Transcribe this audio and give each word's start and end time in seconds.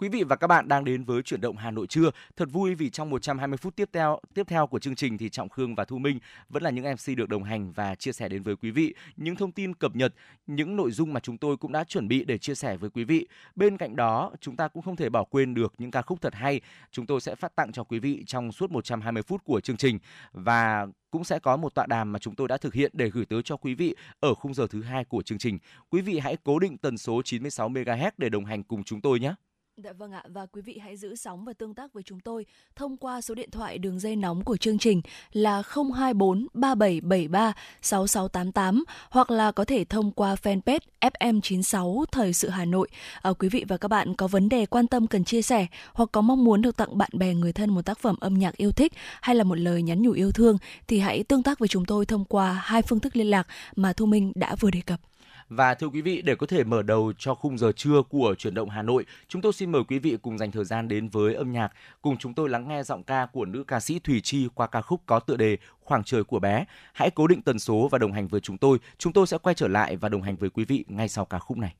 Quý 0.00 0.08
vị 0.08 0.22
và 0.22 0.36
các 0.36 0.46
bạn 0.46 0.68
đang 0.68 0.84
đến 0.84 1.04
với 1.04 1.22
chuyển 1.22 1.40
động 1.40 1.56
Hà 1.56 1.70
Nội 1.70 1.86
trưa. 1.86 2.10
Thật 2.36 2.48
vui 2.52 2.74
vì 2.74 2.90
trong 2.90 3.10
120 3.10 3.56
phút 3.56 3.76
tiếp 3.76 3.88
theo 3.92 4.20
tiếp 4.34 4.42
theo 4.48 4.66
của 4.66 4.78
chương 4.78 4.94
trình 4.94 5.18
thì 5.18 5.28
Trọng 5.28 5.48
Khương 5.48 5.74
và 5.74 5.84
Thu 5.84 5.98
Minh 5.98 6.18
vẫn 6.48 6.62
là 6.62 6.70
những 6.70 6.84
MC 6.84 7.16
được 7.16 7.28
đồng 7.28 7.44
hành 7.44 7.72
và 7.72 7.94
chia 7.94 8.12
sẻ 8.12 8.28
đến 8.28 8.42
với 8.42 8.56
quý 8.56 8.70
vị 8.70 8.94
những 9.16 9.36
thông 9.36 9.52
tin 9.52 9.74
cập 9.74 9.96
nhật, 9.96 10.14
những 10.46 10.76
nội 10.76 10.90
dung 10.90 11.12
mà 11.12 11.20
chúng 11.20 11.38
tôi 11.38 11.56
cũng 11.56 11.72
đã 11.72 11.84
chuẩn 11.84 12.08
bị 12.08 12.24
để 12.24 12.38
chia 12.38 12.54
sẻ 12.54 12.76
với 12.76 12.90
quý 12.90 13.04
vị. 13.04 13.28
Bên 13.56 13.76
cạnh 13.76 13.96
đó, 13.96 14.32
chúng 14.40 14.56
ta 14.56 14.68
cũng 14.68 14.82
không 14.82 14.96
thể 14.96 15.08
bỏ 15.08 15.24
quên 15.24 15.54
được 15.54 15.72
những 15.78 15.90
ca 15.90 16.02
khúc 16.02 16.20
thật 16.20 16.34
hay 16.34 16.60
chúng 16.90 17.06
tôi 17.06 17.20
sẽ 17.20 17.34
phát 17.34 17.56
tặng 17.56 17.72
cho 17.72 17.84
quý 17.84 17.98
vị 17.98 18.24
trong 18.26 18.52
suốt 18.52 18.70
120 18.70 19.22
phút 19.22 19.44
của 19.44 19.60
chương 19.60 19.76
trình 19.76 19.98
và 20.32 20.86
cũng 21.10 21.24
sẽ 21.24 21.38
có 21.38 21.56
một 21.56 21.74
tọa 21.74 21.86
đàm 21.86 22.12
mà 22.12 22.18
chúng 22.18 22.34
tôi 22.34 22.48
đã 22.48 22.56
thực 22.56 22.74
hiện 22.74 22.90
để 22.94 23.10
gửi 23.10 23.24
tới 23.24 23.42
cho 23.42 23.56
quý 23.56 23.74
vị 23.74 23.94
ở 24.20 24.34
khung 24.34 24.54
giờ 24.54 24.66
thứ 24.70 24.82
hai 24.82 25.04
của 25.04 25.22
chương 25.22 25.38
trình. 25.38 25.58
Quý 25.90 26.00
vị 26.00 26.18
hãy 26.18 26.36
cố 26.44 26.58
định 26.58 26.78
tần 26.78 26.98
số 26.98 27.22
96 27.24 27.68
MHz 27.68 28.10
để 28.18 28.28
đồng 28.28 28.44
hành 28.44 28.62
cùng 28.62 28.84
chúng 28.84 29.00
tôi 29.00 29.20
nhé. 29.20 29.34
Dạ 29.84 29.92
vâng 29.92 30.12
ạ 30.12 30.22
và 30.28 30.46
quý 30.46 30.62
vị 30.62 30.78
hãy 30.78 30.96
giữ 30.96 31.14
sóng 31.16 31.44
và 31.44 31.52
tương 31.52 31.74
tác 31.74 31.92
với 31.92 32.02
chúng 32.02 32.20
tôi 32.20 32.46
thông 32.76 32.96
qua 32.96 33.20
số 33.20 33.34
điện 33.34 33.50
thoại 33.50 33.78
đường 33.78 33.98
dây 33.98 34.16
nóng 34.16 34.44
của 34.44 34.56
chương 34.56 34.78
trình 34.78 35.02
là 35.32 35.62
024 35.74 36.46
3773 36.54 37.52
6688 37.82 38.84
hoặc 39.10 39.30
là 39.30 39.52
có 39.52 39.64
thể 39.64 39.84
thông 39.84 40.12
qua 40.12 40.34
fanpage 40.34 40.80
FM96 41.00 42.04
Thời 42.12 42.32
sự 42.32 42.48
Hà 42.48 42.64
Nội. 42.64 42.88
À, 43.22 43.32
quý 43.38 43.48
vị 43.48 43.64
và 43.68 43.76
các 43.76 43.88
bạn 43.88 44.14
có 44.14 44.26
vấn 44.26 44.48
đề 44.48 44.66
quan 44.66 44.86
tâm 44.86 45.06
cần 45.06 45.24
chia 45.24 45.42
sẻ 45.42 45.66
hoặc 45.92 46.08
có 46.12 46.20
mong 46.20 46.44
muốn 46.44 46.62
được 46.62 46.76
tặng 46.76 46.98
bạn 46.98 47.10
bè 47.12 47.34
người 47.34 47.52
thân 47.52 47.70
một 47.70 47.82
tác 47.82 47.98
phẩm 47.98 48.16
âm 48.20 48.34
nhạc 48.34 48.56
yêu 48.56 48.72
thích 48.72 48.92
hay 49.20 49.36
là 49.36 49.44
một 49.44 49.58
lời 49.58 49.82
nhắn 49.82 50.02
nhủ 50.02 50.12
yêu 50.12 50.32
thương 50.32 50.58
thì 50.86 50.98
hãy 50.98 51.24
tương 51.24 51.42
tác 51.42 51.58
với 51.58 51.68
chúng 51.68 51.84
tôi 51.84 52.06
thông 52.06 52.24
qua 52.24 52.52
hai 52.52 52.82
phương 52.82 53.00
thức 53.00 53.16
liên 53.16 53.30
lạc 53.30 53.46
mà 53.76 53.92
Thu 53.92 54.06
Minh 54.06 54.32
đã 54.34 54.54
vừa 54.54 54.70
đề 54.70 54.80
cập. 54.86 55.09
Và 55.50 55.74
thưa 55.74 55.86
quý 55.86 56.00
vị, 56.00 56.22
để 56.22 56.34
có 56.34 56.46
thể 56.46 56.64
mở 56.64 56.82
đầu 56.82 57.12
cho 57.18 57.34
khung 57.34 57.58
giờ 57.58 57.72
trưa 57.76 58.02
của 58.02 58.34
chuyển 58.38 58.54
động 58.54 58.70
Hà 58.70 58.82
Nội, 58.82 59.06
chúng 59.28 59.42
tôi 59.42 59.52
xin 59.52 59.72
mời 59.72 59.82
quý 59.88 59.98
vị 59.98 60.16
cùng 60.22 60.38
dành 60.38 60.50
thời 60.50 60.64
gian 60.64 60.88
đến 60.88 61.08
với 61.08 61.34
âm 61.34 61.52
nhạc, 61.52 61.72
cùng 62.02 62.16
chúng 62.16 62.34
tôi 62.34 62.48
lắng 62.48 62.68
nghe 62.68 62.82
giọng 62.82 63.02
ca 63.02 63.26
của 63.26 63.44
nữ 63.44 63.64
ca 63.64 63.80
sĩ 63.80 63.98
Thùy 63.98 64.20
Chi 64.20 64.48
qua 64.54 64.66
ca 64.66 64.80
khúc 64.82 65.02
có 65.06 65.20
tựa 65.20 65.36
đề 65.36 65.58
Khoảng 65.80 66.04
trời 66.04 66.24
của 66.24 66.38
bé. 66.38 66.64
Hãy 66.92 67.10
cố 67.10 67.26
định 67.26 67.42
tần 67.42 67.58
số 67.58 67.88
và 67.90 67.98
đồng 67.98 68.12
hành 68.12 68.28
với 68.28 68.40
chúng 68.40 68.58
tôi. 68.58 68.78
Chúng 68.98 69.12
tôi 69.12 69.26
sẽ 69.26 69.38
quay 69.38 69.54
trở 69.54 69.68
lại 69.68 69.96
và 69.96 70.08
đồng 70.08 70.22
hành 70.22 70.36
với 70.36 70.50
quý 70.50 70.64
vị 70.64 70.84
ngay 70.88 71.08
sau 71.08 71.24
ca 71.24 71.38
khúc 71.38 71.58
này. 71.58 71.74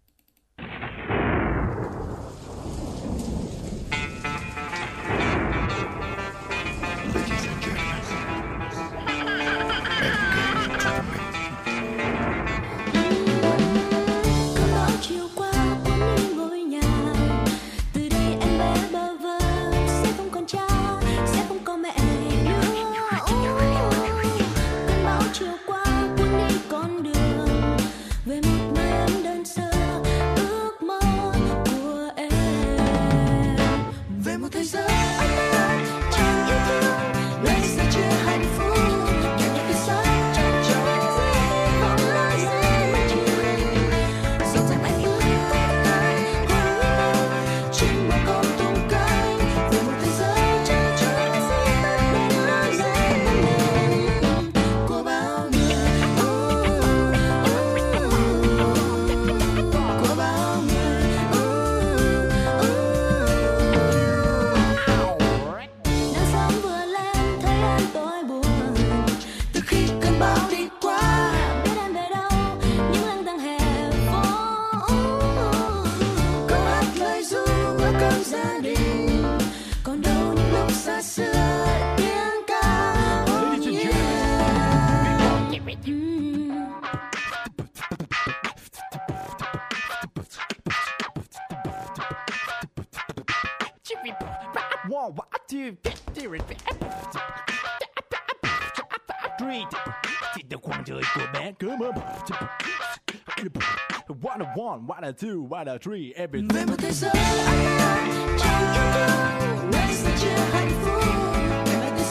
One, 104.86 105.04
a 105.04 105.12
two, 105.12 105.42
one, 105.42 105.68
a 105.68 105.78
three, 105.78 106.12
everything. 106.16 106.48
Về 106.48 106.64
một 106.64 106.76
thế 106.78 106.92
giới 106.92 107.10
ấm 107.10 108.08
trong 108.38 108.72
yêu 108.74 108.92
thương, 108.94 109.70
nơi 109.72 109.94
sẽ 109.94 110.16
chưa 110.20 110.28
hạnh 110.28 110.70
phúc. 110.84 111.02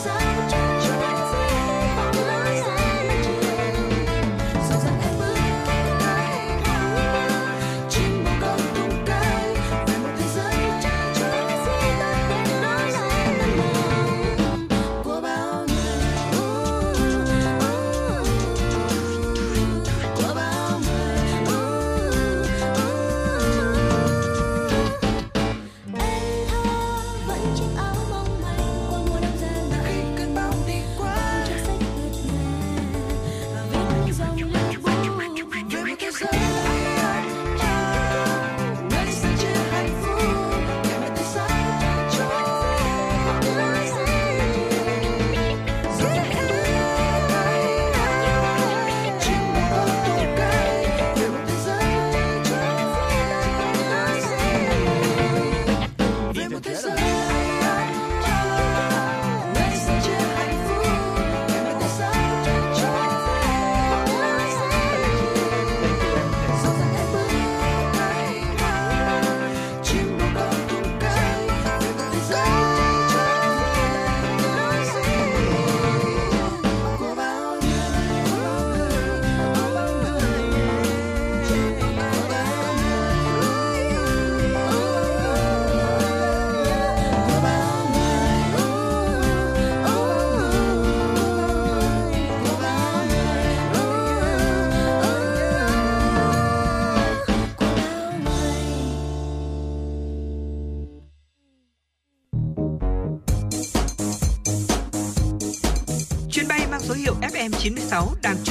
số 0.03 0.19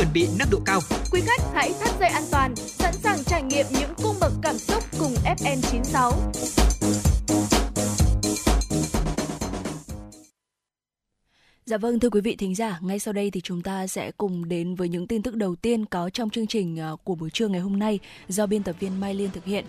chuẩn 0.09 0.13
bị 0.15 0.29
nâng 0.39 0.51
độ 0.51 0.59
cao. 0.65 0.81
Quý 1.13 1.21
khách 1.21 1.43
hãy 1.55 1.73
thắt 1.81 2.01
dây 2.01 2.09
an 2.09 2.23
toàn, 2.31 2.57
sẵn 2.57 2.95
sàng 2.95 3.25
trải 3.25 3.43
nghiệm 3.43 3.67
những 3.71 3.91
cung 4.03 4.17
bậc 4.21 4.33
cảm 4.43 4.59
xúc 4.59 4.83
cùng 4.99 5.15
FN 5.25 5.61
96. 5.71 6.13
Dạ 11.67 11.77
vâng 11.77 12.01
thưa 12.01 12.11
quý 12.11 12.21
vị 12.21 12.37
thính 12.37 12.55
giả, 12.55 12.79
ngay 12.83 12.99
sau 12.99 13.13
đây 13.13 13.31
thì 13.31 13.41
chúng 13.41 13.63
ta 13.63 13.87
sẽ 13.87 14.11
cùng 14.11 14.49
đến 14.49 14.75
với 14.75 14.89
những 14.89 15.07
tin 15.07 15.23
tức 15.23 15.37
đầu 15.37 15.57
tiên 15.57 15.85
có 15.87 16.11
trong 16.11 16.31
chương 16.31 16.47
trình 16.47 16.81
à, 16.81 16.91
của 17.05 17.15
buổi 17.15 17.31
trưa 17.31 17.49
ngày 17.49 17.61
hôm 17.61 17.79
nay 17.79 17.99
do 18.29 18.47
biên 18.47 18.63
tập 18.63 18.77
viên 18.81 19.01
Mai 19.01 19.15
Liên 19.15 19.31
thực 19.31 19.45
hiện. 19.45 19.65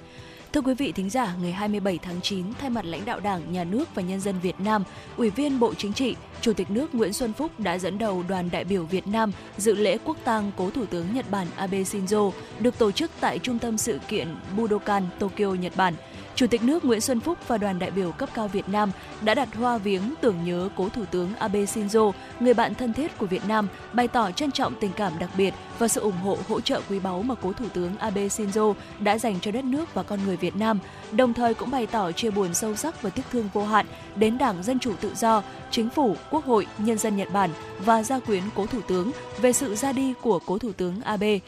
Thưa 0.53 0.61
quý 0.61 0.73
vị 0.73 0.91
thính 0.91 1.09
giả, 1.09 1.35
ngày 1.41 1.51
27 1.51 1.97
tháng 1.97 2.21
9, 2.21 2.45
thay 2.59 2.69
mặt 2.69 2.85
lãnh 2.85 3.05
đạo 3.05 3.19
Đảng, 3.19 3.53
Nhà 3.53 3.63
nước 3.63 3.95
và 3.95 4.01
nhân 4.01 4.19
dân 4.19 4.39
Việt 4.39 4.59
Nam, 4.59 4.83
Ủy 5.17 5.29
viên 5.29 5.59
Bộ 5.59 5.73
Chính 5.73 5.93
trị, 5.93 6.15
Chủ 6.41 6.53
tịch 6.53 6.71
nước 6.71 6.95
Nguyễn 6.95 7.13
Xuân 7.13 7.33
Phúc 7.33 7.51
đã 7.59 7.77
dẫn 7.77 7.97
đầu 7.97 8.23
đoàn 8.29 8.49
đại 8.51 8.63
biểu 8.63 8.83
Việt 8.83 9.07
Nam 9.07 9.31
dự 9.57 9.75
lễ 9.75 9.97
quốc 10.05 10.17
tang 10.23 10.51
cố 10.57 10.69
Thủ 10.69 10.85
tướng 10.85 11.05
Nhật 11.13 11.25
Bản 11.31 11.47
Abe 11.55 11.81
Shinzo 11.81 12.31
được 12.59 12.77
tổ 12.77 12.91
chức 12.91 13.11
tại 13.19 13.39
Trung 13.39 13.59
tâm 13.59 13.77
sự 13.77 13.99
kiện 14.07 14.35
Budokan, 14.57 15.03
Tokyo, 15.19 15.47
Nhật 15.47 15.73
Bản. 15.75 15.93
Chủ 16.35 16.47
tịch 16.47 16.63
nước 16.63 16.85
Nguyễn 16.85 17.01
Xuân 17.01 17.19
Phúc 17.19 17.37
và 17.47 17.57
đoàn 17.57 17.79
đại 17.79 17.91
biểu 17.91 18.11
cấp 18.11 18.29
cao 18.33 18.47
Việt 18.47 18.69
Nam 18.69 18.91
đã 19.21 19.35
đặt 19.35 19.55
hoa 19.55 19.77
viếng 19.77 20.13
tưởng 20.21 20.43
nhớ 20.45 20.69
cố 20.75 20.89
Thủ 20.89 21.05
tướng 21.11 21.35
Abe 21.35 21.59
Shinzo, 21.59 22.11
người 22.39 22.53
bạn 22.53 22.75
thân 22.75 22.93
thiết 22.93 23.17
của 23.17 23.25
Việt 23.25 23.41
Nam, 23.47 23.67
bày 23.93 24.07
tỏ 24.07 24.31
trân 24.31 24.51
trọng 24.51 24.73
tình 24.79 24.91
cảm 24.95 25.19
đặc 25.19 25.29
biệt 25.37 25.53
và 25.79 25.87
sự 25.87 26.01
ủng 26.01 26.17
hộ 26.23 26.37
hỗ 26.47 26.61
trợ 26.61 26.81
quý 26.89 26.99
báu 26.99 27.21
mà 27.21 27.35
cố 27.35 27.53
Thủ 27.53 27.65
tướng 27.73 27.97
Abe 27.97 28.27
Shinzo 28.27 28.73
đã 28.99 29.17
dành 29.17 29.39
cho 29.41 29.51
đất 29.51 29.63
nước 29.63 29.93
và 29.93 30.03
con 30.03 30.19
người 30.25 30.37
Việt 30.37 30.55
Nam, 30.55 30.79
đồng 31.11 31.33
thời 31.33 31.53
cũng 31.53 31.71
bày 31.71 31.87
tỏ 31.87 32.11
chia 32.11 32.31
buồn 32.31 32.53
sâu 32.53 32.75
sắc 32.75 33.01
và 33.01 33.09
tiếc 33.09 33.23
thương 33.31 33.49
vô 33.53 33.65
hạn 33.65 33.85
đến 34.15 34.37
Đảng 34.37 34.63
Dân 34.63 34.79
Chủ 34.79 34.93
Tự 35.01 35.11
Do, 35.15 35.43
Chính 35.71 35.89
phủ, 35.89 36.15
Quốc 36.31 36.45
hội, 36.45 36.67
nhân 36.77 36.97
dân 36.97 37.17
Nhật 37.17 37.31
Bản 37.33 37.49
và 37.79 38.03
gia 38.03 38.19
quyến 38.19 38.43
cố 38.55 38.65
Thủ 38.65 38.81
tướng 38.87 39.11
về 39.41 39.53
sự 39.53 39.75
ra 39.75 39.91
đi 39.91 40.13
của 40.21 40.39
cố 40.45 40.57
Thủ 40.57 40.71
tướng 40.71 41.01
Abe. 41.01 41.39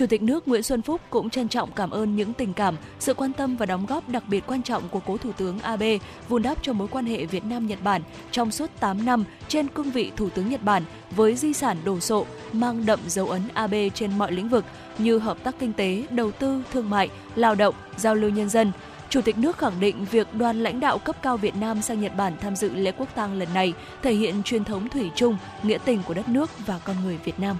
Chủ 0.00 0.06
tịch 0.06 0.22
nước 0.22 0.48
Nguyễn 0.48 0.62
Xuân 0.62 0.82
Phúc 0.82 1.00
cũng 1.10 1.30
trân 1.30 1.48
trọng 1.48 1.72
cảm 1.72 1.90
ơn 1.90 2.16
những 2.16 2.32
tình 2.32 2.54
cảm, 2.54 2.76
sự 2.98 3.14
quan 3.14 3.32
tâm 3.32 3.56
và 3.56 3.66
đóng 3.66 3.86
góp 3.86 4.08
đặc 4.08 4.22
biệt 4.28 4.44
quan 4.46 4.62
trọng 4.62 4.88
của 4.88 5.00
cố 5.06 5.16
Thủ 5.16 5.32
tướng 5.32 5.58
Abe 5.58 5.98
vun 6.28 6.42
đắp 6.42 6.62
cho 6.62 6.72
mối 6.72 6.88
quan 6.88 7.06
hệ 7.06 7.26
Việt 7.26 7.44
Nam-Nhật 7.44 7.78
Bản 7.82 8.02
trong 8.30 8.50
suốt 8.50 8.70
8 8.80 9.04
năm 9.04 9.24
trên 9.48 9.68
cương 9.68 9.90
vị 9.90 10.12
Thủ 10.16 10.30
tướng 10.30 10.48
Nhật 10.48 10.62
Bản 10.62 10.82
với 11.10 11.36
di 11.36 11.52
sản 11.52 11.76
đồ 11.84 12.00
sộ 12.00 12.26
mang 12.52 12.86
đậm 12.86 13.00
dấu 13.06 13.28
ấn 13.28 13.42
Abe 13.54 13.88
trên 13.88 14.18
mọi 14.18 14.32
lĩnh 14.32 14.48
vực 14.48 14.64
như 14.98 15.18
hợp 15.18 15.44
tác 15.44 15.54
kinh 15.58 15.72
tế, 15.72 16.04
đầu 16.10 16.32
tư, 16.32 16.62
thương 16.72 16.90
mại, 16.90 17.08
lao 17.36 17.54
động, 17.54 17.74
giao 17.96 18.14
lưu 18.14 18.30
nhân 18.30 18.48
dân. 18.48 18.72
Chủ 19.08 19.20
tịch 19.20 19.38
nước 19.38 19.58
khẳng 19.58 19.80
định 19.80 20.06
việc 20.10 20.34
đoàn 20.34 20.62
lãnh 20.62 20.80
đạo 20.80 20.98
cấp 20.98 21.16
cao 21.22 21.36
Việt 21.36 21.56
Nam 21.56 21.82
sang 21.82 22.00
Nhật 22.00 22.16
Bản 22.16 22.32
tham 22.40 22.56
dự 22.56 22.74
lễ 22.74 22.92
quốc 22.92 23.08
tang 23.14 23.38
lần 23.38 23.48
này 23.54 23.72
thể 24.02 24.12
hiện 24.12 24.42
truyền 24.42 24.64
thống 24.64 24.88
thủy 24.88 25.10
chung, 25.14 25.36
nghĩa 25.62 25.78
tình 25.84 26.02
của 26.06 26.14
đất 26.14 26.28
nước 26.28 26.66
và 26.66 26.80
con 26.84 26.96
người 27.04 27.18
Việt 27.24 27.40
Nam. 27.40 27.56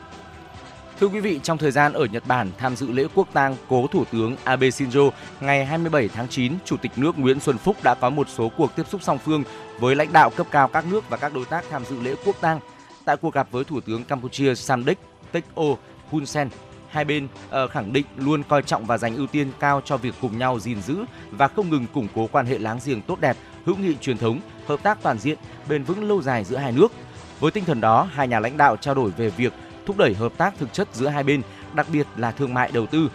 Thưa 1.00 1.08
quý 1.08 1.20
vị, 1.20 1.40
trong 1.42 1.58
thời 1.58 1.70
gian 1.70 1.92
ở 1.92 2.04
Nhật 2.04 2.22
Bản 2.26 2.50
tham 2.58 2.76
dự 2.76 2.92
lễ 2.92 3.06
quốc 3.14 3.28
tang 3.32 3.56
cố 3.68 3.86
Thủ 3.86 4.04
tướng 4.12 4.36
Abe 4.44 4.68
Shinzo 4.68 5.10
ngày 5.40 5.64
27 5.64 6.08
tháng 6.08 6.28
9, 6.28 6.52
Chủ 6.64 6.76
tịch 6.76 6.92
nước 6.96 7.18
Nguyễn 7.18 7.40
Xuân 7.40 7.58
Phúc 7.58 7.76
đã 7.82 7.94
có 7.94 8.10
một 8.10 8.28
số 8.28 8.48
cuộc 8.56 8.76
tiếp 8.76 8.82
xúc 8.88 9.02
song 9.02 9.18
phương 9.18 9.44
với 9.78 9.94
lãnh 9.94 10.12
đạo 10.12 10.30
cấp 10.30 10.46
cao 10.50 10.68
các 10.68 10.84
nước 10.90 11.10
và 11.10 11.16
các 11.16 11.34
đối 11.34 11.44
tác 11.44 11.64
tham 11.70 11.84
dự 11.84 12.00
lễ 12.00 12.14
quốc 12.24 12.36
tang. 12.40 12.60
Tại 13.04 13.16
cuộc 13.16 13.34
gặp 13.34 13.48
với 13.50 13.64
Thủ 13.64 13.80
tướng 13.80 14.04
Campuchia 14.04 14.54
Samdech 14.54 14.98
Techo 15.32 15.62
Hun 16.10 16.26
Sen, 16.26 16.48
hai 16.88 17.04
bên 17.04 17.24
uh, 17.64 17.70
khẳng 17.70 17.92
định 17.92 18.06
luôn 18.16 18.42
coi 18.42 18.62
trọng 18.62 18.84
và 18.84 18.98
dành 18.98 19.16
ưu 19.16 19.26
tiên 19.26 19.52
cao 19.60 19.82
cho 19.84 19.96
việc 19.96 20.14
cùng 20.20 20.38
nhau 20.38 20.60
gìn 20.60 20.82
giữ 20.82 21.04
và 21.30 21.48
không 21.48 21.70
ngừng 21.70 21.86
củng 21.94 22.08
cố 22.14 22.28
quan 22.32 22.46
hệ 22.46 22.58
láng 22.58 22.78
giềng 22.84 23.02
tốt 23.02 23.20
đẹp, 23.20 23.36
hữu 23.64 23.76
nghị 23.76 23.96
truyền 24.00 24.18
thống, 24.18 24.40
hợp 24.66 24.82
tác 24.82 24.98
toàn 25.02 25.18
diện, 25.18 25.38
bền 25.68 25.82
vững 25.82 26.08
lâu 26.08 26.22
dài 26.22 26.44
giữa 26.44 26.56
hai 26.56 26.72
nước. 26.72 26.92
Với 27.40 27.50
tinh 27.50 27.64
thần 27.64 27.80
đó, 27.80 28.08
hai 28.12 28.28
nhà 28.28 28.40
lãnh 28.40 28.56
đạo 28.56 28.76
trao 28.76 28.94
đổi 28.94 29.10
về 29.10 29.30
việc 29.30 29.52
thúc 29.90 29.98
đẩy 29.98 30.14
hợp 30.14 30.32
tác 30.36 30.54
thực 30.58 30.72
chất 30.72 30.88
giữa 30.92 31.08
hai 31.08 31.22
bên, 31.22 31.42
đặc 31.74 31.86
biệt 31.92 32.06
là 32.16 32.32
thương 32.32 32.54
mại 32.54 32.70
đầu 32.72 32.86
tư, 32.86 33.10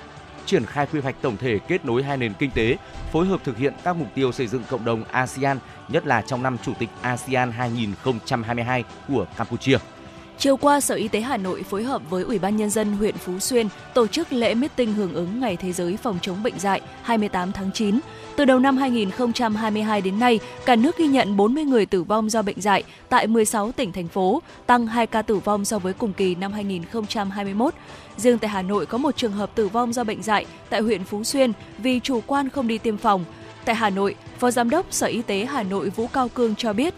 triển 0.46 0.66
khai 0.66 0.88
quy 0.92 1.00
hoạch 1.00 1.16
tổng 1.22 1.38
thể 1.38 1.60
kết 1.68 1.86
nối 1.86 2.04
hai 2.04 2.18
nền 2.18 2.34
kinh 2.34 2.52
tế, 2.52 2.78
phối 3.12 3.26
hợp 3.26 3.40
thực 3.44 3.58
hiện 3.58 3.74
các 3.84 3.96
mục 3.96 4.08
tiêu 4.16 4.32
xây 4.32 4.48
dựng 4.48 4.64
cộng 4.70 4.86
đồng 4.86 5.04
ASEAN, 5.04 5.58
nhất 5.88 6.08
là 6.08 6.22
trong 6.22 6.44
năm 6.44 6.58
Chủ 6.66 6.74
tịch 6.80 6.90
ASEAN 7.02 7.52
2022 7.52 8.84
của 9.08 9.26
Campuchia. 9.38 9.78
Chiều 10.38 10.58
qua, 10.58 10.80
Sở 10.80 10.96
Y 10.96 11.08
tế 11.08 11.22
Hà 11.22 11.38
Nội 11.38 11.64
phối 11.64 11.84
hợp 11.84 12.02
với 12.10 12.24
Ủy 12.24 12.40
ban 12.40 12.58
Nhân 12.58 12.70
dân 12.70 12.94
huyện 12.94 13.18
Phú 13.18 13.40
Xuyên 13.40 13.68
tổ 13.94 14.08
chức 14.08 14.34
lễ 14.34 14.54
meeting 14.54 14.94
hưởng 14.94 15.14
ứng 15.14 15.40
Ngày 15.40 15.58
Thế 15.58 15.72
giới 15.72 15.98
phòng 15.98 16.18
chống 16.22 16.44
bệnh 16.44 16.60
dạy 16.60 16.82
28 17.02 17.52
tháng 17.52 17.72
9. 17.72 18.00
Từ 18.36 18.46
đầu 18.46 18.60
năm 18.60 18.78
2022 18.78 20.02
đến 20.02 20.20
nay, 20.20 20.40
cả 20.66 20.76
nước 20.76 20.98
ghi 20.98 21.08
nhận 21.08 21.38
40 21.38 21.64
người 21.64 21.86
tử 21.86 22.04
vong 22.04 22.30
do 22.30 22.42
bệnh 22.42 22.62
dạy 22.62 22.84
tại 23.10 23.28
16 23.28 23.72
tỉnh, 23.72 23.92
thành 23.92 24.08
phố, 24.08 24.42
tăng 24.66 24.88
2 24.88 25.08
ca 25.08 25.22
tử 25.22 25.36
vong 25.36 25.66
so 25.66 25.80
với 25.80 25.94
cùng 25.94 26.14
kỳ 26.14 26.36
năm 26.36 26.52
2021. 26.52 27.74
Riêng 28.18 28.38
tại 28.38 28.50
Hà 28.50 28.62
Nội 28.62 28.86
có 28.86 28.98
một 28.98 29.18
trường 29.18 29.32
hợp 29.32 29.56
tử 29.56 29.68
vong 29.68 29.94
do 29.94 30.04
bệnh 30.04 30.24
dạy 30.24 30.46
tại 30.70 30.82
huyện 30.82 31.04
Phú 31.04 31.24
Xuyên 31.24 31.52
vì 31.78 32.00
chủ 32.00 32.22
quan 32.28 32.50
không 32.50 32.68
đi 32.68 32.78
tiêm 32.78 32.98
phòng. 32.98 33.26
Tại 33.66 33.76
Hà 33.76 33.90
Nội, 33.90 34.16
Phó 34.40 34.52
Giám 34.52 34.70
đốc 34.70 34.86
Sở 34.92 35.08
Y 35.08 35.22
tế 35.22 35.46
Hà 35.46 35.64
Nội 35.64 35.90
Vũ 35.90 36.08
Cao 36.14 36.30
Cương 36.30 36.56
cho 36.56 36.74
biết, 36.74 36.94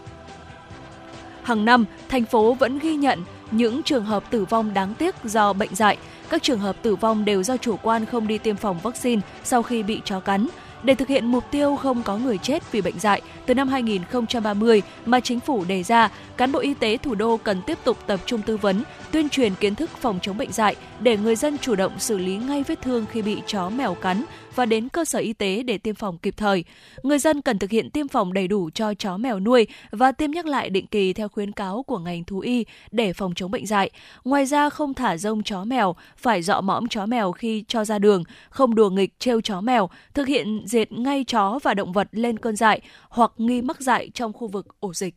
Hàng 1.48 1.66
năm, 1.66 1.86
thành 2.10 2.26
phố 2.26 2.54
vẫn 2.54 2.80
ghi 2.80 2.96
nhận 2.96 3.24
những 3.52 3.84
trường 3.84 4.06
hợp 4.06 4.24
tử 4.32 4.46
vong 4.46 4.74
đáng 4.74 4.94
tiếc 4.94 5.16
do 5.24 5.54
bệnh 5.54 5.76
dạy. 5.76 5.98
Các 6.30 6.44
trường 6.44 6.60
hợp 6.60 6.76
tử 6.82 6.96
vong 6.96 7.26
đều 7.26 7.44
do 7.44 7.58
chủ 7.58 7.78
quan 7.82 8.06
không 8.06 8.28
đi 8.28 8.38
tiêm 8.38 8.56
phòng 8.56 8.80
vaccine 8.84 9.22
sau 9.44 9.64
khi 9.64 9.84
bị 9.84 10.02
chó 10.06 10.20
cắn. 10.20 10.48
Để 10.84 10.96
thực 10.96 11.08
hiện 11.08 11.26
mục 11.26 11.44
tiêu 11.52 11.76
không 11.76 12.04
có 12.04 12.18
người 12.18 12.38
chết 12.38 12.72
vì 12.72 12.82
bệnh 12.82 13.00
dạy 13.00 13.22
từ 13.46 13.54
năm 13.54 13.68
2030 13.68 14.82
mà 15.06 15.20
chính 15.20 15.40
phủ 15.40 15.66
đề 15.68 15.84
ra, 15.84 16.10
cán 16.38 16.52
bộ 16.52 16.60
y 16.60 16.74
tế 16.74 16.98
thủ 16.98 17.16
đô 17.16 17.38
cần 17.38 17.62
tiếp 17.62 17.78
tục 17.84 17.98
tập 18.08 18.20
trung 18.26 18.42
tư 18.42 18.58
vấn, 18.58 18.84
tuyên 19.12 19.30
truyền 19.30 19.56
kiến 19.56 19.76
thức 19.76 19.90
phòng 19.90 20.20
chống 20.22 20.38
bệnh 20.38 20.52
dạy 20.52 20.76
để 21.00 21.18
người 21.18 21.36
dân 21.36 21.58
chủ 21.58 21.76
động 21.76 22.00
xử 22.00 22.18
lý 22.18 22.38
ngay 22.38 22.64
vết 22.68 22.82
thương 22.82 23.06
khi 23.12 23.22
bị 23.22 23.42
chó 23.48 23.70
mèo 23.70 23.96
cắn 23.96 24.24
và 24.58 24.66
đến 24.66 24.90
cơ 24.90 25.06
sở 25.06 25.20
y 25.20 25.34
tế 25.34 25.64
để 25.64 25.78
tiêm 25.78 25.96
phòng 25.96 26.18
kịp 26.18 26.34
thời. 26.38 26.64
Người 27.04 27.20
dân 27.20 27.42
cần 27.42 27.60
thực 27.60 27.72
hiện 27.72 27.90
tiêm 27.90 28.08
phòng 28.08 28.34
đầy 28.34 28.48
đủ 28.48 28.70
cho 28.74 28.94
chó 28.94 29.18
mèo 29.18 29.40
nuôi 29.40 29.68
và 29.92 30.12
tiêm 30.12 30.32
nhắc 30.32 30.46
lại 30.46 30.70
định 30.70 30.88
kỳ 30.88 31.14
theo 31.14 31.30
khuyến 31.30 31.52
cáo 31.52 31.84
của 31.84 32.00
ngành 32.00 32.24
thú 32.24 32.40
y 32.40 32.66
để 32.92 33.14
phòng 33.14 33.34
chống 33.36 33.52
bệnh 33.52 33.66
dạy. 33.66 33.92
Ngoài 34.24 34.46
ra 34.46 34.70
không 34.70 34.94
thả 34.94 35.18
rông 35.18 35.44
chó 35.44 35.64
mèo, 35.64 35.96
phải 36.18 36.42
dọ 36.42 36.62
mõm 36.62 36.88
chó 36.88 37.06
mèo 37.06 37.32
khi 37.32 37.64
cho 37.68 37.86
ra 37.86 38.00
đường, 38.00 38.24
không 38.50 38.76
đùa 38.76 38.90
nghịch 38.90 39.20
trêu 39.20 39.42
chó 39.42 39.62
mèo, 39.62 39.90
thực 40.14 40.28
hiện 40.28 40.62
diệt 40.66 40.92
ngay 40.92 41.24
chó 41.24 41.60
và 41.64 41.74
động 41.74 41.94
vật 41.94 42.08
lên 42.12 42.40
cơn 42.40 42.56
dại 42.56 42.82
hoặc 43.10 43.32
nghi 43.38 43.62
mắc 43.62 43.82
dại 43.82 44.10
trong 44.14 44.34
khu 44.34 44.48
vực 44.48 44.68
ổ 44.80 44.94
dịch. 44.94 45.16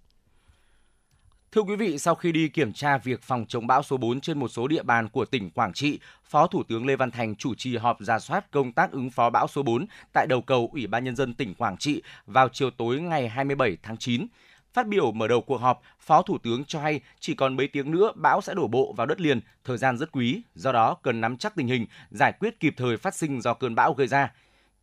Thưa 1.52 1.62
quý 1.62 1.76
vị, 1.76 1.98
sau 1.98 2.14
khi 2.14 2.32
đi 2.32 2.48
kiểm 2.48 2.72
tra 2.72 2.98
việc 2.98 3.22
phòng 3.22 3.44
chống 3.48 3.66
bão 3.66 3.82
số 3.82 3.96
4 3.96 4.20
trên 4.20 4.38
một 4.38 4.48
số 4.48 4.68
địa 4.68 4.82
bàn 4.82 5.08
của 5.08 5.24
tỉnh 5.24 5.50
Quảng 5.50 5.72
Trị, 5.72 6.00
Phó 6.24 6.46
Thủ 6.46 6.62
tướng 6.62 6.86
Lê 6.86 6.96
Văn 6.96 7.10
Thành 7.10 7.36
chủ 7.36 7.54
trì 7.54 7.76
họp 7.76 8.00
ra 8.00 8.18
soát 8.18 8.50
công 8.50 8.72
tác 8.72 8.92
ứng 8.92 9.10
phó 9.10 9.30
bão 9.30 9.46
số 9.48 9.62
4 9.62 9.86
tại 10.12 10.26
đầu 10.26 10.40
cầu 10.40 10.70
Ủy 10.72 10.86
ban 10.86 11.04
Nhân 11.04 11.16
dân 11.16 11.34
tỉnh 11.34 11.54
Quảng 11.54 11.76
Trị 11.76 12.02
vào 12.26 12.48
chiều 12.48 12.70
tối 12.70 13.00
ngày 13.00 13.28
27 13.28 13.76
tháng 13.82 13.96
9. 13.96 14.26
Phát 14.72 14.86
biểu 14.86 15.12
mở 15.12 15.28
đầu 15.28 15.40
cuộc 15.40 15.56
họp, 15.56 15.82
Phó 16.00 16.22
Thủ 16.22 16.38
tướng 16.38 16.64
cho 16.64 16.80
hay 16.80 17.00
chỉ 17.20 17.34
còn 17.34 17.56
mấy 17.56 17.68
tiếng 17.68 17.90
nữa 17.90 18.12
bão 18.14 18.40
sẽ 18.40 18.54
đổ 18.54 18.68
bộ 18.68 18.92
vào 18.96 19.06
đất 19.06 19.20
liền, 19.20 19.40
thời 19.64 19.78
gian 19.78 19.98
rất 19.98 20.12
quý, 20.12 20.42
do 20.54 20.72
đó 20.72 20.94
cần 21.02 21.20
nắm 21.20 21.36
chắc 21.36 21.54
tình 21.56 21.66
hình, 21.66 21.86
giải 22.10 22.32
quyết 22.40 22.60
kịp 22.60 22.74
thời 22.76 22.96
phát 22.96 23.14
sinh 23.14 23.40
do 23.40 23.54
cơn 23.54 23.74
bão 23.74 23.94
gây 23.94 24.06
ra. 24.06 24.32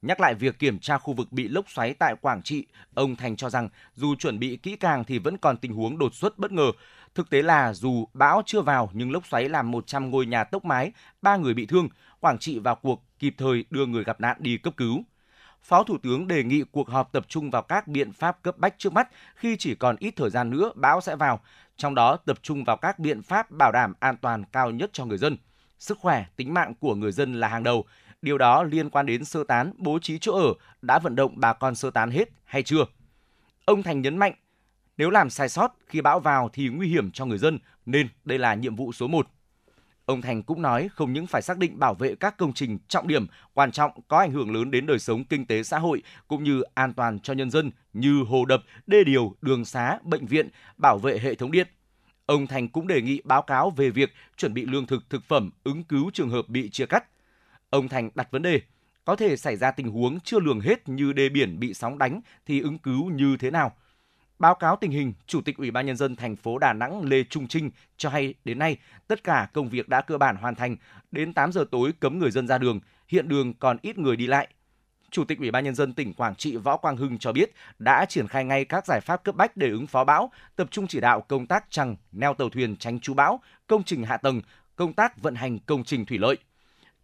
Nhắc 0.02 0.20
lại 0.20 0.36
việc 0.36 0.60
kiểm 0.60 0.80
tra 0.80 0.98
khu 0.98 1.14
vực 1.14 1.32
bị 1.32 1.48
lốc 1.48 1.70
xoáy 1.70 1.94
tại 1.94 2.16
Quảng 2.22 2.42
Trị, 2.42 2.66
ông 2.94 3.16
Thành 3.16 3.36
cho 3.36 3.50
rằng 3.50 3.70
dù 3.96 4.16
chuẩn 4.16 4.40
bị 4.40 4.58
kỹ 4.58 4.76
càng 4.76 5.04
thì 5.04 5.20
vẫn 5.20 5.38
còn 5.38 5.58
tình 5.58 5.74
huống 5.74 5.98
đột 5.98 6.16
xuất 6.16 6.38
bất 6.38 6.52
ngờ. 6.52 6.72
Thực 7.16 7.30
tế 7.30 7.42
là 7.42 7.74
dù 7.74 8.08
bão 8.14 8.42
chưa 8.46 8.62
vào 8.62 8.90
nhưng 8.94 9.12
lốc 9.12 9.28
xoáy 9.28 9.50
làm 9.50 9.72
100 9.72 10.10
ngôi 10.10 10.26
nhà 10.26 10.44
tốc 10.44 10.66
mái, 10.66 10.92
3 11.22 11.38
người 11.38 11.54
bị 11.54 11.66
thương, 11.66 11.90
Quảng 12.20 12.38
Trị 12.38 12.60
vào 12.60 12.76
cuộc 12.76 13.04
kịp 13.20 13.36
thời 13.38 13.66
đưa 13.70 13.86
người 13.86 14.04
gặp 14.04 14.22
nạn 14.22 14.38
đi 14.40 14.58
cấp 14.58 14.74
cứu. 14.78 15.04
Phó 15.64 15.84
Thủ 15.84 15.98
tướng 16.04 16.28
đề 16.28 16.44
nghị 16.44 16.64
cuộc 16.72 16.90
họp 16.90 17.12
tập 17.12 17.26
trung 17.30 17.52
vào 17.52 17.62
các 17.62 17.88
biện 17.88 18.14
pháp 18.14 18.44
cấp 18.44 18.58
bách 18.58 18.76
trước 18.78 18.94
mắt 18.94 19.08
khi 19.36 19.56
chỉ 19.60 19.76
còn 19.76 19.96
ít 20.00 20.14
thời 20.16 20.30
gian 20.30 20.50
nữa 20.50 20.72
bão 20.76 21.02
sẽ 21.02 21.16
vào, 21.16 21.40
trong 21.78 21.96
đó 21.96 22.16
tập 22.16 22.40
trung 22.42 22.64
vào 22.64 22.78
các 22.78 23.00
biện 23.00 23.22
pháp 23.22 23.52
bảo 23.52 23.72
đảm 23.72 23.94
an 24.00 24.18
toàn 24.18 24.44
cao 24.52 24.72
nhất 24.72 24.90
cho 24.94 25.06
người 25.06 25.18
dân. 25.18 25.38
Sức 25.80 25.98
khỏe, 26.00 26.26
tính 26.36 26.54
mạng 26.54 26.74
của 26.80 26.96
người 26.96 27.12
dân 27.12 27.34
là 27.34 27.48
hàng 27.48 27.64
đầu, 27.64 27.86
điều 28.28 28.38
đó 28.38 28.64
liên 28.64 28.90
quan 28.90 29.06
đến 29.06 29.26
sơ 29.26 29.44
tán, 29.44 29.72
bố 29.78 30.00
trí 30.00 30.20
chỗ 30.20 30.34
ở, 30.34 30.54
đã 30.82 31.00
vận 31.00 31.16
động 31.16 31.34
bà 31.36 31.54
con 31.54 31.76
sơ 31.76 31.92
tán 31.92 32.12
hết 32.12 32.30
hay 32.46 32.64
chưa. 32.64 32.86
Ông 33.66 33.84
Thành 33.84 34.02
nhấn 34.02 34.18
mạnh, 34.18 34.34
nếu 34.98 35.10
làm 35.10 35.30
sai 35.30 35.50
sót 35.50 35.76
khi 35.88 36.02
bão 36.02 36.20
vào 36.20 36.50
thì 36.54 36.70
nguy 36.70 36.88
hiểm 36.88 37.12
cho 37.12 37.26
người 37.26 37.38
dân, 37.38 37.60
nên 37.86 38.08
đây 38.26 38.40
là 38.40 38.54
nhiệm 38.54 38.76
vụ 38.76 38.92
số 38.92 39.08
1. 39.08 39.28
Ông 40.06 40.22
Thành 40.22 40.44
cũng 40.44 40.62
nói 40.62 40.90
không 40.94 41.14
những 41.14 41.28
phải 41.28 41.42
xác 41.42 41.58
định 41.58 41.80
bảo 41.80 41.94
vệ 41.94 42.16
các 42.16 42.38
công 42.38 42.54
trình 42.54 42.78
trọng 42.88 43.08
điểm, 43.08 43.28
quan 43.54 43.72
trọng 43.72 43.92
có 44.08 44.18
ảnh 44.18 44.32
hưởng 44.32 44.54
lớn 44.54 44.72
đến 44.72 44.86
đời 44.86 45.00
sống 45.00 45.24
kinh 45.24 45.46
tế 45.46 45.64
xã 45.64 45.80
hội 45.80 46.04
cũng 46.28 46.44
như 46.44 46.62
an 46.74 46.94
toàn 46.94 47.20
cho 47.20 47.34
nhân 47.34 47.52
dân 47.52 47.72
như 47.94 48.24
hồ 48.24 48.46
đập, 48.46 48.62
đê 48.88 49.04
điều, 49.04 49.36
đường 49.42 49.66
xá, 49.66 50.00
bệnh 50.04 50.26
viện, 50.26 50.50
bảo 50.78 50.98
vệ 50.98 51.20
hệ 51.20 51.36
thống 51.36 51.52
điện. 51.52 51.68
Ông 52.26 52.48
Thành 52.48 52.68
cũng 52.68 52.88
đề 52.88 53.02
nghị 53.02 53.22
báo 53.24 53.42
cáo 53.42 53.70
về 53.70 53.90
việc 53.90 54.14
chuẩn 54.38 54.54
bị 54.54 54.66
lương 54.66 54.86
thực 54.86 55.10
thực 55.10 55.24
phẩm 55.24 55.50
ứng 55.64 55.84
cứu 55.84 56.12
trường 56.14 56.30
hợp 56.30 56.50
bị 56.50 56.70
chia 56.70 56.86
cắt. 56.86 57.04
Ông 57.70 57.88
Thành 57.88 58.10
đặt 58.16 58.32
vấn 58.32 58.42
đề, 58.42 58.62
có 59.06 59.16
thể 59.16 59.38
xảy 59.38 59.56
ra 59.56 59.72
tình 59.72 59.88
huống 59.88 60.20
chưa 60.20 60.40
lường 60.40 60.60
hết 60.60 60.90
như 60.90 61.14
đê 61.14 61.30
biển 61.30 61.60
bị 61.60 61.74
sóng 61.74 61.98
đánh 61.98 62.22
thì 62.46 62.62
ứng 62.62 62.78
cứu 62.78 63.10
như 63.10 63.38
thế 63.40 63.52
nào? 63.52 63.76
Báo 64.40 64.56
cáo 64.56 64.76
tình 64.76 64.92
hình, 64.92 65.14
Chủ 65.26 65.42
tịch 65.42 65.58
Ủy 65.58 65.72
ban 65.72 65.86
nhân 65.86 65.96
dân 65.96 66.16
thành 66.16 66.36
phố 66.36 66.58
Đà 66.58 66.74
Nẵng 66.74 67.04
Lê 67.04 67.24
Trung 67.24 67.48
Trinh 67.48 67.72
cho 67.98 68.10
hay 68.10 68.34
đến 68.46 68.60
nay 68.60 68.78
tất 69.08 69.24
cả 69.24 69.50
công 69.54 69.70
việc 69.70 69.90
đã 69.90 70.02
cơ 70.02 70.18
bản 70.18 70.36
hoàn 70.36 70.56
thành. 70.56 70.76
Đến 71.12 71.34
8 71.34 71.52
giờ 71.52 71.66
tối 71.72 71.94
cấm 72.00 72.20
người 72.20 72.32
dân 72.32 72.48
ra 72.48 72.58
đường, 72.58 72.80
hiện 73.08 73.28
đường 73.28 73.54
còn 73.54 73.78
ít 73.82 73.98
người 73.98 74.16
đi 74.16 74.28
lại. 74.28 74.48
Chủ 75.12 75.24
tịch 75.24 75.40
Ủy 75.40 75.52
ban 75.52 75.64
nhân 75.64 75.76
dân 75.76 75.94
tỉnh 75.94 76.14
Quảng 76.14 76.36
Trị 76.36 76.56
Võ 76.58 76.78
Quang 76.78 76.98
Hưng 76.98 77.18
cho 77.18 77.32
biết 77.32 77.52
đã 77.80 78.06
triển 78.06 78.28
khai 78.28 78.46
ngay 78.46 78.66
các 78.66 78.86
giải 78.86 79.02
pháp 79.02 79.24
cấp 79.24 79.36
bách 79.36 79.58
để 79.58 79.70
ứng 79.70 79.88
phó 79.88 80.04
bão, 80.04 80.32
tập 80.56 80.68
trung 80.72 80.88
chỉ 80.88 81.00
đạo 81.00 81.22
công 81.22 81.48
tác 81.48 81.66
chằng, 81.70 81.96
neo 82.12 82.34
tàu 82.34 82.50
thuyền 82.50 82.78
tránh 82.78 83.00
trú 83.00 83.14
bão, 83.14 83.40
công 83.68 83.84
trình 83.84 84.04
hạ 84.04 84.18
tầng, 84.18 84.42
công 84.76 84.94
tác 84.94 85.22
vận 85.22 85.36
hành 85.36 85.60
công 85.60 85.84
trình 85.84 86.06
thủy 86.06 86.18
lợi. 86.18 86.38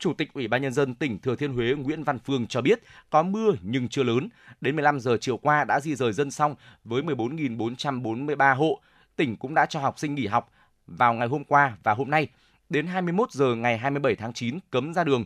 Chủ 0.03 0.13
tịch 0.13 0.33
Ủy 0.33 0.47
ban 0.47 0.61
nhân 0.61 0.73
dân 0.73 0.95
tỉnh 0.95 1.19
Thừa 1.19 1.35
Thiên 1.35 1.53
Huế 1.53 1.73
Nguyễn 1.73 2.03
Văn 2.03 2.19
Phương 2.19 2.47
cho 2.47 2.61
biết 2.61 2.79
có 3.09 3.23
mưa 3.23 3.51
nhưng 3.61 3.87
chưa 3.87 4.03
lớn. 4.03 4.29
Đến 4.61 4.75
15 4.75 4.99
giờ 4.99 5.17
chiều 5.21 5.37
qua 5.37 5.63
đã 5.63 5.79
di 5.79 5.95
rời 5.95 6.13
dân 6.13 6.31
xong 6.31 6.55
với 6.83 7.01
14.443 7.01 8.55
hộ. 8.55 8.79
Tỉnh 9.15 9.35
cũng 9.35 9.53
đã 9.53 9.65
cho 9.65 9.79
học 9.79 9.99
sinh 9.99 10.15
nghỉ 10.15 10.27
học 10.27 10.51
vào 10.87 11.13
ngày 11.13 11.27
hôm 11.27 11.43
qua 11.43 11.77
và 11.83 11.93
hôm 11.93 12.09
nay. 12.09 12.27
Đến 12.69 12.87
21 12.87 13.31
giờ 13.31 13.55
ngày 13.55 13.77
27 13.77 14.15
tháng 14.15 14.33
9 14.33 14.59
cấm 14.71 14.93
ra 14.93 15.03
đường. 15.03 15.25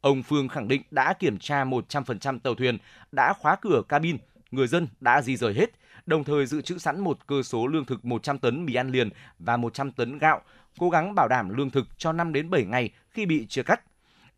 Ông 0.00 0.22
Phương 0.22 0.48
khẳng 0.48 0.68
định 0.68 0.82
đã 0.90 1.12
kiểm 1.12 1.38
tra 1.38 1.64
100% 1.64 2.38
tàu 2.38 2.54
thuyền, 2.54 2.78
đã 3.12 3.32
khóa 3.32 3.56
cửa 3.60 3.82
cabin, 3.88 4.16
người 4.50 4.66
dân 4.66 4.86
đã 5.00 5.22
di 5.22 5.36
rời 5.36 5.54
hết, 5.54 5.70
đồng 6.06 6.24
thời 6.24 6.46
dự 6.46 6.62
trữ 6.62 6.78
sẵn 6.78 7.00
một 7.00 7.26
cơ 7.26 7.42
số 7.42 7.66
lương 7.66 7.84
thực 7.84 8.04
100 8.04 8.38
tấn 8.38 8.64
mì 8.64 8.74
ăn 8.74 8.90
liền 8.90 9.10
và 9.38 9.56
100 9.56 9.92
tấn 9.92 10.18
gạo, 10.18 10.40
cố 10.78 10.90
gắng 10.90 11.14
bảo 11.14 11.28
đảm 11.28 11.56
lương 11.56 11.70
thực 11.70 11.86
cho 11.98 12.12
5 12.12 12.32
đến 12.32 12.50
7 12.50 12.64
ngày 12.64 12.90
khi 13.10 13.26
bị 13.26 13.46
chia 13.46 13.62
cắt 13.62 13.80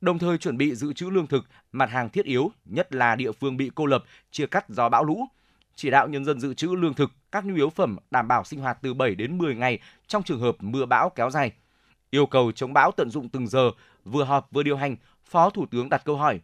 đồng 0.02 0.18
thời 0.18 0.38
chuẩn 0.38 0.56
bị 0.56 0.74
dự 0.74 0.92
trữ 0.92 1.10
lương 1.10 1.26
thực, 1.26 1.44
mặt 1.72 1.90
hàng 1.90 2.08
thiết 2.08 2.24
yếu, 2.24 2.50
nhất 2.64 2.94
là 2.94 3.16
địa 3.16 3.32
phương 3.32 3.56
bị 3.56 3.70
cô 3.74 3.86
lập, 3.86 4.04
chia 4.30 4.46
cắt 4.46 4.68
do 4.68 4.88
bão 4.88 5.04
lũ. 5.04 5.26
Chỉ 5.74 5.90
đạo 5.90 6.08
nhân 6.08 6.24
dân 6.24 6.40
dự 6.40 6.54
trữ 6.54 6.68
lương 6.68 6.94
thực, 6.94 7.10
các 7.32 7.44
nhu 7.44 7.54
yếu 7.54 7.70
phẩm 7.70 7.96
đảm 8.10 8.28
bảo 8.28 8.44
sinh 8.44 8.60
hoạt 8.60 8.78
từ 8.82 8.94
7 8.94 9.14
đến 9.14 9.38
10 9.38 9.54
ngày 9.54 9.78
trong 10.06 10.22
trường 10.22 10.40
hợp 10.40 10.56
mưa 10.60 10.86
bão 10.86 11.10
kéo 11.10 11.30
dài. 11.30 11.52
Yêu 12.10 12.26
cầu 12.26 12.52
chống 12.52 12.72
bão 12.72 12.90
tận 12.92 13.10
dụng 13.10 13.28
từng 13.28 13.46
giờ, 13.46 13.70
vừa 14.04 14.24
họp 14.24 14.48
vừa 14.50 14.62
điều 14.62 14.76
hành, 14.76 14.96
Phó 15.24 15.50
Thủ 15.50 15.66
tướng 15.66 15.88
đặt 15.88 16.02
câu 16.04 16.16
hỏi. 16.16 16.40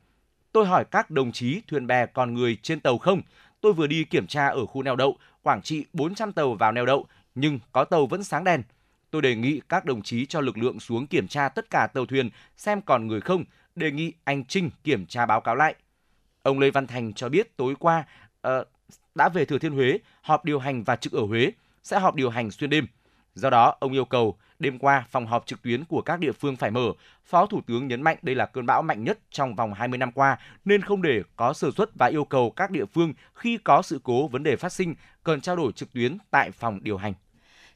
Tôi 0.53 0.67
hỏi 0.67 0.85
các 0.85 1.11
đồng 1.11 1.33
chí 1.33 1.61
thuyền 1.69 1.87
bè 1.87 2.07
còn 2.07 2.35
người 2.35 2.59
trên 2.63 2.81
tàu 2.81 2.99
không? 2.99 3.23
Tôi 3.61 3.73
vừa 3.73 3.87
đi 3.87 4.05
kiểm 4.05 4.27
tra 4.27 4.49
ở 4.49 4.67
khu 4.67 4.83
neo 4.83 4.97
đậu, 4.97 5.17
Quảng 5.43 5.63
Trị 5.63 5.85
400 5.93 6.33
tàu 6.33 6.55
vào 6.55 6.73
neo 6.73 6.87
đậu, 6.87 7.07
nhưng 7.35 7.59
có 7.73 7.85
tàu 7.85 8.07
vẫn 8.07 8.25
sáng 8.25 8.45
đèn. 8.45 8.63
Tôi 9.11 9.23
đề 9.23 9.35
nghị 9.35 9.61
các 9.69 9.85
đồng 9.85 10.03
chí 10.03 10.27
cho 10.27 10.41
lực 10.41 10.59
lượng 10.59 10.81
xuống 10.81 11.07
kiểm 11.07 11.29
tra 11.29 11.49
tất 11.49 11.71
cả 11.71 11.87
tàu 11.95 12.07
thuyền 12.07 12.31
xem 12.57 12.83
còn 12.83 13.07
người 13.07 13.21
không, 13.21 13.45
đề 13.77 13.91
nghị 13.91 14.13
anh 14.25 14.45
Trinh 14.45 14.71
kiểm 14.85 15.07
tra 15.07 15.27
báo 15.27 15.41
cáo 15.41 15.55
lại. 15.55 15.75
Ông 16.43 16.59
Lê 16.59 16.71
Văn 16.71 16.87
Thành 16.87 17.13
cho 17.13 17.29
biết 17.29 17.57
tối 17.57 17.75
qua 17.79 18.05
uh, 18.49 18.69
đã 19.15 19.29
về 19.29 19.45
Thừa 19.45 19.59
Thiên 19.59 19.73
Huế 19.73 19.99
họp 20.23 20.45
điều 20.45 20.59
hành 20.59 20.85
và 20.85 20.97
trực 20.97 21.13
ở 21.13 21.23
Huế, 21.27 21.51
sẽ 21.83 21.99
họp 21.99 22.15
điều 22.15 22.31
hành 22.31 22.51
xuyên 22.51 22.71
đêm. 22.71 22.87
Do 23.35 23.51
đó, 23.51 23.77
ông 23.81 23.93
yêu 23.93 24.05
cầu 24.05 24.39
đêm 24.59 24.79
qua 24.79 25.05
phòng 25.11 25.27
họp 25.27 25.47
trực 25.47 25.63
tuyến 25.63 25.85
của 25.85 26.03
các 26.03 26.21
địa 26.21 26.33
phương 26.33 26.57
phải 26.57 26.71
mở. 26.71 26.93
Phó 27.25 27.47
Thủ 27.47 27.61
tướng 27.67 27.89
nhấn 27.89 28.03
mạnh 28.03 28.17
đây 28.23 28.35
là 28.35 28.47
cơn 28.47 28.67
bão 28.67 28.83
mạnh 28.83 29.05
nhất 29.05 29.19
trong 29.31 29.55
vòng 29.55 29.75
20 29.75 29.99
năm 29.99 30.13
qua 30.13 30.39
nên 30.65 30.83
không 30.83 31.03
để 31.03 31.23
có 31.37 31.53
sơ 31.53 31.71
suất 31.71 31.91
và 31.95 32.07
yêu 32.07 32.25
cầu 32.25 32.51
các 32.51 32.71
địa 32.71 32.85
phương 32.85 33.13
khi 33.35 33.59
có 33.65 33.83
sự 33.83 34.01
cố 34.03 34.29
vấn 34.29 34.43
đề 34.43 34.57
phát 34.57 34.73
sinh 34.73 34.95
cần 35.25 35.41
trao 35.41 35.57
đổi 35.57 35.73
trực 35.73 35.93
tuyến 35.93 36.19
tại 36.31 36.51
phòng 36.51 36.79
điều 36.83 36.97
hành. 36.97 37.15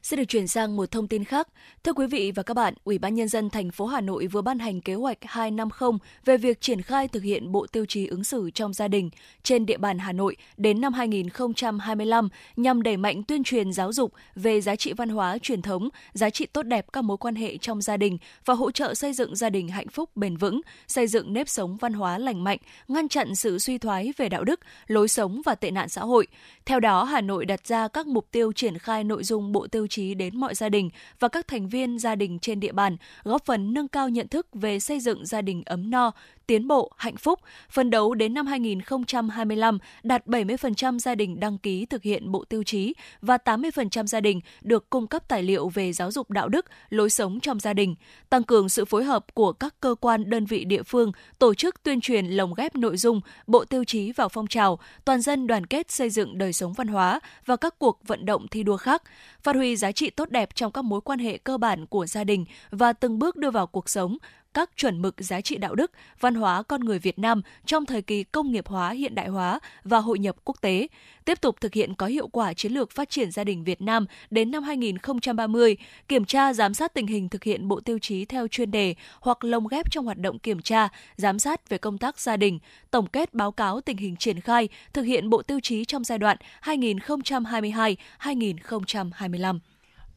Sẽ 0.03 0.17
được 0.17 0.25
chuyển 0.25 0.47
sang 0.47 0.75
một 0.75 0.91
thông 0.91 1.07
tin 1.07 1.23
khác. 1.23 1.47
Thưa 1.83 1.93
quý 1.93 2.07
vị 2.07 2.31
và 2.35 2.43
các 2.43 2.53
bạn, 2.53 2.73
Ủy 2.83 2.97
ban 2.97 3.15
nhân 3.15 3.27
dân 3.27 3.49
thành 3.49 3.71
phố 3.71 3.85
Hà 3.85 4.01
Nội 4.01 4.27
vừa 4.27 4.41
ban 4.41 4.59
hành 4.59 4.81
kế 4.81 4.93
hoạch 4.93 5.17
250 5.21 5.91
về 6.25 6.37
việc 6.37 6.61
triển 6.61 6.81
khai 6.81 7.07
thực 7.07 7.23
hiện 7.23 7.51
bộ 7.51 7.67
tiêu 7.71 7.85
chí 7.85 8.07
ứng 8.07 8.23
xử 8.23 8.49
trong 8.51 8.73
gia 8.73 8.87
đình 8.87 9.09
trên 9.43 9.65
địa 9.65 9.77
bàn 9.77 9.99
Hà 9.99 10.11
Nội 10.11 10.35
đến 10.57 10.81
năm 10.81 10.93
2025 10.93 12.29
nhằm 12.55 12.81
đẩy 12.81 12.97
mạnh 12.97 13.23
tuyên 13.23 13.43
truyền 13.43 13.73
giáo 13.73 13.93
dục 13.93 14.13
về 14.35 14.61
giá 14.61 14.75
trị 14.75 14.93
văn 14.93 15.09
hóa 15.09 15.37
truyền 15.37 15.61
thống, 15.61 15.89
giá 16.13 16.29
trị 16.29 16.45
tốt 16.45 16.63
đẹp 16.63 16.85
các 16.93 17.03
mối 17.03 17.17
quan 17.17 17.35
hệ 17.35 17.57
trong 17.57 17.81
gia 17.81 17.97
đình 17.97 18.17
và 18.45 18.53
hỗ 18.53 18.71
trợ 18.71 18.93
xây 18.93 19.13
dựng 19.13 19.35
gia 19.35 19.49
đình 19.49 19.67
hạnh 19.67 19.87
phúc 19.87 20.09
bền 20.15 20.37
vững, 20.37 20.61
xây 20.87 21.07
dựng 21.07 21.33
nếp 21.33 21.49
sống 21.49 21.77
văn 21.77 21.93
hóa 21.93 22.17
lành 22.17 22.43
mạnh, 22.43 22.59
ngăn 22.87 23.07
chặn 23.07 23.35
sự 23.35 23.59
suy 23.59 23.77
thoái 23.77 24.13
về 24.17 24.29
đạo 24.29 24.43
đức, 24.43 24.59
lối 24.87 25.07
sống 25.07 25.41
và 25.45 25.55
tệ 25.55 25.71
nạn 25.71 25.89
xã 25.89 26.01
hội. 26.01 26.27
Theo 26.65 26.79
đó, 26.79 27.03
Hà 27.03 27.21
Nội 27.21 27.45
đặt 27.45 27.67
ra 27.67 27.87
các 27.87 28.07
mục 28.07 28.27
tiêu 28.31 28.51
triển 28.51 28.77
khai 28.77 29.03
nội 29.03 29.23
dung 29.23 29.51
bộ 29.51 29.67
tiêu 29.67 29.87
chí 29.93 30.13
đến 30.13 30.39
mọi 30.39 30.55
gia 30.55 30.69
đình 30.69 30.89
và 31.19 31.27
các 31.27 31.47
thành 31.47 31.69
viên 31.69 31.99
gia 31.99 32.15
đình 32.15 32.39
trên 32.39 32.59
địa 32.59 32.71
bàn, 32.71 32.97
góp 33.23 33.45
phần 33.45 33.73
nâng 33.73 33.87
cao 33.87 34.09
nhận 34.09 34.27
thức 34.27 34.47
về 34.53 34.79
xây 34.79 34.99
dựng 34.99 35.25
gia 35.25 35.41
đình 35.41 35.63
ấm 35.65 35.89
no, 35.89 36.11
tiến 36.47 36.67
bộ, 36.67 36.91
hạnh 36.97 37.17
phúc, 37.17 37.39
phân 37.69 37.89
đấu 37.89 38.13
đến 38.13 38.33
năm 38.33 38.47
2025 38.47 39.77
đạt 40.03 40.27
70% 40.27 40.99
gia 40.99 41.15
đình 41.15 41.39
đăng 41.39 41.57
ký 41.57 41.85
thực 41.85 42.03
hiện 42.03 42.31
bộ 42.31 42.43
tiêu 42.43 42.63
chí 42.63 42.93
và 43.21 43.37
80% 43.45 44.05
gia 44.07 44.19
đình 44.19 44.41
được 44.61 44.89
cung 44.89 45.07
cấp 45.07 45.23
tài 45.27 45.43
liệu 45.43 45.69
về 45.69 45.93
giáo 45.93 46.11
dục 46.11 46.31
đạo 46.31 46.49
đức, 46.49 46.65
lối 46.89 47.09
sống 47.09 47.39
trong 47.39 47.59
gia 47.59 47.73
đình, 47.73 47.95
tăng 48.29 48.43
cường 48.43 48.69
sự 48.69 48.85
phối 48.85 49.03
hợp 49.03 49.25
của 49.33 49.51
các 49.53 49.75
cơ 49.79 49.95
quan 49.99 50.29
đơn 50.29 50.45
vị 50.45 50.65
địa 50.65 50.83
phương, 50.83 51.11
tổ 51.39 51.53
chức 51.53 51.83
tuyên 51.83 52.01
truyền 52.01 52.25
lồng 52.25 52.53
ghép 52.53 52.75
nội 52.75 52.97
dung 52.97 53.21
bộ 53.47 53.65
tiêu 53.65 53.83
chí 53.83 54.11
vào 54.11 54.29
phong 54.29 54.47
trào, 54.47 54.79
toàn 55.05 55.21
dân 55.21 55.47
đoàn 55.47 55.65
kết 55.65 55.91
xây 55.91 56.09
dựng 56.09 56.37
đời 56.37 56.53
sống 56.53 56.73
văn 56.73 56.87
hóa 56.87 57.19
và 57.45 57.55
các 57.55 57.79
cuộc 57.79 57.99
vận 58.07 58.25
động 58.25 58.47
thi 58.47 58.63
đua 58.63 58.77
khác, 58.77 59.03
phát 59.41 59.55
huy 59.55 59.75
giá 59.75 59.91
trị 59.91 60.09
tốt 60.09 60.29
đẹp 60.29 60.55
trong 60.55 60.71
các 60.71 60.81
mối 60.81 61.01
quan 61.01 61.19
hệ 61.19 61.37
cơ 61.37 61.57
bản 61.57 61.85
của 61.85 62.05
gia 62.05 62.23
đình 62.23 62.45
và 62.71 62.93
từng 62.93 63.19
bước 63.19 63.35
đưa 63.35 63.51
vào 63.51 63.67
cuộc 63.67 63.89
sống 63.89 64.17
các 64.53 64.69
chuẩn 64.75 65.01
mực 65.01 65.15
giá 65.17 65.41
trị 65.41 65.57
đạo 65.57 65.75
đức, 65.75 65.91
văn 66.19 66.35
hóa 66.35 66.63
con 66.63 66.81
người 66.81 66.99
Việt 66.99 67.19
Nam 67.19 67.41
trong 67.65 67.85
thời 67.85 68.01
kỳ 68.01 68.23
công 68.23 68.51
nghiệp 68.51 68.67
hóa, 68.67 68.89
hiện 68.89 69.15
đại 69.15 69.27
hóa 69.27 69.59
và 69.83 69.99
hội 69.99 70.19
nhập 70.19 70.35
quốc 70.43 70.61
tế, 70.61 70.87
tiếp 71.25 71.41
tục 71.41 71.61
thực 71.61 71.73
hiện 71.73 71.95
có 71.95 72.05
hiệu 72.05 72.27
quả 72.27 72.53
chiến 72.53 72.73
lược 72.73 72.91
phát 72.91 73.09
triển 73.09 73.31
gia 73.31 73.43
đình 73.43 73.63
Việt 73.63 73.81
Nam 73.81 74.05
đến 74.29 74.51
năm 74.51 74.63
2030, 74.63 75.77
kiểm 76.07 76.25
tra 76.25 76.53
giám 76.53 76.73
sát 76.73 76.93
tình 76.93 77.07
hình 77.07 77.29
thực 77.29 77.43
hiện 77.43 77.67
bộ 77.67 77.79
tiêu 77.79 77.99
chí 77.99 78.25
theo 78.25 78.47
chuyên 78.47 78.71
đề 78.71 78.95
hoặc 79.19 79.43
lồng 79.43 79.67
ghép 79.67 79.91
trong 79.91 80.05
hoạt 80.05 80.17
động 80.17 80.39
kiểm 80.39 80.61
tra, 80.61 80.89
giám 81.15 81.39
sát 81.39 81.69
về 81.69 81.77
công 81.77 81.97
tác 81.97 82.19
gia 82.19 82.37
đình, 82.37 82.59
tổng 82.91 83.07
kết 83.07 83.33
báo 83.33 83.51
cáo 83.51 83.81
tình 83.81 83.97
hình 83.97 84.15
triển 84.15 84.41
khai 84.41 84.69
thực 84.93 85.03
hiện 85.03 85.29
bộ 85.29 85.41
tiêu 85.41 85.59
chí 85.63 85.85
trong 85.85 86.03
giai 86.03 86.17
đoạn 86.17 86.37
2022-2025. 86.61 89.59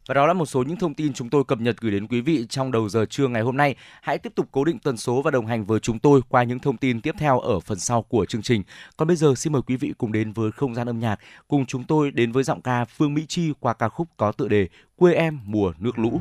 Và 0.07 0.15
đó 0.15 0.27
là 0.27 0.33
một 0.33 0.47
số 0.47 0.63
những 0.63 0.77
thông 0.77 0.95
tin 0.95 1.13
chúng 1.13 1.31
tôi 1.31 1.45
cập 1.45 1.61
nhật 1.61 1.77
gửi 1.81 1.93
đến 1.93 2.07
quý 2.07 2.21
vị 2.21 2.47
trong 2.49 2.73
đầu 2.73 2.89
giờ 2.89 3.07
trưa 3.11 3.29
ngày 3.29 3.43
hôm 3.43 3.57
nay. 3.57 3.75
Hãy 4.03 4.19
tiếp 4.19 4.33
tục 4.35 4.49
cố 4.53 4.65
định 4.65 4.79
tần 4.79 4.97
số 4.97 5.23
và 5.23 5.31
đồng 5.31 5.47
hành 5.47 5.65
với 5.65 5.81
chúng 5.81 5.99
tôi 5.99 6.21
qua 6.29 6.43
những 6.43 6.59
thông 6.59 6.77
tin 6.77 7.01
tiếp 7.01 7.15
theo 7.19 7.41
ở 7.41 7.61
phần 7.61 7.79
sau 7.79 8.03
của 8.03 8.27
chương 8.27 8.43
trình. 8.43 8.63
Còn 8.97 9.09
bây 9.09 9.17
giờ 9.17 9.35
xin 9.37 9.53
mời 9.53 9.63
quý 9.63 9.77
vị 9.77 9.93
cùng 9.99 10.13
đến 10.13 10.33
với 10.33 10.53
không 10.53 10.75
gian 10.75 10.87
âm 10.87 10.99
nhạc, 10.99 11.19
cùng 11.49 11.67
chúng 11.67 11.85
tôi 11.85 12.11
đến 12.11 12.33
với 12.33 12.45
giọng 12.45 12.63
ca 12.63 12.85
Phương 12.85 13.15
Mỹ 13.15 13.25
Chi 13.29 13.53
qua 13.61 13.75
ca 13.75 13.89
khúc 13.89 14.09
có 14.17 14.33
tựa 14.33 14.49
đề 14.49 14.69
Quê 14.97 15.15
em 15.15 15.39
mùa 15.45 15.73
nước 15.79 15.99
lũ. 15.99 16.21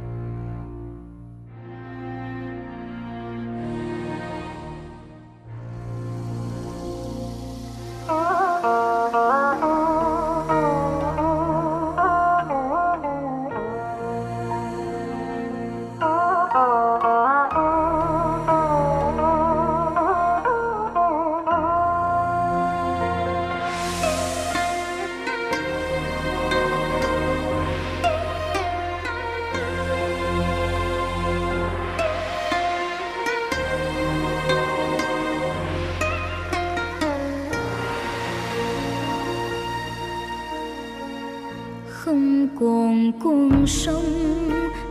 Còn 42.59 43.11
con 43.23 43.67
sông, 43.67 44.03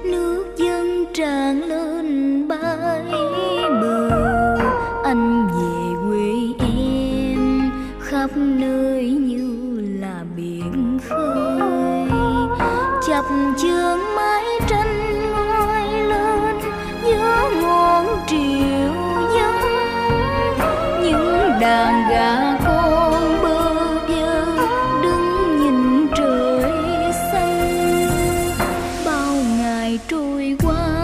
nước 0.04 0.44
dâng 0.56 1.04
tràn 1.14 1.62
lên 1.62 2.48
bãi 2.48 3.04
bờ. 3.82 4.56
Anh 5.04 5.46
về 5.46 6.08
quê 6.08 6.66
em, 6.68 7.70
khắp 8.00 8.30
nơi 8.36 9.10
như 9.10 9.80
là 10.00 10.24
biển 10.36 10.98
khơi. 11.08 11.60
Chập 13.06 13.24
chướng 13.58 13.98
mái 14.16 14.44
tranh 14.68 15.30
ngoi 15.30 15.88
lên 15.92 16.56
giữa 17.04 17.50
ngọn 17.62 18.06
triều 18.26 18.94
dân. 19.34 19.54
Những 21.02 21.50
đàn 21.60 22.10
gà 22.10 22.53
ngày 30.36 30.56
trôi 30.58 31.03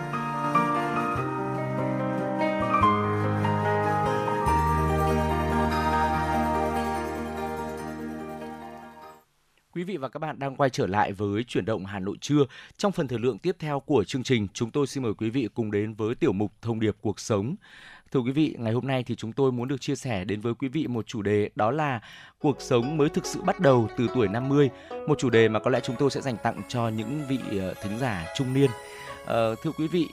và 10.01 10.09
các 10.09 10.19
bạn 10.19 10.39
đang 10.39 10.55
quay 10.55 10.69
trở 10.69 10.87
lại 10.87 11.11
với 11.11 11.43
chuyển 11.43 11.65
động 11.65 11.85
Hà 11.85 11.99
Nội 11.99 12.17
trưa. 12.21 12.45
Trong 12.77 12.91
phần 12.91 13.07
thời 13.07 13.19
lượng 13.19 13.39
tiếp 13.39 13.55
theo 13.59 13.79
của 13.79 14.03
chương 14.03 14.23
trình, 14.23 14.47
chúng 14.53 14.71
tôi 14.71 14.87
xin 14.87 15.03
mời 15.03 15.13
quý 15.13 15.29
vị 15.29 15.47
cùng 15.53 15.71
đến 15.71 15.93
với 15.93 16.15
tiểu 16.15 16.33
mục 16.33 16.51
Thông 16.61 16.79
điệp 16.79 16.95
cuộc 17.01 17.19
sống. 17.19 17.55
Thưa 18.11 18.19
quý 18.19 18.31
vị, 18.31 18.55
ngày 18.59 18.73
hôm 18.73 18.87
nay 18.87 19.03
thì 19.03 19.15
chúng 19.15 19.33
tôi 19.33 19.51
muốn 19.51 19.67
được 19.67 19.81
chia 19.81 19.95
sẻ 19.95 20.25
đến 20.25 20.41
với 20.41 20.53
quý 20.53 20.67
vị 20.67 20.87
một 20.87 21.07
chủ 21.07 21.21
đề 21.21 21.49
đó 21.55 21.71
là 21.71 22.01
cuộc 22.39 22.61
sống 22.61 22.97
mới 22.97 23.09
thực 23.09 23.25
sự 23.25 23.41
bắt 23.41 23.59
đầu 23.59 23.89
từ 23.97 24.07
tuổi 24.15 24.27
50. 24.27 24.69
Một 25.07 25.19
chủ 25.19 25.29
đề 25.29 25.49
mà 25.49 25.59
có 25.59 25.71
lẽ 25.71 25.79
chúng 25.83 25.95
tôi 25.99 26.11
sẽ 26.11 26.21
dành 26.21 26.37
tặng 26.43 26.61
cho 26.67 26.87
những 26.87 27.21
vị 27.29 27.39
ờ, 27.59 27.73
thính 27.83 27.97
giả 27.99 28.25
trung 28.35 28.53
niên. 28.53 28.69
Ờ, 29.25 29.55
thưa 29.63 29.71
quý 29.71 29.87
vị, 29.87 30.07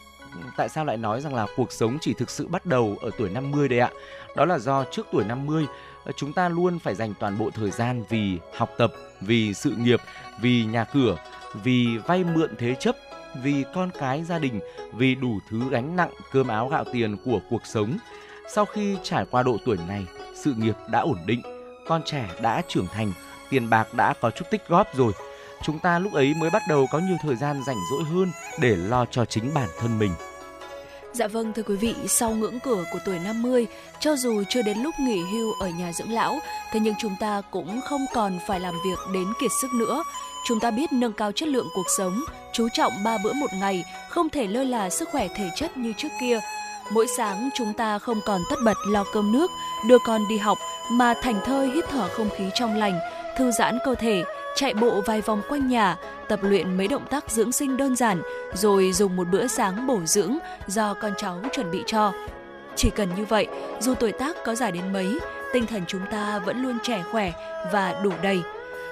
tại 0.57 0.69
sao 0.69 0.85
lại 0.85 0.97
nói 0.97 1.21
rằng 1.21 1.35
là 1.35 1.47
cuộc 1.57 1.73
sống 1.73 1.99
chỉ 2.01 2.15
thực 2.15 2.31
sự 2.31 2.49
bắt 2.49 2.67
đầu 2.67 2.97
ở 3.01 3.11
tuổi 3.19 3.31
50 3.31 3.69
đây 3.69 3.79
ạ? 3.79 3.91
Đó 4.37 4.45
là 4.45 4.59
do 4.59 4.85
trước 4.85 5.07
tuổi 5.13 5.25
50 5.25 5.67
Ờ, 6.05 6.13
chúng 6.17 6.33
ta 6.33 6.49
luôn 6.49 6.79
phải 6.79 6.95
dành 6.95 7.15
toàn 7.21 7.39
bộ 7.39 7.51
thời 7.51 7.71
gian 7.71 8.05
vì 8.09 8.39
học 8.57 8.71
tập, 8.79 8.93
vì 9.21 9.55
sự 9.55 9.71
nghiệp, 9.71 10.01
vì 10.41 10.65
nhà 10.65 10.85
cửa, 10.85 11.17
vì 11.65 11.99
vay 12.07 12.25
mượn 12.25 12.51
thế 12.59 12.75
chấp, 12.75 12.97
vì 13.43 13.65
con 13.75 13.91
cái 13.99 14.25
gia 14.25 14.39
đình, 14.39 14.61
vì 14.93 15.15
đủ 15.15 15.39
thứ 15.51 15.61
gánh 15.71 15.97
nặng 15.97 16.11
cơm 16.33 16.49
áo 16.49 16.69
gạo 16.69 16.85
tiền 16.93 17.17
của 17.25 17.41
cuộc 17.51 17.67
sống. 17.67 17.99
Sau 18.55 18.65
khi 18.65 18.97
trải 19.03 19.25
qua 19.31 19.43
độ 19.43 19.57
tuổi 19.65 19.77
này, 19.89 20.07
sự 20.35 20.55
nghiệp 20.57 20.75
đã 20.91 21.01
ổn 21.01 21.19
định, 21.27 21.43
con 21.87 22.03
trẻ 22.05 22.29
đã 22.43 22.63
trưởng 22.69 22.87
thành, 22.87 23.13
tiền 23.51 23.71
bạc 23.71 23.95
đã 23.95 24.15
có 24.21 24.31
chút 24.31 24.45
tích 24.51 24.69
góp 24.69 24.95
rồi. 24.95 25.13
Chúng 25.63 25.79
ta 25.79 25.99
lúc 25.99 26.13
ấy 26.13 26.35
mới 26.35 26.51
bắt 26.51 26.63
đầu 26.69 26.87
có 26.93 26.99
nhiều 26.99 27.17
thời 27.23 27.37
gian 27.37 27.63
rảnh 27.67 27.77
rỗi 27.91 28.05
hơn 28.05 28.33
để 28.61 28.77
lo 28.77 29.05
cho 29.11 29.25
chính 29.25 29.55
bản 29.55 29.69
thân 29.81 29.99
mình. 29.99 30.13
Dạ 31.13 31.29
vâng 31.29 31.53
thưa 31.53 31.63
quý 31.63 31.77
vị, 31.77 31.95
sau 32.09 32.31
ngưỡng 32.31 32.61
cửa 32.61 32.85
của 32.93 32.99
tuổi 33.05 33.19
50, 33.19 33.67
cho 34.01 34.17
dù 34.17 34.43
chưa 34.49 34.63
đến 34.63 34.79
lúc 34.79 34.95
nghỉ 35.01 35.21
hưu 35.33 35.53
ở 35.61 35.69
nhà 35.69 35.93
dưỡng 35.93 36.13
lão, 36.13 36.39
thế 36.73 36.81
nhưng 36.81 36.95
chúng 36.99 37.17
ta 37.21 37.43
cũng 37.51 37.81
không 37.85 38.07
còn 38.15 38.39
phải 38.47 38.61
làm 38.61 38.75
việc 38.85 38.99
đến 39.15 39.27
kiệt 39.41 39.51
sức 39.61 39.75
nữa. 39.75 40.05
Chúng 40.47 40.61
ta 40.61 40.71
biết 40.71 40.93
nâng 40.93 41.13
cao 41.13 41.33
chất 41.33 41.49
lượng 41.49 41.69
cuộc 41.75 41.87
sống, 41.99 42.25
chú 42.53 42.69
trọng 42.73 42.93
ba 43.05 43.19
bữa 43.25 43.33
một 43.33 43.51
ngày, 43.55 43.85
không 44.09 44.29
thể 44.29 44.47
lơ 44.47 44.63
là 44.63 44.91
sức 44.91 45.09
khỏe 45.13 45.29
thể 45.37 45.51
chất 45.57 45.77
như 45.77 45.93
trước 45.97 46.09
kia. 46.21 46.41
Mỗi 46.91 47.07
sáng 47.17 47.49
chúng 47.55 47.73
ta 47.73 47.99
không 47.99 48.21
còn 48.27 48.41
tất 48.51 48.57
bật 48.65 48.77
lo 48.87 49.05
cơm 49.13 49.33
nước, 49.33 49.51
đưa 49.89 49.99
con 49.99 50.29
đi 50.29 50.39
học 50.39 50.59
mà 50.91 51.15
thành 51.23 51.41
thơi 51.45 51.71
hít 51.71 51.85
thở 51.89 52.09
không 52.09 52.31
khí 52.37 52.45
trong 52.55 52.77
lành, 52.77 53.01
thư 53.39 53.51
giãn 53.51 53.79
cơ 53.85 53.95
thể, 53.95 54.25
chạy 54.59 54.75
bộ 54.75 55.01
vài 55.01 55.21
vòng 55.21 55.43
quanh 55.49 55.69
nhà, 55.69 55.97
tập 56.29 56.41
luyện 56.43 56.77
mấy 56.77 56.89
động 56.89 57.07
tác 57.11 57.31
dưỡng 57.31 57.53
sinh 57.53 57.77
đơn 57.77 57.97
giản, 57.97 58.23
rồi 58.55 58.93
dùng 58.93 59.17
một 59.17 59.29
bữa 59.29 59.47
sáng 59.47 59.87
bổ 59.87 60.01
dưỡng 60.05 60.39
do 60.67 60.95
con 60.95 61.13
cháu 61.19 61.41
chuẩn 61.53 61.71
bị 61.71 61.83
cho. 61.87 62.13
Chỉ 62.77 62.91
cần 62.91 63.09
như 63.17 63.25
vậy, 63.25 63.47
dù 63.81 63.95
tuổi 63.95 64.13
tác 64.13 64.37
có 64.45 64.55
dài 64.55 64.73
đến 64.73 64.93
mấy, 64.93 65.19
tinh 65.53 65.67
thần 65.67 65.83
chúng 65.87 66.01
ta 66.11 66.39
vẫn 66.39 66.63
luôn 66.63 66.79
trẻ 66.83 67.05
khỏe 67.13 67.33
và 67.73 68.01
đủ 68.03 68.11
đầy. 68.23 68.43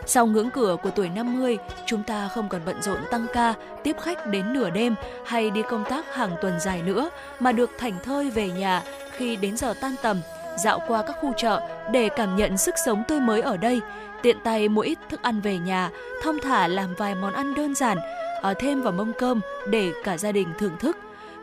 Sau 0.07 0.27
ngưỡng 0.27 0.51
cửa 0.51 0.77
của 0.83 0.91
tuổi 0.91 1.09
50, 1.09 1.59
chúng 1.87 2.03
ta 2.03 2.29
không 2.35 2.49
còn 2.49 2.61
bận 2.67 2.83
rộn 2.83 2.99
tăng 3.11 3.27
ca, 3.33 3.55
tiếp 3.83 3.97
khách 4.03 4.27
đến 4.27 4.53
nửa 4.53 4.71
đêm 4.71 4.95
hay 5.25 5.51
đi 5.51 5.63
công 5.63 5.85
tác 5.85 6.15
hàng 6.15 6.37
tuần 6.43 6.61
dài 6.61 6.83
nữa, 6.83 7.11
mà 7.41 7.53
được 7.53 7.71
thảnh 7.79 7.95
thơi 8.05 8.31
về 8.31 8.51
nhà 8.51 8.83
khi 9.13 9.37
đến 9.37 9.57
giờ 9.57 9.75
tan 9.81 9.95
tầm, 10.03 10.21
dạo 10.59 10.81
qua 10.89 11.03
các 11.03 11.17
khu 11.21 11.33
chợ 11.37 11.61
để 11.93 12.09
cảm 12.09 12.37
nhận 12.37 12.59
sức 12.59 12.75
sống 12.85 13.03
tươi 13.09 13.21
mới 13.21 13.41
ở 13.41 13.57
đây, 13.57 13.81
tiện 14.23 14.37
tay 14.45 14.69
mua 14.69 14.81
ít 14.81 14.99
thức 15.09 15.23
ăn 15.23 15.41
về 15.41 15.59
nhà, 15.59 15.91
thong 16.23 16.39
thả 16.43 16.69
làm 16.69 16.95
vài 16.95 17.15
món 17.15 17.33
ăn 17.33 17.55
đơn 17.55 17.75
giản, 17.75 17.99
ở 18.43 18.55
thêm 18.55 18.83
vào 18.83 18.93
mâm 18.93 19.13
cơm 19.13 19.41
để 19.69 19.93
cả 20.05 20.19
gia 20.19 20.33
đình 20.33 20.49
thưởng 20.59 20.77
thức. 20.81 20.97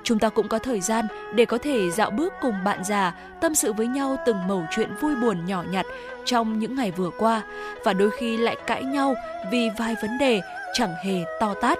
Chúng 0.03 0.19
ta 0.19 0.29
cũng 0.29 0.47
có 0.47 0.59
thời 0.59 0.81
gian 0.81 1.07
để 1.35 1.45
có 1.45 1.57
thể 1.57 1.91
dạo 1.91 2.09
bước 2.09 2.33
cùng 2.41 2.55
bạn 2.65 2.83
già, 2.83 3.13
tâm 3.41 3.55
sự 3.55 3.73
với 3.73 3.87
nhau 3.87 4.17
từng 4.25 4.47
mẩu 4.47 4.63
chuyện 4.75 4.89
vui 5.01 5.15
buồn 5.15 5.45
nhỏ 5.45 5.63
nhặt 5.71 5.85
trong 6.25 6.59
những 6.59 6.75
ngày 6.75 6.91
vừa 6.91 7.09
qua 7.09 7.41
và 7.83 7.93
đôi 7.93 8.11
khi 8.11 8.37
lại 8.37 8.55
cãi 8.67 8.83
nhau 8.83 9.15
vì 9.51 9.69
vài 9.77 9.95
vấn 10.01 10.17
đề 10.17 10.41
chẳng 10.73 10.93
hề 11.05 11.23
to 11.39 11.53
tát, 11.53 11.79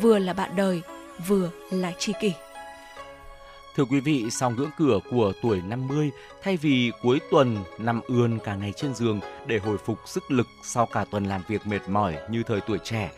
vừa 0.00 0.18
là 0.18 0.32
bạn 0.32 0.50
đời, 0.56 0.82
vừa 1.28 1.50
là 1.70 1.92
tri 1.98 2.12
kỷ. 2.20 2.32
Thưa 3.76 3.84
quý 3.84 4.00
vị, 4.00 4.30
sau 4.30 4.50
ngưỡng 4.50 4.70
cửa 4.78 4.98
của 5.10 5.32
tuổi 5.42 5.62
50, 5.62 6.10
thay 6.42 6.56
vì 6.56 6.92
cuối 7.02 7.20
tuần 7.30 7.56
nằm 7.78 8.00
ươn 8.06 8.38
cả 8.38 8.54
ngày 8.54 8.72
trên 8.72 8.94
giường 8.94 9.20
để 9.46 9.58
hồi 9.58 9.78
phục 9.78 9.98
sức 10.06 10.30
lực 10.30 10.46
sau 10.62 10.86
cả 10.86 11.04
tuần 11.10 11.24
làm 11.24 11.42
việc 11.48 11.66
mệt 11.66 11.88
mỏi 11.88 12.16
như 12.30 12.42
thời 12.42 12.60
tuổi 12.60 12.78
trẻ, 12.78 13.10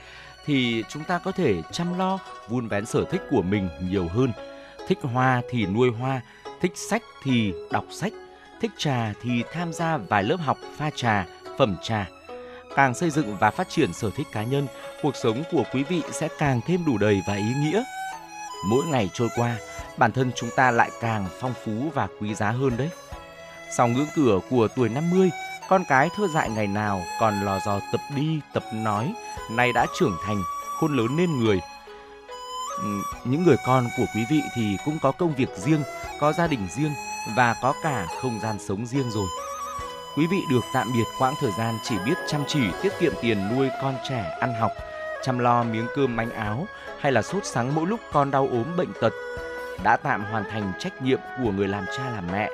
thì 0.47 0.85
chúng 0.89 1.05
ta 1.05 1.19
có 1.19 1.33
thể 1.33 1.63
chăm 1.73 1.99
lo, 1.99 2.19
vun 2.49 2.69
vén 2.69 2.87
sở 2.87 3.05
thích 3.05 3.21
của 3.31 3.43
mình 3.43 3.69
nhiều 3.81 4.09
hơn. 4.09 4.33
Thích 4.89 4.99
hoa 5.03 5.43
thì 5.51 5.67
nuôi 5.67 5.91
hoa, 5.91 6.21
thích 6.61 6.73
sách 6.75 7.03
thì 7.23 7.53
đọc 7.71 7.85
sách, 7.91 8.13
thích 8.61 8.71
trà 8.79 9.13
thì 9.23 9.43
tham 9.53 9.73
gia 9.73 9.97
vài 9.97 10.23
lớp 10.23 10.37
học 10.37 10.59
pha 10.77 10.91
trà, 10.95 11.27
phẩm 11.59 11.77
trà. 11.83 12.09
Càng 12.77 12.95
xây 12.95 13.11
dựng 13.11 13.37
và 13.41 13.51
phát 13.51 13.69
triển 13.69 13.93
sở 13.93 14.11
thích 14.11 14.27
cá 14.33 14.43
nhân, 14.43 14.67
cuộc 15.03 15.17
sống 15.17 15.43
của 15.53 15.65
quý 15.73 15.83
vị 15.83 16.03
sẽ 16.13 16.29
càng 16.39 16.61
thêm 16.67 16.85
đủ 16.87 16.99
đầy 16.99 17.21
và 17.29 17.35
ý 17.35 17.55
nghĩa. 17.63 17.83
Mỗi 18.71 18.87
ngày 18.87 19.11
trôi 19.15 19.29
qua, 19.37 19.57
bản 19.99 20.13
thân 20.13 20.31
chúng 20.35 20.51
ta 20.57 20.71
lại 20.71 20.91
càng 21.01 21.27
phong 21.41 21.55
phú 21.65 21.91
và 21.95 22.09
quý 22.21 22.35
giá 22.35 22.51
hơn 22.51 22.77
đấy. 22.77 22.91
Sau 23.77 23.89
ngưỡng 23.89 24.07
cửa 24.17 24.39
của 24.51 24.69
tuổi 24.77 24.89
50, 24.89 25.31
con 25.69 25.85
cái 25.89 26.11
thơ 26.17 26.29
dại 26.29 26.51
ngày 26.51 26.67
nào 26.67 27.03
còn 27.21 27.41
lò 27.41 27.59
dò 27.67 27.81
tập 27.93 28.01
đi, 28.17 28.41
tập 28.53 28.63
nói, 28.75 29.15
nay 29.51 29.73
đã 29.73 29.87
trưởng 29.99 30.17
thành, 30.27 30.43
khôn 30.81 30.97
lớn 30.97 31.17
nên 31.17 31.39
người. 31.39 31.61
Ừ, 32.83 32.89
những 33.25 33.45
người 33.45 33.57
con 33.67 33.89
của 33.97 34.05
quý 34.15 34.25
vị 34.31 34.41
thì 34.55 34.77
cũng 34.85 34.99
có 35.03 35.13
công 35.13 35.35
việc 35.35 35.49
riêng, 35.57 35.83
có 36.21 36.33
gia 36.33 36.47
đình 36.47 36.69
riêng 36.77 36.93
và 37.37 37.55
có 37.63 37.75
cả 37.83 38.07
không 38.23 38.41
gian 38.43 38.57
sống 38.59 38.87
riêng 38.87 39.11
rồi. 39.11 39.27
Quý 40.17 40.27
vị 40.27 40.39
được 40.51 40.61
tạm 40.75 40.93
biệt 40.95 41.05
quãng 41.19 41.35
thời 41.41 41.51
gian 41.59 41.79
chỉ 41.85 41.95
biết 42.07 42.15
chăm 42.29 42.45
chỉ 42.47 42.61
tiết 42.83 42.93
kiệm 43.01 43.13
tiền 43.23 43.57
nuôi 43.57 43.69
con 43.83 43.95
trẻ 44.09 44.37
ăn 44.41 44.55
học, 44.61 44.73
chăm 45.23 45.39
lo 45.39 45.63
miếng 45.63 45.87
cơm 45.97 46.17
manh 46.17 46.31
áo 46.31 46.67
hay 47.01 47.13
là 47.13 47.23
sốt 47.23 47.45
sắng 47.45 47.75
mỗi 47.75 47.87
lúc 47.87 48.01
con 48.13 48.31
đau 48.31 48.49
ốm 48.51 48.77
bệnh 48.77 48.93
tật 49.01 49.13
đã 49.83 49.97
tạm 49.97 50.25
hoàn 50.25 50.45
thành 50.51 50.73
trách 50.79 51.03
nhiệm 51.03 51.19
của 51.43 51.53
người 51.53 51.69
làm 51.69 51.85
cha 51.97 52.11
làm 52.11 52.25
mẹ. 52.33 52.51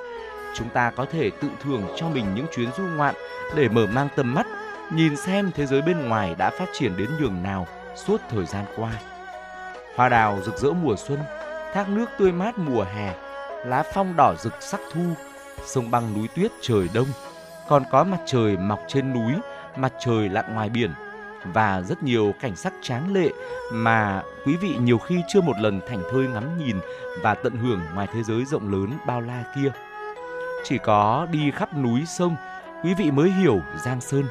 Chúng 0.54 0.68
ta 0.68 0.90
có 0.90 1.04
thể 1.12 1.30
tự 1.30 1.48
thưởng 1.62 1.82
cho 1.96 2.08
mình 2.08 2.34
những 2.34 2.46
chuyến 2.56 2.68
du 2.76 2.84
ngoạn 2.84 3.14
để 3.54 3.68
mở 3.68 3.86
mang 3.86 4.08
tầm 4.16 4.34
mắt, 4.34 4.46
nhìn 4.90 5.16
xem 5.16 5.50
thế 5.54 5.66
giới 5.66 5.82
bên 5.82 6.08
ngoài 6.08 6.34
đã 6.38 6.50
phát 6.50 6.68
triển 6.72 6.96
đến 6.96 7.08
nhường 7.20 7.42
nào 7.42 7.66
suốt 7.96 8.20
thời 8.30 8.46
gian 8.46 8.64
qua. 8.76 8.92
Hoa 9.96 10.08
đào 10.08 10.38
rực 10.44 10.58
rỡ 10.58 10.70
mùa 10.70 10.96
xuân, 10.96 11.18
thác 11.74 11.88
nước 11.88 12.06
tươi 12.18 12.32
mát 12.32 12.58
mùa 12.58 12.84
hè, 12.94 13.14
lá 13.64 13.82
phong 13.94 14.14
đỏ 14.16 14.34
rực 14.38 14.54
sắc 14.60 14.80
thu, 14.92 15.02
sông 15.64 15.90
băng 15.90 16.14
núi 16.14 16.28
tuyết 16.36 16.50
trời 16.60 16.88
đông. 16.94 17.08
Còn 17.68 17.82
có 17.90 18.04
mặt 18.04 18.20
trời 18.26 18.56
mọc 18.56 18.80
trên 18.88 19.12
núi, 19.12 19.32
mặt 19.76 19.92
trời 20.00 20.28
lặn 20.28 20.54
ngoài 20.54 20.68
biển 20.68 20.90
và 21.44 21.82
rất 21.82 22.02
nhiều 22.02 22.34
cảnh 22.40 22.56
sắc 22.56 22.72
tráng 22.82 23.12
lệ 23.14 23.28
mà 23.72 24.22
quý 24.46 24.56
vị 24.56 24.76
nhiều 24.80 24.98
khi 24.98 25.22
chưa 25.28 25.40
một 25.40 25.58
lần 25.60 25.80
thành 25.88 26.02
thơi 26.10 26.26
ngắm 26.28 26.58
nhìn 26.58 26.76
và 27.22 27.34
tận 27.34 27.56
hưởng 27.56 27.80
ngoài 27.94 28.08
thế 28.12 28.22
giới 28.22 28.44
rộng 28.44 28.72
lớn 28.72 28.90
bao 29.06 29.20
la 29.20 29.44
kia. 29.56 29.72
Chỉ 30.64 30.78
có 30.78 31.26
đi 31.30 31.50
khắp 31.50 31.76
núi 31.76 32.04
sông, 32.06 32.36
quý 32.84 32.94
vị 32.94 33.10
mới 33.10 33.30
hiểu 33.30 33.60
Giang 33.84 34.00
Sơn. 34.00 34.24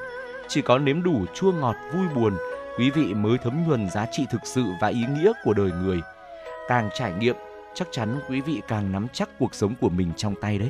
Chỉ 0.47 0.61
có 0.61 0.77
nếm 0.77 1.03
đủ 1.03 1.25
chua 1.33 1.51
ngọt 1.51 1.75
vui 1.93 2.07
buồn, 2.15 2.37
quý 2.77 2.89
vị 2.89 3.13
mới 3.13 3.37
thấm 3.37 3.67
nhuần 3.67 3.89
giá 3.89 4.05
trị 4.11 4.25
thực 4.31 4.41
sự 4.43 4.63
và 4.81 4.87
ý 4.87 5.05
nghĩa 5.17 5.31
của 5.43 5.53
đời 5.53 5.71
người. 5.83 6.01
Càng 6.67 6.89
trải 6.93 7.13
nghiệm, 7.13 7.35
chắc 7.73 7.87
chắn 7.91 8.19
quý 8.29 8.41
vị 8.41 8.61
càng 8.67 8.91
nắm 8.91 9.07
chắc 9.13 9.29
cuộc 9.39 9.55
sống 9.55 9.75
của 9.81 9.89
mình 9.89 10.11
trong 10.17 10.35
tay 10.41 10.57
đấy. 10.57 10.69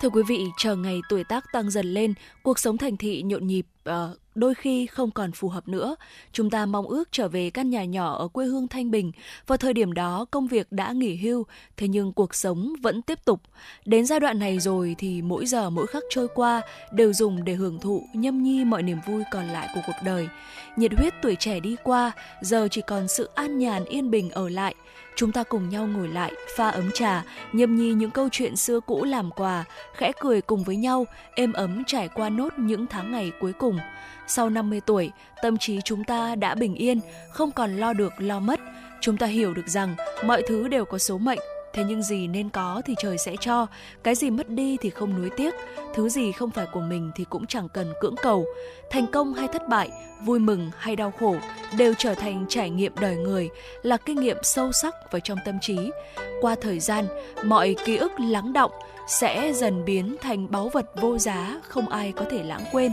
Thưa 0.00 0.08
quý 0.08 0.22
vị, 0.28 0.46
chờ 0.56 0.76
ngày 0.76 1.00
tuổi 1.08 1.24
tác 1.24 1.52
tăng 1.52 1.70
dần 1.70 1.94
lên, 1.94 2.14
cuộc 2.42 2.58
sống 2.58 2.78
thành 2.78 2.96
thị 2.96 3.22
nhộn 3.22 3.46
nhịp 3.46 3.66
uh, 3.88 3.94
đôi 4.34 4.54
khi 4.54 4.86
không 4.86 5.10
còn 5.10 5.32
phù 5.32 5.48
hợp 5.48 5.68
nữa. 5.68 5.96
Chúng 6.32 6.50
ta 6.50 6.66
mong 6.66 6.86
ước 6.86 7.08
trở 7.12 7.28
về 7.28 7.50
căn 7.50 7.70
nhà 7.70 7.84
nhỏ 7.84 8.16
ở 8.16 8.28
quê 8.28 8.46
hương 8.46 8.68
Thanh 8.68 8.90
Bình. 8.90 9.12
Vào 9.46 9.56
thời 9.56 9.72
điểm 9.72 9.92
đó, 9.92 10.26
công 10.30 10.46
việc 10.46 10.72
đã 10.72 10.92
nghỉ 10.92 11.16
hưu, 11.16 11.46
thế 11.76 11.88
nhưng 11.88 12.12
cuộc 12.12 12.34
sống 12.34 12.72
vẫn 12.82 13.02
tiếp 13.02 13.18
tục. 13.24 13.40
Đến 13.84 14.06
giai 14.06 14.20
đoạn 14.20 14.38
này 14.38 14.58
rồi 14.58 14.94
thì 14.98 15.22
mỗi 15.22 15.46
giờ 15.46 15.70
mỗi 15.70 15.86
khắc 15.86 16.02
trôi 16.10 16.28
qua 16.34 16.62
đều 16.92 17.12
dùng 17.12 17.44
để 17.44 17.54
hưởng 17.54 17.78
thụ 17.78 18.02
nhâm 18.14 18.42
nhi 18.42 18.64
mọi 18.64 18.82
niềm 18.82 18.98
vui 19.06 19.22
còn 19.32 19.46
lại 19.46 19.68
của 19.74 19.80
cuộc 19.86 20.04
đời. 20.04 20.28
Nhiệt 20.76 20.92
huyết 20.98 21.14
tuổi 21.22 21.36
trẻ 21.36 21.60
đi 21.60 21.76
qua, 21.84 22.12
giờ 22.40 22.68
chỉ 22.70 22.80
còn 22.86 23.08
sự 23.08 23.28
an 23.34 23.58
nhàn 23.58 23.84
yên 23.84 24.10
bình 24.10 24.30
ở 24.30 24.48
lại. 24.48 24.74
Chúng 25.16 25.32
ta 25.32 25.42
cùng 25.42 25.68
nhau 25.68 25.86
ngồi 25.86 26.08
lại, 26.08 26.32
pha 26.56 26.68
ấm 26.68 26.90
trà, 26.94 27.22
nhâm 27.52 27.76
nhi 27.76 27.92
những 27.92 28.10
câu 28.10 28.28
chuyện 28.32 28.56
xưa 28.56 28.80
cũ 28.80 29.04
làm 29.04 29.30
quà, 29.30 29.64
khẽ 29.94 30.12
cười 30.20 30.40
cùng 30.40 30.64
với 30.64 30.76
nhau, 30.76 31.06
êm 31.34 31.52
ấm 31.52 31.84
trải 31.86 32.08
qua 32.08 32.28
nốt 32.28 32.58
những 32.58 32.86
tháng 32.86 33.12
ngày 33.12 33.32
cuối 33.40 33.52
cùng. 33.52 33.78
Sau 34.26 34.50
50 34.50 34.80
tuổi, 34.80 35.10
tâm 35.42 35.58
trí 35.58 35.80
chúng 35.84 36.04
ta 36.04 36.34
đã 36.34 36.54
bình 36.54 36.74
yên, 36.74 37.00
không 37.30 37.50
còn 37.50 37.76
lo 37.76 37.92
được 37.92 38.12
lo 38.18 38.40
mất. 38.40 38.60
Chúng 39.00 39.16
ta 39.16 39.26
hiểu 39.26 39.54
được 39.54 39.66
rằng 39.66 39.96
mọi 40.24 40.42
thứ 40.46 40.68
đều 40.68 40.84
có 40.84 40.98
số 40.98 41.18
mệnh, 41.18 41.38
thế 41.76 41.84
nhưng 41.84 42.02
gì 42.02 42.28
nên 42.28 42.48
có 42.50 42.82
thì 42.84 42.94
trời 42.98 43.18
sẽ 43.18 43.36
cho, 43.40 43.66
cái 44.02 44.14
gì 44.14 44.30
mất 44.30 44.48
đi 44.48 44.76
thì 44.80 44.90
không 44.90 45.18
nuối 45.18 45.30
tiếc, 45.36 45.54
thứ 45.94 46.08
gì 46.08 46.32
không 46.32 46.50
phải 46.50 46.66
của 46.72 46.80
mình 46.80 47.10
thì 47.14 47.24
cũng 47.30 47.46
chẳng 47.46 47.68
cần 47.68 47.92
cưỡng 48.00 48.14
cầu. 48.22 48.46
Thành 48.90 49.06
công 49.06 49.34
hay 49.34 49.48
thất 49.48 49.68
bại, 49.68 49.90
vui 50.24 50.38
mừng 50.38 50.70
hay 50.76 50.96
đau 50.96 51.12
khổ 51.20 51.36
đều 51.78 51.94
trở 51.98 52.14
thành 52.14 52.46
trải 52.48 52.70
nghiệm 52.70 52.92
đời 53.00 53.16
người, 53.16 53.48
là 53.82 53.96
kinh 53.96 54.20
nghiệm 54.20 54.36
sâu 54.42 54.72
sắc 54.72 54.94
vào 55.12 55.20
trong 55.20 55.38
tâm 55.44 55.58
trí. 55.60 55.78
Qua 56.40 56.54
thời 56.60 56.80
gian, 56.80 57.06
mọi 57.44 57.76
ký 57.84 57.96
ức 57.96 58.12
lắng 58.20 58.52
động 58.52 58.72
sẽ 59.08 59.52
dần 59.52 59.84
biến 59.84 60.16
thành 60.20 60.50
báu 60.50 60.68
vật 60.68 60.86
vô 61.00 61.18
giá 61.18 61.60
không 61.62 61.88
ai 61.88 62.12
có 62.12 62.24
thể 62.30 62.42
lãng 62.42 62.64
quên. 62.72 62.92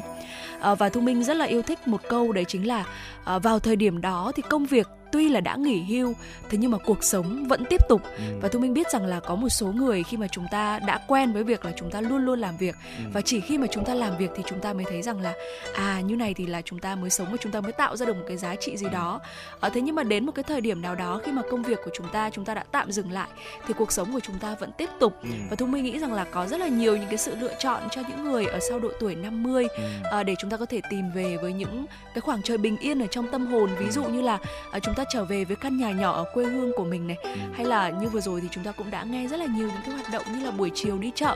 À, 0.63 0.75
và 0.75 0.89
Thu 0.89 1.01
Minh 1.01 1.23
rất 1.23 1.37
là 1.37 1.45
yêu 1.45 1.61
thích 1.61 1.87
một 1.87 2.01
câu 2.09 2.31
đấy 2.31 2.45
chính 2.47 2.67
là 2.67 2.85
à, 3.25 3.39
vào 3.39 3.59
thời 3.59 3.75
điểm 3.75 4.01
đó 4.01 4.31
thì 4.35 4.43
công 4.49 4.65
việc 4.65 4.87
tuy 5.11 5.29
là 5.29 5.39
đã 5.39 5.55
nghỉ 5.55 5.83
hưu 5.83 6.13
thế 6.49 6.57
nhưng 6.57 6.71
mà 6.71 6.77
cuộc 6.77 7.03
sống 7.03 7.47
vẫn 7.47 7.65
tiếp 7.69 7.81
tục 7.89 8.01
Ừ. 8.17 8.23
và 8.41 8.49
Thu 8.49 8.59
Minh 8.59 8.73
biết 8.73 8.91
rằng 8.91 9.05
là 9.05 9.19
có 9.19 9.35
một 9.35 9.49
số 9.49 9.67
người 9.67 10.03
khi 10.03 10.17
mà 10.17 10.27
chúng 10.31 10.45
ta 10.51 10.79
đã 10.87 10.99
quen 11.07 11.33
với 11.33 11.43
việc 11.43 11.65
là 11.65 11.71
chúng 11.75 11.91
ta 11.91 12.01
luôn 12.01 12.25
luôn 12.25 12.39
làm 12.39 12.57
việc 12.57 12.75
Ừ. 12.97 13.03
và 13.13 13.21
chỉ 13.21 13.39
khi 13.39 13.57
mà 13.57 13.67
chúng 13.71 13.85
ta 13.85 13.93
làm 13.93 14.17
việc 14.17 14.29
thì 14.35 14.43
chúng 14.47 14.59
ta 14.59 14.73
mới 14.73 14.85
thấy 14.89 15.01
rằng 15.01 15.21
là 15.21 15.33
à 15.75 16.01
như 16.05 16.15
này 16.15 16.33
thì 16.33 16.45
là 16.45 16.61
chúng 16.61 16.79
ta 16.79 16.95
mới 16.95 17.09
sống 17.09 17.27
và 17.31 17.37
chúng 17.41 17.51
ta 17.51 17.61
mới 17.61 17.71
tạo 17.71 17.95
ra 17.97 18.05
được 18.05 18.15
một 18.15 18.23
cái 18.27 18.37
giá 18.37 18.55
trị 18.55 18.77
gì 18.77 18.85
đó 18.91 19.19
à, 19.59 19.69
thế 19.69 19.81
nhưng 19.81 19.95
mà 19.95 20.03
đến 20.03 20.25
một 20.25 20.31
cái 20.35 20.43
thời 20.43 20.61
điểm 20.61 20.81
nào 20.81 20.95
đó 20.95 21.21
khi 21.25 21.31
mà 21.31 21.41
công 21.51 21.63
việc 21.63 21.79
của 21.85 21.91
chúng 21.93 22.07
ta 22.09 22.29
chúng 22.29 22.45
ta 22.45 22.53
đã 22.53 22.63
tạm 22.71 22.91
dừng 22.91 23.11
lại 23.11 23.29
thì 23.67 23.73
cuộc 23.77 23.91
sống 23.91 24.13
của 24.13 24.19
chúng 24.19 24.39
ta 24.39 24.55
vẫn 24.59 24.71
tiếp 24.77 24.89
tục 24.99 25.13
Ừ. 25.21 25.29
và 25.49 25.55
Thu 25.55 25.65
Minh 25.65 25.83
nghĩ 25.83 25.99
rằng 25.99 26.13
là 26.13 26.25
có 26.31 26.47
rất 26.47 26.59
là 26.59 26.67
nhiều 26.67 26.97
những 26.97 27.07
cái 27.09 27.17
sự 27.17 27.35
lựa 27.35 27.53
chọn 27.59 27.81
cho 27.91 28.01
những 28.09 28.23
người 28.23 28.45
ở 28.45 28.59
sau 28.69 28.79
độ 28.79 28.89
tuổi 28.99 29.15
50 29.15 29.67
Ừ. 29.77 29.83
à, 30.11 30.23
để 30.23 30.35
chúng 30.39 30.49
ta 30.53 30.57
có 30.57 30.65
thể 30.65 30.81
tìm 30.89 31.11
về 31.11 31.37
với 31.37 31.53
những 31.53 31.85
cái 32.13 32.21
khoảng 32.21 32.41
trời 32.41 32.57
bình 32.57 32.77
yên 32.77 32.99
ở 32.99 33.07
trong 33.07 33.27
tâm 33.31 33.45
hồn. 33.47 33.69
Ví 33.79 33.91
dụ 33.91 34.03
như 34.03 34.21
là 34.21 34.37
à, 34.71 34.79
chúng 34.79 34.93
ta 34.93 35.03
trở 35.09 35.25
về 35.25 35.45
với 35.45 35.55
căn 35.55 35.77
nhà 35.77 35.91
nhỏ 35.91 36.11
ở 36.11 36.25
quê 36.33 36.45
hương 36.45 36.71
của 36.75 36.83
mình 36.83 37.07
này. 37.07 37.17
Ừ. 37.23 37.29
hay 37.55 37.65
là 37.65 37.89
như 37.89 38.07
vừa 38.09 38.21
rồi 38.21 38.41
thì 38.41 38.47
chúng 38.51 38.63
ta 38.63 38.71
cũng 38.71 38.91
đã 38.91 39.03
nghe 39.03 39.27
rất 39.27 39.37
là 39.39 39.45
nhiều 39.45 39.67
những 39.67 39.81
cái 39.85 39.93
hoạt 39.95 40.11
động 40.11 40.23
như 40.33 40.45
là 40.45 40.51
buổi 40.51 40.71
chiều 40.75 40.97
đi 40.97 41.11
chợ 41.15 41.35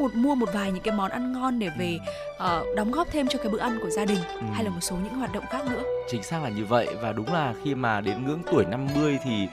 một 0.00 0.14
mua 0.14 0.34
một 0.34 0.48
vài 0.54 0.72
những 0.72 0.82
cái 0.82 0.94
món 0.94 1.10
ăn 1.10 1.32
ngon 1.32 1.58
để 1.58 1.68
về 1.78 1.98
ờ, 2.38 2.64
đóng 2.76 2.90
góp 2.92 3.08
thêm 3.12 3.28
cho 3.28 3.38
cái 3.38 3.48
bữa 3.52 3.58
ăn 3.58 3.78
của 3.82 3.90
gia 3.90 4.04
đình 4.04 4.18
Ừ. 4.34 4.42
hay 4.52 4.64
là 4.64 4.70
một 4.70 4.80
số 4.80 4.96
những 4.96 5.14
hoạt 5.18 5.32
động 5.32 5.44
khác 5.50 5.66
nữa. 5.70 5.82
Chính 6.10 6.22
xác 6.22 6.42
là 6.42 6.48
như 6.48 6.64
vậy. 6.64 6.88
Và 7.02 7.12
đúng 7.12 7.32
là 7.32 7.54
khi 7.64 7.74
mà 7.74 8.00
đến 8.00 8.26
ngưỡng 8.26 8.42
tuổi 8.52 8.64
50 8.70 9.18
thì 9.24 9.48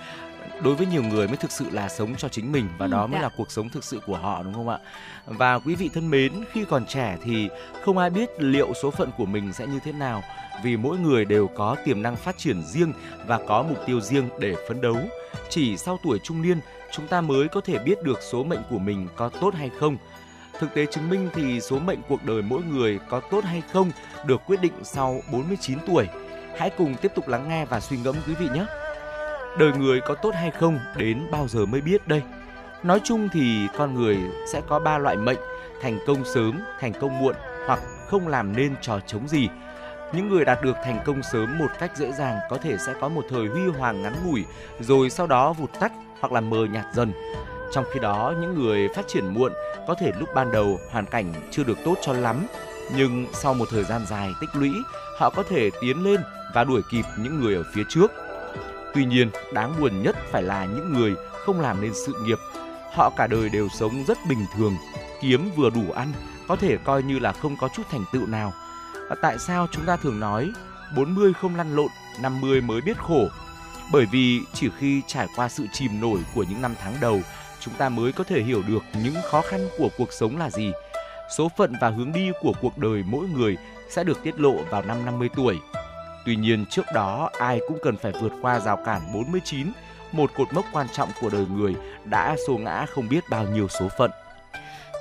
đối 0.62 0.76
với 0.76 0.88
nhiều 0.88 1.04
người 1.04 1.28
mới 1.28 1.38
thực 1.38 1.52
sự 1.52 1.66
là 1.72 1.90
sống 1.90 2.16
cho 2.16 2.30
chính 2.30 2.52
mình 2.52 2.68
và 2.78 2.86
Ừ, 2.86 2.92
đó 2.92 3.08
mới 3.08 3.18
dạ. 3.20 3.22
là 3.22 3.30
cuộc 3.38 3.52
sống 3.52 3.70
thực 3.70 3.84
sự 3.84 4.00
của 4.06 4.18
họ 4.18 4.44
đúng 4.44 4.54
không 4.54 4.70
ạ? 4.70 4.78
Và 5.26 5.60
quý 5.60 5.76
vị 5.76 5.90
thân 5.94 6.10
mến, 6.10 6.32
khi 6.52 6.66
còn 6.66 6.86
trẻ 6.86 7.18
thì 7.24 7.50
không 7.86 7.98
ai 7.98 8.10
biết 8.10 8.30
liệu 8.38 8.74
số 8.74 8.92
phận 8.92 9.10
của 9.18 9.26
mình 9.26 9.54
sẽ 9.54 9.68
như 9.68 9.80
thế 9.84 9.92
nào 9.92 10.24
vì 10.64 10.78
mỗi 10.78 10.98
người 10.98 11.26
đều 11.26 11.48
có 11.48 11.76
tiềm 11.86 12.02
năng 12.02 12.16
phát 12.16 12.38
triển 12.38 12.64
riêng 12.64 12.94
và 13.28 13.40
có 13.48 13.64
mục 13.64 13.78
tiêu 13.86 14.02
riêng 14.02 14.30
để 14.40 14.56
phấn 14.68 14.82
đấu. 14.82 14.98
Chỉ 15.50 15.78
sau 15.78 16.00
tuổi 16.04 16.20
trung 16.24 16.42
niên, 16.42 16.60
chúng 16.92 17.08
ta 17.08 17.22
mới 17.22 17.48
có 17.48 17.62
thể 17.62 17.80
biết 17.80 18.04
được 18.04 18.20
số 18.32 18.44
mệnh 18.44 18.62
của 18.70 18.80
mình 18.80 19.08
có 19.16 19.30
tốt 19.30 19.54
hay 19.54 19.70
không. 19.80 19.98
Thực 20.60 20.74
tế 20.74 20.86
chứng 20.86 21.10
minh 21.10 21.30
thì 21.34 21.62
số 21.62 21.80
mệnh 21.80 22.00
cuộc 22.10 22.24
đời 22.26 22.42
mỗi 22.42 22.62
người 22.64 23.00
có 23.10 23.20
tốt 23.20 23.44
hay 23.44 23.62
không 23.72 23.92
được 24.26 24.42
quyết 24.48 24.62
định 24.62 24.74
sau 24.84 25.22
49 25.32 25.78
tuổi. 25.88 26.08
Hãy 26.58 26.70
cùng 26.70 26.96
tiếp 27.02 27.12
tục 27.16 27.28
lắng 27.28 27.50
nghe 27.50 27.66
và 27.66 27.80
suy 27.80 27.98
ngẫm 27.98 28.16
quý 28.28 28.34
vị 28.40 28.48
nhé. 28.54 28.66
Đời 29.58 29.72
người 29.78 30.02
có 30.02 30.16
tốt 30.16 30.32
hay 30.36 30.52
không 30.52 30.80
đến 30.96 31.28
bao 31.32 31.48
giờ 31.48 31.66
mới 31.66 31.82
biết 31.82 32.08
đây. 32.08 32.22
Nói 32.84 33.02
chung 33.04 33.30
thì 33.34 33.68
con 33.78 33.94
người 33.94 34.18
sẽ 34.54 34.62
có 34.68 34.80
ba 34.80 34.98
loại 34.98 35.16
mệnh, 35.16 35.38
thành 35.82 36.00
công 36.08 36.26
sớm, 36.26 36.60
thành 36.80 36.94
công 37.02 37.20
muộn 37.20 37.36
hoặc 37.68 37.80
không 38.08 38.28
làm 38.28 38.56
nên 38.56 38.76
trò 38.82 39.00
chống 39.08 39.28
gì. 39.28 39.50
Những 40.14 40.30
người 40.30 40.46
đạt 40.46 40.62
được 40.62 40.76
thành 40.84 41.00
công 41.06 41.24
sớm 41.24 41.58
một 41.58 41.68
cách 41.80 41.98
dễ 41.98 42.12
dàng 42.12 42.38
có 42.50 42.58
thể 42.58 42.78
sẽ 42.78 42.94
có 43.02 43.10
một 43.10 43.26
thời 43.30 43.48
huy 43.48 43.62
hoàng 43.68 44.02
ngắn 44.02 44.14
ngủi 44.26 44.46
rồi 44.80 45.10
sau 45.10 45.28
đó 45.28 45.54
vụt 45.54 45.70
tắt 45.80 45.92
hoặc 46.20 46.32
là 46.32 46.42
mờ 46.42 46.66
nhạt 46.72 46.86
dần. 46.94 47.14
Trong 47.72 47.86
khi 47.94 48.00
đó, 48.00 48.34
những 48.42 48.56
người 48.56 48.88
phát 48.96 49.08
triển 49.08 49.34
muộn 49.34 49.52
có 49.88 49.96
thể 49.96 50.12
lúc 50.20 50.30
ban 50.36 50.52
đầu 50.52 50.80
hoàn 50.92 51.06
cảnh 51.06 51.34
chưa 51.52 51.64
được 51.64 51.78
tốt 51.86 51.96
cho 52.02 52.14
lắm, 52.14 52.48
nhưng 52.96 53.26
sau 53.34 53.54
một 53.54 53.66
thời 53.72 53.84
gian 53.84 54.02
dài 54.10 54.30
tích 54.42 54.50
lũy, 54.54 54.72
họ 55.20 55.30
có 55.30 55.44
thể 55.50 55.70
tiến 55.82 56.04
lên 56.04 56.22
và 56.54 56.64
đuổi 56.64 56.82
kịp 56.92 57.06
những 57.18 57.40
người 57.40 57.56
ở 57.56 57.64
phía 57.74 57.84
trước. 57.90 58.12
Tuy 58.94 59.06
nhiên, 59.06 59.30
đáng 59.54 59.74
buồn 59.80 60.04
nhất 60.04 60.16
phải 60.32 60.44
là 60.44 60.66
những 60.66 60.94
người 60.94 61.14
không 61.46 61.62
làm 61.62 61.82
nên 61.82 61.92
sự 62.06 62.14
nghiệp. 62.24 62.38
Họ 62.94 63.12
cả 63.18 63.28
đời 63.28 63.50
đều 63.50 63.70
sống 63.70 64.04
rất 64.08 64.18
bình 64.30 64.46
thường, 64.56 64.78
kiếm 65.22 65.50
vừa 65.56 65.70
đủ 65.70 65.92
ăn, 65.92 66.12
có 66.48 66.56
thể 66.56 66.78
coi 66.84 67.04
như 67.04 67.20
là 67.20 67.32
không 67.32 67.58
có 67.58 67.70
chút 67.76 67.84
thành 67.92 68.06
tựu 68.12 68.26
nào. 68.26 68.54
Và 69.10 69.16
tại 69.22 69.40
sao 69.40 69.68
chúng 69.72 69.86
ta 69.86 69.98
thường 69.98 70.20
nói 70.20 70.52
40 70.96 71.34
không 71.34 71.56
lăn 71.56 71.76
lộn, 71.76 71.88
50 72.22 72.62
mới 72.62 72.82
biết 72.82 72.98
khổ? 72.98 73.28
Bởi 73.92 74.06
vì 74.12 74.40
chỉ 74.54 74.70
khi 74.80 75.02
trải 75.08 75.28
qua 75.36 75.50
sự 75.50 75.66
chìm 75.74 76.02
nổi 76.02 76.20
của 76.36 76.44
những 76.44 76.62
năm 76.62 76.76
tháng 76.82 76.94
đầu, 77.02 77.22
chúng 77.60 77.74
ta 77.74 77.90
mới 77.90 78.12
có 78.12 78.24
thể 78.24 78.44
hiểu 78.44 78.62
được 78.68 78.84
những 79.04 79.16
khó 79.32 79.42
khăn 79.42 79.70
của 79.78 79.90
cuộc 79.98 80.14
sống 80.14 80.38
là 80.38 80.50
gì. 80.50 80.72
Số 81.38 81.52
phận 81.58 81.74
và 81.82 81.90
hướng 81.90 82.12
đi 82.12 82.32
của 82.42 82.54
cuộc 82.62 82.78
đời 82.78 83.04
mỗi 83.08 83.28
người 83.28 83.58
sẽ 83.90 84.04
được 84.04 84.24
tiết 84.24 84.40
lộ 84.40 84.56
vào 84.70 84.82
năm 84.82 85.06
50 85.06 85.30
tuổi. 85.36 85.60
Tuy 86.26 86.36
nhiên 86.36 86.66
trước 86.70 86.86
đó 86.94 87.30
ai 87.40 87.60
cũng 87.68 87.78
cần 87.82 87.98
phải 87.98 88.12
vượt 88.22 88.32
qua 88.42 88.60
rào 88.60 88.78
cản 88.86 89.02
49, 89.14 89.68
một 90.12 90.32
cột 90.36 90.54
mốc 90.54 90.66
quan 90.74 90.88
trọng 90.94 91.10
của 91.22 91.30
đời 91.30 91.46
người 91.46 91.76
đã 92.06 92.36
xô 92.48 92.58
ngã 92.58 92.86
không 92.86 93.10
biết 93.10 93.24
bao 93.30 93.46
nhiêu 93.48 93.68
số 93.68 93.88
phận. 93.98 94.12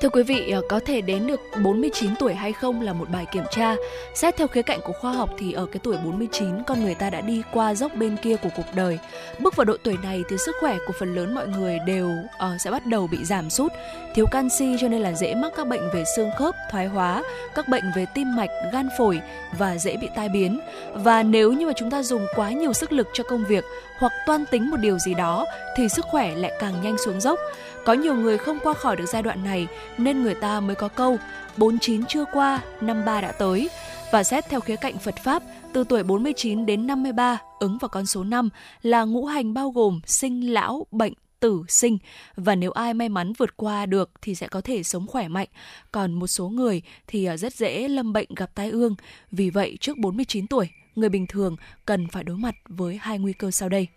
Thưa 0.03 0.09
quý 0.09 0.23
vị, 0.23 0.51
ờ, 0.51 0.63
có 0.69 0.81
thể 0.87 1.01
đến 1.01 1.27
được 1.27 1.41
49 1.63 2.11
tuổi 2.19 2.35
hay 2.35 2.53
không 2.53 2.81
là 2.81 2.93
một 2.93 3.11
bài 3.11 3.27
kiểm 3.33 3.45
tra. 3.51 3.77
Xét 4.15 4.37
theo 4.37 4.49
khía 4.49 4.63
cạnh 4.63 4.81
của 4.85 4.93
khoa 4.93 5.13
học 5.13 5.31
thì 5.39 5.53
ở 5.53 5.67
cái 5.67 5.81
tuổi 5.83 5.97
49 6.05 6.63
con 6.67 6.85
người 6.85 6.95
ta 6.95 7.11
đã 7.11 7.21
đi 7.21 7.43
qua 7.53 7.75
dốc 7.75 7.95
bên 7.95 8.17
kia 8.23 8.37
của 8.37 8.49
cuộc 8.57 8.67
đời. 8.75 8.99
Bước 9.39 9.57
vào 9.57 9.65
độ 9.65 9.77
tuổi 9.83 9.97
này 10.03 10.23
thì 10.29 10.37
sức 10.39 10.57
khỏe 10.61 10.79
của 10.87 10.93
phần 10.99 11.15
lớn 11.15 11.35
mọi 11.35 11.47
người 11.49 11.79
đều 11.87 12.09
uh, 12.09 12.61
sẽ 12.61 12.71
bắt 12.71 12.87
đầu 12.87 13.07
bị 13.07 13.25
giảm 13.25 13.51
sút, 13.51 13.73
thiếu 14.15 14.27
canxi 14.27 14.77
cho 14.81 14.89
nên 14.89 15.01
là 15.01 15.13
dễ 15.13 15.35
mắc 15.35 15.53
các 15.57 15.67
bệnh 15.67 15.91
về 15.95 16.05
xương 16.17 16.31
khớp, 16.39 16.55
thoái 16.71 16.87
hóa, 16.87 17.23
các 17.55 17.69
bệnh 17.69 17.85
về 17.97 18.07
tim 18.15 18.37
mạch, 18.37 18.51
gan 18.73 18.89
phổi 18.99 19.21
và 19.59 19.79
dễ 19.79 19.97
bị 19.97 20.09
tai 20.17 20.29
biến. 20.29 20.61
Và 20.95 21.23
nếu 21.23 21.53
như 21.53 21.67
mà 21.67 21.73
chúng 21.77 21.91
ta 21.91 22.03
dùng 22.03 22.27
quá 22.37 22.51
nhiều 22.51 22.73
sức 22.73 22.93
lực 22.93 23.09
cho 23.13 23.25
công 23.25 23.45
việc 23.45 23.65
hoặc 23.99 24.13
toan 24.27 24.47
tính 24.47 24.71
một 24.71 24.77
điều 24.77 24.99
gì 24.99 25.15
đó 25.15 25.47
thì 25.77 25.89
sức 25.89 26.05
khỏe 26.05 26.35
lại 26.35 26.53
càng 26.61 26.75
nhanh 26.83 26.97
xuống 27.05 27.21
dốc. 27.21 27.39
Có 27.85 27.93
nhiều 27.93 28.17
người 28.17 28.39
không 28.39 28.59
qua 28.63 28.75
khỏi 28.75 28.97
được 28.97 29.07
giai 29.07 29.23
đoạn 29.23 29.45
này 29.45 29.67
nên 29.99 30.23
người 30.23 30.35
ta 30.35 30.61
mới 30.61 30.75
có 30.77 30.89
câu 30.89 31.19
49 31.57 32.07
chưa 32.07 32.25
qua, 32.33 32.63
năm 32.81 33.05
ba 33.05 33.21
đã 33.21 33.33
tới. 33.33 33.71
Và 34.13 34.25
xét 34.25 34.45
theo 34.49 34.61
khía 34.61 34.77
cạnh 34.77 34.99
Phật 34.99 35.15
Pháp, 35.25 35.43
từ 35.73 35.85
tuổi 35.85 36.03
49 36.03 36.67
đến 36.67 36.87
53 36.87 37.39
ứng 37.61 37.79
vào 37.79 37.89
con 37.89 38.07
số 38.07 38.25
5 38.25 38.49
là 38.83 39.05
ngũ 39.05 39.25
hành 39.25 39.55
bao 39.55 39.71
gồm 39.71 40.01
sinh, 40.07 40.53
lão, 40.53 40.87
bệnh, 40.91 41.13
tử, 41.41 41.63
sinh. 41.69 41.99
Và 42.37 42.55
nếu 42.55 42.71
ai 42.71 42.95
may 42.95 43.09
mắn 43.09 43.33
vượt 43.39 43.57
qua 43.57 43.87
được 43.87 44.11
thì 44.23 44.35
sẽ 44.35 44.49
có 44.49 44.61
thể 44.61 44.83
sống 44.83 45.07
khỏe 45.07 45.29
mạnh. 45.29 45.49
Còn 45.93 46.13
một 46.13 46.27
số 46.27 46.49
người 46.49 46.83
thì 47.07 47.25
à, 47.25 47.37
rất 47.37 47.55
dễ 47.55 47.89
lâm 47.89 48.13
bệnh 48.13 48.29
gặp 48.37 48.55
tai 48.55 48.71
ương. 48.71 48.95
Vì 49.31 49.51
vậy 49.51 49.77
trước 49.81 49.99
49 49.99 50.47
tuổi, 50.47 50.71
người 50.97 51.09
bình 51.09 51.27
thường 51.27 51.57
cần 51.87 52.09
phải 52.09 52.25
đối 52.25 52.37
mặt 52.37 52.55
với 52.69 52.99
hai 53.01 53.19
nguy 53.19 53.33
cơ 53.33 53.51
sau 53.51 53.69
đây. 53.69 53.89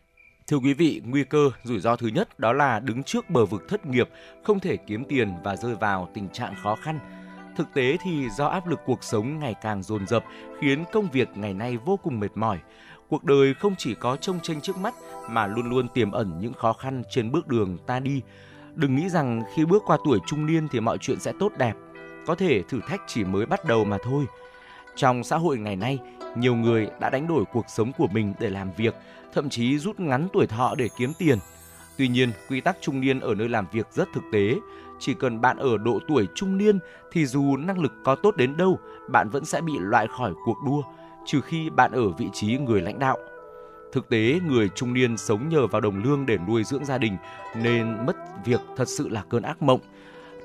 Thưa 0.47 0.57
quý 0.57 0.73
vị, 0.73 1.01
nguy 1.05 1.23
cơ, 1.23 1.51
rủi 1.63 1.79
ro 1.79 1.95
thứ 1.95 2.07
nhất 2.07 2.39
đó 2.39 2.53
là 2.53 2.79
đứng 2.79 3.03
trước 3.03 3.29
bờ 3.29 3.45
vực 3.45 3.63
thất 3.69 3.85
nghiệp, 3.85 4.09
không 4.43 4.59
thể 4.59 4.77
kiếm 4.77 5.05
tiền 5.05 5.33
và 5.43 5.55
rơi 5.55 5.75
vào 5.75 6.09
tình 6.13 6.29
trạng 6.29 6.53
khó 6.63 6.75
khăn. 6.75 6.99
Thực 7.57 7.67
tế 7.73 7.97
thì 8.03 8.29
do 8.29 8.47
áp 8.47 8.67
lực 8.67 8.79
cuộc 8.85 9.03
sống 9.03 9.39
ngày 9.39 9.55
càng 9.61 9.83
dồn 9.83 10.07
dập 10.07 10.23
khiến 10.61 10.83
công 10.91 11.07
việc 11.11 11.29
ngày 11.35 11.53
nay 11.53 11.77
vô 11.77 11.99
cùng 12.03 12.19
mệt 12.19 12.31
mỏi. 12.35 12.59
Cuộc 13.09 13.23
đời 13.23 13.53
không 13.53 13.75
chỉ 13.77 13.95
có 13.95 14.15
trông 14.15 14.39
tranh 14.39 14.61
trước 14.61 14.77
mắt 14.77 14.93
mà 15.29 15.47
luôn 15.47 15.69
luôn 15.69 15.87
tiềm 15.87 16.11
ẩn 16.11 16.39
những 16.39 16.53
khó 16.53 16.73
khăn 16.73 17.03
trên 17.09 17.31
bước 17.31 17.47
đường 17.47 17.77
ta 17.87 17.99
đi. 17.99 18.21
Đừng 18.75 18.95
nghĩ 18.95 19.09
rằng 19.09 19.43
khi 19.55 19.65
bước 19.65 19.83
qua 19.85 19.97
tuổi 20.05 20.19
trung 20.27 20.45
niên 20.45 20.67
thì 20.67 20.79
mọi 20.79 20.97
chuyện 20.97 21.19
sẽ 21.19 21.33
tốt 21.39 21.51
đẹp. 21.57 21.73
Có 22.25 22.35
thể 22.35 22.61
thử 22.69 22.79
thách 22.87 23.01
chỉ 23.07 23.23
mới 23.23 23.45
bắt 23.45 23.65
đầu 23.65 23.85
mà 23.85 23.97
thôi. 24.03 24.25
Trong 24.95 25.23
xã 25.23 25.37
hội 25.37 25.57
ngày 25.57 25.75
nay, 25.75 25.99
nhiều 26.35 26.55
người 26.55 26.87
đã 26.99 27.09
đánh 27.09 27.27
đổi 27.27 27.43
cuộc 27.53 27.65
sống 27.67 27.91
của 27.97 28.07
mình 28.07 28.33
để 28.39 28.49
làm 28.49 28.71
việc, 28.71 28.95
thậm 29.35 29.49
chí 29.49 29.77
rút 29.77 29.99
ngắn 29.99 30.27
tuổi 30.33 30.47
thọ 30.47 30.75
để 30.77 30.89
kiếm 30.97 31.13
tiền. 31.17 31.37
Tuy 31.97 32.07
nhiên, 32.07 32.31
quy 32.49 32.61
tắc 32.61 32.77
trung 32.81 33.01
niên 33.01 33.19
ở 33.19 33.35
nơi 33.35 33.49
làm 33.49 33.65
việc 33.71 33.87
rất 33.91 34.07
thực 34.13 34.23
tế. 34.31 34.55
Chỉ 34.99 35.13
cần 35.13 35.41
bạn 35.41 35.57
ở 35.57 35.77
độ 35.77 35.99
tuổi 36.07 36.27
trung 36.35 36.57
niên 36.57 36.79
thì 37.11 37.25
dù 37.25 37.57
năng 37.57 37.79
lực 37.79 37.91
có 38.03 38.15
tốt 38.15 38.35
đến 38.37 38.57
đâu, 38.57 38.79
bạn 39.11 39.29
vẫn 39.29 39.45
sẽ 39.45 39.61
bị 39.61 39.73
loại 39.79 40.07
khỏi 40.17 40.33
cuộc 40.45 40.57
đua, 40.65 40.81
trừ 41.25 41.41
khi 41.41 41.69
bạn 41.69 41.91
ở 41.91 42.09
vị 42.09 42.29
trí 42.33 42.57
người 42.57 42.81
lãnh 42.81 42.99
đạo. 42.99 43.17
Thực 43.91 44.09
tế, 44.09 44.39
người 44.47 44.69
trung 44.75 44.93
niên 44.93 45.17
sống 45.17 45.49
nhờ 45.49 45.67
vào 45.67 45.81
đồng 45.81 46.03
lương 46.03 46.25
để 46.25 46.37
nuôi 46.47 46.63
dưỡng 46.63 46.85
gia 46.85 46.97
đình 46.97 47.17
nên 47.55 48.05
mất 48.05 48.15
việc 48.45 48.61
thật 48.75 48.87
sự 48.87 49.09
là 49.09 49.23
cơn 49.29 49.43
ác 49.43 49.61
mộng. 49.61 49.79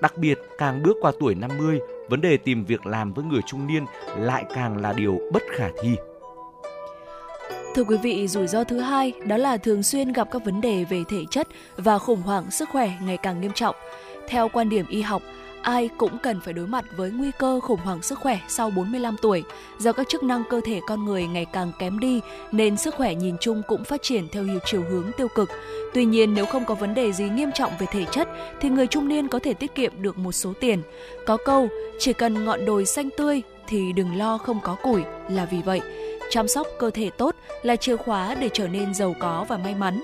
Đặc 0.03 0.19
biệt, 0.19 0.39
càng 0.59 0.83
bước 0.83 0.97
qua 1.01 1.13
tuổi 1.21 1.35
50, 1.35 1.81
vấn 2.09 2.21
đề 2.21 2.37
tìm 2.37 2.65
việc 2.65 2.87
làm 2.87 3.13
với 3.13 3.25
người 3.25 3.41
trung 3.47 3.67
niên 3.67 3.85
lại 4.17 4.45
càng 4.55 4.77
là 4.77 4.93
điều 4.93 5.19
bất 5.33 5.43
khả 5.57 5.69
thi. 5.83 5.97
Thưa 7.75 7.85
quý 7.85 7.97
vị, 7.97 8.29
rủi 8.29 8.47
ro 8.47 8.65
thứ 8.65 8.79
hai 8.79 9.13
đó 9.27 9.37
là 9.37 9.57
thường 9.57 9.83
xuyên 9.83 10.13
gặp 10.13 10.29
các 10.31 10.45
vấn 10.45 10.61
đề 10.61 10.85
về 10.85 11.05
thể 11.09 11.25
chất 11.31 11.49
và 11.77 11.99
khủng 11.99 12.23
hoảng 12.23 12.51
sức 12.51 12.69
khỏe 12.73 12.93
ngày 13.03 13.17
càng 13.17 13.41
nghiêm 13.41 13.53
trọng. 13.55 13.77
Theo 14.29 14.49
quan 14.49 14.69
điểm 14.69 14.87
y 14.89 15.03
học, 15.03 15.23
ai 15.63 15.89
cũng 15.99 16.19
cần 16.19 16.41
phải 16.41 16.53
đối 16.53 16.67
mặt 16.67 16.85
với 16.97 17.11
nguy 17.11 17.31
cơ 17.39 17.61
khủng 17.61 17.81
hoảng 17.81 18.03
sức 18.03 18.19
khỏe 18.19 18.39
sau 18.49 18.71
45 18.71 19.17
tuổi 19.23 19.43
do 19.79 19.93
các 19.93 20.09
chức 20.09 20.23
năng 20.23 20.43
cơ 20.51 20.61
thể 20.65 20.81
con 20.87 21.05
người 21.05 21.27
ngày 21.27 21.47
càng 21.53 21.73
kém 21.79 21.99
đi 21.99 22.21
nên 22.53 22.77
sức 22.77 22.95
khỏe 22.95 23.15
nhìn 23.15 23.37
chung 23.41 23.63
cũng 23.69 23.85
phát 23.85 24.03
triển 24.03 24.29
theo 24.29 24.43
nhiều 24.43 24.59
chiều 24.65 24.83
hướng 24.91 25.11
tiêu 25.17 25.29
cực. 25.29 25.51
Tuy 25.95 26.05
nhiên 26.05 26.35
nếu 26.35 26.47
không 26.47 26.65
có 26.65 26.75
vấn 26.75 26.95
đề 26.95 27.13
gì 27.13 27.25
nghiêm 27.29 27.51
trọng 27.55 27.73
về 27.79 27.87
thể 27.93 28.05
chất 28.05 28.29
thì 28.61 28.69
người 28.69 28.87
trung 28.87 29.09
niên 29.09 29.29
có 29.29 29.39
thể 29.39 29.55
tiết 29.55 29.75
kiệm 29.75 30.03
được 30.03 30.19
một 30.19 30.33
số 30.33 30.53
tiền. 30.61 30.83
Có 31.27 31.37
câu 31.37 31.69
chỉ 31.99 32.13
cần 32.13 32.45
ngọn 32.45 32.65
đồi 32.65 32.87
xanh 32.87 33.09
tươi 33.17 33.43
thì 33.69 33.93
đừng 33.93 34.17
lo 34.17 34.39
không 34.39 34.61
có 34.63 34.77
củi 34.83 35.03
là 35.29 35.45
vì 35.45 35.63
vậy. 35.63 35.81
Chăm 36.31 36.49
sóc 36.49 36.67
cơ 36.79 36.91
thể 36.91 37.11
tốt 37.11 37.35
là 37.63 37.77
chìa 37.77 37.97
khóa 37.97 38.35
để 38.35 38.51
trở 38.53 38.69
nên 38.69 38.95
giàu 38.95 39.15
có 39.21 39.47
và 39.49 39.57
may 39.57 39.75
mắn. 39.75 40.03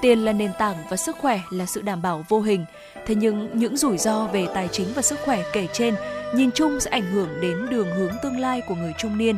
Tiền 0.00 0.24
là 0.24 0.32
nền 0.32 0.50
tảng 0.58 0.76
và 0.90 0.96
sức 0.96 1.16
khỏe 1.20 1.40
là 1.50 1.66
sự 1.66 1.82
đảm 1.82 2.02
bảo 2.02 2.24
vô 2.28 2.40
hình. 2.40 2.64
Thế 3.06 3.14
nhưng 3.14 3.50
những 3.52 3.76
rủi 3.76 3.98
ro 3.98 4.26
về 4.26 4.46
tài 4.54 4.68
chính 4.72 4.86
và 4.94 5.02
sức 5.02 5.18
khỏe 5.24 5.42
kể 5.52 5.66
trên 5.72 5.94
nhìn 6.34 6.50
chung 6.54 6.80
sẽ 6.80 6.90
ảnh 6.90 7.12
hưởng 7.12 7.28
đến 7.40 7.66
đường 7.70 7.88
hướng 7.96 8.12
tương 8.22 8.40
lai 8.40 8.62
của 8.68 8.74
người 8.74 8.92
trung 8.98 9.18
niên. 9.18 9.36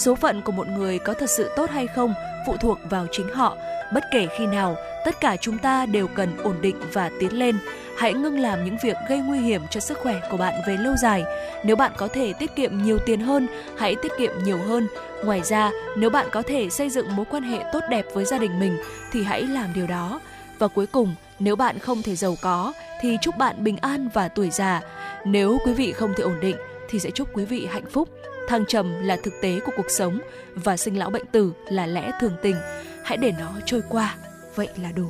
Số 0.00 0.14
phận 0.14 0.42
của 0.42 0.52
một 0.52 0.68
người 0.68 0.98
có 0.98 1.14
thật 1.14 1.30
sự 1.30 1.50
tốt 1.56 1.70
hay 1.70 1.86
không 1.86 2.14
phụ 2.46 2.56
thuộc 2.56 2.78
vào 2.90 3.06
chính 3.12 3.28
họ. 3.34 3.56
Bất 3.94 4.04
kể 4.12 4.26
khi 4.38 4.46
nào, 4.46 4.76
tất 5.04 5.20
cả 5.20 5.36
chúng 5.36 5.58
ta 5.58 5.86
đều 5.86 6.06
cần 6.08 6.36
ổn 6.42 6.56
định 6.60 6.76
và 6.92 7.10
tiến 7.20 7.38
lên. 7.38 7.58
Hãy 7.98 8.14
ngưng 8.14 8.38
làm 8.38 8.64
những 8.64 8.76
việc 8.82 8.96
gây 9.08 9.18
nguy 9.18 9.38
hiểm 9.38 9.62
cho 9.70 9.80
sức 9.80 9.98
khỏe 9.98 10.20
của 10.30 10.36
bạn 10.36 10.54
về 10.66 10.76
lâu 10.76 10.94
dài. 11.02 11.24
Nếu 11.64 11.76
bạn 11.76 11.92
có 11.96 12.08
thể 12.08 12.32
tiết 12.32 12.56
kiệm 12.56 12.82
nhiều 12.82 12.98
tiền 13.06 13.20
hơn, 13.20 13.46
hãy 13.78 13.96
tiết 14.02 14.12
kiệm 14.18 14.30
nhiều 14.44 14.58
hơn. 14.58 14.88
Ngoài 15.24 15.40
ra, 15.44 15.70
nếu 15.96 16.10
bạn 16.10 16.26
có 16.32 16.42
thể 16.42 16.70
xây 16.70 16.90
dựng 16.90 17.16
mối 17.16 17.26
quan 17.30 17.42
hệ 17.42 17.64
tốt 17.72 17.80
đẹp 17.90 18.06
với 18.14 18.24
gia 18.24 18.38
đình 18.38 18.60
mình 18.60 18.78
thì 19.12 19.22
hãy 19.22 19.42
làm 19.42 19.74
điều 19.74 19.86
đó. 19.86 20.20
Và 20.58 20.68
cuối 20.68 20.86
cùng, 20.86 21.14
nếu 21.38 21.56
bạn 21.56 21.78
không 21.78 22.02
thể 22.02 22.16
giàu 22.16 22.36
có 22.42 22.72
thì 23.00 23.18
chúc 23.22 23.36
bạn 23.36 23.64
bình 23.64 23.76
an 23.76 24.08
và 24.14 24.28
tuổi 24.28 24.50
già. 24.50 24.80
Nếu 25.24 25.58
quý 25.66 25.72
vị 25.72 25.92
không 25.92 26.12
thể 26.16 26.24
ổn 26.24 26.40
định 26.40 26.56
thì 26.88 26.98
sẽ 26.98 27.10
chúc 27.10 27.28
quý 27.32 27.44
vị 27.44 27.68
hạnh 27.70 27.90
phúc. 27.90 28.08
Thăng 28.50 28.66
trầm 28.66 28.94
là 29.02 29.16
thực 29.22 29.34
tế 29.42 29.60
của 29.60 29.72
cuộc 29.76 29.90
sống 29.90 30.18
và 30.54 30.76
sinh 30.76 30.98
lão 30.98 31.10
bệnh 31.10 31.26
tử 31.32 31.52
là 31.68 31.86
lẽ 31.86 32.10
thường 32.20 32.36
tình. 32.42 32.56
hãy 33.04 33.16
để 33.16 33.32
nó 33.38 33.52
trôi 33.66 33.82
qua 33.88 34.16
vậy 34.54 34.68
là 34.82 34.92
đủ 34.92 35.08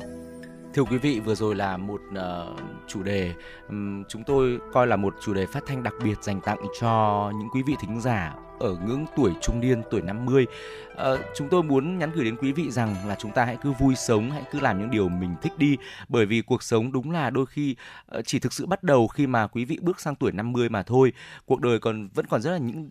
Thưa 0.73 0.83
quý 0.83 0.97
vị, 0.97 1.19
vừa 1.19 1.35
rồi 1.35 1.55
là 1.55 1.77
một 1.77 2.01
uh, 2.09 2.59
chủ 2.87 3.03
đề 3.03 3.33
um, 3.69 4.03
chúng 4.09 4.23
tôi 4.23 4.59
coi 4.73 4.87
là 4.87 4.95
một 4.95 5.15
chủ 5.21 5.33
đề 5.33 5.45
phát 5.45 5.63
thanh 5.67 5.83
đặc 5.83 5.93
biệt 6.03 6.23
dành 6.23 6.41
tặng 6.41 6.57
cho 6.81 7.31
những 7.39 7.47
quý 7.53 7.61
vị 7.67 7.75
thính 7.81 8.01
giả 8.01 8.35
ở 8.59 8.77
ngưỡng 8.85 9.05
tuổi 9.15 9.31
trung 9.41 9.59
niên, 9.59 9.81
tuổi 9.91 10.01
50. 10.01 10.47
À, 10.89 10.95
ờ, 10.95 11.19
chúng 11.35 11.49
tôi 11.49 11.63
muốn 11.63 11.97
nhắn 11.97 12.11
gửi 12.15 12.25
đến 12.25 12.35
quý 12.35 12.51
vị 12.51 12.71
rằng 12.71 12.95
là 13.07 13.15
chúng 13.19 13.31
ta 13.31 13.45
hãy 13.45 13.57
cứ 13.61 13.71
vui 13.71 13.95
sống, 13.95 14.31
hãy 14.31 14.43
cứ 14.51 14.59
làm 14.59 14.79
những 14.79 14.91
điều 14.91 15.09
mình 15.09 15.35
thích 15.41 15.53
đi 15.57 15.77
bởi 16.09 16.25
vì 16.25 16.41
cuộc 16.41 16.63
sống 16.63 16.91
đúng 16.91 17.11
là 17.11 17.29
đôi 17.29 17.45
khi 17.45 17.75
ờ, 18.05 18.21
chỉ 18.21 18.39
thực 18.39 18.53
sự 18.53 18.65
bắt 18.65 18.83
đầu 18.83 19.07
khi 19.07 19.27
mà 19.27 19.47
quý 19.47 19.65
vị 19.65 19.77
bước 19.81 19.99
sang 19.99 20.15
tuổi 20.15 20.31
50 20.31 20.69
mà 20.69 20.83
thôi. 20.83 21.13
Cuộc 21.45 21.61
đời 21.61 21.79
còn 21.79 22.09
vẫn 22.13 22.25
còn 22.25 22.41
rất 22.41 22.51
là 22.51 22.57
những 22.57 22.89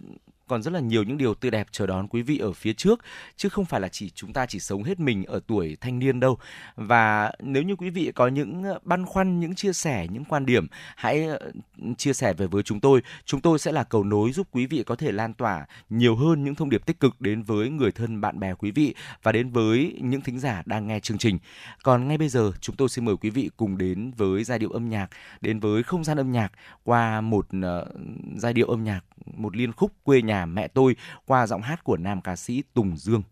còn 0.50 0.62
rất 0.62 0.72
là 0.72 0.80
nhiều 0.80 1.02
những 1.02 1.18
điều 1.18 1.34
tươi 1.34 1.50
đẹp 1.50 1.66
chờ 1.70 1.86
đón 1.86 2.08
quý 2.08 2.22
vị 2.22 2.38
ở 2.38 2.52
phía 2.52 2.72
trước 2.72 3.00
chứ 3.36 3.48
không 3.48 3.64
phải 3.64 3.80
là 3.80 3.88
chỉ 3.88 4.10
chúng 4.10 4.32
ta 4.32 4.46
chỉ 4.46 4.58
sống 4.58 4.82
hết 4.82 5.00
mình 5.00 5.24
ở 5.24 5.40
tuổi 5.46 5.76
thanh 5.80 5.98
niên 5.98 6.20
đâu. 6.20 6.38
Và 6.76 7.32
nếu 7.40 7.62
như 7.62 7.76
quý 7.76 7.90
vị 7.90 8.12
có 8.14 8.28
những 8.28 8.64
băn 8.82 9.06
khoăn 9.06 9.40
những 9.40 9.54
chia 9.54 9.72
sẻ 9.72 10.06
những 10.10 10.24
quan 10.24 10.46
điểm 10.46 10.66
hãy 10.96 11.26
ừ, 11.26 11.52
chia 11.98 12.12
sẻ 12.12 12.32
về 12.32 12.46
với 12.46 12.62
chúng 12.62 12.80
tôi. 12.80 13.02
Chúng 13.24 13.40
tôi 13.40 13.58
sẽ 13.58 13.72
là 13.72 13.84
cầu 13.84 14.04
nối 14.04 14.32
giúp 14.32 14.48
quý 14.50 14.66
vị 14.66 14.82
có 14.86 14.96
thể 14.96 15.12
lan 15.12 15.34
tỏa 15.34 15.66
nhiều 15.90 16.16
hơn 16.16 16.44
những 16.44 16.54
thông 16.54 16.70
điệp 16.70 16.86
tích 16.86 17.00
cực 17.00 17.20
đến 17.20 17.42
với 17.42 17.70
người 17.70 17.92
thân 17.92 18.20
bạn 18.20 18.40
bè 18.40 18.54
quý 18.54 18.70
vị 18.70 18.94
và 19.22 19.32
đến 19.32 19.50
với 19.50 19.98
những 20.00 20.20
thính 20.20 20.38
giả 20.38 20.62
đang 20.66 20.86
nghe 20.86 21.00
chương 21.00 21.18
trình. 21.18 21.38
Còn 21.82 22.08
ngay 22.08 22.18
bây 22.18 22.28
giờ 22.28 22.52
chúng 22.60 22.76
tôi 22.76 22.88
xin 22.88 23.04
mời 23.04 23.16
quý 23.16 23.30
vị 23.30 23.50
cùng 23.56 23.78
đến 23.78 24.10
với 24.16 24.44
giai 24.44 24.58
điệu 24.58 24.70
âm 24.70 24.88
nhạc 24.88 25.10
đến 25.40 25.60
với 25.60 25.82
không 25.82 26.04
gian 26.04 26.16
âm 26.16 26.32
nhạc 26.32 26.52
qua 26.84 27.20
một 27.20 27.46
uh, 27.56 27.88
giai 28.36 28.52
điệu 28.52 28.68
âm 28.68 28.84
nhạc 28.84 29.00
một 29.26 29.56
liên 29.56 29.72
khúc 29.72 29.92
quê 30.02 30.22
nhà 30.22 30.46
mẹ 30.46 30.68
tôi 30.68 30.96
qua 31.26 31.46
giọng 31.46 31.62
hát 31.62 31.84
của 31.84 31.96
nam 31.96 32.20
ca 32.20 32.36
sĩ 32.36 32.62
Tùng 32.74 32.96
Dương. 32.96 33.22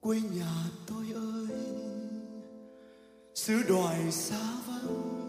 quê 0.00 0.20
nhà 0.20 0.81
xứ 3.46 3.62
đoài 3.68 4.12
xa 4.12 4.36
vắng. 4.66 5.22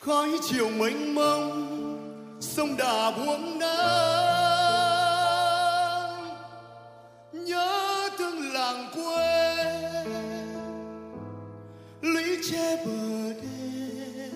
Khói 0.00 0.28
chiều 0.48 0.68
mênh 0.70 1.14
mông, 1.14 2.38
sông 2.40 2.76
đà 2.76 3.10
buông 3.10 3.58
nắng. 3.58 3.68
Nhớ 7.32 8.08
thương 8.18 8.52
làng 8.52 8.90
quê, 8.94 9.64
lũy 12.02 12.38
che 12.50 12.84
bờ 12.86 13.32
đê. 13.32 14.30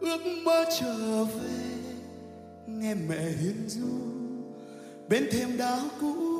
Ước 0.00 0.20
mơ 0.44 0.64
trở 0.80 1.24
về, 1.24 1.74
nghe 2.66 2.94
mẹ 2.94 3.20
hiền 3.20 3.68
du 3.68 3.88
bên 5.08 5.28
thêm 5.32 5.56
đá 5.56 5.80
cũ. 6.00 6.33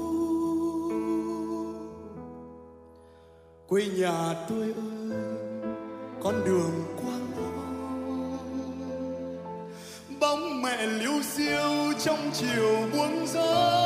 Quê 3.68 3.87
nhà 3.87 4.35
tôi 4.48 4.62
ơi, 4.62 5.18
con 6.22 6.35
đường 6.44 6.85
quang 7.03 7.24
bóng 10.20 10.62
mẹ 10.62 10.87
liêu 10.87 11.22
xiêu 11.22 11.92
trong 12.05 12.31
chiều 12.33 12.88
buông 12.92 13.27
gió. 13.27 13.81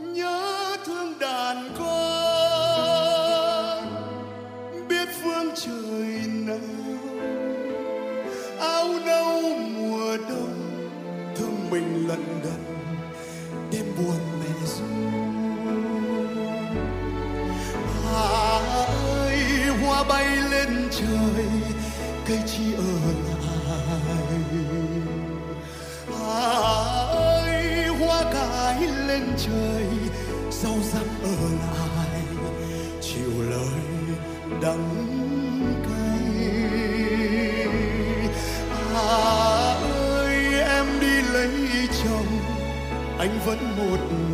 Nhớ 0.00 0.76
thương 0.86 1.18
đàn 1.20 1.74
con 1.78 1.88
biết 4.88 5.08
phương 5.22 5.50
trời 5.54 6.22
nào 6.46 6.58
áo 8.60 8.88
nâu 9.06 9.40
mùa 9.58 10.16
đông, 10.28 10.54
thương 11.36 11.70
mình 11.70 12.08
lận 12.08 12.24
đận 12.44 12.71
trời, 21.02 21.46
cây 22.26 22.38
chi 22.46 22.74
ở 22.76 22.82
lại 23.28 23.82
À 26.20 26.42
ơi 27.12 27.86
hoa 27.86 28.22
cải 28.32 28.86
lên 29.06 29.22
trời, 29.38 29.86
rau 30.50 30.74
răm 30.92 31.06
ở 31.22 31.36
lại 31.66 32.22
chịu 33.00 33.42
lời 33.50 33.82
đắng 34.62 34.90
cay. 35.84 36.42
À 38.94 39.76
ơi, 39.92 40.34
em 40.54 40.86
đi 41.00 41.22
lấy 41.32 41.50
chồng, 42.04 42.26
anh 43.18 43.38
vẫn 43.46 43.58
một 43.76 44.00
mình. 44.10 44.31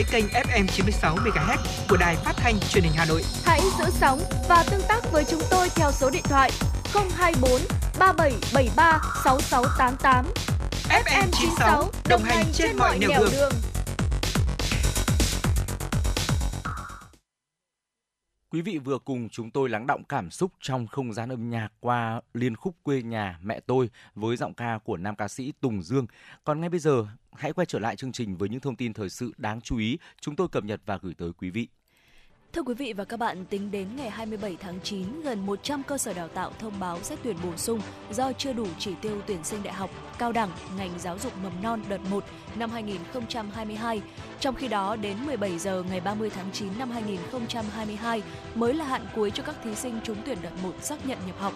Dõi 0.00 0.22
kênh 0.22 0.26
FM 0.28 0.66
96 0.66 1.16
MHz 1.16 1.58
của 1.88 1.96
đài 1.96 2.16
phát 2.16 2.32
thanh 2.36 2.54
truyền 2.60 2.84
hình 2.84 2.92
Hà 2.96 3.04
Nội. 3.04 3.22
Hãy 3.44 3.60
giữ 3.78 3.84
sóng 3.90 4.20
và 4.48 4.64
tương 4.70 4.80
tác 4.88 5.12
với 5.12 5.24
chúng 5.24 5.40
tôi 5.50 5.68
theo 5.68 5.92
số 5.92 6.10
điện 6.10 6.22
thoại 6.24 6.50
024 7.16 7.50
3773 7.98 9.00
6688. 9.24 10.26
FM 10.88 11.28
96 11.32 11.90
đồng 12.08 12.22
hành 12.22 12.44
trên 12.52 12.76
mọi 12.76 12.98
nẻo 12.98 13.24
đường. 13.30 13.52
Quý 18.52 18.60
vị 18.60 18.78
vừa 18.78 18.98
cùng 18.98 19.28
chúng 19.28 19.50
tôi 19.50 19.68
lắng 19.68 19.86
động 19.86 20.04
cảm 20.04 20.30
xúc 20.30 20.52
trong 20.60 20.86
không 20.86 21.12
gian 21.12 21.28
âm 21.28 21.50
nhạc 21.50 21.68
qua 21.80 22.20
liên 22.34 22.56
khúc 22.56 22.74
quê 22.82 23.02
nhà 23.02 23.38
mẹ 23.42 23.60
tôi 23.66 23.90
với 24.14 24.36
giọng 24.36 24.54
ca 24.54 24.78
của 24.84 24.96
nam 24.96 25.16
ca 25.16 25.28
sĩ 25.28 25.52
Tùng 25.60 25.82
Dương. 25.82 26.06
Còn 26.44 26.60
ngay 26.60 26.68
bây 26.68 26.80
giờ, 26.80 27.06
hãy 27.32 27.52
quay 27.52 27.66
trở 27.66 27.78
lại 27.78 27.96
chương 27.96 28.12
trình 28.12 28.36
với 28.36 28.48
những 28.48 28.60
thông 28.60 28.76
tin 28.76 28.92
thời 28.92 29.10
sự 29.10 29.32
đáng 29.36 29.60
chú 29.60 29.78
ý 29.78 29.98
chúng 30.20 30.36
tôi 30.36 30.48
cập 30.48 30.64
nhật 30.64 30.80
và 30.86 30.98
gửi 31.02 31.14
tới 31.14 31.32
quý 31.38 31.50
vị. 31.50 31.68
Thưa 32.52 32.62
quý 32.62 32.74
vị 32.74 32.92
và 32.92 33.04
các 33.04 33.16
bạn, 33.16 33.44
tính 33.44 33.70
đến 33.70 33.88
ngày 33.96 34.10
27 34.10 34.56
tháng 34.60 34.80
9, 34.82 35.22
gần 35.22 35.46
100 35.46 35.82
cơ 35.82 35.98
sở 35.98 36.12
đào 36.12 36.28
tạo 36.28 36.52
thông 36.58 36.80
báo 36.80 36.98
xét 37.02 37.18
tuyển 37.22 37.36
bổ 37.44 37.56
sung 37.56 37.80
do 38.10 38.32
chưa 38.32 38.52
đủ 38.52 38.66
chỉ 38.78 38.94
tiêu 39.02 39.20
tuyển 39.26 39.44
sinh 39.44 39.62
đại 39.62 39.74
học, 39.74 39.90
cao 40.18 40.32
đẳng, 40.32 40.50
ngành 40.76 40.98
giáo 40.98 41.18
dục 41.18 41.32
mầm 41.42 41.62
non 41.62 41.82
đợt 41.88 42.00
1 42.10 42.24
năm 42.56 42.70
2022. 42.70 44.02
Trong 44.40 44.54
khi 44.54 44.68
đó, 44.68 44.96
đến 44.96 45.16
17 45.26 45.58
giờ 45.58 45.84
ngày 45.90 46.00
30 46.00 46.30
tháng 46.30 46.52
9 46.52 46.68
năm 46.78 46.90
2022 46.90 48.22
mới 48.54 48.74
là 48.74 48.84
hạn 48.84 49.06
cuối 49.14 49.30
cho 49.30 49.42
các 49.42 49.56
thí 49.64 49.74
sinh 49.74 50.00
trúng 50.04 50.16
tuyển 50.24 50.38
đợt 50.42 50.62
1 50.62 50.72
xác 50.80 51.06
nhận 51.06 51.18
nhập 51.26 51.38
học. 51.38 51.52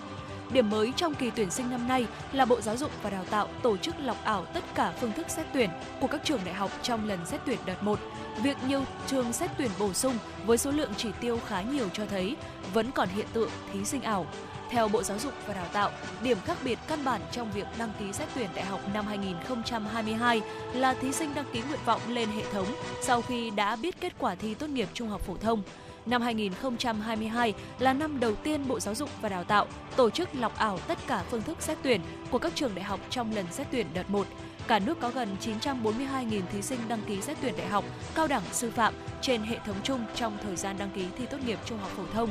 Điểm 0.54 0.70
mới 0.70 0.92
trong 0.96 1.14
kỳ 1.14 1.30
tuyển 1.30 1.50
sinh 1.50 1.70
năm 1.70 1.88
nay 1.88 2.06
là 2.32 2.44
Bộ 2.44 2.60
Giáo 2.60 2.76
dục 2.76 2.90
và 3.02 3.10
Đào 3.10 3.24
tạo 3.24 3.48
tổ 3.62 3.76
chức 3.76 3.94
lọc 3.98 4.24
ảo 4.24 4.44
tất 4.44 4.64
cả 4.74 4.92
phương 5.00 5.12
thức 5.12 5.30
xét 5.30 5.46
tuyển 5.52 5.70
của 6.00 6.06
các 6.06 6.20
trường 6.24 6.40
đại 6.44 6.54
học 6.54 6.70
trong 6.82 7.08
lần 7.08 7.26
xét 7.26 7.40
tuyển 7.46 7.58
đợt 7.66 7.82
1. 7.82 7.98
Việc 8.42 8.56
nhiều 8.68 8.84
trường 9.06 9.32
xét 9.32 9.50
tuyển 9.58 9.70
bổ 9.78 9.92
sung 9.92 10.14
với 10.46 10.58
số 10.58 10.70
lượng 10.70 10.90
chỉ 10.96 11.08
tiêu 11.20 11.40
khá 11.46 11.62
nhiều 11.62 11.88
cho 11.92 12.06
thấy 12.06 12.36
vẫn 12.72 12.90
còn 12.90 13.08
hiện 13.08 13.26
tượng 13.32 13.50
thí 13.72 13.84
sinh 13.84 14.02
ảo. 14.02 14.26
Theo 14.70 14.88
Bộ 14.88 15.02
Giáo 15.02 15.18
dục 15.18 15.32
và 15.46 15.54
Đào 15.54 15.66
tạo, 15.72 15.90
điểm 16.22 16.38
khác 16.44 16.56
biệt 16.64 16.78
căn 16.88 17.04
bản 17.04 17.20
trong 17.32 17.52
việc 17.52 17.66
đăng 17.78 17.92
ký 17.98 18.12
xét 18.12 18.28
tuyển 18.34 18.50
đại 18.54 18.64
học 18.64 18.80
năm 18.94 19.06
2022 19.06 20.40
là 20.74 20.94
thí 20.94 21.12
sinh 21.12 21.34
đăng 21.34 21.46
ký 21.52 21.62
nguyện 21.68 21.80
vọng 21.84 22.00
lên 22.08 22.28
hệ 22.28 22.42
thống 22.52 22.66
sau 23.02 23.22
khi 23.22 23.50
đã 23.50 23.76
biết 23.76 24.00
kết 24.00 24.12
quả 24.18 24.34
thi 24.34 24.54
tốt 24.54 24.70
nghiệp 24.70 24.88
trung 24.94 25.08
học 25.08 25.20
phổ 25.20 25.36
thông. 25.36 25.62
Năm 26.06 26.22
2022 26.22 27.54
là 27.78 27.92
năm 27.92 28.20
đầu 28.20 28.34
tiên 28.34 28.68
Bộ 28.68 28.80
Giáo 28.80 28.94
dục 28.94 29.10
và 29.22 29.28
Đào 29.28 29.44
tạo 29.44 29.66
tổ 29.96 30.10
chức 30.10 30.28
lọc 30.34 30.56
ảo 30.58 30.78
tất 30.88 30.98
cả 31.06 31.22
phương 31.30 31.42
thức 31.42 31.62
xét 31.62 31.78
tuyển 31.82 32.00
của 32.30 32.38
các 32.38 32.52
trường 32.54 32.74
đại 32.74 32.84
học 32.84 33.00
trong 33.10 33.34
lần 33.34 33.46
xét 33.50 33.66
tuyển 33.70 33.86
đợt 33.94 34.10
1. 34.10 34.26
Cả 34.68 34.78
nước 34.78 35.00
có 35.00 35.10
gần 35.10 35.36
942.000 35.62 36.40
thí 36.52 36.62
sinh 36.62 36.78
đăng 36.88 37.02
ký 37.06 37.22
xét 37.22 37.36
tuyển 37.40 37.54
đại 37.58 37.66
học, 37.66 37.84
cao 38.14 38.26
đẳng 38.26 38.42
sư 38.52 38.70
phạm 38.70 38.94
trên 39.20 39.42
hệ 39.42 39.58
thống 39.66 39.76
chung 39.82 40.04
trong 40.14 40.36
thời 40.42 40.56
gian 40.56 40.78
đăng 40.78 40.90
ký 40.90 41.06
thi 41.18 41.26
tốt 41.26 41.38
nghiệp 41.46 41.58
trung 41.64 41.78
học 41.78 41.90
phổ 41.96 42.02
thông. 42.12 42.30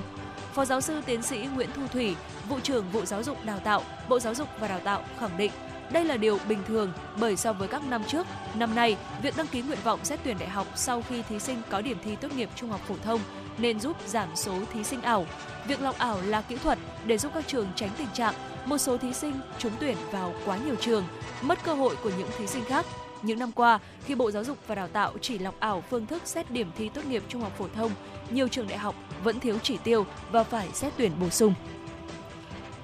Phó 0.54 0.66
giáo 0.66 0.82
sư 0.82 1.02
tiến 1.06 1.22
sĩ 1.22 1.48
Nguyễn 1.56 1.70
Thu 1.76 1.88
Thủy, 1.88 2.16
vụ 2.50 2.60
trưởng 2.60 2.86
vụ 2.92 3.06
giáo 3.06 3.24
dục 3.24 3.38
đào 3.46 3.60
tạo, 3.60 3.84
Bộ 4.10 4.20
Giáo 4.20 4.36
dục 4.36 4.48
và 4.60 4.68
Đào 4.68 4.80
tạo 4.80 5.04
khẳng 5.20 5.38
định 5.38 5.52
đây 5.92 6.06
là 6.06 6.18
điều 6.18 6.40
bình 6.50 6.60
thường 6.68 6.92
bởi 7.20 7.36
so 7.36 7.54
với 7.54 7.68
các 7.68 7.84
năm 7.90 8.04
trước, 8.08 8.28
năm 8.56 8.76
nay 8.76 8.98
việc 9.22 9.38
đăng 9.38 9.48
ký 9.48 9.62
nguyện 9.62 9.80
vọng 9.84 10.00
xét 10.04 10.20
tuyển 10.24 10.38
đại 10.40 10.50
học 10.50 10.68
sau 10.76 11.04
khi 11.10 11.22
thí 11.22 11.40
sinh 11.40 11.62
có 11.70 11.82
điểm 11.82 11.98
thi 12.04 12.16
tốt 12.16 12.34
nghiệp 12.36 12.50
trung 12.56 12.70
học 12.70 12.82
phổ 12.88 12.96
thông 13.04 13.20
nên 13.58 13.80
giúp 13.80 13.98
giảm 14.08 14.30
số 14.36 14.54
thí 14.74 14.84
sinh 14.84 15.02
ảo. 15.02 15.26
Việc 15.68 15.82
lọc 15.82 15.98
ảo 15.98 16.20
là 16.26 16.42
kỹ 16.42 16.56
thuật 16.56 16.80
để 17.06 17.18
giúp 17.18 17.32
các 17.36 17.48
trường 17.48 17.68
tránh 17.76 17.90
tình 17.98 18.08
trạng 18.14 18.34
một 18.66 18.78
số 18.78 18.98
thí 18.98 19.14
sinh 19.14 19.34
trúng 19.60 19.72
tuyển 19.80 19.98
vào 20.12 20.34
quá 20.46 20.58
nhiều 20.58 20.76
trường, 20.76 21.04
mất 21.42 21.64
cơ 21.64 21.74
hội 21.74 21.96
của 22.04 22.12
những 22.18 22.30
thí 22.38 22.48
sinh 22.48 22.64
khác. 22.64 22.86
Những 23.22 23.40
năm 23.40 23.52
qua, 23.52 23.80
khi 24.06 24.16
Bộ 24.16 24.32
Giáo 24.32 24.44
dục 24.44 24.58
và 24.68 24.76
Đào 24.76 24.88
tạo 24.88 25.14
chỉ 25.22 25.38
lọc 25.38 25.60
ảo 25.60 25.84
phương 25.90 26.06
thức 26.06 26.22
xét 26.26 26.52
điểm 26.52 26.72
thi 26.78 26.90
tốt 26.90 27.06
nghiệp 27.06 27.24
trung 27.28 27.42
học 27.42 27.52
phổ 27.58 27.68
thông, 27.76 27.92
nhiều 28.30 28.48
trường 28.48 28.68
đại 28.68 28.78
học 28.78 28.96
vẫn 29.24 29.40
thiếu 29.40 29.58
chỉ 29.64 29.78
tiêu 29.78 30.06
và 30.32 30.44
phải 30.44 30.68
xét 30.74 30.94
tuyển 30.98 31.12
bổ 31.22 31.30
sung. 31.30 31.54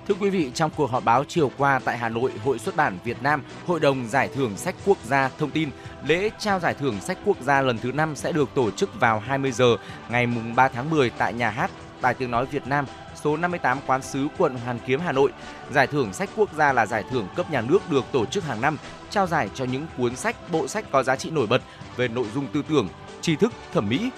Thưa 0.10 0.16
quý 0.20 0.30
vị, 0.30 0.52
trong 0.54 0.72
cuộc 0.76 0.92
họp 0.92 1.06
báo 1.06 1.24
chiều 1.28 1.52
qua 1.58 1.80
tại 1.86 1.98
Hà 1.98 2.10
Nội, 2.10 2.32
Hội 2.44 2.60
xuất 2.60 2.76
bản 2.76 2.98
Việt 3.04 3.24
Nam, 3.24 3.44
Hội 3.68 3.80
đồng 3.80 4.08
Giải 4.08 4.30
thưởng 4.36 4.58
Sách 4.58 4.76
Quốc 4.86 4.98
gia 5.04 5.30
thông 5.38 5.52
tin 5.52 5.70
lễ 6.08 6.30
trao 6.40 6.60
giải 6.60 6.74
thưởng 6.74 7.02
Sách 7.02 7.18
Quốc 7.26 7.38
gia 7.42 7.62
lần 7.62 7.78
thứ 7.78 7.92
5 7.92 8.16
sẽ 8.16 8.32
được 8.32 8.50
tổ 8.56 8.72
chức 8.72 9.00
vào 9.00 9.20
20 9.20 9.52
giờ 9.52 9.76
ngày 10.10 10.28
3 10.56 10.68
tháng 10.68 10.90
10 10.90 11.10
tại 11.10 11.34
nhà 11.34 11.50
hát 11.50 11.72
Đài 12.02 12.14
Tiếng 12.14 12.32
Nói 12.32 12.46
Việt 12.46 12.68
Nam, 12.68 12.86
số 13.24 13.38
58 13.38 13.78
Quán 13.88 14.02
sứ 14.02 14.28
quận 14.38 14.56
Hoàn 14.56 14.80
Kiếm, 14.86 15.00
Hà 15.00 15.12
Nội. 15.12 15.32
Giải 15.72 15.88
thưởng 15.88 16.14
Sách 16.14 16.30
Quốc 16.36 16.54
gia 16.54 16.74
là 16.74 16.86
giải 16.86 17.04
thưởng 17.12 17.28
cấp 17.36 17.52
nhà 17.52 17.62
nước 17.62 17.92
được 17.92 18.06
tổ 18.12 18.26
chức 18.26 18.44
hàng 18.44 18.62
năm, 18.62 18.78
trao 19.10 19.28
giải 19.28 19.50
cho 19.54 19.66
những 19.66 19.86
cuốn 19.98 20.16
sách, 20.16 20.52
bộ 20.52 20.68
sách 20.68 20.86
có 20.92 21.04
giá 21.04 21.16
trị 21.16 21.30
nổi 21.30 21.48
bật 21.48 21.62
về 21.98 22.08
nội 22.08 22.26
dung 22.34 22.48
tư 22.54 22.62
tưởng, 22.70 22.88
tri 23.22 23.36
thức, 23.36 23.54
thẩm 23.74 23.90
mỹ, 23.90 24.10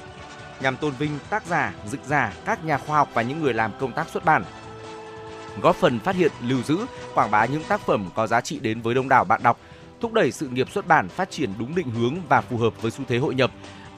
nhằm 0.62 0.78
tôn 0.78 0.94
vinh 1.00 1.20
tác 1.30 1.46
giả, 1.46 1.74
dịch 1.86 2.04
giả, 2.06 2.34
các 2.46 2.66
nhà 2.66 2.78
khoa 2.78 2.98
học 2.98 3.10
và 3.14 3.22
những 3.22 3.42
người 3.42 3.54
làm 3.54 3.72
công 3.80 3.92
tác 3.92 4.10
xuất 4.10 4.26
bản 4.26 4.44
góp 5.62 5.76
phần 5.76 6.00
phát 6.00 6.16
hiện, 6.16 6.32
lưu 6.48 6.64
giữ, 6.64 6.78
quảng 7.14 7.32
bá 7.32 7.46
những 7.46 7.64
tác 7.64 7.82
phẩm 7.82 8.10
có 8.16 8.28
giá 8.28 8.42
trị 8.42 8.60
đến 8.60 8.82
với 8.82 8.96
đông 8.96 9.10
đảo 9.10 9.26
bạn 9.26 9.44
đọc, 9.44 9.60
thúc 10.02 10.14
đẩy 10.14 10.32
sự 10.32 10.48
nghiệp 10.48 10.72
xuất 10.72 10.88
bản 10.88 11.10
phát 11.10 11.32
triển 11.32 11.54
đúng 11.60 11.76
định 11.76 11.90
hướng 11.90 12.16
và 12.30 12.42
phù 12.42 12.58
hợp 12.58 12.82
với 12.82 12.92
xu 12.92 13.04
thế 13.08 13.18
hội 13.18 13.36
nhập. 13.36 13.52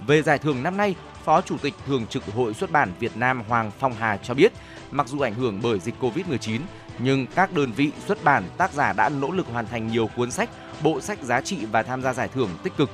Về 0.07 0.21
giải 0.21 0.37
thưởng 0.37 0.63
năm 0.63 0.77
nay, 0.77 0.95
Phó 1.23 1.41
Chủ 1.41 1.57
tịch 1.57 1.73
Thường 1.87 2.07
trực 2.07 2.23
Hội 2.25 2.53
xuất 2.53 2.71
bản 2.71 2.91
Việt 2.99 3.17
Nam 3.17 3.43
Hoàng 3.47 3.71
Phong 3.79 3.93
Hà 3.93 4.17
cho 4.17 4.33
biết, 4.33 4.53
mặc 4.91 5.07
dù 5.07 5.19
ảnh 5.19 5.33
hưởng 5.33 5.59
bởi 5.63 5.79
dịch 5.79 5.95
Covid-19, 6.01 6.59
nhưng 6.99 7.27
các 7.35 7.53
đơn 7.53 7.71
vị 7.71 7.91
xuất 8.07 8.23
bản, 8.23 8.43
tác 8.57 8.73
giả 8.73 8.93
đã 8.93 9.09
nỗ 9.09 9.31
lực 9.31 9.47
hoàn 9.51 9.67
thành 9.67 9.87
nhiều 9.87 10.09
cuốn 10.15 10.31
sách, 10.31 10.49
bộ 10.83 11.01
sách 11.01 11.23
giá 11.23 11.41
trị 11.41 11.65
và 11.71 11.83
tham 11.83 12.01
gia 12.01 12.13
giải 12.13 12.27
thưởng 12.27 12.49
tích 12.63 12.77
cực. 12.77 12.89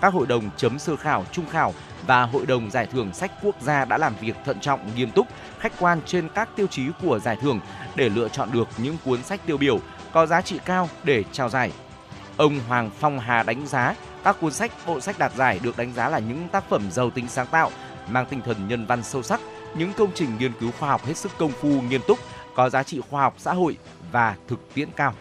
Các 0.00 0.12
hội 0.12 0.26
đồng 0.26 0.50
chấm 0.56 0.78
sơ 0.78 0.96
khảo, 0.96 1.24
trung 1.32 1.46
khảo 1.50 1.74
và 2.06 2.22
Hội 2.22 2.46
đồng 2.46 2.70
Giải 2.70 2.86
thưởng 2.86 3.14
Sách 3.14 3.32
Quốc 3.42 3.56
gia 3.60 3.84
đã 3.84 3.98
làm 3.98 4.14
việc 4.20 4.36
thận 4.44 4.60
trọng, 4.60 4.94
nghiêm 4.96 5.10
túc, 5.10 5.26
khách 5.58 5.72
quan 5.78 6.00
trên 6.06 6.28
các 6.34 6.48
tiêu 6.56 6.66
chí 6.66 6.82
của 7.02 7.18
giải 7.18 7.36
thưởng 7.36 7.60
để 7.94 8.08
lựa 8.08 8.28
chọn 8.28 8.48
được 8.52 8.68
những 8.78 8.96
cuốn 9.04 9.22
sách 9.22 9.40
tiêu 9.46 9.56
biểu 9.56 9.78
có 10.12 10.26
giá 10.26 10.40
trị 10.40 10.58
cao 10.64 10.88
để 11.04 11.24
trao 11.32 11.48
giải. 11.48 11.72
Ông 12.36 12.60
Hoàng 12.68 12.90
Phong 13.00 13.18
Hà 13.18 13.42
đánh 13.42 13.66
giá 13.66 13.94
các 14.24 14.36
cuốn 14.40 14.52
sách, 14.52 14.72
bộ 14.86 15.00
sách 15.00 15.18
đạt 15.18 15.34
giải 15.34 15.60
được 15.62 15.76
đánh 15.76 15.92
giá 15.92 16.08
là 16.08 16.18
những 16.18 16.48
tác 16.48 16.68
phẩm 16.68 16.90
giàu 16.90 17.10
tính 17.10 17.28
sáng 17.28 17.46
tạo, 17.46 17.70
mang 18.08 18.26
tinh 18.26 18.40
thần 18.44 18.68
nhân 18.68 18.86
văn 18.86 19.02
sâu 19.02 19.22
sắc, 19.22 19.40
những 19.74 19.92
công 19.92 20.10
trình 20.14 20.38
nghiên 20.38 20.52
cứu 20.60 20.70
khoa 20.78 20.88
học 20.88 21.04
hết 21.06 21.16
sức 21.16 21.32
công 21.38 21.52
phu, 21.52 21.68
nghiêm 21.68 22.00
túc, 22.08 22.18
có 22.54 22.70
giá 22.70 22.82
trị 22.82 23.00
khoa 23.10 23.22
học 23.22 23.34
xã 23.38 23.52
hội 23.52 23.76
và 24.12 24.36
thực 24.48 24.74
tiễn 24.74 24.88
cao. 24.96 25.14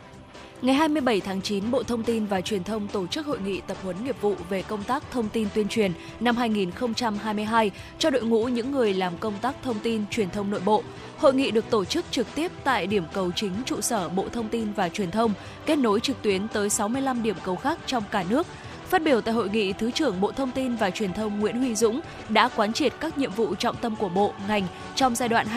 Ngày 0.61 0.75
27 0.75 1.21
tháng 1.21 1.41
9, 1.41 1.71
Bộ 1.71 1.83
Thông 1.83 2.03
tin 2.03 2.25
và 2.25 2.41
Truyền 2.41 2.63
thông 2.63 2.87
tổ 2.87 3.07
chức 3.07 3.25
hội 3.25 3.39
nghị 3.39 3.61
tập 3.61 3.77
huấn 3.83 4.03
nghiệp 4.03 4.21
vụ 4.21 4.35
về 4.49 4.61
công 4.61 4.83
tác 4.83 5.11
thông 5.11 5.29
tin 5.29 5.47
tuyên 5.53 5.67
truyền 5.67 5.91
năm 6.19 6.37
2022 6.37 7.71
cho 7.99 8.09
đội 8.09 8.23
ngũ 8.23 8.45
những 8.45 8.71
người 8.71 8.93
làm 8.93 9.17
công 9.17 9.33
tác 9.41 9.55
thông 9.63 9.79
tin 9.79 10.07
truyền 10.07 10.29
thông 10.29 10.51
nội 10.51 10.61
bộ. 10.65 10.83
Hội 11.17 11.33
nghị 11.33 11.51
được 11.51 11.69
tổ 11.69 11.85
chức 11.85 12.05
trực 12.11 12.27
tiếp 12.35 12.51
tại 12.63 12.87
điểm 12.87 13.03
cầu 13.13 13.31
chính 13.35 13.51
trụ 13.65 13.81
sở 13.81 14.09
Bộ 14.09 14.25
Thông 14.29 14.49
tin 14.49 14.73
và 14.73 14.89
Truyền 14.89 15.11
thông, 15.11 15.33
kết 15.65 15.75
nối 15.75 15.99
trực 15.99 16.21
tuyến 16.21 16.47
tới 16.47 16.69
65 16.69 17.23
điểm 17.23 17.35
cầu 17.43 17.55
khác 17.55 17.79
trong 17.85 18.03
cả 18.11 18.23
nước. 18.29 18.47
Phát 18.91 19.03
biểu 19.03 19.21
tại 19.21 19.33
hội 19.33 19.49
nghị, 19.49 19.73
Thứ 19.73 19.91
trưởng 19.91 20.21
Bộ 20.21 20.31
Thông 20.31 20.51
tin 20.51 20.75
và 20.75 20.89
Truyền 20.89 21.13
thông 21.13 21.39
Nguyễn 21.39 21.57
Huy 21.57 21.75
Dũng 21.75 22.01
đã 22.29 22.49
quán 22.55 22.73
triệt 22.73 22.93
các 22.99 23.17
nhiệm 23.17 23.31
vụ 23.31 23.55
trọng 23.55 23.75
tâm 23.75 23.95
của 23.95 24.09
Bộ, 24.09 24.33
ngành 24.47 24.63
trong 24.95 25.15
giai 25.15 25.29
đoạn 25.29 25.47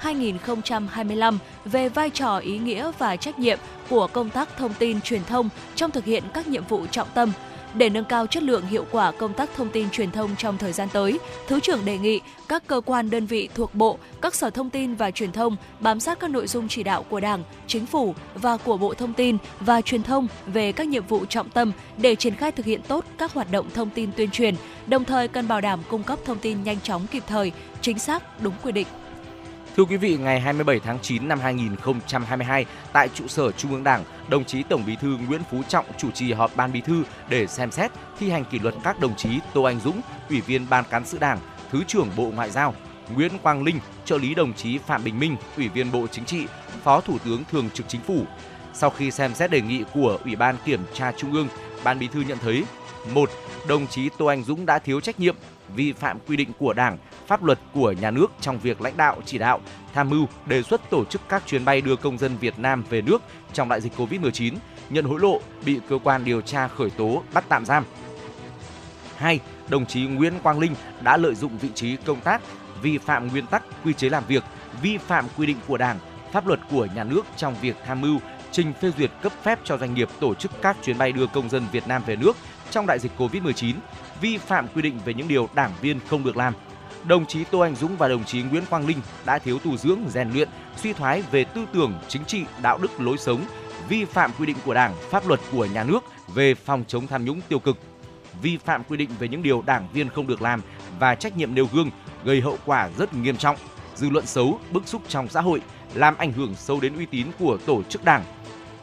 2022-2025 0.00 1.38
về 1.64 1.88
vai 1.88 2.10
trò 2.10 2.38
ý 2.38 2.58
nghĩa 2.58 2.92
và 2.98 3.16
trách 3.16 3.38
nhiệm 3.38 3.58
của 3.88 4.06
công 4.06 4.30
tác 4.30 4.56
thông 4.56 4.74
tin 4.74 5.00
truyền 5.00 5.24
thông 5.24 5.48
trong 5.74 5.90
thực 5.90 6.04
hiện 6.04 6.22
các 6.34 6.46
nhiệm 6.46 6.64
vụ 6.64 6.86
trọng 6.86 7.08
tâm. 7.14 7.32
Để 7.74 7.88
nâng 7.88 8.04
cao 8.04 8.26
chất 8.26 8.42
lượng 8.42 8.66
hiệu 8.66 8.86
quả 8.90 9.12
công 9.12 9.34
tác 9.34 9.50
thông 9.56 9.70
tin 9.70 9.90
truyền 9.90 10.10
thông 10.10 10.36
trong 10.36 10.58
thời 10.58 10.72
gian 10.72 10.88
tới, 10.92 11.18
Thứ 11.46 11.60
trưởng 11.60 11.84
đề 11.84 11.98
nghị 11.98 12.20
các 12.48 12.66
cơ 12.66 12.80
quan 12.86 13.10
đơn 13.10 13.26
vị 13.26 13.48
thuộc 13.54 13.74
Bộ, 13.74 13.98
các 14.20 14.34
sở 14.34 14.50
thông 14.50 14.70
tin 14.70 14.94
và 14.94 15.10
truyền 15.10 15.32
thông 15.32 15.56
bám 15.80 16.00
sát 16.00 16.20
các 16.20 16.30
nội 16.30 16.46
dung 16.46 16.68
chỉ 16.68 16.82
đạo 16.82 17.02
của 17.02 17.20
Đảng, 17.20 17.42
Chính 17.66 17.86
phủ 17.86 18.14
và 18.34 18.56
của 18.56 18.76
Bộ 18.76 18.94
Thông 18.94 19.14
tin 19.14 19.36
và 19.60 19.80
Truyền 19.80 20.02
thông 20.02 20.26
về 20.46 20.72
các 20.72 20.88
nhiệm 20.88 21.06
vụ 21.06 21.24
trọng 21.24 21.50
tâm 21.50 21.72
để 21.96 22.14
triển 22.14 22.34
khai 22.34 22.52
thực 22.52 22.66
hiện 22.66 22.80
tốt 22.88 23.04
các 23.18 23.32
hoạt 23.32 23.50
động 23.52 23.66
thông 23.74 23.90
tin 23.90 24.10
tuyên 24.16 24.30
truyền, 24.30 24.54
đồng 24.86 25.04
thời 25.04 25.28
cần 25.28 25.48
bảo 25.48 25.60
đảm 25.60 25.80
cung 25.88 26.02
cấp 26.02 26.18
thông 26.24 26.38
tin 26.38 26.62
nhanh 26.62 26.80
chóng 26.80 27.06
kịp 27.10 27.22
thời, 27.26 27.52
chính 27.80 27.98
xác, 27.98 28.42
đúng 28.42 28.54
quy 28.62 28.72
định. 28.72 28.86
Thưa 29.78 29.84
quý 29.84 29.96
vị, 29.96 30.16
ngày 30.16 30.40
27 30.40 30.80
tháng 30.80 30.98
9 31.02 31.28
năm 31.28 31.40
2022, 31.40 32.66
tại 32.92 33.08
trụ 33.14 33.28
sở 33.28 33.52
Trung 33.52 33.72
ương 33.72 33.84
Đảng, 33.84 34.04
đồng 34.28 34.44
chí 34.44 34.62
Tổng 34.62 34.82
Bí 34.86 34.96
thư 34.96 35.16
Nguyễn 35.28 35.40
Phú 35.50 35.62
Trọng 35.68 35.84
chủ 35.98 36.10
trì 36.10 36.32
họp 36.32 36.56
Ban 36.56 36.72
Bí 36.72 36.80
thư 36.80 37.02
để 37.28 37.46
xem 37.46 37.70
xét 37.70 37.90
thi 38.18 38.30
hành 38.30 38.44
kỷ 38.44 38.58
luật 38.58 38.74
các 38.84 39.00
đồng 39.00 39.16
chí 39.16 39.28
Tô 39.54 39.62
Anh 39.62 39.80
Dũng, 39.80 40.00
Ủy 40.28 40.40
viên 40.40 40.66
Ban 40.70 40.84
Cán 40.90 41.04
sự 41.04 41.18
Đảng, 41.18 41.38
Thứ 41.70 41.84
trưởng 41.86 42.08
Bộ 42.16 42.30
Ngoại 42.34 42.50
giao, 42.50 42.74
Nguyễn 43.14 43.32
Quang 43.42 43.62
Linh, 43.62 43.80
trợ 44.04 44.18
lý 44.18 44.34
đồng 44.34 44.52
chí 44.52 44.78
Phạm 44.78 45.04
Bình 45.04 45.18
Minh, 45.18 45.36
Ủy 45.56 45.68
viên 45.68 45.92
Bộ 45.92 46.06
Chính 46.06 46.24
trị, 46.24 46.46
Phó 46.82 47.00
Thủ 47.00 47.18
tướng 47.24 47.44
Thường 47.50 47.70
trực 47.74 47.88
Chính 47.88 48.00
phủ. 48.00 48.24
Sau 48.74 48.90
khi 48.90 49.10
xem 49.10 49.34
xét 49.34 49.50
đề 49.50 49.60
nghị 49.60 49.84
của 49.94 50.18
Ủy 50.24 50.36
ban 50.36 50.56
Kiểm 50.64 50.80
tra 50.94 51.12
Trung 51.12 51.32
ương, 51.32 51.48
Ban 51.84 51.98
Bí 51.98 52.08
thư 52.08 52.20
nhận 52.20 52.38
thấy 52.38 52.64
một 53.14 53.30
Đồng 53.68 53.86
chí 53.86 54.08
Tô 54.18 54.26
Anh 54.26 54.44
Dũng 54.44 54.66
đã 54.66 54.78
thiếu 54.78 55.00
trách 55.00 55.20
nhiệm, 55.20 55.36
vi 55.76 55.92
phạm 55.92 56.18
quy 56.26 56.36
định 56.36 56.52
của 56.58 56.72
Đảng, 56.72 56.98
pháp 57.26 57.44
luật 57.44 57.58
của 57.74 57.92
nhà 57.92 58.10
nước 58.10 58.26
trong 58.40 58.58
việc 58.58 58.80
lãnh 58.80 58.96
đạo 58.96 59.20
chỉ 59.24 59.38
đạo, 59.38 59.60
tham 59.94 60.10
mưu 60.10 60.26
đề 60.46 60.62
xuất 60.62 60.90
tổ 60.90 61.04
chức 61.04 61.20
các 61.28 61.42
chuyến 61.46 61.64
bay 61.64 61.80
đưa 61.80 61.96
công 61.96 62.18
dân 62.18 62.36
Việt 62.36 62.58
Nam 62.58 62.84
về 62.90 63.02
nước 63.02 63.22
trong 63.52 63.68
đại 63.68 63.80
dịch 63.80 63.92
Covid-19, 63.96 64.54
nhận 64.90 65.04
hối 65.04 65.20
lộ, 65.20 65.40
bị 65.64 65.80
cơ 65.88 65.98
quan 66.04 66.24
điều 66.24 66.40
tra 66.40 66.68
khởi 66.68 66.90
tố 66.90 67.22
bắt 67.34 67.44
tạm 67.48 67.64
giam. 67.64 67.84
2. 69.16 69.40
Đồng 69.68 69.86
chí 69.86 70.06
Nguyễn 70.06 70.32
Quang 70.42 70.58
Linh 70.58 70.74
đã 71.00 71.16
lợi 71.16 71.34
dụng 71.34 71.58
vị 71.58 71.68
trí 71.74 71.96
công 71.96 72.20
tác, 72.20 72.42
vi 72.82 72.98
phạm 72.98 73.28
nguyên 73.28 73.46
tắc, 73.46 73.62
quy 73.84 73.92
chế 73.92 74.08
làm 74.08 74.24
việc, 74.28 74.44
vi 74.82 74.98
phạm 74.98 75.24
quy 75.36 75.46
định 75.46 75.56
của 75.68 75.76
Đảng, 75.76 75.98
pháp 76.32 76.46
luật 76.46 76.60
của 76.70 76.88
nhà 76.94 77.04
nước 77.04 77.22
trong 77.36 77.54
việc 77.60 77.76
tham 77.86 78.00
mưu, 78.00 78.18
trình 78.52 78.72
phê 78.80 78.90
duyệt 78.98 79.10
cấp 79.22 79.32
phép 79.42 79.58
cho 79.64 79.78
doanh 79.78 79.94
nghiệp 79.94 80.08
tổ 80.20 80.34
chức 80.34 80.52
các 80.62 80.76
chuyến 80.82 80.98
bay 80.98 81.12
đưa 81.12 81.26
công 81.26 81.48
dân 81.48 81.66
Việt 81.72 81.88
Nam 81.88 82.02
về 82.06 82.16
nước 82.16 82.36
trong 82.70 82.86
đại 82.86 82.98
dịch 82.98 83.12
Covid-19, 83.18 83.74
vi 84.20 84.38
phạm 84.38 84.68
quy 84.74 84.82
định 84.82 84.98
về 85.04 85.14
những 85.14 85.28
điều 85.28 85.48
đảng 85.54 85.72
viên 85.80 86.00
không 86.08 86.24
được 86.24 86.36
làm. 86.36 86.54
Đồng 87.04 87.26
chí 87.26 87.44
Tô 87.44 87.58
Anh 87.58 87.76
Dũng 87.76 87.96
và 87.96 88.08
đồng 88.08 88.24
chí 88.24 88.42
Nguyễn 88.42 88.64
Quang 88.70 88.86
Linh 88.86 89.00
đã 89.26 89.38
thiếu 89.38 89.58
tu 89.58 89.76
dưỡng, 89.76 90.00
rèn 90.08 90.30
luyện, 90.30 90.48
suy 90.76 90.92
thoái 90.92 91.22
về 91.30 91.44
tư 91.44 91.64
tưởng, 91.72 91.98
chính 92.08 92.24
trị, 92.24 92.44
đạo 92.62 92.78
đức 92.78 93.00
lối 93.00 93.18
sống, 93.18 93.44
vi 93.88 94.04
phạm 94.04 94.30
quy 94.38 94.46
định 94.46 94.56
của 94.64 94.74
Đảng, 94.74 94.94
pháp 95.10 95.28
luật 95.28 95.40
của 95.52 95.64
nhà 95.64 95.84
nước 95.84 96.04
về 96.34 96.54
phòng 96.54 96.84
chống 96.88 97.06
tham 97.06 97.24
nhũng 97.24 97.40
tiêu 97.48 97.58
cực, 97.58 97.76
vi 98.42 98.56
phạm 98.56 98.84
quy 98.84 98.96
định 98.96 99.10
về 99.18 99.28
những 99.28 99.42
điều 99.42 99.62
đảng 99.66 99.88
viên 99.92 100.08
không 100.08 100.26
được 100.26 100.42
làm 100.42 100.62
và 100.98 101.14
trách 101.14 101.36
nhiệm 101.36 101.54
nêu 101.54 101.68
gương 101.72 101.90
gây 102.24 102.40
hậu 102.40 102.58
quả 102.64 102.90
rất 102.98 103.14
nghiêm 103.14 103.36
trọng, 103.36 103.56
dư 103.94 104.10
luận 104.10 104.26
xấu, 104.26 104.60
bức 104.70 104.88
xúc 104.88 105.02
trong 105.08 105.28
xã 105.28 105.40
hội, 105.40 105.60
làm 105.94 106.16
ảnh 106.16 106.32
hưởng 106.32 106.54
sâu 106.54 106.80
đến 106.80 106.96
uy 106.96 107.06
tín 107.06 107.26
của 107.38 107.58
tổ 107.66 107.82
chức 107.82 108.04
đảng. 108.04 108.24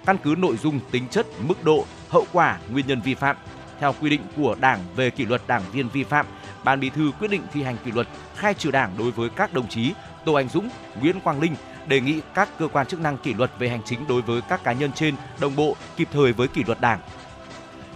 Căn 0.05 0.17
cứ 0.23 0.36
nội 0.38 0.57
dung, 0.57 0.79
tính 0.91 1.07
chất, 1.07 1.27
mức 1.47 1.63
độ, 1.63 1.86
hậu 2.09 2.25
quả, 2.31 2.59
nguyên 2.69 2.88
nhân 2.88 3.01
vi 3.01 3.13
phạm 3.13 3.36
theo 3.80 3.95
quy 4.01 4.09
định 4.09 4.21
của 4.38 4.55
Đảng 4.59 4.80
về 4.95 5.09
kỷ 5.09 5.26
luật 5.26 5.41
đảng 5.47 5.61
viên 5.71 5.89
vi 5.89 6.03
phạm, 6.03 6.26
Ban 6.63 6.80
Bí 6.80 6.89
thư 6.89 7.11
quyết 7.19 7.32
định 7.32 7.41
thi 7.53 7.63
hành 7.63 7.78
kỷ 7.86 7.91
luật 7.91 8.07
khai 8.36 8.53
trừ 8.53 8.71
Đảng 8.71 8.91
đối 8.97 9.11
với 9.11 9.30
các 9.30 9.53
đồng 9.53 9.67
chí 9.67 9.93
Tô 10.26 10.34
Anh 10.34 10.49
Dũng, 10.49 10.69
Nguyễn 11.01 11.19
Quang 11.21 11.41
Linh, 11.41 11.55
đề 11.88 12.01
nghị 12.01 12.21
các 12.34 12.49
cơ 12.59 12.67
quan 12.67 12.88
chức 12.88 12.99
năng 12.99 13.17
kỷ 13.17 13.34
luật 13.34 13.51
về 13.59 13.69
hành 13.69 13.82
chính 13.86 14.07
đối 14.07 14.21
với 14.21 14.41
các 14.41 14.63
cá 14.63 14.73
nhân 14.73 14.91
trên 14.91 15.15
đồng 15.39 15.55
bộ 15.55 15.76
kịp 15.97 16.07
thời 16.11 16.34
với 16.34 16.47
kỷ 16.47 16.63
luật 16.63 16.82
Đảng. 16.82 16.99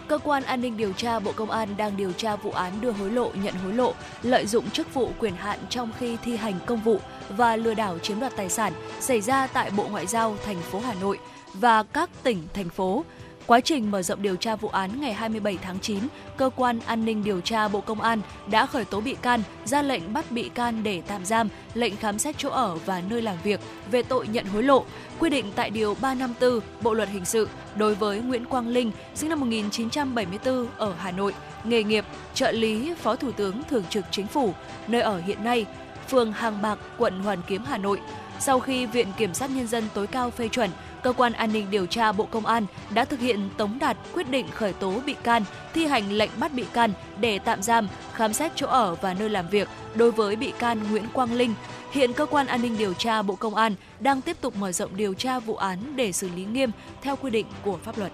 Cơ 0.08 0.18
quan 0.18 0.44
an 0.44 0.62
ninh 0.62 0.78
điều 0.78 0.94
tra 0.94 1.20
Bộ 1.20 1.32
Công 1.32 1.52
an 1.52 1.70
đang 1.78 1.98
điều 1.98 2.12
tra 2.12 2.36
vụ 2.36 2.52
án 2.52 2.82
đưa 2.82 2.92
hối 2.92 3.12
lộ, 3.12 3.32
nhận 3.44 3.54
hối 3.54 3.74
lộ, 3.74 3.94
lợi 4.24 4.46
dụng 4.46 4.70
chức 4.70 4.94
vụ 4.94 5.12
quyền 5.20 5.36
hạn 5.36 5.60
trong 5.70 5.92
khi 6.00 6.18
thi 6.24 6.36
hành 6.36 6.60
công 6.66 6.82
vụ 6.82 7.00
và 7.30 7.56
lừa 7.56 7.74
đảo 7.74 8.00
chiếm 8.00 8.20
đoạt 8.20 8.36
tài 8.36 8.50
sản 8.50 8.74
xảy 9.00 9.22
ra 9.22 9.48
tại 9.48 9.72
Bộ 9.78 9.88
Ngoại 9.88 10.08
giao 10.08 10.38
thành 10.46 10.62
phố 10.62 10.80
Hà 10.80 10.94
Nội 10.94 11.20
và 11.54 11.84
các 11.84 12.10
tỉnh, 12.24 12.48
thành 12.54 12.70
phố. 12.70 13.06
Quá 13.50 13.60
trình 13.60 13.92
mở 13.92 14.02
rộng 14.02 14.22
điều 14.22 14.36
tra 14.36 14.56
vụ 14.56 14.70
án 14.70 15.02
ngày 15.02 15.14
27 15.14 15.58
tháng 15.62 15.80
9, 15.80 16.00
Cơ 16.38 16.50
quan 16.56 16.80
An 16.86 17.06
ninh 17.06 17.24
điều 17.24 17.42
tra 17.42 17.68
Bộ 17.68 17.82
Công 17.82 18.02
an 18.02 18.22
đã 18.52 18.66
khởi 18.66 18.86
tố 18.86 19.02
bị 19.02 19.16
can, 19.22 19.42
ra 19.66 19.82
lệnh 19.82 20.14
bắt 20.14 20.32
bị 20.32 20.50
can 20.50 20.84
để 20.84 21.02
tạm 21.08 21.26
giam, 21.26 21.50
lệnh 21.74 21.96
khám 21.96 22.20
xét 22.20 22.38
chỗ 22.38 22.50
ở 22.50 22.76
và 22.86 23.02
nơi 23.10 23.22
làm 23.22 23.38
việc 23.44 23.60
về 23.92 24.04
tội 24.04 24.28
nhận 24.28 24.46
hối 24.46 24.64
lộ, 24.64 24.86
quy 25.20 25.30
định 25.30 25.46
tại 25.56 25.70
Điều 25.70 25.96
354 26.02 26.60
Bộ 26.82 26.94
Luật 26.94 27.10
Hình 27.10 27.26
sự 27.26 27.50
đối 27.76 27.96
với 27.96 28.22
Nguyễn 28.22 28.46
Quang 28.46 28.68
Linh, 28.68 28.92
sinh 29.16 29.30
năm 29.30 29.40
1974 29.40 30.68
ở 30.78 30.94
Hà 30.98 31.12
Nội, 31.12 31.34
nghề 31.64 31.84
nghiệp 31.84 32.06
trợ 32.34 32.52
lý 32.52 32.94
Phó 32.94 33.16
Thủ 33.16 33.32
tướng 33.32 33.64
Thường 33.70 33.84
trực 33.90 34.06
Chính 34.12 34.28
phủ, 34.28 34.54
nơi 34.88 35.02
ở 35.02 35.20
hiện 35.20 35.44
nay, 35.44 35.66
phường 36.10 36.32
Hàng 36.32 36.62
Bạc, 36.62 36.80
quận 36.98 37.20
Hoàn 37.20 37.42
Kiếm, 37.48 37.64
Hà 37.66 37.78
Nội. 37.78 38.00
Sau 38.40 38.60
khi 38.60 38.86
Viện 38.86 39.08
Kiểm 39.18 39.34
sát 39.34 39.50
Nhân 39.50 39.68
dân 39.68 39.84
tối 39.94 40.08
cao 40.08 40.30
phê 40.30 40.48
chuẩn, 40.48 40.70
Cơ 41.04 41.14
quan 41.14 41.34
An 41.34 41.54
ninh 41.54 41.68
điều 41.72 41.86
tra 41.86 42.12
Bộ 42.12 42.26
Công 42.26 42.46
an 42.46 42.66
đã 42.94 43.06
thực 43.06 43.20
hiện 43.20 43.50
tống 43.58 43.80
đạt 43.80 43.98
quyết 44.14 44.30
định 44.30 44.48
khởi 44.54 44.74
tố 44.74 45.02
bị 45.06 45.16
can, 45.24 45.44
thi 45.74 45.86
hành 45.86 46.12
lệnh 46.12 46.30
bắt 46.40 46.54
bị 46.54 46.66
can 46.74 46.94
để 47.20 47.40
tạm 47.40 47.62
giam, 47.62 47.88
khám 48.14 48.34
xét 48.34 48.52
chỗ 48.56 48.68
ở 48.68 48.96
và 48.96 49.14
nơi 49.14 49.30
làm 49.30 49.48
việc 49.48 49.68
đối 49.96 50.12
với 50.12 50.36
bị 50.36 50.54
can 50.60 50.80
Nguyễn 50.92 51.06
Quang 51.14 51.34
Linh. 51.34 51.54
Hiện 51.92 52.14
Cơ 52.14 52.26
quan 52.26 52.48
An 52.48 52.62
ninh 52.62 52.78
điều 52.78 52.94
tra 52.94 53.22
Bộ 53.22 53.36
Công 53.36 53.56
an 53.56 53.76
đang 54.00 54.22
tiếp 54.22 54.38
tục 54.42 54.56
mở 54.56 54.72
rộng 54.72 54.98
điều 54.98 55.14
tra 55.14 55.40
vụ 55.40 55.56
án 55.56 55.96
để 55.96 56.12
xử 56.12 56.30
lý 56.36 56.46
nghiêm 56.46 56.72
theo 57.02 57.16
quy 57.16 57.30
định 57.30 57.46
của 57.64 57.80
pháp 57.84 57.98
luật. 57.98 58.12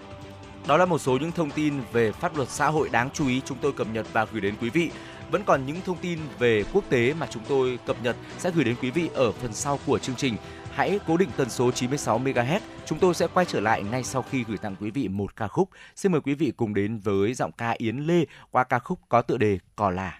Đó 0.67 0.77
là 0.77 0.85
một 0.85 0.97
số 0.97 1.17
những 1.21 1.31
thông 1.31 1.51
tin 1.51 1.73
về 1.93 2.11
pháp 2.11 2.37
luật 2.37 2.49
xã 2.49 2.67
hội 2.67 2.89
đáng 2.89 3.09
chú 3.13 3.27
ý 3.27 3.41
chúng 3.45 3.57
tôi 3.61 3.71
cập 3.71 3.87
nhật 3.93 4.05
và 4.13 4.25
gửi 4.31 4.41
đến 4.41 4.55
quý 4.61 4.69
vị. 4.69 4.89
Vẫn 5.31 5.43
còn 5.43 5.65
những 5.65 5.77
thông 5.85 5.97
tin 5.97 6.19
về 6.39 6.63
quốc 6.73 6.83
tế 6.89 7.13
mà 7.19 7.27
chúng 7.29 7.43
tôi 7.47 7.79
cập 7.85 8.03
nhật 8.03 8.15
sẽ 8.37 8.51
gửi 8.51 8.63
đến 8.63 8.75
quý 8.81 8.91
vị 8.91 9.09
ở 9.13 9.31
phần 9.31 9.53
sau 9.53 9.79
của 9.85 9.99
chương 9.99 10.15
trình. 10.15 10.35
Hãy 10.75 10.99
cố 11.07 11.17
định 11.17 11.29
tần 11.37 11.49
số 11.49 11.71
96 11.71 12.19
MHz. 12.19 12.59
Chúng 12.85 12.99
tôi 12.99 13.13
sẽ 13.13 13.27
quay 13.33 13.45
trở 13.45 13.59
lại 13.59 13.83
ngay 13.83 14.03
sau 14.03 14.21
khi 14.21 14.43
gửi 14.47 14.57
tặng 14.57 14.75
quý 14.81 14.91
vị 14.91 15.07
một 15.07 15.35
ca 15.35 15.47
khúc. 15.47 15.69
Xin 15.95 16.11
mời 16.11 16.21
quý 16.21 16.33
vị 16.33 16.53
cùng 16.57 16.73
đến 16.73 16.97
với 16.97 17.33
giọng 17.33 17.51
ca 17.51 17.75
Yến 17.77 17.97
Lê 17.97 18.25
qua 18.51 18.63
ca 18.63 18.79
khúc 18.79 18.99
có 19.09 19.21
tựa 19.21 19.37
đề 19.37 19.59
Cỏ 19.75 19.89
là. 19.89 20.19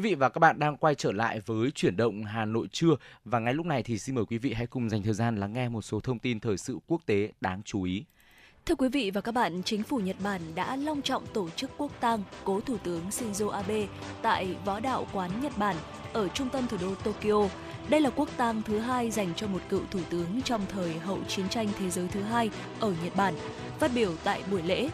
Quý 0.00 0.08
vị 0.10 0.14
và 0.14 0.28
các 0.28 0.38
bạn 0.38 0.58
đang 0.58 0.76
quay 0.76 0.94
trở 0.94 1.12
lại 1.12 1.40
với 1.46 1.70
chuyển 1.70 1.96
động 1.96 2.24
Hà 2.24 2.44
Nội 2.44 2.66
trưa 2.72 2.90
và 3.24 3.38
ngay 3.38 3.54
lúc 3.54 3.66
này 3.66 3.82
thì 3.82 3.98
xin 3.98 4.14
mời 4.14 4.24
quý 4.24 4.38
vị 4.38 4.52
hãy 4.52 4.66
cùng 4.66 4.90
dành 4.90 5.02
thời 5.02 5.14
gian 5.14 5.36
lắng 5.36 5.52
nghe 5.52 5.68
một 5.68 5.82
số 5.82 6.00
thông 6.00 6.18
tin 6.18 6.40
thời 6.40 6.56
sự 6.58 6.78
quốc 6.86 7.00
tế 7.06 7.32
đáng 7.40 7.62
chú 7.64 7.82
ý. 7.82 8.04
Thưa 8.66 8.74
quý 8.74 8.88
vị 8.88 9.10
và 9.10 9.20
các 9.20 9.32
bạn, 9.32 9.62
chính 9.62 9.82
phủ 9.82 9.98
Nhật 9.98 10.16
Bản 10.24 10.40
đã 10.54 10.76
long 10.76 11.02
trọng 11.02 11.26
tổ 11.26 11.50
chức 11.50 11.70
quốc 11.78 11.92
tang 12.00 12.22
cố 12.44 12.60
Thủ 12.60 12.78
tướng 12.78 13.08
Shinzo 13.10 13.48
Abe 13.48 13.86
tại 14.22 14.56
Võ 14.64 14.80
đạo 14.80 15.06
quán 15.12 15.30
Nhật 15.42 15.58
Bản 15.58 15.76
ở 16.12 16.28
trung 16.28 16.48
tâm 16.48 16.66
thủ 16.66 16.76
đô 16.80 16.94
Tokyo. 16.94 17.48
Đây 17.88 18.00
là 18.00 18.10
quốc 18.10 18.28
tang 18.36 18.62
thứ 18.62 18.78
hai 18.78 19.10
dành 19.10 19.34
cho 19.36 19.46
một 19.46 19.60
cựu 19.68 19.82
thủ 19.90 20.00
tướng 20.10 20.42
trong 20.44 20.66
thời 20.68 20.98
hậu 20.98 21.18
chiến 21.28 21.48
tranh 21.48 21.68
thế 21.78 21.90
giới 21.90 22.08
thứ 22.08 22.22
hai 22.22 22.50
ở 22.80 22.94
Nhật 23.04 23.16
Bản. 23.16 23.34
Phát 23.78 23.90
biểu 23.94 24.12
tại 24.24 24.42
buổi 24.50 24.62
lễ, 24.62 24.88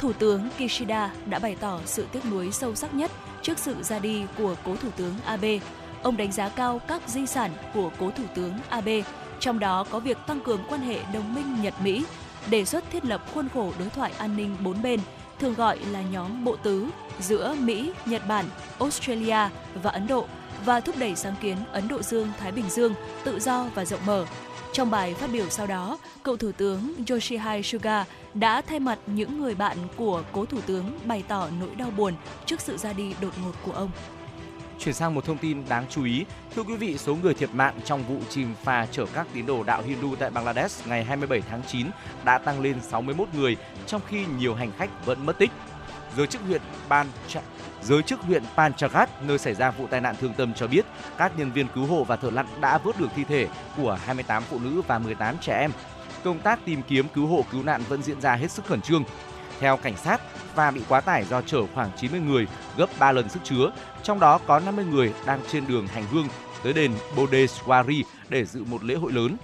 Thủ 0.00 0.12
tướng 0.12 0.48
Kishida 0.58 1.14
đã 1.26 1.38
bày 1.38 1.56
tỏ 1.60 1.80
sự 1.84 2.06
tiếc 2.12 2.24
nuối 2.30 2.52
sâu 2.52 2.74
sắc 2.74 2.94
nhất 2.94 3.10
trước 3.46 3.58
sự 3.58 3.82
ra 3.82 3.98
đi 3.98 4.24
của 4.38 4.54
cố 4.64 4.76
Thủ 4.76 4.88
tướng 4.96 5.14
Abe. 5.24 5.58
Ông 6.02 6.16
đánh 6.16 6.32
giá 6.32 6.48
cao 6.48 6.80
các 6.88 7.02
di 7.06 7.26
sản 7.26 7.50
của 7.74 7.90
cố 7.98 8.10
Thủ 8.10 8.24
tướng 8.34 8.52
Abe, 8.68 9.02
trong 9.40 9.58
đó 9.58 9.84
có 9.90 10.00
việc 10.00 10.18
tăng 10.26 10.40
cường 10.40 10.60
quan 10.68 10.80
hệ 10.80 10.98
đồng 11.14 11.34
minh 11.34 11.62
Nhật-Mỹ, 11.62 12.04
đề 12.50 12.64
xuất 12.64 12.90
thiết 12.90 13.04
lập 13.04 13.22
khuôn 13.34 13.48
khổ 13.48 13.72
đối 13.78 13.88
thoại 13.88 14.12
an 14.18 14.36
ninh 14.36 14.56
bốn 14.64 14.82
bên, 14.82 15.00
thường 15.38 15.54
gọi 15.54 15.78
là 15.78 16.02
nhóm 16.02 16.44
bộ 16.44 16.56
tứ 16.56 16.86
giữa 17.20 17.54
Mỹ, 17.60 17.92
Nhật 18.06 18.22
Bản, 18.28 18.44
Australia 18.78 19.48
và 19.82 19.90
Ấn 19.90 20.06
Độ 20.06 20.26
và 20.64 20.80
thúc 20.80 20.94
đẩy 20.98 21.16
sáng 21.16 21.34
kiến 21.42 21.56
Ấn 21.72 21.88
Độ 21.88 22.02
Dương-Thái 22.02 22.52
Bình 22.52 22.70
Dương 22.70 22.94
tự 23.24 23.40
do 23.40 23.66
và 23.74 23.84
rộng 23.84 24.06
mở. 24.06 24.24
Trong 24.76 24.90
bài 24.90 25.14
phát 25.14 25.30
biểu 25.32 25.50
sau 25.50 25.66
đó, 25.66 25.98
cựu 26.24 26.36
Thủ 26.36 26.52
tướng 26.52 26.94
Yoshihide 27.10 27.62
Suga 27.62 28.04
đã 28.34 28.62
thay 28.62 28.80
mặt 28.80 28.98
những 29.06 29.40
người 29.40 29.54
bạn 29.54 29.76
của 29.96 30.22
cố 30.32 30.44
Thủ 30.44 30.60
tướng 30.66 30.98
bày 31.04 31.24
tỏ 31.28 31.48
nỗi 31.60 31.68
đau 31.76 31.90
buồn 31.90 32.14
trước 32.46 32.60
sự 32.60 32.76
ra 32.76 32.92
đi 32.92 33.14
đột 33.20 33.32
ngột 33.42 33.52
của 33.64 33.72
ông. 33.72 33.90
Chuyển 34.78 34.94
sang 34.94 35.14
một 35.14 35.24
thông 35.24 35.38
tin 35.38 35.62
đáng 35.68 35.84
chú 35.90 36.04
ý. 36.04 36.24
Thưa 36.54 36.62
quý 36.62 36.76
vị, 36.76 36.98
số 36.98 37.14
người 37.14 37.34
thiệt 37.34 37.50
mạng 37.52 37.74
trong 37.84 38.02
vụ 38.08 38.18
chìm 38.30 38.54
phà 38.64 38.86
chở 38.86 39.06
các 39.14 39.26
tín 39.34 39.46
đồ 39.46 39.64
đạo 39.64 39.82
Hindu 39.82 40.16
tại 40.16 40.30
Bangladesh 40.30 40.86
ngày 40.86 41.04
27 41.04 41.42
tháng 41.50 41.62
9 41.68 41.86
đã 42.24 42.38
tăng 42.38 42.60
lên 42.60 42.76
61 42.82 43.28
người, 43.34 43.56
trong 43.86 44.00
khi 44.08 44.24
nhiều 44.38 44.54
hành 44.54 44.70
khách 44.78 45.06
vẫn 45.06 45.26
mất 45.26 45.38
tích. 45.38 45.50
Giới 46.16 46.26
chức 46.26 46.42
huyện 46.42 46.62
Ban 46.88 47.06
Giới 47.82 48.02
chức 48.02 48.20
huyện 48.20 48.42
Panchagat, 48.56 49.22
nơi 49.22 49.38
xảy 49.38 49.54
ra 49.54 49.70
vụ 49.70 49.86
tai 49.86 50.00
nạn 50.00 50.14
thương 50.20 50.34
tâm 50.34 50.54
cho 50.54 50.66
biết, 50.66 50.86
các 51.18 51.38
nhân 51.38 51.52
viên 51.52 51.68
cứu 51.74 51.86
hộ 51.86 52.04
và 52.04 52.16
thợ 52.16 52.30
lặn 52.30 52.46
đã 52.60 52.78
vớt 52.78 53.00
được 53.00 53.08
thi 53.16 53.24
thể 53.24 53.48
của 53.76 53.98
28 54.04 54.42
phụ 54.42 54.58
nữ 54.58 54.82
và 54.86 54.98
18 54.98 55.38
trẻ 55.38 55.58
em. 55.60 55.70
Công 56.24 56.38
tác 56.38 56.58
tìm 56.64 56.82
kiếm 56.88 57.06
cứu 57.14 57.26
hộ 57.26 57.44
cứu 57.52 57.62
nạn 57.62 57.82
vẫn 57.88 58.02
diễn 58.02 58.20
ra 58.20 58.34
hết 58.34 58.50
sức 58.50 58.66
khẩn 58.66 58.80
trương. 58.80 59.04
Theo 59.60 59.76
cảnh 59.76 59.96
sát, 59.96 60.20
phà 60.54 60.70
bị 60.70 60.82
quá 60.88 61.00
tải 61.00 61.24
do 61.24 61.42
chở 61.42 61.60
khoảng 61.74 61.90
90 61.96 62.20
người, 62.20 62.46
gấp 62.76 62.86
3 62.98 63.12
lần 63.12 63.28
sức 63.28 63.40
chứa, 63.44 63.70
trong 64.02 64.20
đó 64.20 64.38
có 64.46 64.60
50 64.60 64.84
người 64.84 65.12
đang 65.26 65.40
trên 65.50 65.66
đường 65.66 65.86
hành 65.86 66.04
hương 66.12 66.28
tới 66.62 66.72
đền 66.72 66.92
Bodeswari 67.16 68.02
để 68.28 68.44
dự 68.44 68.64
một 68.64 68.84
lễ 68.84 68.94
hội 68.94 69.12
lớn. 69.12 69.36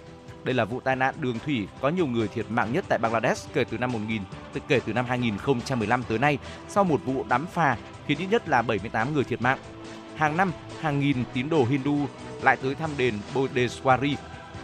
Đây 0.45 0.55
là 0.55 0.65
vụ 0.65 0.81
tai 0.81 0.97
nạn 0.97 1.15
đường 1.21 1.39
thủy 1.45 1.69
có 1.81 1.89
nhiều 1.89 2.07
người 2.07 2.29
thiệt 2.29 2.47
mạng 2.49 2.73
nhất 2.73 2.85
tại 2.89 2.99
Bangladesh 2.99 3.55
kể 3.55 3.65
từ 3.65 3.79
năm 3.79 3.93
1000 3.93 4.23
kể 4.69 4.81
từ 4.87 4.93
năm 4.93 5.05
2015 5.05 6.03
tới 6.03 6.19
nay 6.19 6.39
sau 6.69 6.85
một 6.85 7.01
vụ 7.05 7.25
đắm 7.29 7.47
phà 7.47 7.77
khiến 8.07 8.19
ít 8.19 8.27
nhất 8.27 8.49
là 8.49 8.63
78 8.63 9.15
người 9.15 9.25
thiệt 9.25 9.43
mạng. 9.43 9.59
Hàng 10.17 10.37
năm, 10.37 10.53
hàng 10.81 11.01
nghìn 11.01 11.25
tín 11.33 11.49
đồ 11.49 11.65
Hindu 11.65 11.99
lại 12.43 12.57
tới 12.63 12.75
thăm 12.75 12.91
đền 12.97 13.15
Bodheswari. 13.35 14.15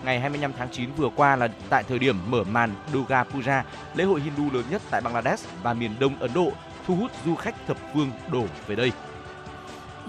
Ngày 0.05 0.21
25 0.21 0.53
tháng 0.59 0.69
9 0.73 0.91
vừa 0.97 1.09
qua 1.17 1.37
là 1.37 1.49
tại 1.69 1.85
thời 1.89 1.99
điểm 1.99 2.17
mở 2.31 2.45
màn 2.45 2.75
Durga 2.93 3.25
Puja, 3.25 3.63
lễ 3.95 4.05
hội 4.05 4.21
Hindu 4.21 4.51
lớn 4.53 4.65
nhất 4.71 4.83
tại 4.91 5.01
Bangladesh 5.01 5.49
và 5.63 5.75
miền 5.75 5.91
đông 6.01 6.19
Ấn 6.21 6.31
Độ, 6.35 6.53
thu 6.87 6.97
hút 6.97 7.11
du 7.27 7.35
khách 7.35 7.67
thập 7.67 7.77
phương 7.95 8.11
đổ 8.33 8.45
về 8.67 8.77
đây. 8.77 8.93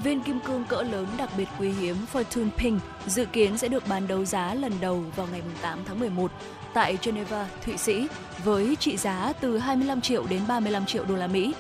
Viên 0.04 0.22
kim 0.22 0.40
cương 0.40 0.66
cỡ 0.66 0.82
lớn 0.82 1.08
đặc 1.18 1.30
biệt 1.38 1.48
quý 1.60 1.72
hiếm 1.72 1.96
Fortune 2.14 2.50
Pink 2.58 2.82
dự 3.06 3.26
kiến 3.26 3.58
sẽ 3.58 3.68
được 3.68 3.88
bán 3.88 4.08
đấu 4.08 4.26
giá 4.26 4.54
lần 4.54 4.74
đầu 4.82 5.04
vào 5.16 5.28
ngày 5.32 5.42
8 5.62 5.80
tháng 5.86 6.00
11 6.00 6.32
tại 6.74 6.98
Geneva, 7.04 7.48
Thụy 7.66 7.78
Sĩ 7.78 8.08
với 8.44 8.76
trị 8.80 8.98
giá 8.98 9.34
từ 9.42 9.58
25 9.58 10.02
triệu 10.02 10.26
đến 10.30 10.42
35 10.48 10.86
triệu 10.86 11.06
đô 11.06 11.16
la 11.16 11.28
Mỹ. 11.28 11.54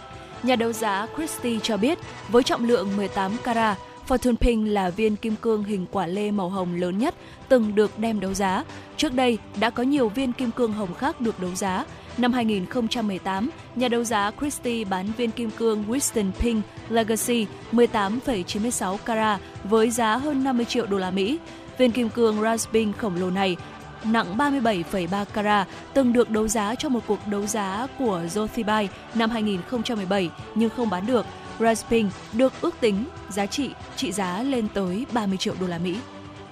Nhà 0.44 0.56
đấu 0.56 0.74
giá 0.74 1.08
Christie 1.16 1.60
cho 1.64 1.78
biết 1.78 2.00
với 2.30 2.44
trọng 2.44 2.66
lượng 2.66 2.98
18 2.98 3.32
carat, 3.44 3.78
Fortune 4.08 4.36
Pink 4.36 4.68
là 4.68 4.90
viên 4.90 5.16
kim 5.16 5.36
cương 5.36 5.64
hình 5.64 5.86
quả 5.92 6.08
lê 6.08 6.32
màu 6.32 6.50
hồng 6.50 6.76
lớn 6.76 6.98
nhất 6.98 7.16
từng 7.50 7.76
được 7.76 8.00
đem 8.00 8.20
đấu 8.20 8.34
giá. 8.34 8.64
Trước 8.98 9.14
đây 9.14 9.38
đã 9.60 9.70
có 9.70 9.84
nhiều 9.84 10.10
viên 10.10 10.34
kim 10.34 10.52
cương 10.52 10.74
hồng 10.74 10.94
khác 10.94 11.22
được 11.22 11.40
đấu 11.40 11.56
giá. 11.56 11.86
Năm 12.18 12.34
2018, 12.34 13.50
nhà 13.76 13.88
đấu 13.88 14.04
giá 14.04 14.32
Christie 14.40 14.86
bán 14.86 15.12
viên 15.18 15.32
kim 15.32 15.52
cương 15.52 15.84
Winston 15.88 16.32
Pink 16.32 16.66
Legacy 16.90 17.46
18,96 17.72 18.98
carat 18.98 19.42
với 19.64 19.90
giá 19.90 20.18
hơn 20.18 20.44
50 20.44 20.66
triệu 20.66 20.86
đô 20.86 20.98
la 20.98 21.12
Mỹ. 21.12 21.40
Viên 21.78 21.92
kim 21.92 22.10
cương 22.10 22.42
Rasping 22.42 22.94
khổng 22.94 23.16
lồ 23.16 23.30
này 23.30 23.58
nặng 24.06 24.38
37,3 24.38 25.26
carat 25.26 25.68
từng 25.94 26.14
được 26.14 26.30
đấu 26.30 26.48
giá 26.48 26.76
trong 26.76 26.94
một 26.94 27.02
cuộc 27.08 27.28
đấu 27.28 27.46
giá 27.46 27.88
của 28.00 28.22
Zothibai 28.22 28.88
năm 29.16 29.30
2017 29.30 30.30
nhưng 30.56 30.70
không 30.70 30.90
bán 30.90 31.06
được. 31.06 31.26
Rasping 31.60 32.10
được 32.34 32.54
ước 32.62 32.76
tính 32.80 33.06
giá 33.30 33.46
trị 33.46 33.74
trị 33.96 34.12
giá 34.12 34.44
lên 34.44 34.68
tới 34.74 35.06
30 35.14 35.38
triệu 35.38 35.56
đô 35.60 35.68
la 35.68 35.78
Mỹ. 35.78 35.98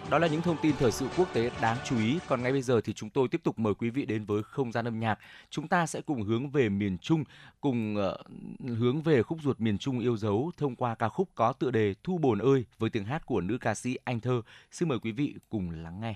Đó 0.09 0.17
là 0.17 0.27
những 0.27 0.41
thông 0.41 0.57
tin 0.61 0.75
thời 0.79 0.91
sự 0.91 1.07
quốc 1.17 1.33
tế 1.33 1.51
đáng 1.61 1.77
chú 1.85 1.97
ý. 1.97 2.19
Còn 2.27 2.43
ngay 2.43 2.51
bây 2.51 2.61
giờ 2.61 2.81
thì 2.81 2.93
chúng 2.93 3.09
tôi 3.09 3.27
tiếp 3.27 3.41
tục 3.43 3.59
mời 3.59 3.73
quý 3.73 3.89
vị 3.89 4.05
đến 4.05 4.25
với 4.25 4.43
không 4.43 4.71
gian 4.71 4.87
âm 4.87 4.99
nhạc. 4.99 5.19
Chúng 5.49 5.67
ta 5.67 5.85
sẽ 5.85 6.01
cùng 6.01 6.23
hướng 6.23 6.49
về 6.49 6.69
miền 6.69 6.97
Trung, 6.97 7.23
cùng 7.61 7.95
uh, 7.95 8.71
hướng 8.77 9.01
về 9.01 9.23
khúc 9.23 9.37
ruột 9.43 9.59
miền 9.59 9.77
Trung 9.77 9.99
yêu 9.99 10.17
dấu 10.17 10.51
thông 10.57 10.75
qua 10.75 10.95
ca 10.95 11.09
khúc 11.09 11.29
có 11.35 11.53
tựa 11.53 11.71
đề 11.71 11.93
Thu 12.03 12.17
Bồn 12.17 12.39
ơi 12.39 12.65
với 12.79 12.89
tiếng 12.89 13.05
hát 13.05 13.25
của 13.25 13.41
nữ 13.41 13.57
ca 13.61 13.75
sĩ 13.75 13.97
Anh 14.03 14.19
Thơ. 14.19 14.41
Xin 14.71 14.89
mời 14.89 14.99
quý 14.99 15.11
vị 15.11 15.35
cùng 15.49 15.69
lắng 15.69 16.01
nghe. 16.01 16.15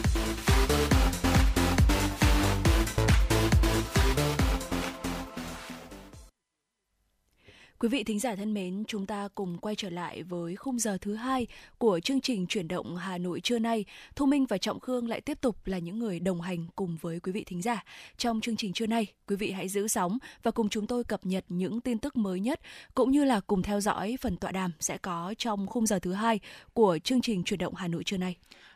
Quý 7.81 7.87
vị 7.87 8.03
thính 8.03 8.19
giả 8.19 8.35
thân 8.35 8.53
mến, 8.53 8.83
chúng 8.87 9.05
ta 9.05 9.27
cùng 9.35 9.57
quay 9.57 9.75
trở 9.75 9.89
lại 9.89 10.23
với 10.23 10.55
khung 10.55 10.79
giờ 10.79 10.97
thứ 11.01 11.15
hai 11.15 11.47
của 11.77 11.99
chương 11.99 12.21
trình 12.21 12.47
chuyển 12.47 12.67
động 12.67 12.95
Hà 12.95 13.17
Nội 13.17 13.39
trưa 13.41 13.59
nay. 13.59 13.85
Thu 14.15 14.25
Minh 14.25 14.45
và 14.45 14.57
Trọng 14.57 14.79
Khương 14.79 15.07
lại 15.07 15.21
tiếp 15.21 15.41
tục 15.41 15.55
là 15.65 15.77
những 15.77 15.99
người 15.99 16.19
đồng 16.19 16.41
hành 16.41 16.65
cùng 16.75 16.97
với 17.01 17.19
quý 17.19 17.31
vị 17.31 17.43
thính 17.43 17.61
giả. 17.61 17.83
Trong 18.17 18.41
chương 18.41 18.55
trình 18.55 18.73
trưa 18.73 18.87
nay, 18.87 19.07
quý 19.27 19.35
vị 19.35 19.51
hãy 19.51 19.69
giữ 19.69 19.87
sóng 19.87 20.17
và 20.43 20.51
cùng 20.51 20.69
chúng 20.69 20.87
tôi 20.87 21.03
cập 21.03 21.25
nhật 21.25 21.45
những 21.49 21.81
tin 21.81 21.99
tức 21.99 22.15
mới 22.15 22.39
nhất 22.39 22.59
cũng 22.93 23.11
như 23.11 23.23
là 23.23 23.39
cùng 23.39 23.61
theo 23.61 23.81
dõi 23.81 24.17
phần 24.21 24.37
tọa 24.37 24.51
đàm 24.51 24.71
sẽ 24.79 24.97
có 24.97 25.33
trong 25.37 25.67
khung 25.67 25.85
giờ 25.85 25.99
thứ 25.99 26.13
hai 26.13 26.39
của 26.73 26.99
chương 27.03 27.21
trình 27.21 27.43
chuyển 27.43 27.59
động 27.59 27.75
Hà 27.75 27.87
Nội 27.87 28.03
trưa 28.03 28.17
nay. 28.17 28.35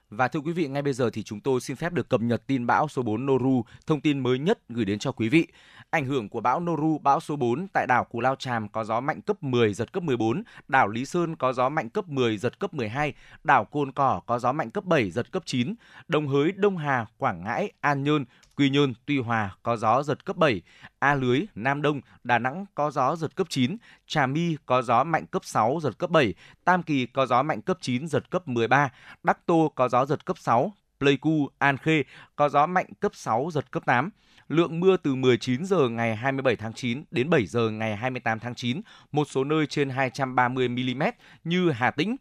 Và 0.09 0.27
thưa 0.27 0.39
quý 0.39 0.53
vị, 0.53 0.67
ngay 0.67 0.81
bây 0.81 0.93
giờ 0.93 1.09
thì 1.09 1.23
chúng 1.23 1.39
tôi 1.39 1.61
xin 1.61 1.75
phép 1.75 1.93
được 1.93 2.09
cập 2.09 2.21
nhật 2.21 2.47
tin 2.47 2.65
bão 2.65 2.87
số 2.87 3.01
4 3.01 3.25
Noru, 3.25 3.63
thông 3.87 4.01
tin 4.01 4.19
mới 4.19 4.39
nhất 4.39 4.59
gửi 4.69 4.85
đến 4.85 4.99
cho 4.99 5.11
quý 5.11 5.29
vị. 5.29 5.47
Ảnh 5.89 6.05
hưởng 6.05 6.29
của 6.29 6.41
bão 6.41 6.59
Noru, 6.59 6.97
bão 6.97 7.19
số 7.19 7.35
4 7.35 7.67
tại 7.73 7.87
đảo 7.87 8.03
Cù 8.03 8.19
Lao 8.21 8.35
Tràm 8.35 8.69
có 8.69 8.83
gió 8.83 8.99
mạnh 8.99 9.21
cấp 9.21 9.43
10, 9.43 9.73
giật 9.73 9.93
cấp 9.93 10.03
14, 10.03 10.43
đảo 10.67 10.87
Lý 10.87 11.05
Sơn 11.05 11.35
có 11.35 11.53
gió 11.53 11.69
mạnh 11.69 11.89
cấp 11.89 12.07
10, 12.07 12.37
giật 12.37 12.59
cấp 12.59 12.73
12, 12.73 13.13
đảo 13.43 13.65
Cồn 13.65 13.91
Cỏ 13.91 14.21
có 14.25 14.39
gió 14.39 14.51
mạnh 14.51 14.71
cấp 14.71 14.83
7, 14.85 15.11
giật 15.11 15.31
cấp 15.31 15.43
9, 15.45 15.75
Đồng 16.07 16.27
Hới, 16.27 16.51
Đông 16.51 16.77
Hà, 16.77 17.05
Quảng 17.17 17.43
Ngãi, 17.43 17.71
An 17.81 18.03
Nhơn, 18.03 18.25
Quy 18.55 18.69
Nhơn, 18.69 18.93
Tuy 19.05 19.19
Hòa 19.19 19.55
có 19.63 19.77
gió 19.77 20.03
giật 20.03 20.25
cấp 20.25 20.37
7, 20.37 20.61
A 20.99 21.15
Lưới, 21.15 21.41
Nam 21.55 21.81
Đông, 21.81 22.01
Đà 22.23 22.39
Nẵng 22.39 22.65
có 22.75 22.91
gió 22.91 23.15
giật 23.15 23.35
cấp 23.35 23.47
9, 23.49 23.77
Trà 24.07 24.25
My 24.25 24.57
có 24.65 24.81
gió 24.81 25.03
mạnh 25.03 25.25
cấp 25.25 25.45
6, 25.45 25.79
giật 25.81 25.97
cấp 25.97 26.09
7, 26.09 26.33
Tam 26.63 26.83
Kỳ 26.83 27.05
có 27.05 27.25
gió 27.25 27.43
mạnh 27.43 27.61
cấp 27.61 27.77
9, 27.81 28.07
giật 28.07 28.29
cấp 28.29 28.47
13, 28.47 28.89
Đắc 29.23 29.45
Tô 29.45 29.71
có 29.75 29.89
gió 29.89 30.05
giật 30.05 30.25
cấp 30.25 30.37
6, 30.37 30.73
Pleiku, 30.99 31.49
An 31.57 31.77
Khê 31.77 32.03
có 32.35 32.49
gió 32.49 32.65
mạnh 32.65 32.85
cấp 32.99 33.15
6, 33.15 33.49
giật 33.51 33.71
cấp 33.71 33.85
8. 33.85 34.09
Lượng 34.49 34.79
mưa 34.79 34.97
từ 34.97 35.15
19 35.15 35.65
giờ 35.65 35.89
ngày 35.89 36.15
27 36.15 36.55
tháng 36.55 36.73
9 36.73 37.03
đến 37.11 37.29
7 37.29 37.45
giờ 37.45 37.69
ngày 37.69 37.95
28 37.95 38.39
tháng 38.39 38.55
9, 38.55 38.81
một 39.11 39.27
số 39.29 39.43
nơi 39.43 39.67
trên 39.67 39.89
230 39.89 40.67
mm 40.67 41.03
như 41.43 41.71
Hà 41.71 41.91
Tĩnh, 41.91 42.15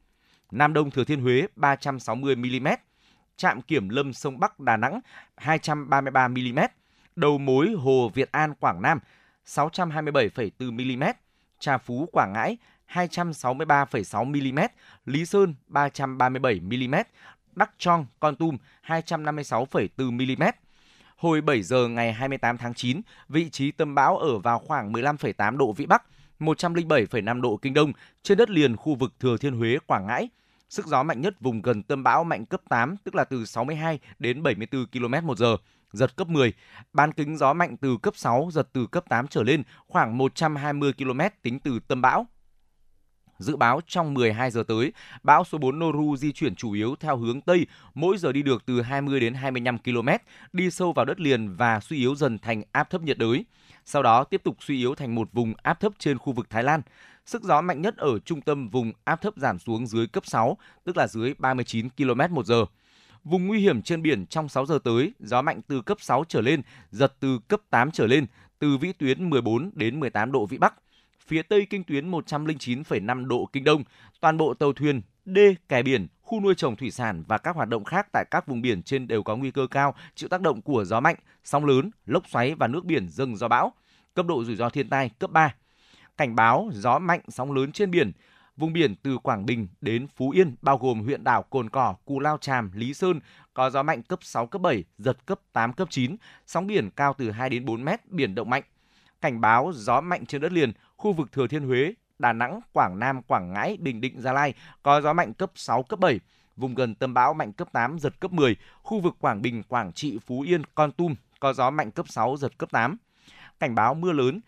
Nam 0.50 0.72
Đông 0.72 0.90
Thừa 0.90 1.04
Thiên 1.04 1.20
Huế 1.20 1.46
360 1.56 2.36
mm, 2.36 2.68
trạm 3.36 3.62
kiểm 3.62 3.88
lâm 3.88 4.12
sông 4.12 4.40
Bắc 4.40 4.60
Đà 4.60 4.76
Nẵng 4.76 5.00
233 5.36 6.28
mm, 6.28 6.58
đầu 7.16 7.38
mối 7.38 7.74
Hồ 7.78 8.10
Việt 8.14 8.32
An 8.32 8.54
Quảng 8.54 8.82
Nam 8.82 8.98
627,4 9.46 10.96
mm, 10.98 11.04
Trà 11.58 11.78
Phú 11.78 12.08
Quảng 12.12 12.32
Ngãi 12.32 12.56
263,6 12.92 14.24
mm, 14.24 14.58
Lý 15.06 15.24
Sơn 15.24 15.54
337 15.66 16.60
mm, 16.60 16.94
Đắc 17.52 17.70
Trong 17.78 18.06
Con 18.20 18.36
Tum 18.36 18.56
256,4 18.86 20.10
mm. 20.12 20.63
Hồi 21.24 21.40
7 21.40 21.62
giờ 21.62 21.88
ngày 21.88 22.12
28 22.12 22.58
tháng 22.58 22.74
9, 22.74 23.00
vị 23.28 23.50
trí 23.50 23.70
tâm 23.70 23.94
bão 23.94 24.18
ở 24.18 24.38
vào 24.38 24.58
khoảng 24.58 24.92
15,8 24.92 25.56
độ 25.56 25.72
Vĩ 25.72 25.86
Bắc, 25.86 26.02
107,5 26.38 27.40
độ 27.40 27.56
Kinh 27.56 27.74
Đông 27.74 27.92
trên 28.22 28.38
đất 28.38 28.50
liền 28.50 28.76
khu 28.76 28.94
vực 28.94 29.12
Thừa 29.20 29.36
Thiên 29.36 29.54
Huế, 29.54 29.78
Quảng 29.86 30.06
Ngãi. 30.06 30.28
Sức 30.68 30.86
gió 30.86 31.02
mạnh 31.02 31.20
nhất 31.20 31.40
vùng 31.40 31.62
gần 31.62 31.82
tâm 31.82 32.02
bão 32.02 32.24
mạnh 32.24 32.46
cấp 32.46 32.60
8, 32.68 32.96
tức 33.04 33.14
là 33.14 33.24
từ 33.24 33.44
62 33.44 33.98
đến 34.18 34.42
74 34.42 34.86
km 34.86 35.26
một 35.26 35.38
giờ. 35.38 35.56
giật 35.92 36.16
cấp 36.16 36.28
10. 36.28 36.52
Bán 36.92 37.12
kính 37.12 37.36
gió 37.36 37.52
mạnh 37.52 37.76
từ 37.76 37.96
cấp 38.02 38.16
6, 38.16 38.48
giật 38.52 38.68
từ 38.72 38.86
cấp 38.86 39.04
8 39.08 39.28
trở 39.28 39.42
lên, 39.42 39.62
khoảng 39.86 40.18
120 40.18 40.92
km 40.92 41.20
tính 41.42 41.58
từ 41.58 41.78
tâm 41.88 42.02
bão. 42.02 42.26
Dự 43.38 43.56
báo 43.56 43.80
trong 43.86 44.14
12 44.14 44.50
giờ 44.50 44.62
tới, 44.68 44.92
bão 45.22 45.44
số 45.44 45.58
4 45.58 45.78
Noru 45.78 46.16
di 46.16 46.32
chuyển 46.32 46.54
chủ 46.54 46.72
yếu 46.72 46.94
theo 47.00 47.16
hướng 47.16 47.40
Tây, 47.40 47.66
mỗi 47.94 48.18
giờ 48.18 48.32
đi 48.32 48.42
được 48.42 48.66
từ 48.66 48.82
20 48.82 49.20
đến 49.20 49.34
25 49.34 49.78
km, 49.78 50.08
đi 50.52 50.70
sâu 50.70 50.92
vào 50.92 51.04
đất 51.04 51.20
liền 51.20 51.56
và 51.56 51.80
suy 51.80 51.96
yếu 51.96 52.14
dần 52.14 52.38
thành 52.38 52.62
áp 52.72 52.90
thấp 52.90 53.02
nhiệt 53.02 53.18
đới. 53.18 53.44
Sau 53.84 54.02
đó 54.02 54.24
tiếp 54.24 54.40
tục 54.44 54.56
suy 54.60 54.78
yếu 54.78 54.94
thành 54.94 55.14
một 55.14 55.28
vùng 55.32 55.54
áp 55.62 55.80
thấp 55.80 55.92
trên 55.98 56.18
khu 56.18 56.32
vực 56.32 56.50
Thái 56.50 56.62
Lan. 56.62 56.82
Sức 57.26 57.42
gió 57.42 57.60
mạnh 57.60 57.82
nhất 57.82 57.96
ở 57.96 58.18
trung 58.18 58.40
tâm 58.40 58.68
vùng 58.68 58.92
áp 59.04 59.22
thấp 59.22 59.34
giảm 59.36 59.58
xuống 59.58 59.86
dưới 59.86 60.06
cấp 60.06 60.26
6, 60.26 60.58
tức 60.84 60.96
là 60.96 61.06
dưới 61.06 61.34
39 61.38 61.88
km 61.90 62.20
một 62.34 62.46
giờ. 62.46 62.64
Vùng 63.24 63.46
nguy 63.46 63.60
hiểm 63.60 63.82
trên 63.82 64.02
biển 64.02 64.26
trong 64.26 64.48
6 64.48 64.66
giờ 64.66 64.78
tới, 64.84 65.12
gió 65.20 65.42
mạnh 65.42 65.60
từ 65.68 65.82
cấp 65.82 66.00
6 66.00 66.24
trở 66.28 66.40
lên, 66.40 66.62
giật 66.90 67.14
từ 67.20 67.38
cấp 67.48 67.60
8 67.70 67.90
trở 67.90 68.06
lên, 68.06 68.26
từ 68.58 68.76
vĩ 68.76 68.92
tuyến 68.92 69.30
14 69.30 69.70
đến 69.74 70.00
18 70.00 70.32
độ 70.32 70.46
vĩ 70.46 70.58
Bắc. 70.58 70.74
Phía 71.26 71.42
Tây 71.42 71.66
kinh 71.70 71.84
tuyến 71.84 72.10
109,5 72.10 73.26
độ 73.26 73.48
kinh 73.52 73.64
Đông, 73.64 73.84
toàn 74.20 74.36
bộ 74.36 74.54
tàu 74.54 74.72
thuyền, 74.72 75.02
đê, 75.24 75.54
kè 75.68 75.82
biển, 75.82 76.06
khu 76.22 76.40
nuôi 76.40 76.54
trồng 76.54 76.76
thủy 76.76 76.90
sản 76.90 77.24
và 77.28 77.38
các 77.38 77.56
hoạt 77.56 77.68
động 77.68 77.84
khác 77.84 78.08
tại 78.12 78.24
các 78.30 78.46
vùng 78.46 78.62
biển 78.62 78.82
trên 78.82 79.08
đều 79.08 79.22
có 79.22 79.36
nguy 79.36 79.50
cơ 79.50 79.66
cao 79.70 79.94
chịu 80.14 80.28
tác 80.28 80.40
động 80.40 80.62
của 80.62 80.84
gió 80.84 81.00
mạnh, 81.00 81.16
sóng 81.44 81.64
lớn, 81.64 81.90
lốc 82.06 82.28
xoáy 82.28 82.54
và 82.54 82.66
nước 82.66 82.84
biển 82.84 83.08
dâng 83.08 83.36
do 83.36 83.48
bão. 83.48 83.72
Cấp 84.14 84.26
độ 84.26 84.44
rủi 84.44 84.56
ro 84.56 84.68
thiên 84.68 84.88
tai 84.88 85.10
cấp 85.18 85.30
3. 85.30 85.54
Cảnh 86.16 86.36
báo 86.36 86.70
gió 86.72 86.98
mạnh, 86.98 87.20
sóng 87.28 87.52
lớn 87.52 87.72
trên 87.72 87.90
biển, 87.90 88.12
Vùng 88.56 88.72
biển 88.72 88.94
từ 89.02 89.18
Quảng 89.18 89.46
Bình 89.46 89.68
đến 89.80 90.06
Phú 90.16 90.30
Yên 90.30 90.54
bao 90.62 90.78
gồm 90.78 91.00
huyện 91.00 91.24
đảo 91.24 91.42
Cồn 91.42 91.70
Cỏ, 91.70 91.94
Cù 92.04 92.20
Lao 92.20 92.38
tràm 92.38 92.70
Lý 92.74 92.94
Sơn 92.94 93.20
có 93.54 93.70
gió 93.70 93.82
mạnh 93.82 94.02
cấp 94.02 94.18
6 94.22 94.46
cấp 94.46 94.62
7, 94.62 94.84
giật 94.98 95.26
cấp 95.26 95.40
8 95.52 95.72
cấp 95.72 95.88
9, 95.90 96.16
sóng 96.46 96.66
biển 96.66 96.90
cao 96.90 97.14
từ 97.18 97.30
2 97.30 97.50
đến 97.50 97.64
4 97.64 97.84
mét, 97.84 98.08
biển 98.10 98.34
động 98.34 98.50
mạnh. 98.50 98.62
Cảnh 99.24 99.40
báo 99.40 99.72
gió 99.74 100.00
mạnh 100.00 100.26
trên 100.26 100.40
đất 100.40 100.52
liền, 100.52 100.72
khu 100.96 101.12
vực 101.12 101.32
Thừa 101.32 101.46
Thiên 101.46 101.66
Huế, 101.66 101.94
Đà 102.18 102.32
Nẵng, 102.32 102.60
Quảng 102.72 102.98
Nam, 102.98 103.22
Quảng 103.22 103.52
Ngãi, 103.52 103.76
Bình 103.80 104.00
Định, 104.00 104.20
Gia 104.20 104.32
Lai 104.32 104.54
có 104.82 105.00
gió 105.00 105.12
mạnh 105.12 105.34
cấp 105.34 105.50
6 105.54 105.82
cấp 105.82 105.98
7, 105.98 106.20
vùng 106.56 106.74
gần 106.74 106.94
tâm 106.94 107.14
bão 107.14 107.34
mạnh 107.34 107.52
cấp 107.52 107.68
8 107.72 107.98
giật 107.98 108.20
cấp 108.20 108.32
10, 108.32 108.56
khu 108.82 109.00
vực 109.00 109.16
Quảng 109.20 109.42
Bình, 109.42 109.62
Quảng 109.62 109.92
Trị, 109.92 110.18
Phú 110.26 110.40
Yên, 110.40 110.62
Con 110.74 110.92
Tum 110.92 111.14
có 111.40 111.52
gió 111.52 111.70
mạnh 111.70 111.90
cấp 111.90 112.08
6 112.08 112.36
giật 112.36 112.58
cấp 112.58 112.70
8. 112.72 112.96
Cảnh 113.60 113.74
báo 113.74 113.94
mưa 113.94 114.12
lớn 114.12 114.40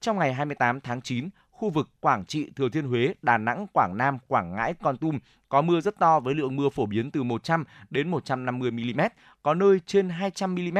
trong 0.00 0.18
ngày 0.18 0.34
28 0.34 0.80
tháng 0.80 1.02
9, 1.02 1.28
khu 1.50 1.70
vực 1.70 1.88
Quảng 2.00 2.24
Trị, 2.24 2.50
Thừa 2.56 2.68
Thiên 2.68 2.88
Huế, 2.88 3.14
Đà 3.22 3.38
Nẵng, 3.38 3.66
Quảng 3.72 3.96
Nam, 3.96 4.18
Quảng 4.28 4.54
Ngãi, 4.54 4.74
Con 4.82 4.96
Tum 4.96 5.18
có 5.48 5.62
mưa 5.62 5.80
rất 5.80 5.98
to 5.98 6.20
với 6.20 6.34
lượng 6.34 6.56
mưa 6.56 6.68
phổ 6.68 6.86
biến 6.86 7.10
từ 7.10 7.22
100 7.22 7.64
đến 7.90 8.10
150 8.10 8.70
mm, 8.70 9.00
có 9.42 9.54
nơi 9.54 9.80
trên 9.86 10.08
200 10.08 10.54
mm. 10.54 10.78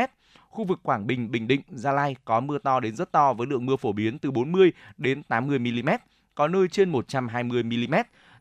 Khu 0.51 0.65
vực 0.65 0.81
Quảng 0.83 1.07
Bình, 1.07 1.31
Bình 1.31 1.47
Định, 1.47 1.61
Gia 1.69 1.93
Lai 1.93 2.17
có 2.25 2.41
mưa 2.41 2.59
to 2.59 2.81
đến 2.81 2.97
rất 2.97 3.13
to 3.13 3.33
với 3.33 3.47
lượng 3.47 3.67
mưa 3.67 3.77
phổ 3.77 3.93
biến 3.93 4.19
từ 4.19 4.31
40 4.31 4.73
đến 4.97 5.23
80 5.23 5.59
mm, 5.59 5.89
có 6.35 6.49
nơi 6.49 6.69
trên 6.69 6.91
120 6.91 7.63
mm. 7.63 7.95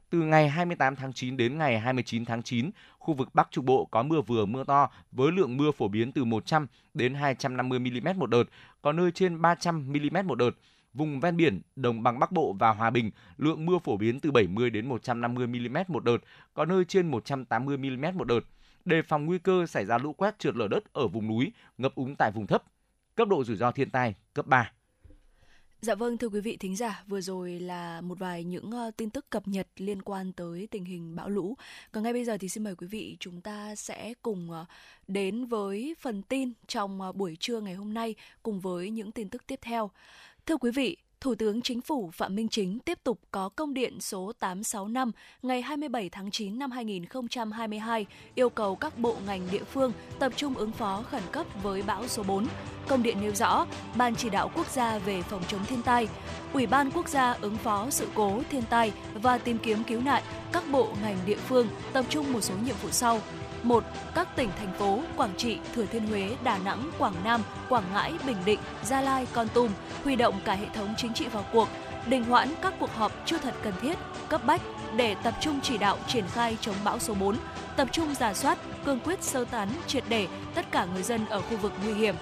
Từ 0.09 0.21
ngày 0.21 0.49
28 0.49 0.95
tháng 0.95 1.13
9 1.13 1.37
đến 1.37 1.57
ngày 1.57 1.79
29 1.79 2.25
tháng 2.25 2.43
9, 2.43 2.71
khu 2.99 3.13
vực 3.13 3.29
Bắc 3.33 3.47
Trung 3.51 3.65
Bộ 3.65 3.85
có 3.85 4.03
mưa 4.03 4.21
vừa 4.21 4.45
mưa 4.45 4.63
to 4.63 4.89
với 5.11 5.31
lượng 5.31 5.57
mưa 5.57 5.71
phổ 5.71 5.87
biến 5.87 6.11
từ 6.11 6.25
100 6.25 6.67
đến 6.93 7.13
250 7.13 7.79
mm 7.79 8.19
một 8.19 8.29
đợt, 8.29 8.43
có 8.81 8.91
nơi 8.91 9.11
trên 9.11 9.41
300 9.41 9.91
mm 9.91 10.27
một 10.27 10.35
đợt. 10.35 10.51
Vùng 10.99 11.19
ven 11.19 11.37
biển, 11.37 11.61
đồng 11.75 12.03
bằng 12.03 12.19
Bắc 12.19 12.31
Bộ 12.31 12.55
và 12.59 12.69
Hòa 12.69 12.89
Bình, 12.89 13.11
lượng 13.37 13.65
mưa 13.65 13.77
phổ 13.83 13.97
biến 13.97 14.19
từ 14.19 14.31
70 14.31 14.69
đến 14.69 14.89
150 14.89 15.47
mm 15.47 15.77
một 15.87 16.03
đợt, 16.03 16.17
có 16.53 16.65
nơi 16.65 16.85
trên 16.85 17.07
180 17.11 17.77
mm 17.77 18.05
một 18.13 18.23
đợt. 18.23 18.39
Đề 18.85 19.01
phòng 19.01 19.25
nguy 19.25 19.37
cơ 19.37 19.65
xảy 19.65 19.85
ra 19.85 19.97
lũ 19.97 20.13
quét 20.13 20.39
trượt 20.39 20.55
lở 20.55 20.67
đất 20.67 20.93
ở 20.93 21.07
vùng 21.07 21.27
núi, 21.27 21.51
ngập 21.77 21.95
úng 21.95 22.15
tại 22.15 22.31
vùng 22.31 22.47
thấp. 22.47 22.63
Cấp 23.15 23.27
độ 23.27 23.43
rủi 23.43 23.55
ro 23.55 23.71
thiên 23.71 23.89
tai 23.89 24.15
cấp 24.33 24.47
3. 24.47 24.71
Dạ 25.81 25.95
vâng 25.95 26.17
thưa 26.17 26.29
quý 26.29 26.41
vị 26.41 26.57
thính 26.57 26.75
giả, 26.75 27.03
vừa 27.07 27.21
rồi 27.21 27.59
là 27.59 28.01
một 28.01 28.19
vài 28.19 28.43
những 28.43 28.71
ờ, 28.71 28.91
tin 28.97 29.09
tức 29.09 29.29
cập 29.29 29.47
nhật 29.47 29.67
liên 29.77 30.01
quan 30.01 30.33
tới 30.33 30.67
tình 30.71 30.85
hình 30.85 31.15
bão 31.15 31.29
lũ. 31.29 31.57
Còn 31.91 32.03
ngay 32.03 32.13
bây 32.13 32.25
giờ 32.25 32.37
thì 32.37 32.49
xin 32.49 32.63
mời 32.63 32.75
quý 32.75 32.87
vị 32.87 33.17
chúng 33.19 33.41
ta 33.41 33.75
sẽ 33.75 34.13
cùng 34.21 34.51
ờ, 34.51 34.65
đến 35.07 35.45
với 35.45 35.95
phần 35.99 36.21
tin 36.21 36.51
trong 36.67 37.01
ờ, 37.01 37.11
buổi 37.11 37.37
trưa 37.39 37.59
ngày 37.59 37.73
hôm 37.73 37.93
nay 37.93 38.15
cùng 38.43 38.59
với 38.59 38.89
những 38.89 39.11
tin 39.11 39.29
tức 39.29 39.47
tiếp 39.47 39.59
theo. 39.61 39.91
Thưa 40.49 40.57
quý 40.57 40.71
vị, 40.71 40.97
Thủ 41.21 41.35
tướng 41.35 41.61
Chính 41.61 41.81
phủ 41.81 42.11
Phạm 42.13 42.35
Minh 42.35 42.49
Chính 42.49 42.79
tiếp 42.79 42.99
tục 43.03 43.19
có 43.31 43.49
công 43.49 43.73
điện 43.73 44.01
số 44.01 44.31
865 44.39 45.11
ngày 45.41 45.61
27 45.61 46.09
tháng 46.09 46.31
9 46.31 46.59
năm 46.59 46.71
2022 46.71 48.05
yêu 48.35 48.49
cầu 48.49 48.75
các 48.75 48.99
bộ 48.99 49.15
ngành 49.25 49.41
địa 49.51 49.63
phương 49.63 49.91
tập 50.19 50.33
trung 50.35 50.53
ứng 50.55 50.71
phó 50.71 51.03
khẩn 51.09 51.21
cấp 51.31 51.45
với 51.63 51.81
bão 51.81 52.07
số 52.07 52.23
4. 52.23 52.45
Công 52.87 53.03
điện 53.03 53.17
nêu 53.21 53.35
rõ, 53.35 53.65
Ban 53.97 54.15
chỉ 54.15 54.29
đạo 54.29 54.51
quốc 54.55 54.67
gia 54.71 54.97
về 54.97 55.21
phòng 55.21 55.43
chống 55.47 55.65
thiên 55.65 55.81
tai, 55.81 56.07
Ủy 56.53 56.67
ban 56.67 56.91
quốc 56.91 57.09
gia 57.09 57.31
ứng 57.31 57.57
phó 57.57 57.89
sự 57.89 58.07
cố 58.15 58.41
thiên 58.49 58.63
tai 58.69 58.91
và 59.13 59.37
tìm 59.37 59.57
kiếm 59.57 59.83
cứu 59.87 60.01
nạn, 60.01 60.23
các 60.51 60.63
bộ 60.71 60.89
ngành 61.01 61.17
địa 61.25 61.37
phương 61.37 61.67
tập 61.93 62.05
trung 62.09 62.33
một 62.33 62.41
số 62.41 62.53
nhiệm 62.65 62.75
vụ 62.83 62.89
sau. 62.91 63.21
1. 63.63 63.83
Các 64.15 64.35
tỉnh, 64.35 64.49
thành 64.59 64.73
phố 64.73 64.99
Quảng 65.17 65.33
Trị, 65.37 65.57
Thừa 65.75 65.85
Thiên 65.85 66.07
Huế, 66.07 66.35
Đà 66.43 66.57
Nẵng, 66.57 66.91
Quảng 66.97 67.13
Nam, 67.23 67.41
Quảng 67.69 67.83
Ngãi, 67.93 68.13
Bình 68.27 68.37
Định, 68.45 68.59
Gia 68.83 69.01
Lai, 69.01 69.27
Con 69.33 69.47
Tum 69.53 69.69
huy 70.03 70.15
động 70.15 70.39
cả 70.45 70.53
hệ 70.53 70.65
thống 70.73 70.93
chính 70.97 71.13
trị 71.13 71.27
vào 71.27 71.45
cuộc, 71.53 71.69
đình 72.05 72.23
hoãn 72.23 72.49
các 72.61 72.73
cuộc 72.79 72.95
họp 72.95 73.11
chưa 73.25 73.37
thật 73.37 73.53
cần 73.63 73.73
thiết, 73.81 73.97
cấp 74.29 74.41
bách 74.45 74.61
để 74.95 75.15
tập 75.23 75.33
trung 75.41 75.59
chỉ 75.63 75.77
đạo 75.77 75.97
triển 76.07 76.25
khai 76.27 76.57
chống 76.61 76.75
bão 76.83 76.99
số 76.99 77.13
4, 77.13 77.35
tập 77.75 77.87
trung 77.91 78.15
giả 78.15 78.33
soát, 78.33 78.57
cương 78.85 78.99
quyết 78.99 79.23
sơ 79.23 79.45
tán 79.45 79.69
triệt 79.87 80.03
để 80.09 80.27
tất 80.55 80.71
cả 80.71 80.85
người 80.85 81.03
dân 81.03 81.25
ở 81.25 81.41
khu 81.41 81.57
vực 81.57 81.73
nguy 81.83 81.93
hiểm, 81.93 82.15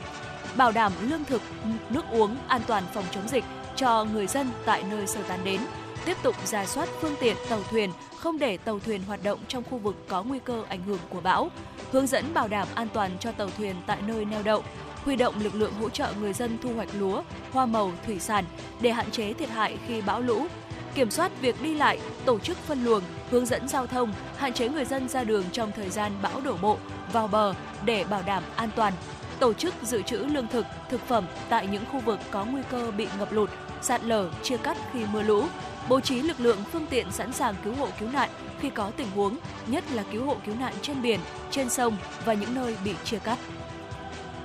bảo 0.57 0.71
đảm 0.71 0.91
lương 1.01 1.23
thực, 1.23 1.41
nước 1.89 2.05
uống 2.11 2.38
an 2.47 2.61
toàn 2.67 2.83
phòng 2.93 3.05
chống 3.11 3.27
dịch 3.27 3.43
cho 3.75 4.03
người 4.03 4.27
dân 4.27 4.49
tại 4.65 4.83
nơi 4.89 5.07
sơ 5.07 5.21
tán 5.27 5.39
đến, 5.43 5.61
tiếp 6.08 6.18
tục 6.24 6.36
ra 6.47 6.66
soát 6.66 6.89
phương 7.01 7.16
tiện 7.20 7.36
tàu 7.49 7.60
thuyền, 7.72 7.91
không 8.18 8.39
để 8.39 8.58
tàu 8.58 8.80
thuyền 8.80 9.01
hoạt 9.08 9.24
động 9.24 9.39
trong 9.47 9.64
khu 9.64 9.78
vực 9.78 9.95
có 10.08 10.24
nguy 10.24 10.39
cơ 10.39 10.64
ảnh 10.70 10.84
hưởng 10.84 10.99
của 11.10 11.22
bão, 11.22 11.51
hướng 11.91 12.08
dẫn 12.08 12.34
bảo 12.34 12.47
đảm 12.47 12.68
an 12.76 12.88
toàn 12.93 13.12
cho 13.20 13.32
tàu 13.32 13.49
thuyền 13.58 13.76
tại 13.88 13.97
nơi 14.08 14.26
neo 14.26 14.43
đậu, 14.43 14.64
huy 15.05 15.16
động 15.16 15.36
lực 15.39 15.55
lượng 15.55 15.74
hỗ 15.74 15.89
trợ 15.89 16.14
người 16.20 16.34
dân 16.34 16.58
thu 16.64 16.74
hoạch 16.74 16.89
lúa, 16.99 17.24
hoa 17.51 17.66
màu, 17.66 17.91
thủy 18.05 18.20
sản 18.20 18.45
để 18.82 18.91
hạn 18.91 19.12
chế 19.12 19.34
thiệt 19.34 19.49
hại 19.49 19.78
khi 19.88 20.01
bão 20.01 20.22
lũ, 20.22 20.47
kiểm 20.95 21.12
soát 21.12 21.32
việc 21.41 21.62
đi 21.62 21.74
lại, 21.74 21.99
tổ 22.26 22.39
chức 22.39 22.58
phân 22.58 22.86
luồng, 22.86 23.03
hướng 23.32 23.45
dẫn 23.45 23.68
giao 23.68 23.88
thông, 23.88 24.14
hạn 24.38 24.53
chế 24.53 24.70
người 24.70 24.86
dân 24.86 25.10
ra 25.10 25.24
đường 25.24 25.43
trong 25.51 25.72
thời 25.76 25.89
gian 25.89 26.12
bão 26.22 26.41
đổ 26.41 26.58
bộ, 26.62 26.78
vào 27.14 27.28
bờ 27.28 27.53
để 27.86 28.03
bảo 28.03 28.24
đảm 28.26 28.43
an 28.55 28.70
toàn, 28.76 28.93
tổ 29.39 29.53
chức 29.53 29.74
dự 29.84 30.01
trữ 30.01 30.18
lương 30.18 30.47
thực, 30.47 30.66
thực 30.89 31.01
phẩm 31.08 31.26
tại 31.49 31.68
những 31.68 31.84
khu 31.91 31.99
vực 31.99 32.20
có 32.32 32.45
nguy 32.45 32.62
cơ 32.72 32.91
bị 32.91 33.08
ngập 33.20 33.32
lụt, 33.32 33.49
sạt 33.82 34.03
lở, 34.03 34.30
chia 34.43 34.58
cắt 34.58 34.78
khi 34.93 34.99
mưa 35.14 35.22
lũ, 35.22 35.43
bố 35.89 35.99
trí 35.99 36.21
lực 36.21 36.39
lượng 36.39 36.57
phương 36.71 36.85
tiện 36.89 37.11
sẵn 37.11 37.33
sàng 37.33 37.55
cứu 37.63 37.75
hộ 37.75 37.88
cứu 37.99 38.09
nạn 38.09 38.29
khi 38.59 38.69
có 38.69 38.91
tình 38.97 39.11
huống, 39.15 39.38
nhất 39.67 39.83
là 39.91 40.03
cứu 40.11 40.25
hộ 40.25 40.38
cứu 40.45 40.55
nạn 40.59 40.73
trên 40.81 41.01
biển, 41.01 41.19
trên 41.51 41.69
sông 41.69 41.97
và 42.25 42.33
những 42.33 42.55
nơi 42.55 42.75
bị 42.83 42.93
chia 43.03 43.19
cắt. 43.19 43.38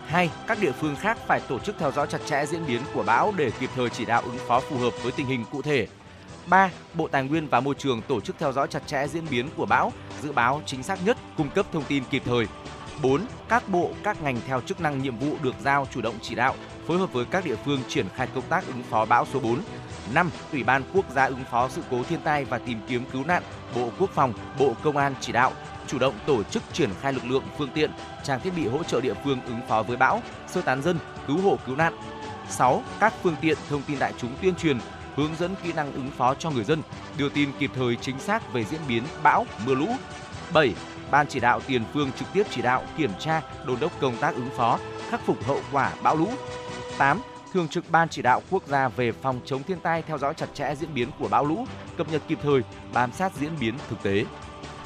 2. 0.07 0.31
Các 0.47 0.59
địa 0.61 0.73
phương 0.73 0.97
khác 0.97 1.19
phải 1.27 1.41
tổ 1.41 1.59
chức 1.59 1.77
theo 1.79 1.93
dõi 1.93 2.07
chặt 2.07 2.19
chẽ 2.27 2.47
diễn 2.47 2.67
biến 2.67 2.81
của 2.95 3.03
bão 3.03 3.33
để 3.37 3.51
kịp 3.61 3.71
thời 3.75 3.91
chỉ 3.91 4.05
đạo 4.05 4.23
ứng 4.23 4.39
phó 4.49 4.61
phù 4.61 4.77
hợp 4.77 4.93
với 5.03 5.13
tình 5.13 5.27
hình 5.27 5.45
cụ 5.51 5.63
thể. 5.63 5.87
3. 6.47 6.71
Bộ 6.95 7.09
Tài 7.09 7.23
nguyên 7.23 7.49
và 7.49 7.61
Môi 7.61 7.75
trường 7.75 8.03
tổ 8.03 8.21
chức 8.21 8.37
theo 8.39 8.53
dõi 8.53 8.69
chặt 8.69 8.87
chẽ 8.87 9.07
diễn 9.09 9.25
biến 9.31 9.49
của 9.57 9.67
bão, 9.67 9.93
dự 10.23 10.33
báo 10.33 10.63
chính 10.67 10.83
xác 10.83 10.99
nhất, 11.07 11.17
cung 11.37 11.51
cấp 11.51 11.67
thông 11.73 11.85
tin 11.85 12.05
kịp 12.11 12.23
thời. 12.25 12.47
4. 13.03 13.21
Các 13.49 13.69
bộ, 13.69 13.91
các 14.03 14.23
ngành 14.23 14.37
theo 14.47 14.61
chức 14.61 14.81
năng 14.81 15.03
nhiệm 15.03 15.19
vụ 15.19 15.37
được 15.43 15.55
giao 15.65 15.87
chủ 15.91 16.01
động 16.01 16.15
chỉ 16.23 16.35
đạo, 16.35 16.55
phối 16.87 16.99
hợp 16.99 17.13
với 17.13 17.25
các 17.25 17.45
địa 17.45 17.57
phương 17.65 17.81
triển 17.89 18.07
khai 18.15 18.29
công 18.35 18.45
tác 18.49 18.67
ứng 18.67 18.83
phó 18.83 19.05
bão 19.05 19.27
số 19.33 19.41
4. 19.41 19.61
5. 20.15 20.31
Ủy 20.53 20.63
ban 20.63 20.83
Quốc 20.95 21.05
gia 21.15 21.25
ứng 21.25 21.45
phó 21.51 21.69
sự 21.69 21.83
cố 21.91 22.03
thiên 22.03 22.21
tai 22.21 22.45
và 22.45 22.59
tìm 22.59 22.79
kiếm 22.89 23.05
cứu 23.13 23.25
nạn, 23.25 23.43
Bộ 23.75 23.91
Quốc 23.99 24.11
phòng, 24.15 24.33
Bộ 24.59 24.75
Công 24.83 24.97
an 24.97 25.15
chỉ 25.21 25.33
đạo 25.33 25.53
chủ 25.87 25.99
động 25.99 26.15
tổ 26.27 26.43
chức 26.43 26.63
triển 26.73 26.91
khai 27.01 27.13
lực 27.13 27.25
lượng, 27.25 27.45
phương 27.59 27.71
tiện, 27.75 27.91
trang 28.25 28.41
thiết 28.41 28.51
bị 28.57 28.67
hỗ 28.69 28.83
trợ 28.83 29.01
địa 29.01 29.15
phương 29.25 29.41
ứng 29.45 29.61
phó 29.69 29.83
với 29.83 29.97
bão, 29.97 30.23
sơ 30.47 30.63
tán 30.63 30.83
dân, 30.83 30.99
cứu 31.27 31.39
hộ 31.39 31.59
cứu 31.67 31.77
nạn. 31.77 31.97
6. 32.49 32.83
Các 33.01 33.15
phương 33.23 33.37
tiện 33.41 33.59
thông 33.69 33.83
tin 33.83 33.99
đại 33.99 34.13
chúng 34.19 34.31
tuyên 34.43 34.55
truyền, 34.55 34.79
hướng 35.17 35.31
dẫn 35.39 35.55
kỹ 35.63 35.73
năng 35.73 35.93
ứng 35.93 36.11
phó 36.17 36.35
cho 36.35 36.51
người 36.51 36.65
dân, 36.65 36.83
đưa 37.17 37.29
tin 37.29 37.53
kịp 37.59 37.71
thời 37.75 37.97
chính 37.97 38.19
xác 38.19 38.53
về 38.53 38.65
diễn 38.65 38.81
biến 38.89 39.03
bão, 39.23 39.47
mưa 39.67 39.75
lũ. 39.75 39.89
7. 40.53 40.75
Ban 41.11 41.27
chỉ 41.27 41.41
đạo 41.41 41.61
tiền 41.67 41.83
phương 41.93 42.13
trực 42.13 42.29
tiếp 42.33 42.47
chỉ 42.51 42.63
đạo, 42.63 42.85
kiểm 42.97 43.11
tra, 43.19 43.43
đôn 43.67 43.81
đốc 43.81 44.01
công 44.01 44.17
tác 44.17 44.35
ứng 44.35 44.51
phó, 44.57 44.79
khắc 45.11 45.21
phục 45.27 45.45
hậu 45.47 45.61
quả 45.73 45.93
bão 46.03 46.17
lũ. 46.17 46.29
8. 46.99 47.21
Thường 47.53 47.69
trực 47.69 47.91
Ban 47.91 48.09
chỉ 48.09 48.23
đạo 48.23 48.43
quốc 48.51 48.63
gia 48.67 48.89
về 48.89 49.13
phòng 49.13 49.41
chống 49.45 49.63
thiên 49.63 49.81
tai 49.81 50.03
theo 50.03 50.19
dõi 50.19 50.35
chặt 50.35 50.47
chẽ 50.55 50.75
diễn 50.81 50.95
biến 50.95 51.09
của 51.19 51.29
bão 51.29 51.45
lũ, 51.45 51.67
cập 51.97 52.13
nhật 52.13 52.23
kịp 52.29 52.39
thời, 52.43 52.61
bám 52.93 53.13
sát 53.13 53.33
diễn 53.41 53.51
biến 53.61 53.75
thực 53.89 54.03
tế. 54.03 54.25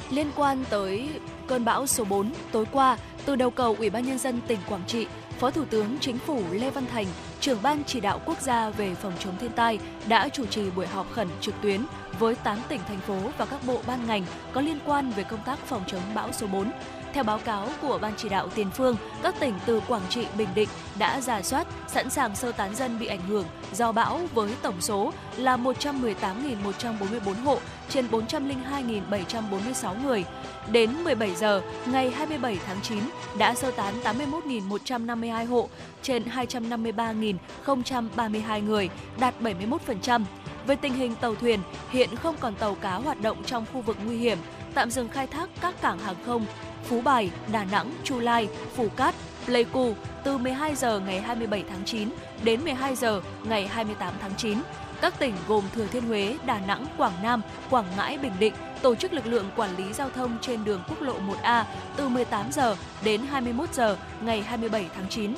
Liên 0.09 0.31
quan 0.35 0.63
tới 0.69 1.09
cơn 1.47 1.65
bão 1.65 1.87
số 1.87 2.03
4, 2.03 2.31
tối 2.51 2.65
qua, 2.71 2.97
từ 3.25 3.35
đầu 3.35 3.51
cầu 3.51 3.75
Ủy 3.79 3.89
ban 3.89 4.05
nhân 4.05 4.17
dân 4.17 4.41
tỉnh 4.47 4.59
Quảng 4.69 4.83
Trị, 4.87 5.07
Phó 5.39 5.51
Thủ 5.51 5.65
tướng 5.65 5.97
Chính 5.99 6.17
phủ 6.17 6.43
Lê 6.51 6.69
Văn 6.69 6.85
Thành, 6.91 7.05
trưởng 7.39 7.61
ban 7.63 7.83
chỉ 7.83 7.99
đạo 7.99 8.21
quốc 8.25 8.41
gia 8.41 8.69
về 8.69 8.95
phòng 8.95 9.13
chống 9.19 9.37
thiên 9.39 9.51
tai 9.51 9.79
đã 10.07 10.29
chủ 10.29 10.45
trì 10.45 10.69
buổi 10.69 10.87
họp 10.87 11.11
khẩn 11.11 11.27
trực 11.41 11.55
tuyến 11.61 11.81
với 12.19 12.35
8 12.35 12.57
tỉnh 12.69 12.81
thành 12.87 12.99
phố 12.99 13.17
và 13.37 13.45
các 13.45 13.59
bộ 13.67 13.79
ban 13.87 14.07
ngành 14.07 14.23
có 14.53 14.61
liên 14.61 14.79
quan 14.85 15.09
về 15.09 15.23
công 15.23 15.43
tác 15.45 15.59
phòng 15.59 15.83
chống 15.87 16.01
bão 16.13 16.31
số 16.31 16.47
4. 16.47 16.71
Theo 17.17 17.23
báo 17.23 17.39
cáo 17.39 17.69
của 17.81 17.99
Ban 18.01 18.13
chỉ 18.17 18.29
đạo 18.29 18.49
Tiền 18.55 18.69
phương, 18.71 18.95
các 19.23 19.35
tỉnh 19.39 19.53
từ 19.65 19.81
Quảng 19.87 20.01
Trị, 20.09 20.27
Bình 20.37 20.47
Định 20.55 20.69
đã 20.99 21.21
giả 21.21 21.41
soát, 21.41 21.67
sẵn 21.87 22.09
sàng 22.09 22.35
sơ 22.35 22.51
tán 22.51 22.75
dân 22.75 22.99
bị 22.99 23.07
ảnh 23.07 23.27
hưởng 23.27 23.45
do 23.73 23.91
bão 23.91 24.19
với 24.33 24.51
tổng 24.61 24.81
số 24.81 25.13
là 25.37 25.57
118.144 25.57 27.43
hộ 27.43 27.59
trên 27.89 28.07
402.746 28.07 30.03
người. 30.03 30.25
Đến 30.71 31.03
17 31.03 31.35
giờ 31.35 31.61
ngày 31.85 32.09
27 32.09 32.57
tháng 32.65 32.81
9 32.81 32.99
đã 33.37 33.55
sơ 33.55 33.71
tán 33.71 33.93
81.152 34.03 35.47
hộ 35.47 35.69
trên 36.01 36.23
253.032 36.23 38.65
người, 38.65 38.89
đạt 39.19 39.41
71%. 39.41 40.23
Về 40.67 40.75
tình 40.75 40.93
hình 40.93 41.15
tàu 41.15 41.35
thuyền, 41.35 41.59
hiện 41.89 42.15
không 42.15 42.35
còn 42.39 42.55
tàu 42.55 42.75
cá 42.75 42.95
hoạt 42.95 43.21
động 43.21 43.43
trong 43.43 43.65
khu 43.73 43.81
vực 43.81 43.97
nguy 44.05 44.17
hiểm, 44.17 44.37
tạm 44.73 44.91
dừng 44.91 45.09
khai 45.09 45.27
thác 45.27 45.49
các 45.61 45.81
cảng 45.81 45.99
hàng 45.99 46.15
không 46.25 46.45
Phú 46.89 47.01
Bài, 47.01 47.31
Đà 47.51 47.65
Nẵng, 47.71 47.91
Chu 48.03 48.19
Lai, 48.19 48.47
Phú 48.75 48.87
Cát, 48.95 49.15
Pleiku 49.45 49.93
từ 50.23 50.37
12 50.37 50.75
giờ 50.75 50.99
ngày 50.99 51.21
27 51.21 51.63
tháng 51.69 51.85
9 51.85 52.09
đến 52.43 52.63
12 52.63 52.95
giờ 52.95 53.21
ngày 53.43 53.67
28 53.67 54.13
tháng 54.21 54.31
9. 54.37 54.57
Các 55.01 55.19
tỉnh 55.19 55.33
gồm 55.47 55.63
Thừa 55.75 55.87
Thiên 55.87 56.03
Huế, 56.07 56.37
Đà 56.45 56.59
Nẵng, 56.59 56.85
Quảng 56.97 57.13
Nam, 57.23 57.41
Quảng 57.69 57.85
Ngãi, 57.97 58.17
Bình 58.17 58.31
Định 58.39 58.53
tổ 58.81 58.95
chức 58.95 59.13
lực 59.13 59.25
lượng 59.25 59.49
quản 59.55 59.77
lý 59.77 59.93
giao 59.93 60.09
thông 60.09 60.37
trên 60.41 60.63
đường 60.63 60.81
quốc 60.87 61.01
lộ 61.01 61.13
1A 61.19 61.63
từ 61.95 62.09
18 62.09 62.51
giờ 62.51 62.75
đến 63.03 63.21
21 63.29 63.73
giờ 63.73 63.97
ngày 64.21 64.41
27 64.41 64.89
tháng 64.95 65.09
9. 65.09 65.33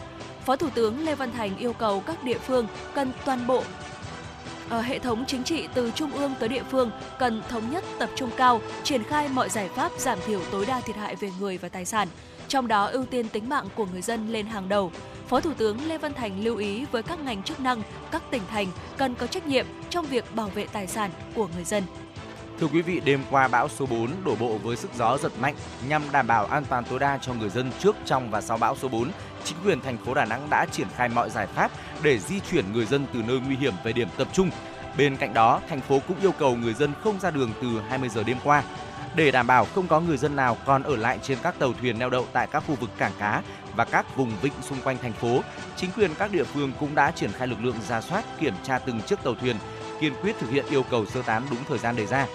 Phó 0.45 0.55
Thủ 0.55 0.69
tướng 0.75 1.05
Lê 1.05 1.15
Văn 1.15 1.31
Thành 1.31 1.57
yêu 1.57 1.73
cầu 1.73 1.99
các 1.99 2.23
địa 2.23 2.37
phương 2.37 2.67
cần 2.93 3.11
toàn 3.25 3.47
bộ 3.47 3.63
Ờ, 4.69 4.81
hệ 4.81 4.99
thống 4.99 5.23
chính 5.27 5.43
trị 5.43 5.67
từ 5.73 5.91
trung 5.95 6.11
ương 6.11 6.33
tới 6.39 6.49
địa 6.49 6.63
phương 6.71 6.91
cần 7.19 7.41
thống 7.49 7.71
nhất 7.71 7.83
tập 7.99 8.09
trung 8.15 8.29
cao, 8.37 8.61
triển 8.83 9.03
khai 9.03 9.29
mọi 9.29 9.49
giải 9.49 9.69
pháp 9.69 9.91
giảm 9.97 10.19
thiểu 10.25 10.41
tối 10.51 10.65
đa 10.65 10.81
thiệt 10.81 10.95
hại 10.95 11.15
về 11.15 11.29
người 11.39 11.57
và 11.57 11.69
tài 11.69 11.85
sản, 11.85 12.07
trong 12.47 12.67
đó 12.67 12.85
ưu 12.85 13.05
tiên 13.05 13.29
tính 13.29 13.49
mạng 13.49 13.65
của 13.75 13.85
người 13.85 14.01
dân 14.01 14.29
lên 14.29 14.45
hàng 14.45 14.69
đầu. 14.69 14.91
Phó 15.27 15.39
Thủ 15.39 15.53
tướng 15.53 15.77
Lê 15.87 15.97
Văn 15.97 16.13
Thành 16.13 16.43
lưu 16.43 16.57
ý 16.57 16.85
với 16.91 17.03
các 17.03 17.19
ngành 17.19 17.43
chức 17.43 17.59
năng, 17.59 17.81
các 18.11 18.23
tỉnh 18.31 18.41
thành 18.49 18.67
cần 18.97 19.15
có 19.15 19.27
trách 19.27 19.47
nhiệm 19.47 19.65
trong 19.89 20.05
việc 20.05 20.35
bảo 20.35 20.49
vệ 20.55 20.67
tài 20.73 20.87
sản 20.87 21.11
của 21.35 21.47
người 21.55 21.63
dân. 21.63 21.83
Thưa 22.59 22.67
quý 22.67 22.81
vị, 22.81 23.01
đêm 23.05 23.23
qua 23.29 23.47
bão 23.47 23.69
số 23.69 23.85
4 23.85 24.09
đổ 24.25 24.35
bộ 24.35 24.57
với 24.57 24.75
sức 24.75 24.91
gió 24.97 25.17
giật 25.17 25.31
mạnh 25.41 25.55
nhằm 25.87 26.01
đảm 26.11 26.27
bảo 26.27 26.45
an 26.45 26.63
toàn 26.69 26.83
tối 26.83 26.99
đa 26.99 27.17
cho 27.21 27.33
người 27.33 27.49
dân 27.49 27.71
trước, 27.79 27.95
trong 28.05 28.31
và 28.31 28.41
sau 28.41 28.57
bão 28.57 28.75
số 28.75 28.87
4. 28.87 29.11
Chính 29.43 29.57
quyền 29.65 29.81
thành 29.81 29.97
phố 29.97 30.13
Đà 30.13 30.25
Nẵng 30.25 30.47
đã 30.49 30.65
triển 30.71 30.87
khai 30.95 31.09
mọi 31.09 31.29
giải 31.29 31.47
pháp 31.47 31.71
để 32.03 32.19
di 32.19 32.39
chuyển 32.39 32.73
người 32.73 32.85
dân 32.85 33.05
từ 33.13 33.21
nơi 33.27 33.39
nguy 33.39 33.55
hiểm 33.55 33.73
về 33.83 33.93
điểm 33.93 34.07
tập 34.17 34.27
trung. 34.33 34.49
Bên 34.97 35.17
cạnh 35.17 35.33
đó, 35.33 35.61
thành 35.69 35.81
phố 35.81 35.99
cũng 36.07 36.17
yêu 36.21 36.31
cầu 36.31 36.55
người 36.55 36.73
dân 36.73 36.93
không 37.03 37.19
ra 37.19 37.31
đường 37.31 37.51
từ 37.61 37.67
20 37.89 38.09
giờ 38.09 38.23
đêm 38.23 38.37
qua. 38.43 38.63
Để 39.15 39.31
đảm 39.31 39.47
bảo 39.47 39.65
không 39.65 39.87
có 39.87 39.99
người 39.99 40.17
dân 40.17 40.35
nào 40.35 40.57
còn 40.65 40.83
ở 40.83 40.95
lại 40.95 41.19
trên 41.21 41.37
các 41.43 41.59
tàu 41.59 41.73
thuyền 41.73 41.99
neo 41.99 42.09
đậu 42.09 42.25
tại 42.33 42.47
các 42.51 42.63
khu 42.67 42.75
vực 42.75 42.89
cảng 42.97 43.13
cá 43.19 43.41
và 43.75 43.85
các 43.85 44.15
vùng 44.15 44.31
vịnh 44.41 44.53
xung 44.61 44.81
quanh 44.83 44.97
thành 45.01 45.13
phố, 45.13 45.41
chính 45.75 45.89
quyền 45.91 46.15
các 46.15 46.31
địa 46.31 46.43
phương 46.43 46.71
cũng 46.79 46.95
đã 46.95 47.11
triển 47.11 47.31
khai 47.31 47.47
lực 47.47 47.63
lượng 47.63 47.75
ra 47.87 48.01
soát, 48.01 48.23
kiểm 48.39 48.53
tra 48.63 48.79
từng 48.79 49.01
chiếc 49.01 49.23
tàu 49.23 49.35
thuyền, 49.35 49.55
kiên 49.99 50.13
quyết 50.21 50.35
thực 50.39 50.49
hiện 50.49 50.65
yêu 50.69 50.83
cầu 50.83 51.05
sơ 51.05 51.21
tán 51.21 51.43
đúng 51.49 51.59
thời 51.67 51.77
gian 51.77 51.95
đề 51.95 52.05
ra. 52.05 52.27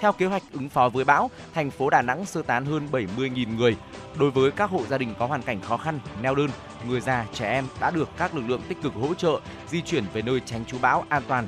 Theo 0.00 0.12
kế 0.12 0.26
hoạch 0.26 0.42
ứng 0.52 0.68
phó 0.68 0.88
với 0.88 1.04
bão, 1.04 1.30
thành 1.54 1.70
phố 1.70 1.90
Đà 1.90 2.02
Nẵng 2.02 2.26
sơ 2.26 2.42
tán 2.42 2.64
hơn 2.64 2.88
70.000 2.92 3.56
người. 3.56 3.76
Đối 4.18 4.30
với 4.30 4.50
các 4.50 4.70
hộ 4.70 4.80
gia 4.88 4.98
đình 4.98 5.14
có 5.18 5.26
hoàn 5.26 5.42
cảnh 5.42 5.60
khó 5.60 5.76
khăn, 5.76 6.00
neo 6.22 6.34
đơn, 6.34 6.50
người 6.88 7.00
già, 7.00 7.26
trẻ 7.32 7.52
em 7.52 7.66
đã 7.80 7.90
được 7.90 8.08
các 8.16 8.34
lực 8.34 8.48
lượng 8.48 8.62
tích 8.68 8.82
cực 8.82 8.94
hỗ 8.94 9.14
trợ 9.14 9.40
di 9.68 9.82
chuyển 9.82 10.04
về 10.12 10.22
nơi 10.22 10.40
tránh 10.40 10.64
trú 10.64 10.78
bão 10.78 11.04
an 11.08 11.22
toàn. 11.28 11.46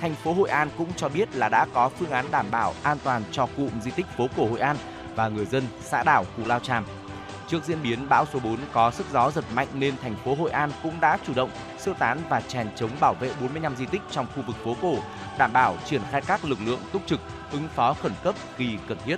Thành 0.00 0.14
phố 0.14 0.32
Hội 0.32 0.48
An 0.48 0.68
cũng 0.78 0.88
cho 0.96 1.08
biết 1.08 1.36
là 1.36 1.48
đã 1.48 1.66
có 1.74 1.88
phương 1.88 2.10
án 2.10 2.26
đảm 2.30 2.46
bảo 2.50 2.74
an 2.82 2.98
toàn 3.04 3.22
cho 3.32 3.46
cụm 3.56 3.70
di 3.80 3.90
tích 3.90 4.06
phố 4.16 4.26
cổ 4.36 4.48
Hội 4.48 4.60
An 4.60 4.76
và 5.16 5.28
người 5.28 5.46
dân 5.46 5.64
xã 5.80 6.02
đảo 6.02 6.24
Cù 6.36 6.42
Lao 6.46 6.60
Tràm 6.60 6.84
Trước 7.50 7.64
diễn 7.64 7.82
biến 7.82 8.08
bão 8.08 8.26
số 8.32 8.38
4 8.38 8.58
có 8.72 8.90
sức 8.90 9.06
gió 9.12 9.30
giật 9.30 9.44
mạnh 9.54 9.68
nên 9.74 9.96
thành 9.96 10.16
phố 10.24 10.34
Hội 10.34 10.50
An 10.50 10.70
cũng 10.82 11.00
đã 11.00 11.18
chủ 11.26 11.34
động 11.34 11.50
sơ 11.78 11.92
tán 11.98 12.18
và 12.28 12.40
chèn 12.40 12.68
chống 12.76 12.90
bảo 13.00 13.14
vệ 13.14 13.30
45 13.40 13.76
di 13.76 13.86
tích 13.86 14.02
trong 14.10 14.26
khu 14.36 14.42
vực 14.46 14.56
phố 14.64 14.76
cổ, 14.82 14.96
đảm 15.38 15.52
bảo 15.52 15.76
triển 15.86 16.00
khai 16.10 16.20
các 16.26 16.44
lực 16.44 16.58
lượng 16.64 16.80
túc 16.92 17.06
trực 17.06 17.20
ứng 17.52 17.68
phó 17.74 17.94
khẩn 17.94 18.12
cấp 18.24 18.34
khi 18.56 18.76
cần 18.88 18.98
thiết. 19.04 19.16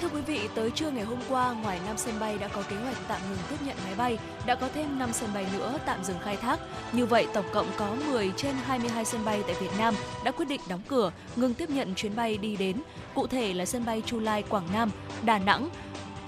Thưa 0.00 0.08
quý 0.08 0.20
vị, 0.20 0.48
tới 0.54 0.70
trưa 0.70 0.90
ngày 0.90 1.04
hôm 1.04 1.18
qua, 1.28 1.52
ngoài 1.52 1.80
5 1.86 1.96
sân 1.96 2.14
bay 2.20 2.38
đã 2.38 2.48
có 2.48 2.62
kế 2.62 2.76
hoạch 2.76 2.96
tạm 3.08 3.20
ngừng 3.30 3.38
tiếp 3.50 3.56
nhận 3.66 3.76
máy 3.84 3.94
bay, 3.96 4.18
đã 4.46 4.54
có 4.54 4.68
thêm 4.74 4.98
5 4.98 5.12
sân 5.12 5.30
bay 5.34 5.46
nữa 5.52 5.78
tạm 5.86 6.04
dừng 6.04 6.18
khai 6.24 6.36
thác. 6.36 6.60
Như 6.92 7.06
vậy, 7.06 7.26
tổng 7.34 7.46
cộng 7.52 7.66
có 7.76 7.96
10 8.08 8.32
trên 8.36 8.54
22 8.66 9.04
sân 9.04 9.24
bay 9.24 9.42
tại 9.46 9.56
Việt 9.60 9.70
Nam 9.78 9.94
đã 10.24 10.30
quyết 10.30 10.48
định 10.48 10.60
đóng 10.68 10.82
cửa, 10.88 11.12
ngừng 11.36 11.54
tiếp 11.54 11.70
nhận 11.70 11.94
chuyến 11.94 12.16
bay 12.16 12.38
đi 12.38 12.56
đến. 12.56 12.82
Cụ 13.14 13.26
thể 13.26 13.54
là 13.54 13.64
sân 13.64 13.84
bay 13.84 14.02
Chu 14.06 14.20
Lai, 14.20 14.42
Quảng 14.42 14.68
Nam, 14.72 14.90
Đà 15.24 15.38
Nẵng, 15.38 15.68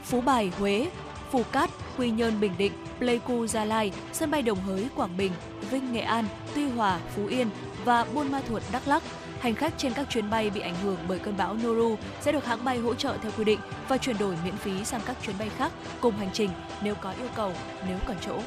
Phú 0.05 0.20
Bài, 0.20 0.52
Huế, 0.59 0.89
Phù 1.32 1.42
Cát, 1.52 1.70
Quy 1.98 2.10
Nhơn, 2.10 2.40
Bình 2.40 2.52
Định, 2.59 2.72
Pleiku, 2.98 3.46
Gia 3.46 3.64
Lai, 3.64 3.92
sân 4.12 4.30
bay 4.30 4.42
Đồng 4.42 4.60
Hới, 4.60 4.88
Quảng 4.96 5.16
Bình, 5.16 5.32
Vinh, 5.70 5.92
Nghệ 5.92 6.00
An, 6.00 6.24
Tuy 6.54 6.68
Hòa, 6.68 6.98
Phú 7.16 7.26
Yên 7.26 7.50
và 7.84 8.04
Buôn 8.14 8.32
Ma 8.32 8.40
Thuột, 8.48 8.62
Đắk 8.72 8.88
Lắk. 8.88 9.02
Hành 9.40 9.54
khách 9.54 9.74
trên 9.76 9.92
các 9.92 10.06
chuyến 10.10 10.30
bay 10.30 10.50
bị 10.50 10.60
ảnh 10.60 10.74
hưởng 10.82 10.98
bởi 11.09 11.18
cơn 11.18 11.36
bão 11.36 11.54
Noru 11.54 11.96
sẽ 12.20 12.32
được 12.32 12.46
hãng 12.46 12.64
bay 12.64 12.78
hỗ 12.78 12.94
trợ 12.94 13.16
theo 13.22 13.32
quy 13.38 13.44
định 13.44 13.59
và 13.88 13.98
chuyển 13.98 14.18
đổi 14.18 14.36
miễn 14.44 14.56
phí 14.56 14.84
sang 14.84 15.00
các 15.06 15.16
chuyến 15.22 15.38
bay 15.38 15.48
khác 15.48 15.72
cùng 16.00 16.16
hành 16.16 16.30
trình 16.32 16.50
nếu 16.82 16.94
có 16.94 17.10
yêu 17.10 17.28
cầu, 17.36 17.52
nếu 17.88 17.98
còn 18.06 18.16
chỗ. 18.26 18.38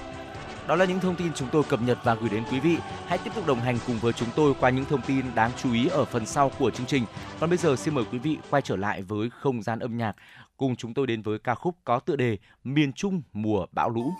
Đó 0.67 0.75
là 0.75 0.85
những 0.85 0.99
thông 0.99 1.15
tin 1.15 1.33
chúng 1.33 1.49
tôi 1.51 1.63
cập 1.63 1.81
nhật 1.81 1.97
và 2.03 2.15
gửi 2.15 2.29
đến 2.29 2.43
quý 2.51 2.59
vị. 2.59 2.77
Hãy 3.07 3.17
tiếp 3.17 3.31
tục 3.35 3.47
đồng 3.47 3.59
hành 3.59 3.77
cùng 3.87 3.99
với 3.99 4.13
chúng 4.13 4.29
tôi 4.35 4.53
qua 4.59 4.69
những 4.69 4.85
thông 4.85 5.01
tin 5.01 5.25
đáng 5.35 5.51
chú 5.63 5.73
ý 5.73 5.87
ở 5.87 6.05
phần 6.05 6.25
sau 6.25 6.51
của 6.59 6.71
chương 6.71 6.85
trình. 6.85 7.05
Còn 7.39 7.49
bây 7.49 7.57
giờ 7.57 7.75
xin 7.75 7.95
mời 7.95 8.03
quý 8.11 8.17
vị 8.17 8.37
quay 8.49 8.61
trở 8.61 8.75
lại 8.75 9.01
với 9.01 9.29
không 9.29 9.63
gian 9.63 9.79
âm 9.79 9.97
nhạc. 9.97 10.15
Cùng 10.57 10.75
chúng 10.75 10.93
tôi 10.93 11.07
đến 11.07 11.21
với 11.21 11.39
ca 11.39 11.55
khúc 11.55 11.75
có 11.83 11.99
tựa 11.99 12.15
đề 12.15 12.37
Miền 12.63 12.93
Trung 12.93 13.21
mùa 13.33 13.65
bão 13.71 13.89
lũ. 13.89 14.13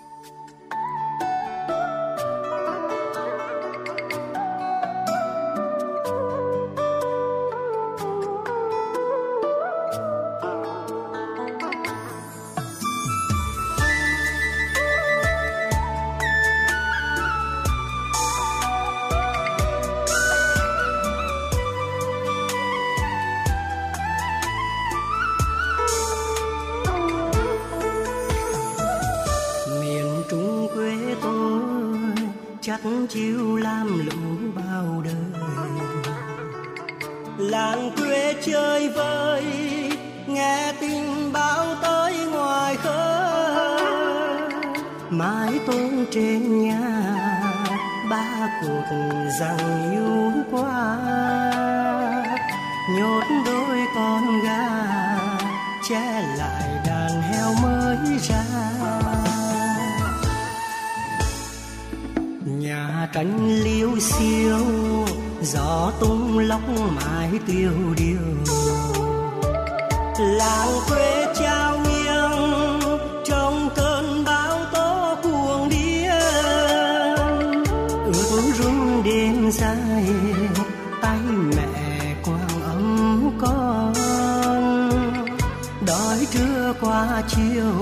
Qua 86.80 87.22
chiều, 87.28 87.72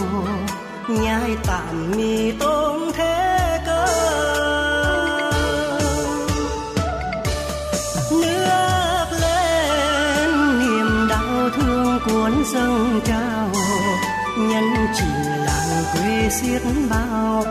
nhai 0.89 1.37
tạm 1.47 1.93
mì 1.97 2.33
tôm 2.33 2.91
thế 2.95 3.59
cơ. 3.67 3.87
Nước 8.11 9.07
lên, 9.21 10.59
niềm 10.59 11.09
đau 11.11 11.51
thương 11.57 11.99
cuốn 12.07 12.45
dâng 12.53 13.01
trào, 13.05 13.51
nhân 14.39 14.87
chỉ 14.95 15.05
làng 15.47 15.85
quê 15.93 16.29
xiết 16.31 16.63
bao 16.91 17.45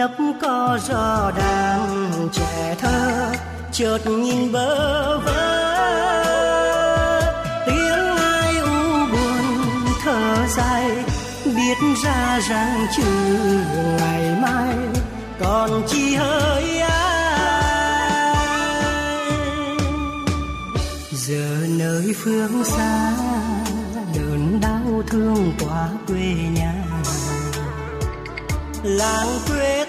nấp 0.00 0.16
có 0.42 0.78
gió 0.88 1.32
đàn 1.38 2.28
trẻ 2.32 2.76
thơ, 2.80 3.32
chợt 3.72 3.98
nhìn 4.06 4.52
bơ 4.52 5.18
vơ. 5.18 5.64
Tiếng 7.66 8.16
ai 8.16 8.56
u 8.58 9.06
buồn 9.12 9.44
thở 10.04 10.46
dài, 10.56 10.90
biết 11.44 11.76
ra 12.04 12.40
rằng 12.48 12.86
chữ 12.96 13.12
ngày 13.98 14.36
mai 14.42 14.76
còn 15.40 15.82
chi 15.88 16.14
hơi 16.14 16.80
ai. 16.80 18.36
Giờ 21.10 21.66
nơi 21.68 22.14
phương 22.16 22.64
xa 22.64 23.12
đớn 24.14 24.60
đau 24.62 25.02
thương 25.06 25.52
quá 25.60 25.88
quê 26.06 26.34
nhà. 26.54 26.74
Làng 28.84 29.38
quê 29.48 29.86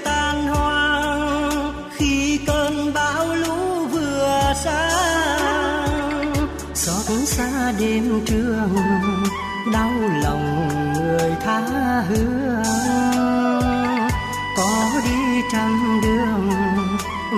đêm 7.81 8.25
trường 8.25 8.75
đau 9.73 9.91
lòng 10.23 10.69
người 10.93 11.31
tha 11.43 11.59
hương 12.09 12.63
có 14.57 14.91
đi 15.05 15.41
trăm 15.53 15.99
đường, 16.03 16.49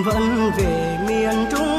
vẫn 0.04 0.50
về 0.56 0.98
miền 1.08 1.46
trung? 1.50 1.73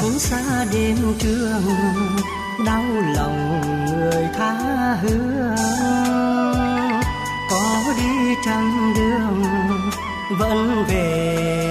Xót 0.00 0.20
xa 0.20 0.64
đêm 0.72 0.96
trường, 1.18 2.16
đau 2.66 2.84
lòng 3.14 3.60
người 3.86 4.28
tha 4.38 4.54
hương. 5.02 5.56
Có 7.50 7.94
đi 7.96 8.34
trăm 8.46 8.94
đường, 8.96 9.42
vẫn 10.38 10.84
về 10.88 11.69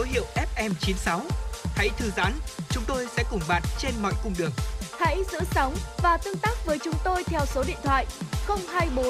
số 0.00 0.06
hiệu 0.06 0.24
FM96. 0.56 1.20
Hãy 1.76 1.88
thư 1.98 2.10
giãn, 2.10 2.32
chúng 2.70 2.84
tôi 2.86 3.06
sẽ 3.06 3.24
cùng 3.30 3.40
bạn 3.48 3.62
trên 3.78 3.92
mọi 4.02 4.12
cung 4.24 4.32
đường. 4.38 4.50
Hãy 4.98 5.16
giữ 5.32 5.38
sóng 5.50 5.74
và 6.02 6.18
tương 6.24 6.38
tác 6.42 6.66
với 6.66 6.78
chúng 6.78 6.94
tôi 7.04 7.24
theo 7.24 7.40
số 7.46 7.64
điện 7.66 7.76
thoại 7.82 8.06
024 8.48 9.04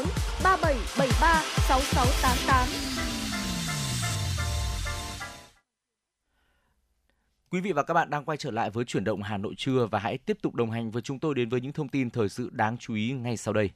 3773 0.44 1.42
6688. 1.68 2.68
Quý 7.50 7.60
vị 7.60 7.72
và 7.72 7.82
các 7.82 7.94
bạn 7.94 8.10
đang 8.10 8.24
quay 8.24 8.38
trở 8.38 8.50
lại 8.50 8.70
với 8.70 8.84
chuyển 8.84 9.04
động 9.04 9.22
Hà 9.22 9.36
Nội 9.36 9.54
trưa 9.56 9.88
và 9.90 9.98
hãy 9.98 10.18
tiếp 10.18 10.38
tục 10.42 10.54
đồng 10.54 10.70
hành 10.70 10.90
với 10.90 11.02
chúng 11.02 11.18
tôi 11.18 11.34
đến 11.34 11.48
với 11.48 11.60
những 11.60 11.72
thông 11.72 11.88
tin 11.88 12.10
thời 12.10 12.28
sự 12.28 12.50
đáng 12.52 12.76
chú 12.78 12.94
ý 12.94 13.12
ngay 13.12 13.36
sau 13.36 13.54
đây. 13.54 13.70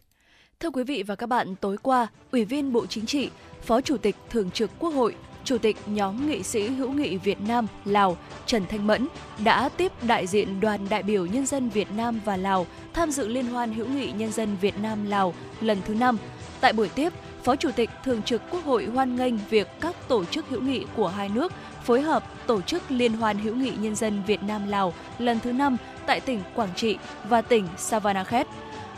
Thưa 0.65 0.71
quý 0.71 0.85
vị 0.85 1.03
và 1.03 1.15
các 1.15 1.27
bạn, 1.27 1.55
tối 1.57 1.77
qua, 1.83 2.07
Ủy 2.33 2.45
viên 2.45 2.73
Bộ 2.73 2.87
Chính 2.87 3.07
trị, 3.07 3.31
Phó 3.63 3.81
Chủ 3.81 3.97
tịch 3.97 4.17
Thường 4.31 4.51
trực 4.51 4.71
Quốc 4.79 4.91
hội, 4.91 5.15
Chủ 5.45 5.59
tịch 5.59 5.77
nhóm 5.87 6.29
nghị 6.29 6.43
sĩ 6.43 6.69
hữu 6.69 6.91
nghị 6.93 7.17
Việt 7.17 7.41
Nam 7.41 7.67
Lào 7.85 8.17
Trần 8.47 8.67
Thanh 8.67 8.87
Mẫn 8.87 9.09
đã 9.45 9.69
tiếp 9.69 9.93
đại 10.03 10.27
diện 10.27 10.61
đoàn 10.61 10.87
đại 10.91 11.03
biểu 11.03 11.27
nhân 11.27 11.47
dân 11.47 11.69
Việt 11.69 11.89
Nam 11.97 12.21
và 12.25 12.37
Lào 12.37 12.67
tham 12.93 13.11
dự 13.11 13.29
liên 13.29 13.47
hoan 13.47 13.73
hữu 13.73 13.87
nghị 13.87 14.13
nhân 14.13 14.33
dân 14.33 14.57
Việt 14.61 14.79
Nam 14.79 15.07
Lào 15.07 15.35
lần 15.61 15.79
thứ 15.87 15.95
5. 15.95 16.19
Tại 16.61 16.73
buổi 16.73 16.89
tiếp, 16.89 17.13
Phó 17.43 17.57
Chủ 17.57 17.71
tịch 17.77 17.91
Thường 18.05 18.23
trực 18.23 18.43
Quốc 18.51 18.65
hội 18.65 18.85
hoan 18.85 19.17
nghênh 19.17 19.35
việc 19.51 19.69
các 19.81 20.09
tổ 20.09 20.25
chức 20.25 20.49
hữu 20.49 20.61
nghị 20.61 20.85
của 20.97 21.09
hai 21.09 21.29
nước 21.29 21.53
phối 21.85 22.01
hợp 22.01 22.25
tổ 22.47 22.61
chức 22.61 22.91
Liên 22.91 23.13
hoan 23.13 23.39
hữu 23.39 23.55
nghị 23.55 23.73
nhân 23.81 23.95
dân 23.95 24.23
Việt 24.27 24.43
Nam 24.43 24.69
Lào 24.69 24.93
lần 25.19 25.41
thứ 25.41 25.53
5 25.53 25.77
tại 26.07 26.21
tỉnh 26.21 26.41
Quảng 26.55 26.75
Trị 26.77 26.99
và 27.29 27.43
tỉnh 27.43 27.69
Savanakhet. 27.77 28.47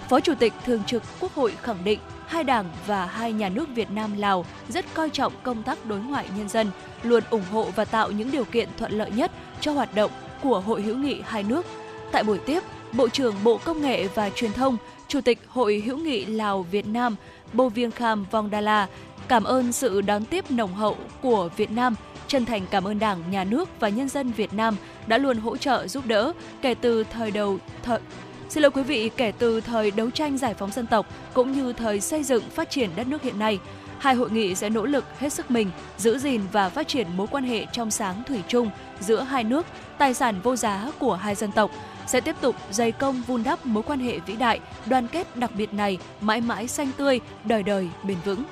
Phó 0.09 0.21
Chủ 0.21 0.35
tịch 0.35 0.53
Thường 0.67 0.85
trực 0.85 1.03
Quốc 1.21 1.35
hội 1.35 1.53
khẳng 1.63 1.85
định 1.85 1.99
hai 2.27 2.45
đảng 2.45 2.65
và 2.87 3.07
hai 3.07 3.33
nhà 3.33 3.49
nước 3.49 3.69
Việt 3.75 3.91
Nam 3.91 4.17
Lào 4.17 4.45
rất 4.69 4.85
coi 4.95 5.11
trọng 5.11 5.33
công 5.43 5.63
tác 5.63 5.87
đối 5.87 6.01
ngoại 6.01 6.29
nhân 6.37 6.49
dân, 6.49 6.71
luôn 7.03 7.23
ủng 7.31 7.45
hộ 7.53 7.69
và 7.77 7.85
tạo 7.85 8.11
những 8.11 8.31
điều 8.31 8.45
kiện 8.45 8.69
thuận 8.79 8.93
lợi 8.93 9.11
nhất 9.11 9.33
cho 9.61 9.73
hoạt 9.73 9.95
động 9.95 10.11
của 10.43 10.61
Hội 10.61 10.83
hữu 10.83 10.97
nghị 10.97 11.21
hai 11.25 11.43
nước. 11.43 11.67
Tại 12.13 12.25
buổi 12.25 12.39
tiếp, 12.39 12.63
Bộ 12.93 13.09
trưởng 13.09 13.35
Bộ 13.45 13.59
Công 13.65 13.83
nghệ 13.83 14.09
và 14.15 14.31
Truyền 14.31 14.53
thông, 14.53 14.77
Chủ 15.09 15.21
tịch 15.21 15.39
Hội 15.49 15.83
hữu 15.87 15.99
nghị 15.99 16.25
Lào 16.25 16.63
Việt 16.63 16.87
Nam 16.87 17.17
Boviengkham 17.53 18.27
Vongdala 18.31 18.87
cảm 19.29 19.45
ơn 19.45 19.73
sự 19.73 20.01
đón 20.01 20.25
tiếp 20.25 20.51
nồng 20.51 20.75
hậu 20.75 20.97
của 21.23 21.49
Việt 21.57 21.71
Nam, 21.71 21.95
chân 22.29 22.45
thành 22.45 22.67
cảm 22.71 22.85
ơn 22.85 22.99
Đảng, 22.99 23.23
Nhà 23.31 23.45
nước 23.45 23.69
và 23.81 23.89
nhân 23.89 24.09
dân 24.09 24.33
Việt 24.33 24.55
Nam 24.55 24.77
đã 25.07 25.19
luôn 25.19 25.39
hỗ 25.39 25.57
trợ 25.57 25.89
giúp 25.89 26.07
đỡ 26.07 26.33
kể 26.63 26.75
từ 26.75 27.05
thời 27.05 27.31
đầu 27.31 27.59
thời 27.83 28.01
Xin 28.49 28.63
lỗi 28.63 28.71
quý 28.71 28.83
vị, 28.83 29.11
kể 29.17 29.33
từ 29.39 29.61
thời 29.61 29.91
đấu 29.91 30.11
tranh 30.11 30.39
giải 30.39 30.55
phóng 30.55 30.73
dân 30.73 30.87
tộc 30.87 31.07
cũng 31.35 31.53
như 31.53 31.73
thời 31.73 32.01
xây 32.01 32.23
dựng 32.23 32.51
phát 32.51 32.71
triển 32.71 32.91
đất 32.97 33.07
nước 33.07 33.23
hiện 33.23 33.39
nay, 33.39 33.59
hai 33.99 34.15
hội 34.15 34.31
nghị 34.31 34.55
sẽ 34.55 34.71
nỗ 34.71 34.87
lực 34.87 35.05
hết 35.19 35.33
sức 35.33 35.51
mình 35.51 35.71
giữ 35.97 36.19
gìn 36.19 36.43
và 36.53 36.69
phát 36.69 36.89
triển 36.89 37.07
mối 37.17 37.27
quan 37.31 37.45
hệ 37.45 37.67
trong 37.73 37.91
sáng 37.91 38.23
thủy 38.27 38.43
chung 38.49 38.71
giữa 39.01 39.23
hai 39.23 39.45
nước, 39.45 39.67
tài 39.99 40.15
sản 40.15 40.41
vô 40.43 40.57
giá 40.57 40.91
của 40.99 41.15
hai 41.15 41.35
dân 41.35 41.53
tộc, 41.53 41.71
sẽ 42.07 42.21
tiếp 42.21 42.37
tục 42.41 42.57
dày 42.71 42.93
công 42.93 43.23
vun 43.27 43.43
đắp 43.43 43.67
mối 43.67 43.83
quan 43.83 44.01
hệ 44.01 44.19
vĩ 44.19 44.37
đại, 44.37 44.61
đoàn 44.87 45.09
kết 45.09 45.37
đặc 45.37 45.51
biệt 45.57 45.75
này 45.75 45.99
mãi 46.21 46.41
mãi 46.41 46.69
xanh 46.69 46.91
tươi, 46.97 47.21
đời 47.45 47.63
đời 47.63 47.89
bền 48.03 48.19
vững. 48.25 48.45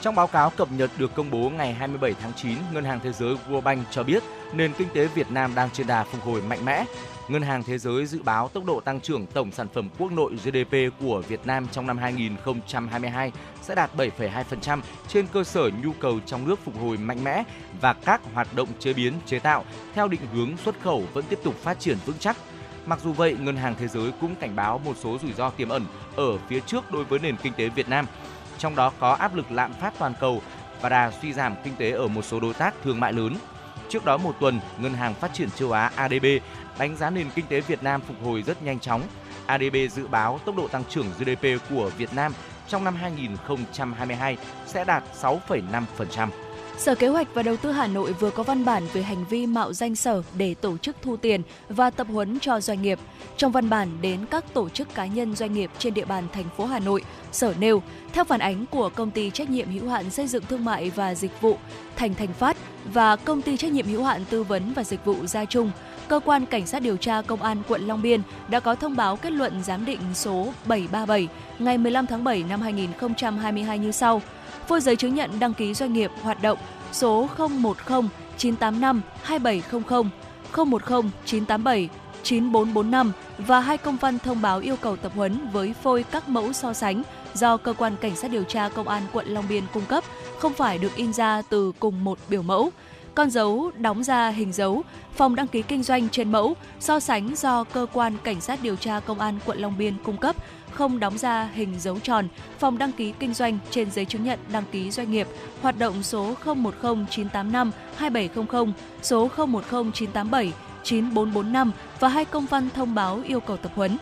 Trong 0.00 0.14
báo 0.14 0.26
cáo 0.26 0.50
cập 0.50 0.68
nhật 0.72 0.90
được 0.98 1.14
công 1.14 1.30
bố 1.30 1.50
ngày 1.50 1.74
27 1.74 2.14
tháng 2.22 2.32
9, 2.36 2.56
Ngân 2.72 2.84
hàng 2.84 3.00
Thế 3.02 3.12
giới 3.12 3.34
World 3.48 3.60
Bank 3.60 3.86
cho 3.90 4.02
biết 4.02 4.22
nền 4.52 4.72
kinh 4.72 4.88
tế 4.94 5.06
Việt 5.06 5.30
Nam 5.30 5.54
đang 5.54 5.70
trên 5.70 5.86
đà 5.86 6.04
phục 6.04 6.22
hồi 6.22 6.42
mạnh 6.42 6.64
mẽ. 6.64 6.84
Ngân 7.30 7.42
hàng 7.42 7.62
Thế 7.62 7.78
giới 7.78 8.06
dự 8.06 8.22
báo 8.22 8.48
tốc 8.48 8.64
độ 8.64 8.80
tăng 8.80 9.00
trưởng 9.00 9.26
tổng 9.26 9.52
sản 9.52 9.68
phẩm 9.74 9.88
quốc 9.98 10.12
nội 10.12 10.36
GDP 10.44 10.76
của 11.00 11.22
Việt 11.28 11.46
Nam 11.46 11.66
trong 11.72 11.86
năm 11.86 11.98
2022 11.98 13.32
sẽ 13.62 13.74
đạt 13.74 13.90
7,2% 13.96 14.80
trên 15.08 15.26
cơ 15.26 15.44
sở 15.44 15.70
nhu 15.82 15.92
cầu 15.92 16.20
trong 16.26 16.48
nước 16.48 16.58
phục 16.64 16.74
hồi 16.80 16.96
mạnh 16.96 17.24
mẽ 17.24 17.42
và 17.80 17.92
các 17.92 18.20
hoạt 18.34 18.54
động 18.54 18.68
chế 18.78 18.92
biến, 18.92 19.12
chế 19.26 19.38
tạo 19.38 19.64
theo 19.94 20.08
định 20.08 20.20
hướng 20.32 20.56
xuất 20.56 20.80
khẩu 20.80 21.04
vẫn 21.12 21.24
tiếp 21.28 21.38
tục 21.44 21.54
phát 21.54 21.80
triển 21.80 21.98
vững 22.06 22.18
chắc. 22.18 22.36
Mặc 22.86 22.98
dù 23.02 23.12
vậy, 23.12 23.36
Ngân 23.40 23.56
hàng 23.56 23.74
Thế 23.78 23.88
giới 23.88 24.12
cũng 24.20 24.34
cảnh 24.34 24.56
báo 24.56 24.78
một 24.78 24.96
số 25.02 25.18
rủi 25.22 25.32
ro 25.32 25.50
tiềm 25.50 25.68
ẩn 25.68 25.84
ở 26.16 26.38
phía 26.48 26.60
trước 26.60 26.92
đối 26.92 27.04
với 27.04 27.18
nền 27.18 27.36
kinh 27.42 27.52
tế 27.52 27.68
Việt 27.68 27.88
Nam, 27.88 28.06
trong 28.58 28.76
đó 28.76 28.92
có 28.98 29.12
áp 29.12 29.34
lực 29.34 29.52
lạm 29.52 29.72
phát 29.72 29.94
toàn 29.98 30.12
cầu 30.20 30.42
và 30.80 30.88
đà 30.88 31.12
suy 31.22 31.32
giảm 31.32 31.54
kinh 31.64 31.74
tế 31.76 31.90
ở 31.90 32.08
một 32.08 32.22
số 32.22 32.40
đối 32.40 32.54
tác 32.54 32.74
thương 32.84 33.00
mại 33.00 33.12
lớn. 33.12 33.36
Trước 33.88 34.04
đó 34.04 34.16
một 34.16 34.36
tuần, 34.40 34.60
Ngân 34.78 34.94
hàng 34.94 35.14
Phát 35.14 35.34
triển 35.34 35.50
châu 35.50 35.72
Á 35.72 35.90
ADB 35.94 36.26
đánh 36.80 36.96
giá 36.96 37.10
nền 37.10 37.30
kinh 37.34 37.46
tế 37.46 37.60
Việt 37.60 37.82
Nam 37.82 38.00
phục 38.08 38.16
hồi 38.24 38.42
rất 38.46 38.62
nhanh 38.62 38.80
chóng. 38.80 39.02
ADB 39.46 39.76
dự 39.92 40.06
báo 40.06 40.40
tốc 40.44 40.56
độ 40.56 40.68
tăng 40.68 40.84
trưởng 40.88 41.06
GDP 41.18 41.46
của 41.70 41.90
Việt 41.98 42.14
Nam 42.14 42.32
trong 42.68 42.84
năm 42.84 42.94
2022 42.94 44.36
sẽ 44.66 44.84
đạt 44.84 45.04
6,5%. 45.22 46.28
Sở 46.78 46.94
Kế 46.94 47.08
hoạch 47.08 47.34
và 47.34 47.42
Đầu 47.42 47.56
tư 47.56 47.72
Hà 47.72 47.86
Nội 47.86 48.12
vừa 48.12 48.30
có 48.30 48.42
văn 48.42 48.64
bản 48.64 48.86
về 48.92 49.02
hành 49.02 49.24
vi 49.30 49.46
mạo 49.46 49.72
danh 49.72 49.94
sở 49.94 50.22
để 50.34 50.54
tổ 50.54 50.78
chức 50.78 50.96
thu 51.02 51.16
tiền 51.16 51.42
và 51.68 51.90
tập 51.90 52.06
huấn 52.10 52.40
cho 52.40 52.60
doanh 52.60 52.82
nghiệp. 52.82 52.98
Trong 53.36 53.52
văn 53.52 53.70
bản 53.70 53.88
đến 54.00 54.26
các 54.30 54.44
tổ 54.54 54.68
chức 54.68 54.94
cá 54.94 55.06
nhân 55.06 55.36
doanh 55.36 55.52
nghiệp 55.52 55.70
trên 55.78 55.94
địa 55.94 56.04
bàn 56.04 56.28
thành 56.32 56.48
phố 56.56 56.66
Hà 56.66 56.78
Nội, 56.78 57.04
Sở 57.32 57.54
nêu, 57.58 57.82
theo 58.12 58.24
phản 58.24 58.40
ánh 58.40 58.66
của 58.66 58.88
công 58.88 59.10
ty 59.10 59.30
trách 59.30 59.50
nhiệm 59.50 59.70
hữu 59.70 59.88
hạn 59.88 60.10
xây 60.10 60.26
dựng 60.26 60.44
thương 60.48 60.64
mại 60.64 60.90
và 60.90 61.14
dịch 61.14 61.40
vụ 61.40 61.58
Thành 61.96 62.14
Thành 62.14 62.32
Phát 62.32 62.56
và 62.84 63.16
công 63.16 63.42
ty 63.42 63.56
trách 63.56 63.72
nhiệm 63.72 63.86
hữu 63.86 64.04
hạn 64.04 64.24
tư 64.30 64.42
vấn 64.42 64.72
và 64.72 64.84
dịch 64.84 65.04
vụ 65.04 65.26
Gia 65.26 65.44
Trung, 65.44 65.70
cơ 66.10 66.20
quan 66.24 66.46
cảnh 66.46 66.66
sát 66.66 66.82
điều 66.82 66.96
tra 66.96 67.22
công 67.22 67.42
an 67.42 67.62
quận 67.68 67.86
Long 67.86 68.02
Biên 68.02 68.22
đã 68.48 68.60
có 68.60 68.74
thông 68.74 68.96
báo 68.96 69.16
kết 69.16 69.32
luận 69.32 69.62
giám 69.62 69.84
định 69.84 70.00
số 70.14 70.52
737 70.66 71.28
ngày 71.58 71.78
15 71.78 72.06
tháng 72.06 72.24
7 72.24 72.44
năm 72.48 72.60
2022 72.60 73.78
như 73.78 73.92
sau: 73.92 74.22
phôi 74.68 74.80
giấy 74.80 74.96
chứng 74.96 75.14
nhận 75.14 75.30
đăng 75.40 75.54
ký 75.54 75.74
doanh 75.74 75.92
nghiệp 75.92 76.10
hoạt 76.22 76.42
động 76.42 76.58
số 76.92 77.28
010 77.38 77.74
985 78.36 79.02
2700, 79.22 80.10
010 80.70 80.80
987 81.24 81.88
9445 82.22 83.12
và 83.38 83.60
hai 83.60 83.78
công 83.78 83.96
văn 83.96 84.18
thông 84.18 84.42
báo 84.42 84.58
yêu 84.58 84.76
cầu 84.76 84.96
tập 84.96 85.12
huấn 85.14 85.48
với 85.52 85.74
phôi 85.82 86.02
các 86.02 86.28
mẫu 86.28 86.52
so 86.52 86.72
sánh 86.72 87.02
do 87.34 87.56
cơ 87.56 87.72
quan 87.72 87.96
cảnh 88.00 88.16
sát 88.16 88.30
điều 88.30 88.44
tra 88.44 88.68
công 88.68 88.88
an 88.88 89.02
quận 89.12 89.26
Long 89.26 89.48
Biên 89.48 89.64
cung 89.74 89.86
cấp, 89.86 90.04
không 90.38 90.52
phải 90.52 90.78
được 90.78 90.94
in 90.96 91.12
ra 91.12 91.42
từ 91.48 91.72
cùng 91.80 92.04
một 92.04 92.18
biểu 92.28 92.42
mẫu. 92.42 92.70
Con 93.14 93.30
dấu 93.30 93.70
đóng 93.78 94.04
ra 94.04 94.28
hình 94.28 94.52
dấu, 94.52 94.82
phòng 95.14 95.34
đăng 95.34 95.46
ký 95.46 95.62
kinh 95.62 95.82
doanh 95.82 96.08
trên 96.08 96.32
mẫu, 96.32 96.54
so 96.80 97.00
sánh 97.00 97.34
do 97.36 97.64
cơ 97.64 97.86
quan 97.92 98.16
cảnh 98.24 98.40
sát 98.40 98.58
điều 98.62 98.76
tra 98.76 99.00
công 99.00 99.20
an 99.20 99.38
quận 99.46 99.58
Long 99.58 99.78
Biên 99.78 99.94
cung 100.04 100.16
cấp, 100.16 100.36
không 100.72 101.00
đóng 101.00 101.18
ra 101.18 101.48
hình 101.54 101.80
dấu 101.80 101.98
tròn, 101.98 102.28
phòng 102.58 102.78
đăng 102.78 102.92
ký 102.92 103.12
kinh 103.18 103.34
doanh 103.34 103.58
trên 103.70 103.90
giấy 103.90 104.04
chứng 104.04 104.24
nhận 104.24 104.38
đăng 104.52 104.64
ký 104.72 104.90
doanh 104.90 105.10
nghiệp, 105.10 105.28
hoạt 105.62 105.78
động 105.78 106.02
số 106.02 106.34
010985 106.44 107.70
2700, 107.96 108.72
số 109.02 109.28
010987 109.36 110.52
9445 110.82 111.72
và 112.00 112.08
hai 112.08 112.24
công 112.24 112.46
văn 112.46 112.68
thông 112.74 112.94
báo 112.94 113.20
yêu 113.26 113.40
cầu 113.40 113.56
tập 113.56 113.72
huấn. 113.74 113.96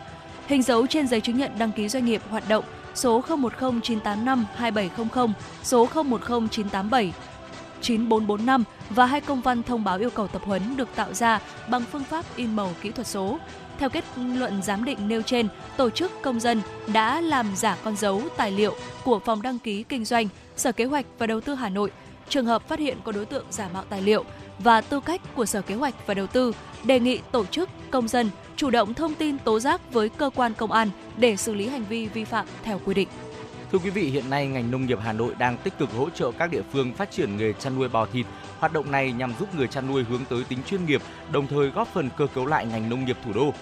Hình 0.47 0.61
dấu 0.61 0.87
trên 0.87 1.07
giấy 1.07 1.21
chứng 1.21 1.37
nhận 1.37 1.51
đăng 1.59 1.71
ký 1.71 1.89
doanh 1.89 2.05
nghiệp 2.05 2.21
hoạt 2.29 2.49
động 2.49 2.63
số 2.95 3.21
010985 3.27 4.45
2700, 4.55 5.33
số 5.63 5.87
010987 5.93 7.13
9445 7.81 8.63
và 8.89 9.05
hai 9.05 9.21
công 9.21 9.41
văn 9.41 9.63
thông 9.63 9.83
báo 9.83 9.97
yêu 9.97 10.09
cầu 10.09 10.27
tập 10.27 10.41
huấn 10.45 10.77
được 10.77 10.89
tạo 10.95 11.13
ra 11.13 11.39
bằng 11.69 11.83
phương 11.91 12.03
pháp 12.03 12.25
in 12.35 12.55
màu 12.55 12.71
kỹ 12.81 12.91
thuật 12.91 13.07
số. 13.07 13.39
Theo 13.79 13.89
kết 13.89 14.03
luận 14.17 14.61
giám 14.63 14.85
định 14.85 15.07
nêu 15.07 15.21
trên, 15.21 15.47
tổ 15.77 15.89
chức 15.89 16.11
công 16.21 16.39
dân 16.39 16.61
đã 16.93 17.21
làm 17.21 17.55
giả 17.55 17.77
con 17.83 17.95
dấu 17.95 18.21
tài 18.37 18.51
liệu 18.51 18.75
của 19.03 19.19
phòng 19.19 19.41
đăng 19.41 19.59
ký 19.59 19.83
kinh 19.83 20.05
doanh, 20.05 20.27
Sở 20.55 20.71
Kế 20.71 20.85
hoạch 20.85 21.05
và 21.17 21.27
Đầu 21.27 21.41
tư 21.41 21.55
Hà 21.55 21.69
Nội. 21.69 21.91
Trường 22.29 22.45
hợp 22.45 22.67
phát 22.67 22.79
hiện 22.79 22.97
có 23.03 23.11
đối 23.11 23.25
tượng 23.25 23.45
giả 23.49 23.69
mạo 23.73 23.83
tài 23.89 24.01
liệu 24.01 24.25
và 24.59 24.81
tư 24.81 24.99
cách 24.99 25.21
của 25.35 25.45
Sở 25.45 25.61
Kế 25.61 25.75
hoạch 25.75 26.07
và 26.07 26.13
Đầu 26.13 26.27
tư, 26.27 26.53
đề 26.83 26.99
nghị 26.99 27.19
tổ 27.31 27.45
chức 27.45 27.69
công 27.91 28.07
dân 28.07 28.29
chủ 28.55 28.69
động 28.69 28.93
thông 28.93 29.15
tin 29.15 29.37
tố 29.37 29.59
giác 29.59 29.93
với 29.93 30.09
cơ 30.09 30.29
quan 30.35 30.53
công 30.53 30.71
an 30.71 30.89
để 31.17 31.37
xử 31.37 31.53
lý 31.53 31.67
hành 31.67 31.83
vi 31.89 32.07
vi 32.07 32.23
phạm 32.23 32.45
theo 32.63 32.81
quy 32.85 32.93
định. 32.93 33.07
Thưa 33.71 33.79
quý 33.79 33.89
vị, 33.89 34.09
hiện 34.09 34.29
nay 34.29 34.47
ngành 34.47 34.71
nông 34.71 34.85
nghiệp 34.85 34.99
Hà 35.01 35.13
Nội 35.13 35.35
đang 35.37 35.57
tích 35.57 35.77
cực 35.77 35.91
hỗ 35.91 36.09
trợ 36.09 36.31
các 36.31 36.51
địa 36.51 36.61
phương 36.71 36.93
phát 36.93 37.11
triển 37.11 37.37
nghề 37.37 37.53
chăn 37.53 37.75
nuôi 37.75 37.89
bò 37.89 38.05
thịt. 38.05 38.25
Hoạt 38.59 38.73
động 38.73 38.91
này 38.91 39.11
nhằm 39.11 39.33
giúp 39.39 39.55
người 39.55 39.67
chăn 39.67 39.87
nuôi 39.87 40.03
hướng 40.03 40.25
tới 40.29 40.43
tính 40.43 40.59
chuyên 40.65 40.85
nghiệp, 40.85 41.01
đồng 41.31 41.47
thời 41.47 41.69
góp 41.69 41.87
phần 41.93 42.09
cơ 42.17 42.27
cấu 42.27 42.45
lại 42.45 42.65
ngành 42.65 42.89
nông 42.89 43.05
nghiệp 43.05 43.17
thủ 43.25 43.33
đô. 43.33 43.53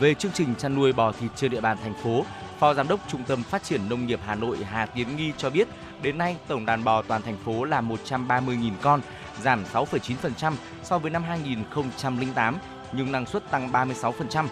Về 0.00 0.14
chương 0.14 0.32
trình 0.32 0.54
chăn 0.58 0.74
nuôi 0.74 0.92
bò 0.92 1.12
thịt 1.12 1.30
trên 1.36 1.50
địa 1.50 1.60
bàn 1.60 1.76
thành 1.82 1.94
phố, 1.94 2.24
Phó 2.58 2.74
Giám 2.74 2.88
đốc 2.88 3.00
Trung 3.08 3.24
tâm 3.24 3.42
Phát 3.42 3.62
triển 3.62 3.88
Nông 3.88 4.06
nghiệp 4.06 4.20
Hà 4.26 4.34
Nội 4.34 4.58
Hà 4.64 4.86
Tiến 4.86 5.16
Nghi 5.16 5.32
cho 5.36 5.50
biết, 5.50 5.68
đến 6.02 6.18
nay 6.18 6.36
tổng 6.48 6.66
đàn 6.66 6.84
bò 6.84 7.02
toàn 7.02 7.22
thành 7.22 7.36
phố 7.44 7.64
là 7.64 7.80
130.000 7.80 8.70
con, 8.82 9.00
giảm 9.42 9.64
6,9% 9.72 10.52
so 10.82 10.98
với 10.98 11.10
năm 11.10 11.22
2008, 11.22 12.56
nhưng 12.92 13.12
năng 13.12 13.26
suất 13.26 13.50
tăng 13.50 13.72
36%. 13.72 14.46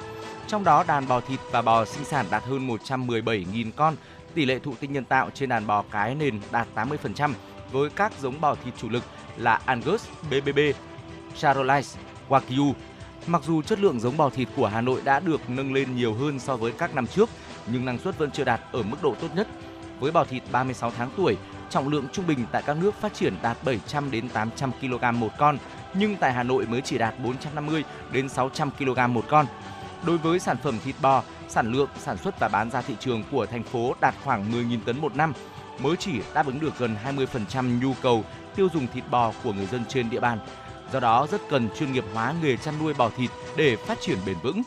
Trong 0.47 0.65
đó 0.65 0.85
đàn 0.87 1.09
bò 1.09 1.21
thịt 1.21 1.41
và 1.51 1.63
bò 1.63 1.85
sinh 1.85 2.05
sản 2.05 2.27
đạt 2.31 2.45
hơn 2.45 2.69
117.000 2.69 3.71
con, 3.77 3.97
tỷ 4.37 4.45
lệ 4.45 4.59
thụ 4.59 4.75
tinh 4.81 4.93
nhân 4.93 5.05
tạo 5.05 5.31
trên 5.35 5.49
đàn 5.49 5.67
bò 5.67 5.85
cái 5.91 6.15
nền 6.15 6.41
đạt 6.53 6.67
80%, 6.75 7.33
với 7.73 7.91
các 7.91 8.13
giống 8.21 8.41
bò 8.41 8.55
thịt 8.55 8.75
chủ 8.77 8.89
lực 8.89 9.03
là 9.37 9.61
Angus, 9.67 10.09
BBB, 10.31 10.59
Charolais, 11.37 11.97
Wagyu. 12.29 12.73
Mặc 13.27 13.43
dù 13.45 13.63
chất 13.63 13.81
lượng 13.81 14.01
giống 14.01 14.17
bò 14.17 14.31
thịt 14.31 14.49
của 14.57 14.67
Hà 14.67 14.81
Nội 14.81 15.01
đã 15.05 15.21
được 15.21 15.51
nâng 15.51 15.73
lên 15.73 15.97
nhiều 15.97 16.15
hơn 16.15 16.39
so 16.39 16.57
với 16.57 16.73
các 16.73 16.95
năm 16.95 17.07
trước, 17.07 17.31
nhưng 17.67 17.85
năng 17.85 17.99
suất 17.99 18.19
vẫn 18.19 18.31
chưa 18.31 18.45
đạt 18.45 18.61
ở 18.73 18.83
mức 18.83 18.97
độ 19.03 19.15
tốt 19.21 19.29
nhất. 19.35 19.49
Với 20.01 20.13
bò 20.13 20.25
thịt 20.25 20.43
36 20.53 20.91
tháng 20.91 21.11
tuổi, 21.17 21.37
trọng 21.71 21.89
lượng 21.89 22.07
trung 22.13 22.27
bình 22.27 22.47
tại 22.53 22.63
các 22.67 22.77
nước 22.77 22.95
phát 22.95 23.15
triển 23.15 23.35
đạt 23.43 23.57
700 23.65 24.11
đến 24.11 24.29
800 24.29 24.73
kg 24.81 25.21
một 25.21 25.31
con, 25.39 25.59
nhưng 25.95 26.17
tại 26.17 26.33
Hà 26.33 26.43
Nội 26.43 26.67
mới 26.67 26.81
chỉ 26.81 26.99
đạt 26.99 27.15
450 27.25 27.85
đến 28.13 28.29
600 28.29 28.71
kg 28.71 29.15
một 29.15 29.25
con. 29.29 29.47
Đối 30.07 30.19
với 30.19 30.39
sản 30.39 30.57
phẩm 30.63 30.79
thịt 30.85 30.95
bò, 31.03 31.23
sản 31.49 31.73
lượng 31.73 31.89
sản 31.99 32.17
xuất 32.17 32.41
và 32.41 32.49
bán 32.49 32.71
ra 32.71 32.81
thị 32.81 32.95
trường 33.01 33.23
của 33.31 33.47
thành 33.47 33.63
phố 33.63 33.95
đạt 34.01 34.15
khoảng 34.25 34.53
10.000 34.53 34.79
tấn 34.85 35.01
một 35.01 35.17
năm, 35.17 35.33
mới 35.79 35.97
chỉ 35.97 36.13
đáp 36.35 36.47
ứng 36.47 36.61
được 36.61 36.79
gần 36.79 36.97
20% 37.05 37.81
nhu 37.83 37.95
cầu 38.03 38.25
tiêu 38.57 38.69
dùng 38.75 38.87
thịt 38.95 39.05
bò 39.11 39.33
của 39.45 39.53
người 39.53 39.67
dân 39.67 39.85
trên 39.89 40.11
địa 40.11 40.21
bàn. 40.21 40.39
Do 40.93 41.01
đó 41.01 41.27
rất 41.31 41.41
cần 41.49 41.69
chuyên 41.79 41.93
nghiệp 41.93 42.05
hóa 42.15 42.35
nghề 42.43 42.57
chăn 42.57 42.75
nuôi 42.83 42.95
bò 42.95 43.11
thịt 43.17 43.31
để 43.57 43.77
phát 43.77 43.99
triển 44.01 44.19
bền 44.27 44.37
vững. 44.43 44.63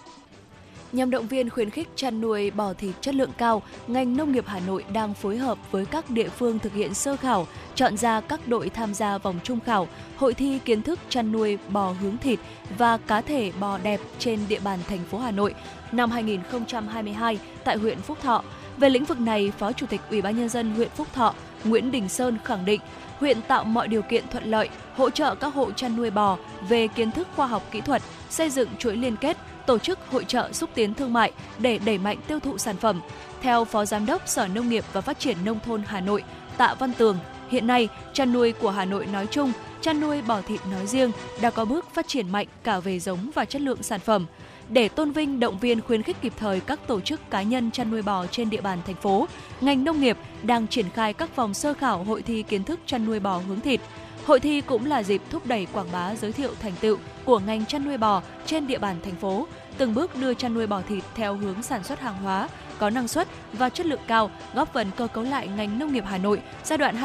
Nhằm 0.91 1.09
động 1.09 1.27
viên 1.27 1.49
khuyến 1.49 1.69
khích 1.69 1.89
chăn 1.95 2.21
nuôi 2.21 2.51
bò 2.51 2.73
thịt 2.73 2.95
chất 3.01 3.15
lượng 3.15 3.31
cao, 3.37 3.61
ngành 3.87 4.17
nông 4.17 4.31
nghiệp 4.31 4.43
Hà 4.47 4.59
Nội 4.59 4.85
đang 4.93 5.13
phối 5.13 5.37
hợp 5.37 5.57
với 5.71 5.85
các 5.85 6.09
địa 6.09 6.29
phương 6.29 6.59
thực 6.59 6.73
hiện 6.73 6.93
sơ 6.93 7.15
khảo, 7.15 7.47
chọn 7.75 7.97
ra 7.97 8.21
các 8.21 8.47
đội 8.47 8.69
tham 8.69 8.93
gia 8.93 9.17
vòng 9.17 9.39
trung 9.43 9.59
khảo, 9.59 9.87
hội 10.17 10.33
thi 10.33 10.59
kiến 10.65 10.81
thức 10.81 10.99
chăn 11.09 11.31
nuôi 11.31 11.57
bò 11.69 11.95
hướng 12.01 12.17
thịt 12.17 12.39
và 12.77 12.97
cá 12.97 13.21
thể 13.21 13.51
bò 13.59 13.77
đẹp 13.77 13.99
trên 14.19 14.39
địa 14.49 14.59
bàn 14.63 14.79
thành 14.87 15.05
phố 15.11 15.17
Hà 15.17 15.31
Nội 15.31 15.53
năm 15.91 16.11
2022 16.11 17.39
tại 17.63 17.77
huyện 17.77 17.97
Phúc 17.97 18.17
Thọ. 18.21 18.43
Về 18.77 18.89
lĩnh 18.89 19.05
vực 19.05 19.19
này, 19.19 19.51
Phó 19.57 19.71
Chủ 19.71 19.85
tịch 19.85 20.01
Ủy 20.09 20.21
ban 20.21 20.37
nhân 20.37 20.49
dân 20.49 20.71
huyện 20.71 20.89
Phúc 20.89 21.07
Thọ 21.13 21.33
Nguyễn 21.63 21.91
Đình 21.91 22.09
Sơn 22.09 22.37
khẳng 22.45 22.65
định 22.65 22.81
huyện 23.19 23.41
tạo 23.41 23.63
mọi 23.63 23.87
điều 23.87 24.01
kiện 24.01 24.23
thuận 24.31 24.43
lợi, 24.43 24.69
hỗ 24.95 25.09
trợ 25.09 25.35
các 25.35 25.53
hộ 25.53 25.71
chăn 25.71 25.95
nuôi 25.95 26.09
bò 26.09 26.37
về 26.69 26.87
kiến 26.87 27.11
thức 27.11 27.27
khoa 27.35 27.47
học 27.47 27.63
kỹ 27.71 27.81
thuật, 27.81 28.01
xây 28.29 28.49
dựng 28.49 28.69
chuỗi 28.79 28.95
liên 28.97 29.15
kết, 29.15 29.37
tổ 29.65 29.79
chức 29.79 29.99
hội 30.11 30.25
trợ 30.25 30.51
xúc 30.51 30.69
tiến 30.73 30.93
thương 30.93 31.13
mại 31.13 31.31
để 31.59 31.79
đẩy 31.85 31.97
mạnh 31.97 32.17
tiêu 32.27 32.39
thụ 32.39 32.57
sản 32.57 32.77
phẩm. 32.77 33.01
Theo 33.41 33.65
Phó 33.65 33.85
Giám 33.85 34.05
đốc 34.05 34.27
Sở 34.27 34.47
Nông 34.47 34.69
nghiệp 34.69 34.85
và 34.93 35.01
Phát 35.01 35.19
triển 35.19 35.37
Nông 35.45 35.59
thôn 35.65 35.83
Hà 35.87 36.01
Nội, 36.01 36.23
Tạ 36.57 36.75
Văn 36.79 36.93
Tường, 36.97 37.17
hiện 37.49 37.67
nay 37.67 37.89
chăn 38.13 38.33
nuôi 38.33 38.51
của 38.51 38.69
Hà 38.69 38.85
Nội 38.85 39.05
nói 39.05 39.27
chung, 39.31 39.51
chăn 39.81 39.99
nuôi 39.99 40.21
bò 40.21 40.41
thịt 40.41 40.59
nói 40.71 40.87
riêng 40.87 41.11
đã 41.41 41.49
có 41.49 41.65
bước 41.65 41.93
phát 41.93 42.07
triển 42.07 42.29
mạnh 42.29 42.47
cả 42.63 42.79
về 42.79 42.99
giống 42.99 43.31
và 43.35 43.45
chất 43.45 43.61
lượng 43.61 43.83
sản 43.83 43.99
phẩm. 43.99 44.25
Để 44.69 44.89
tôn 44.89 45.11
vinh, 45.11 45.39
động 45.39 45.59
viên 45.59 45.81
khuyến 45.81 46.03
khích 46.03 46.21
kịp 46.21 46.33
thời 46.37 46.59
các 46.59 46.87
tổ 46.87 46.99
chức 46.99 47.29
cá 47.29 47.41
nhân 47.41 47.71
chăn 47.71 47.91
nuôi 47.91 48.01
bò 48.01 48.25
trên 48.27 48.49
địa 48.49 48.61
bàn 48.61 48.79
thành 48.85 48.95
phố, 48.95 49.27
ngành 49.61 49.83
nông 49.83 50.01
nghiệp 50.01 50.17
đang 50.43 50.67
triển 50.67 50.89
khai 50.89 51.13
các 51.13 51.35
vòng 51.35 51.53
sơ 51.53 51.73
khảo 51.73 52.03
hội 52.03 52.21
thi 52.21 52.43
kiến 52.43 52.63
thức 52.63 52.79
chăn 52.85 53.05
nuôi 53.05 53.19
bò 53.19 53.41
hướng 53.47 53.61
thịt. 53.61 53.81
Hội 54.29 54.39
thi 54.39 54.61
cũng 54.61 54.85
là 54.85 55.03
dịp 55.03 55.21
thúc 55.29 55.45
đẩy 55.45 55.67
quảng 55.73 55.87
bá 55.91 56.15
giới 56.15 56.31
thiệu 56.31 56.51
thành 56.59 56.73
tựu 56.81 56.97
của 57.25 57.39
ngành 57.39 57.65
chăn 57.65 57.85
nuôi 57.85 57.97
bò 57.97 58.21
trên 58.45 58.67
địa 58.67 58.77
bàn 58.77 58.95
thành 59.03 59.15
phố, 59.15 59.47
từng 59.77 59.93
bước 59.93 60.15
đưa 60.15 60.33
chăn 60.33 60.53
nuôi 60.53 60.67
bò 60.67 60.81
thịt 60.81 61.03
theo 61.15 61.35
hướng 61.35 61.63
sản 61.63 61.83
xuất 61.83 61.99
hàng 61.99 62.23
hóa, 62.23 62.49
có 62.79 62.89
năng 62.89 63.07
suất 63.07 63.27
và 63.53 63.69
chất 63.69 63.85
lượng 63.85 63.99
cao, 64.07 64.31
góp 64.53 64.73
phần 64.73 64.87
cơ 64.97 65.07
cấu 65.07 65.23
lại 65.23 65.47
ngành 65.47 65.79
nông 65.79 65.93
nghiệp 65.93 66.03
Hà 66.07 66.17
Nội 66.17 66.41
giai 66.63 66.77
đoạn 66.77 66.95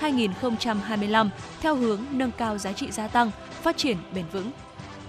2022-2025 0.00 1.28
theo 1.60 1.74
hướng 1.76 2.00
nâng 2.10 2.30
cao 2.38 2.58
giá 2.58 2.72
trị 2.72 2.90
gia 2.90 3.08
tăng, 3.08 3.30
phát 3.62 3.76
triển 3.76 3.96
bền 4.14 4.24
vững. 4.32 4.50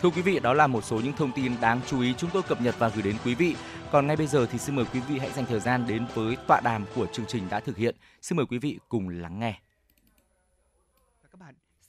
Thưa 0.01 0.09
quý 0.09 0.21
vị, 0.21 0.39
đó 0.39 0.53
là 0.53 0.67
một 0.67 0.83
số 0.83 0.99
những 0.99 1.13
thông 1.13 1.31
tin 1.31 1.51
đáng 1.61 1.81
chú 1.87 2.01
ý 2.01 2.13
chúng 2.17 2.29
tôi 2.29 2.43
cập 2.43 2.61
nhật 2.61 2.75
và 2.79 2.89
gửi 2.89 3.01
đến 3.01 3.15
quý 3.25 3.35
vị. 3.35 3.55
Còn 3.91 4.07
ngay 4.07 4.15
bây 4.15 4.27
giờ 4.27 4.47
thì 4.51 4.57
xin 4.57 4.75
mời 4.75 4.85
quý 4.93 4.99
vị 5.09 5.19
hãy 5.19 5.29
dành 5.35 5.45
thời 5.45 5.59
gian 5.59 5.87
đến 5.87 6.05
với 6.13 6.37
tọa 6.47 6.61
đàm 6.61 6.85
của 6.95 7.05
chương 7.13 7.25
trình 7.25 7.43
đã 7.49 7.59
thực 7.59 7.77
hiện. 7.77 7.95
Xin 8.21 8.37
mời 8.37 8.45
quý 8.45 8.57
vị 8.57 8.79
cùng 8.89 9.09
lắng 9.09 9.39
nghe. 9.39 9.64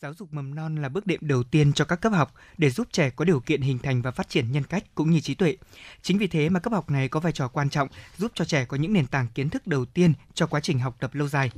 Giáo 0.07 0.15
dục 0.15 0.33
mầm 0.33 0.55
non 0.55 0.77
là 0.77 0.89
bước 0.89 1.07
đệm 1.07 1.21
đầu 1.23 1.43
tiên 1.43 1.73
cho 1.73 1.85
các 1.85 2.01
cấp 2.01 2.13
học 2.13 2.35
để 2.59 2.71
giúp 2.71 2.89
trẻ 2.93 3.11
có 3.11 3.25
điều 3.25 3.41
kiện 3.41 3.61
hình 3.61 3.79
thành 3.79 4.03
và 4.03 4.11
phát 4.11 4.29
triển 4.29 4.53
nhân 4.53 4.63
cách 4.63 4.85
cũng 4.95 5.11
như 5.11 5.21
trí 5.21 5.35
tuệ. 5.35 5.57
Chính 6.03 6.19
vì 6.19 6.27
thế 6.27 6.49
mà 6.49 6.61
cấp 6.61 6.73
học 6.73 6.91
này 6.91 7.09
có 7.09 7.21
vai 7.21 7.33
trò 7.33 7.49
quan 7.49 7.71
trọng 7.71 7.89
giúp 8.19 8.33
cho 8.35 8.45
trẻ 8.45 8.65
có 8.65 8.77
những 8.77 8.93
nền 8.93 9.07
tảng 9.07 9.27
kiến 9.35 9.51
thức 9.51 9.67
đầu 9.67 9.85
tiên 9.85 10.13
cho 10.35 10.47
quá 10.47 10.61
trình 10.61 10.79
học 10.79 10.97
tập 11.01 11.15
lâu 11.15 11.29
dài. 11.29 11.51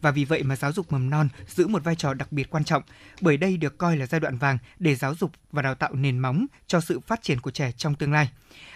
Và 0.00 0.10
vì 0.10 0.24
vậy 0.24 0.42
mà 0.42 0.56
giáo 0.56 0.72
dục 0.72 0.92
mầm 0.92 1.10
non 1.10 1.28
giữ 1.48 1.66
một 1.66 1.84
vai 1.84 1.96
trò 1.96 2.14
đặc 2.14 2.32
biệt 2.32 2.50
quan 2.50 2.64
trọng, 2.64 2.82
bởi 3.20 3.36
đây 3.36 3.56
được 3.56 3.78
coi 3.78 3.96
là 3.96 4.06
giai 4.06 4.20
đoạn 4.20 4.38
vàng 4.38 4.58
để 4.78 4.94
giáo 4.94 5.14
dục 5.14 5.32
và 5.52 5.62
đào 5.62 5.74
tạo 5.74 5.94
nền 5.94 6.18
móng 6.18 6.46
cho 6.66 6.80
sự 6.80 7.00
phát 7.00 7.22
triển 7.22 7.40
của 7.40 7.50
trẻ 7.50 7.72
trong 7.76 7.94
tương 7.94 8.12
lai. 8.12 8.28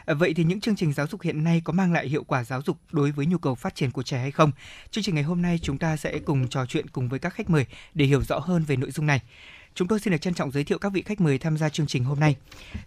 Vậy 0.06 0.34
thì 0.34 0.44
những 0.44 0.60
chương 0.60 0.76
trình 0.76 0.92
giáo 0.92 1.06
dục 1.06 1.22
hiện 1.22 1.44
nay 1.44 1.60
có 1.64 1.72
mang 1.72 1.92
lại 1.92 2.08
hiệu 2.08 2.24
quả 2.24 2.44
giáo 2.44 2.62
dục 2.62 2.78
đối 2.92 3.10
với 3.10 3.26
nhu 3.26 3.38
cầu 3.38 3.54
phát 3.54 3.74
triển 3.74 3.90
của 3.90 4.02
trẻ 4.02 4.18
hay 4.18 4.30
không? 4.30 4.52
Chương 4.90 5.04
trình 5.04 5.14
ngày 5.14 5.24
hôm 5.24 5.42
nay 5.42 5.58
chúng 5.62 5.78
ta 5.78 5.96
sẽ 5.96 6.18
cùng 6.18 6.48
trò 6.48 6.66
chuyện 6.66 6.88
cùng 6.88 7.08
với 7.08 7.18
các 7.18 7.34
khách 7.34 7.50
mời 7.50 7.66
để 7.94 8.04
hiểu 8.04 8.22
rõ 8.22 8.38
hơn 8.38 8.64
về 8.64 8.76
nội 8.76 8.90
dung 8.90 9.06
này. 9.06 9.20
Chúng 9.74 9.88
tôi 9.88 10.00
xin 10.00 10.10
được 10.12 10.20
trân 10.20 10.34
trọng 10.34 10.50
giới 10.50 10.64
thiệu 10.64 10.78
các 10.78 10.92
vị 10.92 11.02
khách 11.02 11.20
mời 11.20 11.38
tham 11.38 11.56
gia 11.56 11.68
chương 11.68 11.86
trình 11.86 12.04
hôm 12.04 12.20
nay. 12.20 12.36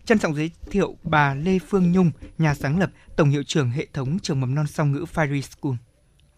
Trân 0.05 0.19
trọng 0.19 0.35
giới 0.35 0.51
thiệu 0.71 0.97
bà 1.03 1.35
Lê 1.35 1.59
Phương 1.59 1.91
Nhung, 1.91 2.11
nhà 2.37 2.55
sáng 2.55 2.79
lập, 2.79 2.91
tổng 3.15 3.29
hiệu 3.29 3.43
trưởng 3.43 3.69
hệ 3.69 3.87
thống 3.93 4.19
trường 4.19 4.41
mầm 4.41 4.55
non 4.55 4.67
song 4.67 4.91
ngữ 4.91 5.05
Fairy 5.13 5.41
School. 5.41 5.73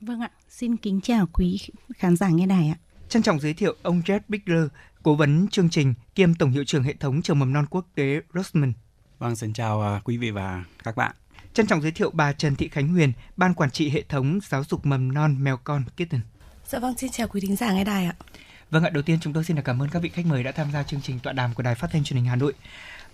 Vâng 0.02 0.22
ạ, 0.22 0.32
xin 0.50 0.78
kính 0.78 1.02
chào 1.02 1.28
quý 1.34 1.60
khán 1.98 2.16
giả 2.16 2.30
nghe 2.30 2.46
đài 2.46 2.68
ạ. 2.68 2.78
Trân 3.10 3.24
trọng 3.24 3.40
giới 3.40 3.54
thiệu 3.54 3.76
ông 3.82 4.02
Red 4.08 4.22
Bigler, 4.28 4.68
cố 5.04 5.16
vấn 5.16 5.48
chương 5.48 5.70
trình 5.70 5.94
kiêm 6.16 6.36
tổng 6.36 6.52
hiệu 6.52 6.64
trưởng 6.64 6.84
hệ 6.84 6.94
thống 6.94 7.22
trường 7.22 7.40
mầm 7.40 7.54
non 7.54 7.66
quốc 7.70 7.88
tế 7.96 8.22
Roseman. 8.34 8.74
Vâng, 9.20 9.36
xin 9.36 9.54
chào 9.54 9.82
à, 9.82 10.02
quý 10.04 10.18
vị 10.18 10.32
và 10.32 10.64
các 10.84 10.96
bạn. 10.96 11.16
Trân 11.54 11.68
trọng 11.68 11.82
giới 11.82 11.92
thiệu 11.92 12.12
bà 12.14 12.34
Trần 12.34 12.56
Thị 12.56 12.68
Khánh 12.68 12.88
Huyền, 12.88 13.12
ban 13.38 13.54
quản 13.54 13.72
trị 13.72 13.90
hệ 13.90 14.04
thống 14.10 14.40
giáo 14.50 14.64
dục 14.64 14.86
mầm 14.86 15.14
non 15.14 15.44
mèo 15.44 15.58
con 15.58 15.84
Kitten. 15.98 16.22
Dạ 16.66 16.80
vâng, 16.80 16.98
xin 16.98 17.12
chào 17.12 17.28
quý 17.28 17.42
thính 17.42 17.56
giả 17.56 17.74
nghe 17.74 17.84
đài 17.84 18.06
ạ. 18.06 18.16
Vâng 18.72 18.84
ạ, 18.84 18.90
đầu 18.90 19.04
tiên 19.04 19.20
chúng 19.22 19.34
tôi 19.34 19.44
xin 19.44 19.56
được 19.56 19.62
cảm 19.66 19.82
ơn 19.82 19.90
các 19.90 20.02
vị 20.02 20.10
khách 20.10 20.26
mời 20.26 20.44
đã 20.44 20.52
tham 20.52 20.72
gia 20.72 20.84
chương 20.84 21.02
trình 21.02 21.20
tọa 21.20 21.34
đàm 21.34 21.54
của 21.54 21.64
Đài 21.64 21.76
Phát 21.76 21.92
thanh 21.92 22.04
Truyền 22.04 22.18
hình 22.18 22.26
Hà 22.26 22.36
Nội. 22.36 22.54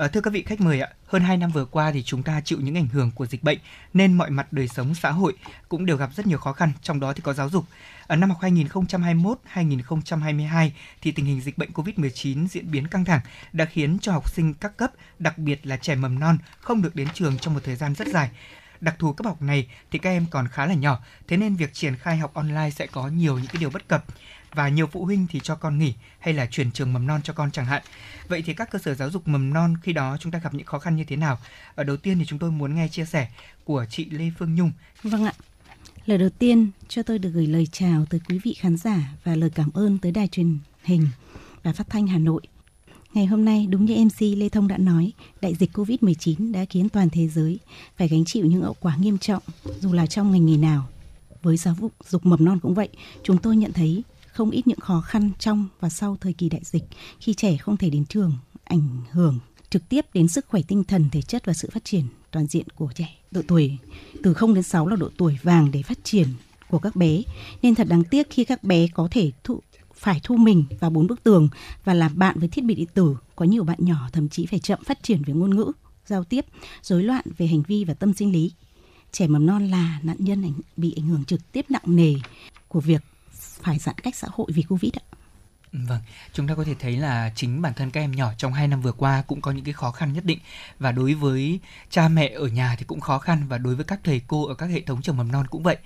Ờ, 0.01 0.07
thưa 0.07 0.21
các 0.21 0.33
vị 0.33 0.43
khách 0.43 0.61
mời 0.61 0.81
ạ, 0.81 0.89
hơn 1.07 1.23
2 1.23 1.37
năm 1.37 1.51
vừa 1.51 1.65
qua 1.65 1.91
thì 1.91 2.03
chúng 2.03 2.23
ta 2.23 2.41
chịu 2.45 2.59
những 2.61 2.77
ảnh 2.77 2.87
hưởng 2.87 3.11
của 3.11 3.25
dịch 3.25 3.43
bệnh 3.43 3.57
nên 3.93 4.13
mọi 4.13 4.29
mặt 4.29 4.53
đời 4.53 4.67
sống 4.67 4.95
xã 4.95 5.11
hội 5.11 5.33
cũng 5.69 5.85
đều 5.85 5.97
gặp 5.97 6.09
rất 6.15 6.27
nhiều 6.27 6.37
khó 6.37 6.53
khăn, 6.53 6.71
trong 6.81 6.99
đó 6.99 7.13
thì 7.13 7.21
có 7.21 7.33
giáo 7.33 7.49
dục. 7.49 7.65
Ở 8.07 8.15
năm 8.15 8.29
học 8.29 8.39
2021-2022 8.41 10.69
thì 11.01 11.11
tình 11.11 11.25
hình 11.25 11.41
dịch 11.41 11.57
bệnh 11.57 11.71
COVID-19 11.71 12.47
diễn 12.47 12.71
biến 12.71 12.87
căng 12.87 13.05
thẳng 13.05 13.21
đã 13.53 13.65
khiến 13.65 13.97
cho 14.01 14.11
học 14.11 14.29
sinh 14.29 14.53
các 14.53 14.77
cấp, 14.77 14.91
đặc 15.19 15.37
biệt 15.37 15.67
là 15.67 15.77
trẻ 15.77 15.95
mầm 15.95 16.19
non 16.19 16.37
không 16.59 16.81
được 16.81 16.95
đến 16.95 17.07
trường 17.13 17.37
trong 17.37 17.53
một 17.53 17.61
thời 17.63 17.75
gian 17.75 17.95
rất 17.95 18.07
dài. 18.07 18.29
Đặc 18.81 18.95
thù 18.99 19.13
cấp 19.13 19.25
học 19.25 19.41
này 19.41 19.67
thì 19.91 19.99
các 19.99 20.09
em 20.09 20.25
còn 20.31 20.47
khá 20.47 20.65
là 20.65 20.73
nhỏ, 20.73 20.99
thế 21.27 21.37
nên 21.37 21.55
việc 21.55 21.73
triển 21.73 21.95
khai 21.95 22.17
học 22.17 22.33
online 22.33 22.69
sẽ 22.69 22.87
có 22.87 23.07
nhiều 23.07 23.35
những 23.35 23.47
cái 23.47 23.59
điều 23.59 23.69
bất 23.69 23.87
cập 23.87 24.05
và 24.53 24.69
nhiều 24.69 24.87
phụ 24.87 25.05
huynh 25.05 25.27
thì 25.29 25.39
cho 25.43 25.55
con 25.55 25.77
nghỉ 25.77 25.93
hay 26.19 26.33
là 26.33 26.45
chuyển 26.45 26.71
trường 26.71 26.93
mầm 26.93 27.07
non 27.07 27.21
cho 27.23 27.33
con 27.33 27.51
chẳng 27.51 27.65
hạn. 27.65 27.83
Vậy 28.27 28.41
thì 28.45 28.53
các 28.53 28.71
cơ 28.71 28.79
sở 28.79 28.95
giáo 28.95 29.09
dục 29.09 29.27
mầm 29.27 29.53
non 29.53 29.75
khi 29.83 29.93
đó 29.93 30.17
chúng 30.19 30.31
ta 30.31 30.39
gặp 30.39 30.53
những 30.53 30.65
khó 30.65 30.79
khăn 30.79 30.95
như 30.95 31.03
thế 31.03 31.15
nào? 31.15 31.39
Ở 31.75 31.83
đầu 31.83 31.97
tiên 31.97 32.19
thì 32.19 32.25
chúng 32.25 32.39
tôi 32.39 32.51
muốn 32.51 32.75
nghe 32.75 32.87
chia 32.87 33.05
sẻ 33.05 33.29
của 33.63 33.85
chị 33.89 34.05
Lê 34.09 34.31
Phương 34.39 34.55
Nhung. 34.55 34.71
Vâng 35.03 35.25
ạ. 35.25 35.33
Lời 36.05 36.17
đầu 36.17 36.29
tiên 36.29 36.69
cho 36.87 37.03
tôi 37.03 37.19
được 37.19 37.29
gửi 37.29 37.47
lời 37.47 37.67
chào 37.71 38.05
tới 38.09 38.19
quý 38.29 38.39
vị 38.43 38.53
khán 38.59 38.77
giả 38.77 39.13
và 39.23 39.35
lời 39.35 39.49
cảm 39.49 39.69
ơn 39.73 39.97
tới 39.97 40.11
đài 40.11 40.27
truyền 40.27 40.57
hình 40.83 41.07
và 41.63 41.73
phát 41.73 41.89
thanh 41.89 42.07
Hà 42.07 42.17
Nội. 42.17 42.41
Ngày 43.13 43.25
hôm 43.25 43.45
nay, 43.45 43.67
đúng 43.69 43.85
như 43.85 44.05
MC 44.05 44.21
Lê 44.37 44.49
Thông 44.49 44.67
đã 44.67 44.77
nói, 44.77 45.11
đại 45.41 45.55
dịch 45.55 45.77
Covid-19 45.77 46.51
đã 46.51 46.65
khiến 46.69 46.89
toàn 46.89 47.09
thế 47.09 47.27
giới 47.27 47.59
phải 47.97 48.07
gánh 48.07 48.25
chịu 48.25 48.45
những 48.45 48.61
hậu 48.61 48.75
quả 48.79 48.95
nghiêm 48.95 49.17
trọng, 49.17 49.43
dù 49.79 49.93
là 49.93 50.05
trong 50.05 50.31
ngành 50.31 50.45
nghề 50.45 50.57
nào. 50.57 50.87
Với 51.41 51.57
giáo 51.57 51.75
dục 51.81 51.93
dục 52.09 52.25
mầm 52.25 52.45
non 52.45 52.59
cũng 52.59 52.73
vậy, 52.73 52.89
chúng 53.23 53.37
tôi 53.37 53.57
nhận 53.57 53.73
thấy 53.73 54.03
không 54.41 54.51
ít 54.51 54.67
những 54.67 54.79
khó 54.79 55.01
khăn 55.01 55.31
trong 55.39 55.67
và 55.79 55.89
sau 55.89 56.17
thời 56.21 56.33
kỳ 56.33 56.49
đại 56.49 56.61
dịch 56.63 56.83
khi 57.19 57.33
trẻ 57.33 57.57
không 57.57 57.77
thể 57.77 57.89
đến 57.89 58.05
trường, 58.05 58.33
ảnh 58.63 59.01
hưởng 59.11 59.39
trực 59.69 59.89
tiếp 59.89 60.05
đến 60.13 60.27
sức 60.27 60.45
khỏe 60.47 60.61
tinh 60.67 60.83
thần, 60.83 61.09
thể 61.11 61.21
chất 61.21 61.45
và 61.45 61.53
sự 61.53 61.69
phát 61.71 61.85
triển 61.85 62.05
toàn 62.31 62.47
diện 62.47 62.67
của 62.75 62.89
trẻ. 62.95 63.15
Độ 63.31 63.41
tuổi 63.47 63.77
từ 64.23 64.33
0 64.33 64.53
đến 64.53 64.63
6 64.63 64.87
là 64.87 64.95
độ 64.95 65.09
tuổi 65.17 65.37
vàng 65.43 65.71
để 65.71 65.83
phát 65.83 65.97
triển 66.03 66.27
của 66.69 66.79
các 66.79 66.95
bé. 66.95 67.21
Nên 67.61 67.75
thật 67.75 67.87
đáng 67.89 68.03
tiếc 68.03 68.29
khi 68.29 68.43
các 68.43 68.63
bé 68.63 68.87
có 68.93 69.07
thể 69.11 69.31
thụ, 69.43 69.59
phải 69.95 70.19
thu 70.23 70.37
mình 70.37 70.63
vào 70.79 70.89
bốn 70.89 71.07
bức 71.07 71.23
tường 71.23 71.49
và 71.83 71.93
làm 71.93 72.19
bạn 72.19 72.39
với 72.39 72.47
thiết 72.49 72.63
bị 72.65 72.75
điện 72.75 72.89
tử. 72.93 73.17
Có 73.35 73.45
nhiều 73.45 73.63
bạn 73.63 73.77
nhỏ 73.81 74.09
thậm 74.13 74.29
chí 74.29 74.45
phải 74.45 74.59
chậm 74.59 74.79
phát 74.83 75.03
triển 75.03 75.21
về 75.23 75.33
ngôn 75.33 75.55
ngữ, 75.55 75.71
giao 76.05 76.23
tiếp, 76.23 76.45
rối 76.81 77.03
loạn 77.03 77.25
về 77.37 77.47
hành 77.47 77.61
vi 77.67 77.85
và 77.85 77.93
tâm 77.93 78.13
sinh 78.13 78.31
lý. 78.31 78.51
Trẻ 79.11 79.27
mầm 79.27 79.45
non 79.45 79.67
là 79.67 79.99
nạn 80.03 80.17
nhân 80.19 80.53
bị 80.77 80.93
ảnh 80.97 81.07
hưởng 81.07 81.25
trực 81.25 81.51
tiếp 81.51 81.65
nặng 81.69 81.83
nề 81.85 82.13
của 82.67 82.79
việc 82.79 83.01
phải 83.63 83.79
giãn 83.79 83.95
cách 83.95 84.15
xã 84.15 84.27
hội 84.31 84.47
vì 84.53 84.63
Covid 84.63 84.91
ạ. 84.93 85.05
Vâng, 85.73 85.99
chúng 86.33 86.47
ta 86.47 86.55
có 86.55 86.63
thể 86.63 86.75
thấy 86.79 86.97
là 86.97 87.31
chính 87.35 87.61
bản 87.61 87.73
thân 87.73 87.91
các 87.91 88.01
em 88.01 88.11
nhỏ 88.11 88.31
trong 88.37 88.53
2 88.53 88.67
năm 88.67 88.81
vừa 88.81 88.91
qua 88.91 89.23
cũng 89.27 89.41
có 89.41 89.51
những 89.51 89.65
cái 89.65 89.73
khó 89.73 89.91
khăn 89.91 90.13
nhất 90.13 90.25
định 90.25 90.39
và 90.79 90.91
đối 90.91 91.13
với 91.13 91.59
cha 91.89 92.07
mẹ 92.07 92.31
ở 92.35 92.47
nhà 92.47 92.75
thì 92.77 92.85
cũng 92.85 92.99
khó 92.99 93.19
khăn 93.19 93.47
và 93.47 93.57
đối 93.57 93.75
với 93.75 93.85
các 93.85 93.99
thầy 94.03 94.21
cô 94.27 94.47
ở 94.47 94.53
các 94.53 94.65
hệ 94.65 94.81
thống 94.81 95.01
trường 95.01 95.17
mầm 95.17 95.31
non 95.31 95.47
cũng 95.47 95.63
vậy. 95.63 95.77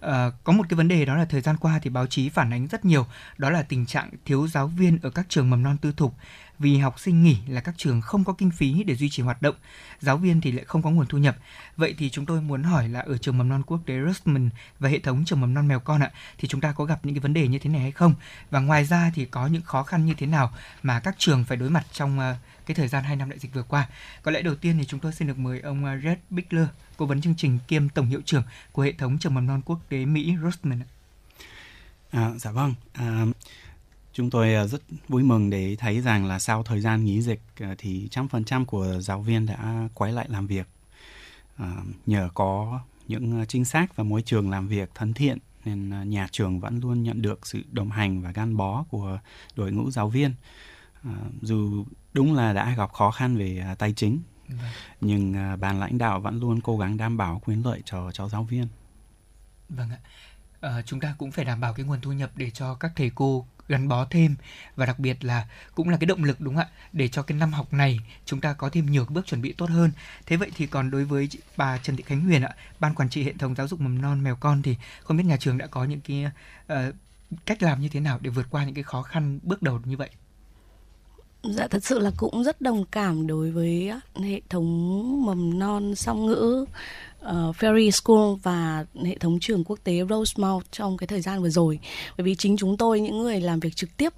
À, 0.00 0.30
có 0.44 0.52
một 0.52 0.66
cái 0.68 0.76
vấn 0.76 0.88
đề 0.88 1.04
đó 1.04 1.16
là 1.16 1.24
thời 1.24 1.40
gian 1.40 1.56
qua 1.56 1.78
thì 1.82 1.90
báo 1.90 2.06
chí 2.06 2.28
phản 2.28 2.52
ánh 2.52 2.66
rất 2.66 2.84
nhiều 2.84 3.06
đó 3.38 3.50
là 3.50 3.62
tình 3.62 3.86
trạng 3.86 4.10
thiếu 4.24 4.48
giáo 4.48 4.66
viên 4.66 4.98
ở 5.02 5.10
các 5.10 5.26
trường 5.28 5.50
mầm 5.50 5.62
non 5.62 5.76
tư 5.76 5.92
thục. 5.96 6.14
Vì 6.58 6.78
học 6.78 7.00
sinh 7.00 7.22
nghỉ 7.22 7.38
là 7.48 7.60
các 7.60 7.74
trường 7.78 8.00
không 8.00 8.24
có 8.24 8.32
kinh 8.32 8.50
phí 8.50 8.82
để 8.82 8.94
duy 8.94 9.10
trì 9.10 9.22
hoạt 9.22 9.42
động 9.42 9.54
giáo 10.00 10.16
viên 10.16 10.40
thì 10.40 10.52
lại 10.52 10.64
không 10.64 10.82
có 10.82 10.90
nguồn 10.90 11.06
thu 11.06 11.18
nhập. 11.18 11.36
Vậy 11.76 11.94
thì 11.98 12.10
chúng 12.10 12.26
tôi 12.26 12.40
muốn 12.40 12.62
hỏi 12.62 12.88
là 12.88 13.00
ở 13.00 13.18
trường 13.18 13.38
mầm 13.38 13.48
non 13.48 13.62
quốc 13.66 13.80
tế 13.86 13.94
Rustman 14.06 14.50
và 14.78 14.88
hệ 14.88 14.98
thống 14.98 15.24
trường 15.24 15.40
mầm 15.40 15.54
non 15.54 15.68
mèo 15.68 15.80
con 15.80 16.00
ạ 16.00 16.10
thì 16.38 16.48
chúng 16.48 16.60
ta 16.60 16.72
có 16.72 16.84
gặp 16.84 17.00
những 17.02 17.14
cái 17.14 17.20
vấn 17.20 17.34
đề 17.34 17.48
như 17.48 17.58
thế 17.58 17.70
này 17.70 17.80
hay 17.80 17.92
không? 17.92 18.14
Và 18.50 18.60
ngoài 18.60 18.84
ra 18.84 19.10
thì 19.14 19.24
có 19.24 19.46
những 19.46 19.62
khó 19.62 19.82
khăn 19.82 20.06
như 20.06 20.14
thế 20.14 20.26
nào 20.26 20.52
mà 20.82 21.00
các 21.00 21.14
trường 21.18 21.44
phải 21.44 21.56
đối 21.56 21.70
mặt 21.70 21.86
trong 21.92 22.18
ờ, 22.18 22.34
cái 22.66 22.74
thời 22.74 22.88
gian 22.88 23.04
2 23.04 23.16
năm 23.16 23.30
đại 23.30 23.38
dịch 23.38 23.54
vừa 23.54 23.62
qua 23.62 23.88
có 24.22 24.30
lẽ 24.30 24.42
đầu 24.42 24.54
tiên 24.54 24.78
thì 24.78 24.84
chúng 24.84 25.00
tôi 25.00 25.12
xin 25.12 25.28
được 25.28 25.38
mời 25.38 25.60
ông 25.60 25.84
à, 25.84 26.00
Red 26.04 26.18
Bigler 26.30 26.66
cố 26.96 27.06
vấn 27.06 27.20
chương 27.20 27.34
trình 27.36 27.58
kiêm 27.68 27.88
tổng 27.88 28.06
hiệu 28.06 28.20
trưởng 28.24 28.42
của 28.72 28.82
hệ 28.82 28.92
thống 28.92 29.18
trường 29.18 29.34
mầm 29.34 29.46
non 29.46 29.62
quốc 29.64 29.80
tế 29.88 30.04
Mỹ 30.04 30.36
Rosman. 30.42 30.80
À, 32.10 32.32
dạ 32.36 32.50
vâng. 32.50 32.74
À, 32.92 33.26
chúng 34.12 34.30
tôi 34.30 34.54
à, 34.54 34.66
rất 34.66 34.82
vui 35.08 35.22
mừng 35.22 35.50
để 35.50 35.76
thấy 35.76 36.00
rằng 36.00 36.26
là 36.26 36.38
sau 36.38 36.62
thời 36.62 36.80
gian 36.80 37.04
nghỉ 37.04 37.22
dịch 37.22 37.40
à, 37.60 37.74
thì 37.78 38.08
trăm 38.10 38.28
phần 38.28 38.44
trăm 38.44 38.64
của 38.64 39.00
giáo 39.00 39.22
viên 39.22 39.46
đã 39.46 39.88
quay 39.94 40.12
lại 40.12 40.26
làm 40.28 40.46
việc 40.46 40.66
à, 41.56 41.72
nhờ 42.06 42.28
có 42.34 42.80
những 43.08 43.44
chính 43.48 43.64
sách 43.64 43.96
và 43.96 44.04
môi 44.04 44.22
trường 44.22 44.50
làm 44.50 44.68
việc 44.68 44.90
thân 44.94 45.14
thiện 45.14 45.38
nên 45.64 46.10
nhà 46.10 46.28
trường 46.32 46.60
vẫn 46.60 46.80
luôn 46.80 47.02
nhận 47.02 47.22
được 47.22 47.46
sự 47.46 47.62
đồng 47.72 47.90
hành 47.90 48.22
và 48.22 48.30
gắn 48.30 48.56
bó 48.56 48.84
của 48.90 49.18
đội 49.56 49.72
ngũ 49.72 49.90
giáo 49.90 50.08
viên. 50.08 50.34
À, 51.04 51.14
dù 51.42 51.84
đúng 52.16 52.34
là 52.34 52.52
đã 52.52 52.74
gặp 52.76 52.92
khó 52.92 53.10
khăn 53.10 53.36
về 53.36 53.58
à, 53.66 53.74
tài 53.74 53.92
chính. 53.92 54.20
Nhưng 55.00 55.36
à, 55.36 55.56
ban 55.56 55.80
lãnh 55.80 55.98
đạo 55.98 56.20
vẫn 56.20 56.40
luôn 56.40 56.60
cố 56.60 56.78
gắng 56.78 56.96
đảm 56.96 57.16
bảo 57.16 57.40
quyền 57.44 57.66
lợi 57.66 57.82
cho 57.84 58.12
cho 58.12 58.28
giáo 58.28 58.44
viên. 58.44 58.66
Vâng 59.68 59.90
ạ. 59.90 59.98
Ờ, 60.60 60.82
chúng 60.82 61.00
ta 61.00 61.14
cũng 61.18 61.32
phải 61.32 61.44
đảm 61.44 61.60
bảo 61.60 61.74
cái 61.74 61.86
nguồn 61.86 62.00
thu 62.00 62.12
nhập 62.12 62.30
để 62.36 62.50
cho 62.50 62.74
các 62.74 62.92
thầy 62.96 63.10
cô 63.14 63.46
gắn 63.68 63.88
bó 63.88 64.04
thêm 64.04 64.36
và 64.76 64.86
đặc 64.86 64.98
biệt 64.98 65.24
là 65.24 65.48
cũng 65.74 65.88
là 65.88 65.96
cái 65.96 66.06
động 66.06 66.24
lực 66.24 66.40
đúng 66.40 66.54
không 66.54 66.64
ạ? 66.64 66.70
Để 66.92 67.08
cho 67.08 67.22
cái 67.22 67.38
năm 67.38 67.52
học 67.52 67.72
này 67.72 68.00
chúng 68.24 68.40
ta 68.40 68.52
có 68.52 68.68
thêm 68.68 68.86
nhiều 68.86 69.06
bước 69.08 69.26
chuẩn 69.26 69.42
bị 69.42 69.52
tốt 69.52 69.70
hơn. 69.70 69.90
Thế 70.26 70.36
vậy 70.36 70.50
thì 70.56 70.66
còn 70.66 70.90
đối 70.90 71.04
với 71.04 71.26
chị- 71.26 71.38
bà 71.56 71.78
Trần 71.78 71.96
Thị 71.96 72.02
Khánh 72.06 72.20
Huyền 72.20 72.42
ạ 72.42 72.54
ban 72.80 72.94
quản 72.94 73.08
trị 73.08 73.24
hệ 73.24 73.32
thống 73.32 73.54
giáo 73.54 73.68
dục 73.68 73.80
mầm 73.80 74.02
non 74.02 74.24
mèo 74.24 74.36
con 74.36 74.62
thì 74.62 74.76
không 75.02 75.16
biết 75.16 75.24
nhà 75.24 75.36
trường 75.36 75.58
đã 75.58 75.66
có 75.66 75.84
những 75.84 76.00
cái 76.00 76.30
ờ, 76.66 76.92
cách 77.46 77.62
làm 77.62 77.80
như 77.80 77.88
thế 77.88 78.00
nào 78.00 78.18
để 78.22 78.30
vượt 78.30 78.46
qua 78.50 78.64
những 78.64 78.74
cái 78.74 78.84
khó 78.84 79.02
khăn 79.02 79.38
bước 79.42 79.62
đầu 79.62 79.80
như 79.84 79.96
vậy 79.96 80.10
Dạ 81.42 81.68
thật 81.68 81.84
sự 81.84 81.98
là 81.98 82.10
cũng 82.16 82.44
rất 82.44 82.60
đồng 82.60 82.84
cảm 82.84 83.26
đối 83.26 83.50
với 83.50 83.90
hệ 84.14 84.40
thống 84.48 85.26
mầm 85.26 85.58
non 85.58 85.94
song 85.94 86.26
ngữ 86.26 86.66
uh, 87.24 87.56
Ferry 87.56 87.90
School 87.90 88.34
và 88.42 88.86
hệ 89.04 89.18
thống 89.18 89.38
trường 89.40 89.64
quốc 89.64 89.78
tế 89.84 90.00
Rosemount 90.10 90.72
trong 90.72 90.96
cái 90.96 91.06
thời 91.06 91.20
gian 91.20 91.42
vừa 91.42 91.50
rồi. 91.50 91.78
Bởi 92.18 92.24
vì 92.24 92.34
chính 92.34 92.56
chúng 92.56 92.76
tôi 92.76 93.00
những 93.00 93.18
người 93.18 93.40
làm 93.40 93.60
việc 93.60 93.76
trực 93.76 93.96
tiếp 93.96 94.12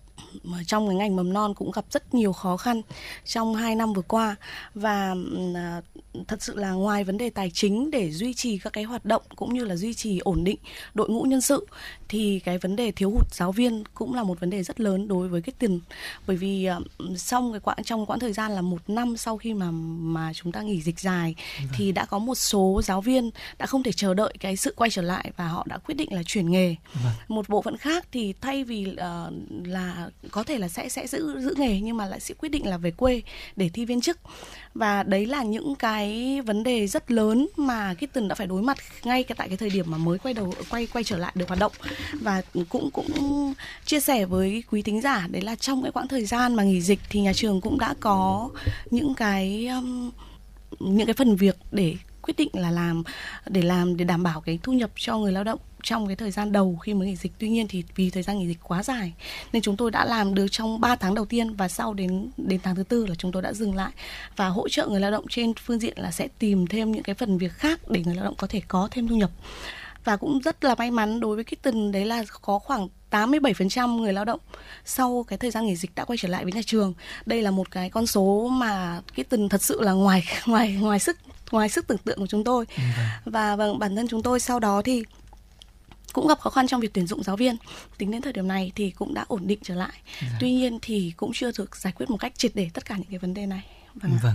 trong 0.66 0.86
cái 0.86 0.96
ngành 0.96 1.16
mầm 1.16 1.32
non 1.32 1.54
cũng 1.54 1.70
gặp 1.70 1.84
rất 1.90 2.14
nhiều 2.14 2.32
khó 2.32 2.56
khăn 2.56 2.82
trong 3.24 3.54
2 3.54 3.74
năm 3.74 3.92
vừa 3.92 4.02
qua. 4.02 4.36
Và 4.74 5.14
à, 5.54 5.82
thật 6.28 6.42
sự 6.42 6.56
là 6.56 6.70
ngoài 6.70 7.04
vấn 7.04 7.18
đề 7.18 7.30
tài 7.30 7.50
chính 7.54 7.90
để 7.90 8.10
duy 8.10 8.34
trì 8.34 8.58
các 8.58 8.72
cái 8.72 8.84
hoạt 8.84 9.04
động 9.04 9.22
cũng 9.36 9.54
như 9.54 9.64
là 9.64 9.76
duy 9.76 9.94
trì 9.94 10.18
ổn 10.18 10.44
định 10.44 10.58
đội 10.94 11.08
ngũ 11.08 11.22
nhân 11.22 11.40
sự 11.40 11.66
thì 12.08 12.40
cái 12.44 12.58
vấn 12.58 12.76
đề 12.76 12.92
thiếu 12.92 13.10
hụt 13.10 13.34
giáo 13.34 13.52
viên 13.52 13.84
cũng 13.94 14.14
là 14.14 14.22
một 14.22 14.40
vấn 14.40 14.50
đề 14.50 14.62
rất 14.62 14.80
lớn 14.80 15.08
đối 15.08 15.28
với 15.28 15.42
cái 15.42 15.52
tiền. 15.58 15.80
Bởi 16.26 16.36
vì 16.36 16.64
à, 16.64 16.78
trong 17.16 17.52
cái 17.52 17.60
quãng 17.60 17.84
trong 17.84 18.06
quãng 18.06 18.20
thời 18.20 18.32
gian 18.32 18.52
là 18.52 18.60
một 18.60 18.82
năm 18.88 19.16
sau 19.16 19.36
khi 19.36 19.54
mà 19.54 19.70
mà 19.70 20.32
chúng 20.32 20.52
ta 20.52 20.62
nghỉ 20.62 20.80
dịch 20.80 21.00
dài 21.00 21.34
thì 21.76 21.92
đã 21.92 22.04
có 22.04 22.18
một 22.18 22.34
số 22.34 22.80
giáo 22.84 23.00
viên 23.00 23.30
đã 23.58 23.66
không 23.66 23.82
thể 23.82 23.92
chờ 23.92 24.14
đợi 24.14 24.34
cái 24.40 24.56
sự 24.56 24.74
quay 24.76 24.90
trở 24.90 25.02
lại 25.02 25.32
và 25.36 25.48
họ 25.48 25.64
đã 25.68 25.78
quyết 25.78 25.94
định 25.94 26.12
là 26.12 26.22
chuyển 26.26 26.50
nghề. 26.50 26.74
Một 27.28 27.48
bộ 27.48 27.62
phận 27.62 27.76
khác 27.76 28.06
thì 28.12 28.34
thay 28.40 28.64
vì 28.64 28.94
ờ, 28.96 29.32
là 29.64 30.07
có 30.30 30.44
thể 30.44 30.58
là 30.58 30.68
sẽ 30.68 30.88
sẽ 30.88 31.06
giữ 31.06 31.40
giữ 31.40 31.54
nghề 31.56 31.80
nhưng 31.80 31.96
mà 31.96 32.06
lại 32.06 32.20
sẽ 32.20 32.34
quyết 32.38 32.48
định 32.48 32.66
là 32.66 32.76
về 32.78 32.90
quê 32.90 33.22
để 33.56 33.70
thi 33.72 33.84
viên 33.84 34.00
chức. 34.00 34.18
Và 34.74 35.02
đấy 35.02 35.26
là 35.26 35.42
những 35.42 35.74
cái 35.74 36.40
vấn 36.40 36.62
đề 36.62 36.86
rất 36.86 37.10
lớn 37.10 37.48
mà 37.56 37.94
Kitten 37.94 38.28
đã 38.28 38.34
phải 38.34 38.46
đối 38.46 38.62
mặt 38.62 38.78
ngay 39.04 39.22
cái 39.22 39.36
tại 39.38 39.48
cái 39.48 39.56
thời 39.56 39.70
điểm 39.70 39.90
mà 39.90 39.98
mới 39.98 40.18
quay 40.18 40.34
đầu 40.34 40.54
quay 40.70 40.86
quay 40.86 41.04
trở 41.04 41.18
lại 41.18 41.32
được 41.34 41.48
hoạt 41.48 41.60
động. 41.60 41.72
Và 42.20 42.42
cũng 42.68 42.90
cũng 42.90 43.54
chia 43.84 44.00
sẻ 44.00 44.24
với 44.24 44.62
quý 44.70 44.82
thính 44.82 45.00
giả 45.00 45.26
đấy 45.30 45.42
là 45.42 45.56
trong 45.56 45.82
cái 45.82 45.92
quãng 45.92 46.08
thời 46.08 46.24
gian 46.24 46.54
mà 46.54 46.62
nghỉ 46.62 46.80
dịch 46.80 47.00
thì 47.10 47.20
nhà 47.20 47.32
trường 47.32 47.60
cũng 47.60 47.78
đã 47.78 47.94
có 48.00 48.50
những 48.90 49.14
cái 49.14 49.66
um, 49.66 50.10
những 50.78 51.06
cái 51.06 51.14
phần 51.14 51.36
việc 51.36 51.56
để 51.72 51.96
quyết 52.28 52.36
định 52.36 52.50
là 52.52 52.70
làm, 52.70 53.02
để 53.46 53.62
làm, 53.62 53.96
để 53.96 54.04
đảm 54.04 54.22
bảo 54.22 54.40
cái 54.40 54.58
thu 54.62 54.72
nhập 54.72 54.90
cho 54.96 55.18
người 55.18 55.32
lao 55.32 55.44
động 55.44 55.58
trong 55.82 56.06
cái 56.06 56.16
thời 56.16 56.30
gian 56.30 56.52
đầu 56.52 56.76
khi 56.76 56.94
mới 56.94 57.08
nghỉ 57.08 57.16
dịch. 57.16 57.32
Tuy 57.38 57.48
nhiên 57.48 57.68
thì 57.68 57.84
vì 57.94 58.10
thời 58.10 58.22
gian 58.22 58.38
nghỉ 58.38 58.46
dịch 58.46 58.58
quá 58.62 58.82
dài, 58.82 59.12
nên 59.52 59.62
chúng 59.62 59.76
tôi 59.76 59.90
đã 59.90 60.04
làm 60.04 60.34
được 60.34 60.46
trong 60.50 60.80
3 60.80 60.96
tháng 60.96 61.14
đầu 61.14 61.24
tiên 61.24 61.54
và 61.54 61.68
sau 61.68 61.94
đến 61.94 62.30
đến 62.36 62.60
tháng 62.62 62.76
thứ 62.76 62.82
tư 62.82 63.06
là 63.06 63.14
chúng 63.14 63.32
tôi 63.32 63.42
đã 63.42 63.52
dừng 63.52 63.74
lại. 63.74 63.90
Và 64.36 64.48
hỗ 64.48 64.68
trợ 64.68 64.86
người 64.86 65.00
lao 65.00 65.10
động 65.10 65.24
trên 65.28 65.52
phương 65.54 65.78
diện 65.78 65.94
là 65.96 66.10
sẽ 66.10 66.28
tìm 66.38 66.66
thêm 66.66 66.92
những 66.92 67.02
cái 67.02 67.14
phần 67.14 67.38
việc 67.38 67.52
khác 67.52 67.80
để 67.88 68.02
người 68.04 68.14
lao 68.14 68.24
động 68.24 68.34
có 68.38 68.46
thể 68.46 68.62
có 68.68 68.88
thêm 68.90 69.08
thu 69.08 69.16
nhập. 69.16 69.30
Và 70.04 70.16
cũng 70.16 70.40
rất 70.40 70.64
là 70.64 70.74
may 70.74 70.90
mắn 70.90 71.20
đối 71.20 71.34
với 71.34 71.44
Kitten 71.44 71.92
đấy 71.92 72.04
là 72.04 72.24
có 72.42 72.58
khoảng 72.58 72.88
87% 73.10 73.96
người 73.96 74.12
lao 74.12 74.24
động 74.24 74.40
sau 74.84 75.24
cái 75.28 75.38
thời 75.38 75.50
gian 75.50 75.66
nghỉ 75.66 75.76
dịch 75.76 75.90
đã 75.94 76.04
quay 76.04 76.16
trở 76.16 76.28
lại 76.28 76.44
với 76.44 76.52
nhà 76.52 76.60
trường. 76.66 76.94
Đây 77.26 77.42
là 77.42 77.50
một 77.50 77.70
cái 77.70 77.90
con 77.90 78.06
số 78.06 78.48
mà 78.48 79.00
Kitten 79.14 79.48
thật 79.48 79.62
sự 79.62 79.82
là 79.82 79.92
ngoài 79.92 80.24
ngoài 80.46 80.72
ngoài 80.80 80.98
sức 80.98 81.16
ngoài 81.50 81.68
sức 81.68 81.86
tưởng 81.86 81.98
tượng 81.98 82.18
của 82.18 82.26
chúng 82.26 82.44
tôi. 82.44 82.64
Và 83.24 83.56
vâng 83.56 83.78
bản 83.78 83.96
thân 83.96 84.08
chúng 84.08 84.22
tôi 84.22 84.40
sau 84.40 84.60
đó 84.60 84.82
thì 84.84 85.02
cũng 86.12 86.28
gặp 86.28 86.40
khó 86.40 86.50
khăn 86.50 86.66
trong 86.66 86.80
việc 86.80 86.94
tuyển 86.94 87.06
dụng 87.06 87.22
giáo 87.22 87.36
viên. 87.36 87.56
Tính 87.98 88.10
đến 88.10 88.22
thời 88.22 88.32
điểm 88.32 88.48
này 88.48 88.72
thì 88.74 88.90
cũng 88.90 89.14
đã 89.14 89.24
ổn 89.28 89.46
định 89.46 89.58
trở 89.62 89.74
lại. 89.74 89.92
Tuy 90.40 90.52
nhiên 90.52 90.78
thì 90.82 91.12
cũng 91.16 91.30
chưa 91.34 91.50
được 91.58 91.76
giải 91.76 91.92
quyết 91.96 92.10
một 92.10 92.16
cách 92.16 92.32
triệt 92.38 92.52
để 92.54 92.70
tất 92.74 92.84
cả 92.84 92.96
những 92.96 93.10
cái 93.10 93.18
vấn 93.18 93.34
đề 93.34 93.46
này. 93.46 93.64
Vâng. 93.94 94.18
Vâng. 94.22 94.34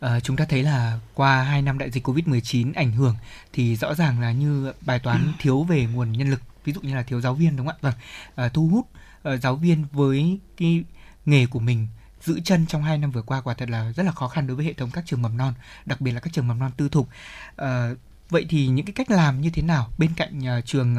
Ờ, 0.00 0.20
chúng 0.20 0.36
ta 0.36 0.44
thấy 0.44 0.62
là 0.62 0.98
qua 1.14 1.42
2 1.42 1.62
năm 1.62 1.78
đại 1.78 1.90
dịch 1.90 2.08
Covid-19 2.08 2.72
ảnh 2.74 2.92
hưởng 2.92 3.16
thì 3.52 3.76
rõ 3.76 3.94
ràng 3.94 4.20
là 4.20 4.32
như 4.32 4.72
bài 4.80 4.98
toán 4.98 5.32
thiếu 5.38 5.62
về 5.62 5.86
nguồn 5.86 6.12
nhân 6.12 6.30
lực, 6.30 6.40
ví 6.64 6.72
dụ 6.72 6.80
như 6.80 6.94
là 6.94 7.02
thiếu 7.02 7.20
giáo 7.20 7.34
viên 7.34 7.56
đúng 7.56 7.66
không 7.66 7.76
ạ? 7.76 7.80
Vâng. 7.80 7.94
Ờ, 8.34 8.48
thu 8.48 8.68
hút 8.68 8.86
ờ, 9.22 9.36
giáo 9.36 9.56
viên 9.56 9.84
với 9.92 10.38
cái 10.56 10.84
nghề 11.26 11.46
của 11.46 11.58
mình 11.58 11.86
giữ 12.26 12.40
chân 12.44 12.66
trong 12.66 12.82
hai 12.82 12.98
năm 12.98 13.10
vừa 13.10 13.22
qua 13.22 13.40
quả 13.40 13.54
thật 13.54 13.70
là 13.70 13.92
rất 13.92 14.02
là 14.02 14.12
khó 14.12 14.28
khăn 14.28 14.46
đối 14.46 14.56
với 14.56 14.66
hệ 14.66 14.72
thống 14.72 14.90
các 14.92 15.04
trường 15.06 15.22
mầm 15.22 15.36
non, 15.36 15.54
đặc 15.84 16.00
biệt 16.00 16.12
là 16.12 16.20
các 16.20 16.32
trường 16.32 16.48
mầm 16.48 16.58
non 16.58 16.70
tư 16.76 16.88
thục. 16.88 17.08
Ờ, 17.56 17.94
vậy 18.30 18.46
thì 18.48 18.66
những 18.66 18.86
cái 18.86 18.92
cách 18.92 19.10
làm 19.10 19.40
như 19.40 19.50
thế 19.50 19.62
nào 19.62 19.90
bên 19.98 20.10
cạnh 20.16 20.38
uh, 20.58 20.64
trường 20.64 20.96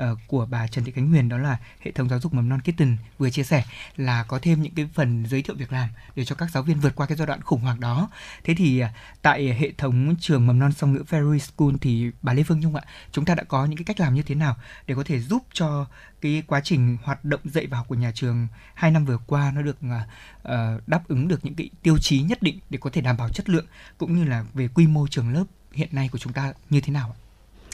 uh, 0.00 0.18
của 0.26 0.46
bà 0.46 0.66
Trần 0.66 0.84
Thị 0.84 0.92
Khánh 0.92 1.10
Huyền 1.10 1.28
đó 1.28 1.38
là 1.38 1.56
hệ 1.80 1.92
thống 1.92 2.08
giáo 2.08 2.20
dục 2.20 2.34
mầm 2.34 2.48
non 2.48 2.60
Kitten 2.60 2.96
vừa 3.18 3.30
chia 3.30 3.42
sẻ 3.42 3.64
là 3.96 4.24
có 4.28 4.38
thêm 4.42 4.62
những 4.62 4.74
cái 4.74 4.88
phần 4.94 5.26
giới 5.26 5.42
thiệu 5.42 5.56
việc 5.56 5.72
làm 5.72 5.88
để 6.16 6.24
cho 6.24 6.34
các 6.34 6.50
giáo 6.50 6.62
viên 6.62 6.80
vượt 6.80 6.94
qua 6.94 7.06
cái 7.06 7.16
giai 7.16 7.26
đoạn 7.26 7.42
khủng 7.42 7.60
hoảng 7.60 7.80
đó. 7.80 8.08
Thế 8.44 8.54
thì 8.54 8.82
uh, 8.82 8.88
tại 9.22 9.54
hệ 9.54 9.72
thống 9.78 10.14
trường 10.20 10.46
mầm 10.46 10.58
non 10.58 10.72
song 10.72 10.92
ngữ 10.92 11.02
Ferry 11.10 11.38
School 11.38 11.74
thì 11.80 12.10
bà 12.22 12.32
Lê 12.32 12.42
Phương 12.42 12.60
Nhung 12.60 12.76
ạ, 12.76 12.82
chúng 13.12 13.24
ta 13.24 13.34
đã 13.34 13.44
có 13.44 13.64
những 13.64 13.76
cái 13.76 13.84
cách 13.84 14.00
làm 14.00 14.14
như 14.14 14.22
thế 14.22 14.34
nào 14.34 14.56
để 14.86 14.94
có 14.94 15.04
thể 15.04 15.20
giúp 15.20 15.42
cho 15.52 15.86
cái 16.20 16.42
quá 16.46 16.60
trình 16.64 16.96
hoạt 17.02 17.24
động 17.24 17.40
dạy 17.44 17.66
và 17.66 17.78
học 17.78 17.88
của 17.88 17.94
nhà 17.94 18.12
trường 18.14 18.48
hai 18.74 18.90
năm 18.90 19.04
vừa 19.04 19.18
qua 19.26 19.52
nó 19.54 19.62
được 19.62 19.76
uh, 19.86 20.88
đáp 20.88 21.08
ứng 21.08 21.28
được 21.28 21.44
những 21.44 21.54
cái 21.54 21.70
tiêu 21.82 21.98
chí 21.98 22.22
nhất 22.22 22.42
định 22.42 22.58
để 22.70 22.78
có 22.82 22.90
thể 22.92 23.00
đảm 23.00 23.16
bảo 23.16 23.28
chất 23.28 23.48
lượng 23.48 23.66
cũng 23.98 24.16
như 24.16 24.24
là 24.24 24.44
về 24.54 24.68
quy 24.68 24.86
mô 24.86 25.06
trường 25.06 25.32
lớp 25.32 25.44
hiện 25.74 25.88
nay 25.92 26.08
của 26.12 26.18
chúng 26.18 26.32
ta 26.32 26.52
như 26.70 26.80
thế 26.80 26.92
nào 26.92 27.08
ạ? 27.10 27.16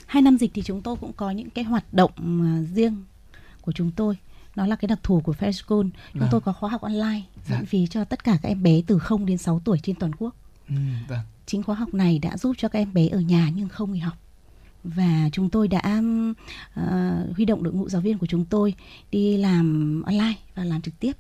hai 0.06 0.22
năm 0.22 0.36
dịch 0.39 0.51
thì 0.55 0.62
chúng 0.62 0.82
tôi 0.82 0.97
cũng 0.97 1.12
có 1.12 1.31
những 1.31 1.51
cái 1.51 1.64
hoạt 1.64 1.94
động 1.94 2.10
mà 2.16 2.62
riêng 2.74 3.05
của 3.60 3.72
chúng 3.72 3.90
tôi 3.90 4.16
đó 4.55 4.66
là 4.66 4.77
cái 4.77 4.86
đặc 4.86 4.98
thù 5.02 5.20
của 5.20 5.32
Fair 5.40 5.52
School 5.52 5.81
chúng 6.12 6.20
Vâng. 6.20 6.28
tôi 6.31 6.40
có 6.40 6.52
khóa 6.52 6.70
học 6.70 6.81
online 6.81 7.22
Dạ. 7.48 7.56
miễn 7.56 7.66
phí 7.66 7.86
cho 7.86 8.05
tất 8.05 8.24
cả 8.24 8.39
các 8.43 8.48
em 8.48 8.62
bé 8.62 8.82
từ 8.86 8.98
0 8.98 9.27
đến 9.27 9.39
6 9.39 9.60
tuổi 9.64 9.78
trên 9.82 9.97
toàn 9.97 10.12
quốc 10.18 10.35
Ừ, 10.68 10.74
vâng. 11.09 11.20
chính 11.47 11.62
khóa 11.62 11.74
học 11.74 11.94
này 11.94 12.18
đã 12.18 12.36
giúp 12.36 12.56
cho 12.59 12.68
các 12.68 12.78
em 12.78 12.93
bé 12.94 13.09
ở 13.09 13.20
nhà 13.20 13.51
nhưng 13.55 13.68
không 13.68 13.93
nghỉ 13.93 13.98
học 14.01 14.16
và 14.85 15.28
chúng 15.32 15.51
tôi 15.51 15.68
đã 15.68 16.02
ờ, 16.74 17.27
huy 17.36 17.44
động 17.44 17.62
đội 17.62 17.72
ngũ 17.74 17.89
giáo 17.89 18.01
viên 18.02 18.18
của 18.18 18.27
chúng 18.27 18.44
tôi 18.44 18.74
đi 19.10 19.36
làm 19.36 20.02
online 20.06 20.35
và 20.55 20.64
làm 20.64 20.82
trực 20.82 21.01
tiếp 21.01 21.12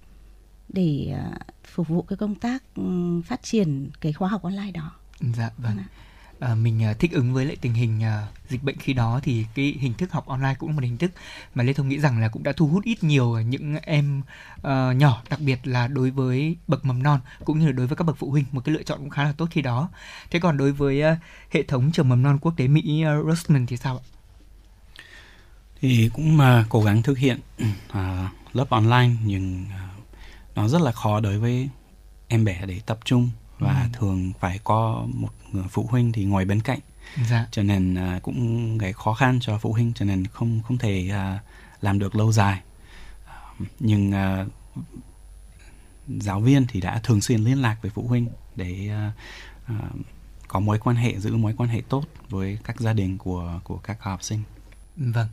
để 0.68 1.14
ờ, 1.24 1.32
phục 1.74 1.88
vụ 1.88 2.02
cái 2.02 2.16
công 2.16 2.34
tác 2.34 2.62
ừm, 2.74 3.22
phát 3.22 3.42
triển 3.42 3.90
cái 4.00 4.12
khóa 4.12 4.28
học 4.28 4.42
online 4.42 4.70
đó 4.70 4.90
Dạ 5.36 5.50
vâng. 5.58 5.76
À, 5.78 5.84
À, 6.40 6.54
mình 6.54 6.84
à, 6.84 6.94
thích 6.94 7.12
ứng 7.12 7.32
với 7.32 7.44
lại 7.44 7.56
tình 7.60 7.74
hình 7.74 8.02
à, 8.02 8.26
dịch 8.48 8.62
bệnh 8.62 8.76
khi 8.76 8.92
đó 8.92 9.20
thì 9.22 9.46
cái 9.54 9.76
hình 9.80 9.94
thức 9.94 10.12
học 10.12 10.26
online 10.26 10.54
cũng 10.58 10.68
là 10.68 10.74
một 10.74 10.82
hình 10.82 10.98
thức 10.98 11.10
mà 11.54 11.62
Lê 11.62 11.72
Thông 11.72 11.88
nghĩ 11.88 11.98
rằng 11.98 12.20
là 12.20 12.28
cũng 12.28 12.42
đã 12.42 12.52
thu 12.52 12.66
hút 12.66 12.84
ít 12.84 13.04
nhiều 13.04 13.40
những 13.40 13.76
em 13.82 14.22
à, 14.62 14.92
nhỏ 14.92 15.22
đặc 15.30 15.40
biệt 15.40 15.66
là 15.66 15.88
đối 15.88 16.10
với 16.10 16.56
bậc 16.66 16.84
mầm 16.84 17.02
non 17.02 17.20
cũng 17.44 17.58
như 17.58 17.66
là 17.66 17.72
đối 17.72 17.86
với 17.86 17.96
các 17.96 18.04
bậc 18.04 18.16
phụ 18.18 18.30
huynh 18.30 18.44
một 18.52 18.64
cái 18.64 18.74
lựa 18.74 18.82
chọn 18.82 18.98
cũng 18.98 19.10
khá 19.10 19.24
là 19.24 19.32
tốt 19.32 19.48
khi 19.50 19.62
đó. 19.62 19.88
Thế 20.30 20.38
còn 20.38 20.56
đối 20.56 20.72
với 20.72 21.02
à, 21.02 21.16
hệ 21.50 21.62
thống 21.62 21.92
trường 21.92 22.08
mầm 22.08 22.22
non 22.22 22.38
quốc 22.38 22.54
tế 22.56 22.68
Mỹ 22.68 23.02
ờ, 23.02 23.20
à, 23.20 23.22
Roseman 23.22 23.66
thì 23.66 23.76
sao 23.76 23.96
ạ? 23.96 24.04
thì 25.80 26.10
cũng 26.12 26.40
à, 26.40 26.64
cố 26.68 26.82
gắng 26.82 27.02
thực 27.02 27.18
hiện 27.18 27.40
à, 27.90 28.30
lớp 28.52 28.70
online 28.70 29.10
nhưng 29.24 29.64
à, 29.70 29.88
nó 30.54 30.68
rất 30.68 30.82
là 30.82 30.92
khó 30.92 31.20
đối 31.20 31.38
với 31.38 31.68
em 32.28 32.44
bé 32.44 32.66
để 32.66 32.80
tập 32.86 32.98
trung 33.04 33.30
và 33.60 33.80
Ừ. 33.82 33.88
thường 33.92 34.32
phải 34.40 34.58
có 34.64 35.06
một 35.14 35.28
người 35.52 35.64
phụ 35.70 35.86
huynh 35.90 36.12
thì 36.12 36.24
ngồi 36.24 36.44
bên 36.44 36.60
cạnh 36.60 36.78
Dạ. 37.30 37.46
cho 37.50 37.62
nên 37.62 37.94
à, 37.94 38.20
cũng 38.22 38.78
gây 38.78 38.92
khó 38.92 39.14
khăn 39.14 39.38
cho 39.40 39.58
phụ 39.58 39.72
huynh 39.72 39.92
cho 39.94 40.04
nên 40.04 40.26
không 40.26 40.60
không 40.62 40.78
thể 40.78 41.08
à, 41.12 41.38
làm 41.80 41.98
được 41.98 42.14
lâu 42.16 42.32
dài 42.32 42.60
À, 43.26 43.34
nhưng 43.80 44.12
à, 44.12 44.46
giáo 46.08 46.40
viên 46.40 46.66
thì 46.66 46.80
đã 46.80 47.00
thường 47.02 47.20
xuyên 47.20 47.40
liên 47.40 47.62
lạc 47.62 47.76
với 47.82 47.90
phụ 47.90 48.06
huynh 48.08 48.28
để 48.56 48.88
à, 48.90 49.12
à, 49.66 49.74
có 50.48 50.60
mối 50.60 50.78
quan 50.78 50.96
hệ 50.96 51.18
giữ 51.20 51.36
mối 51.36 51.54
quan 51.58 51.68
hệ 51.70 51.82
tốt 51.88 52.04
với 52.28 52.58
các 52.64 52.80
gia 52.80 52.92
đình 52.92 53.18
của 53.18 53.60
của 53.64 53.76
các 53.76 54.02
học 54.02 54.22
sinh 54.22 54.42
Vâng. 55.00 55.28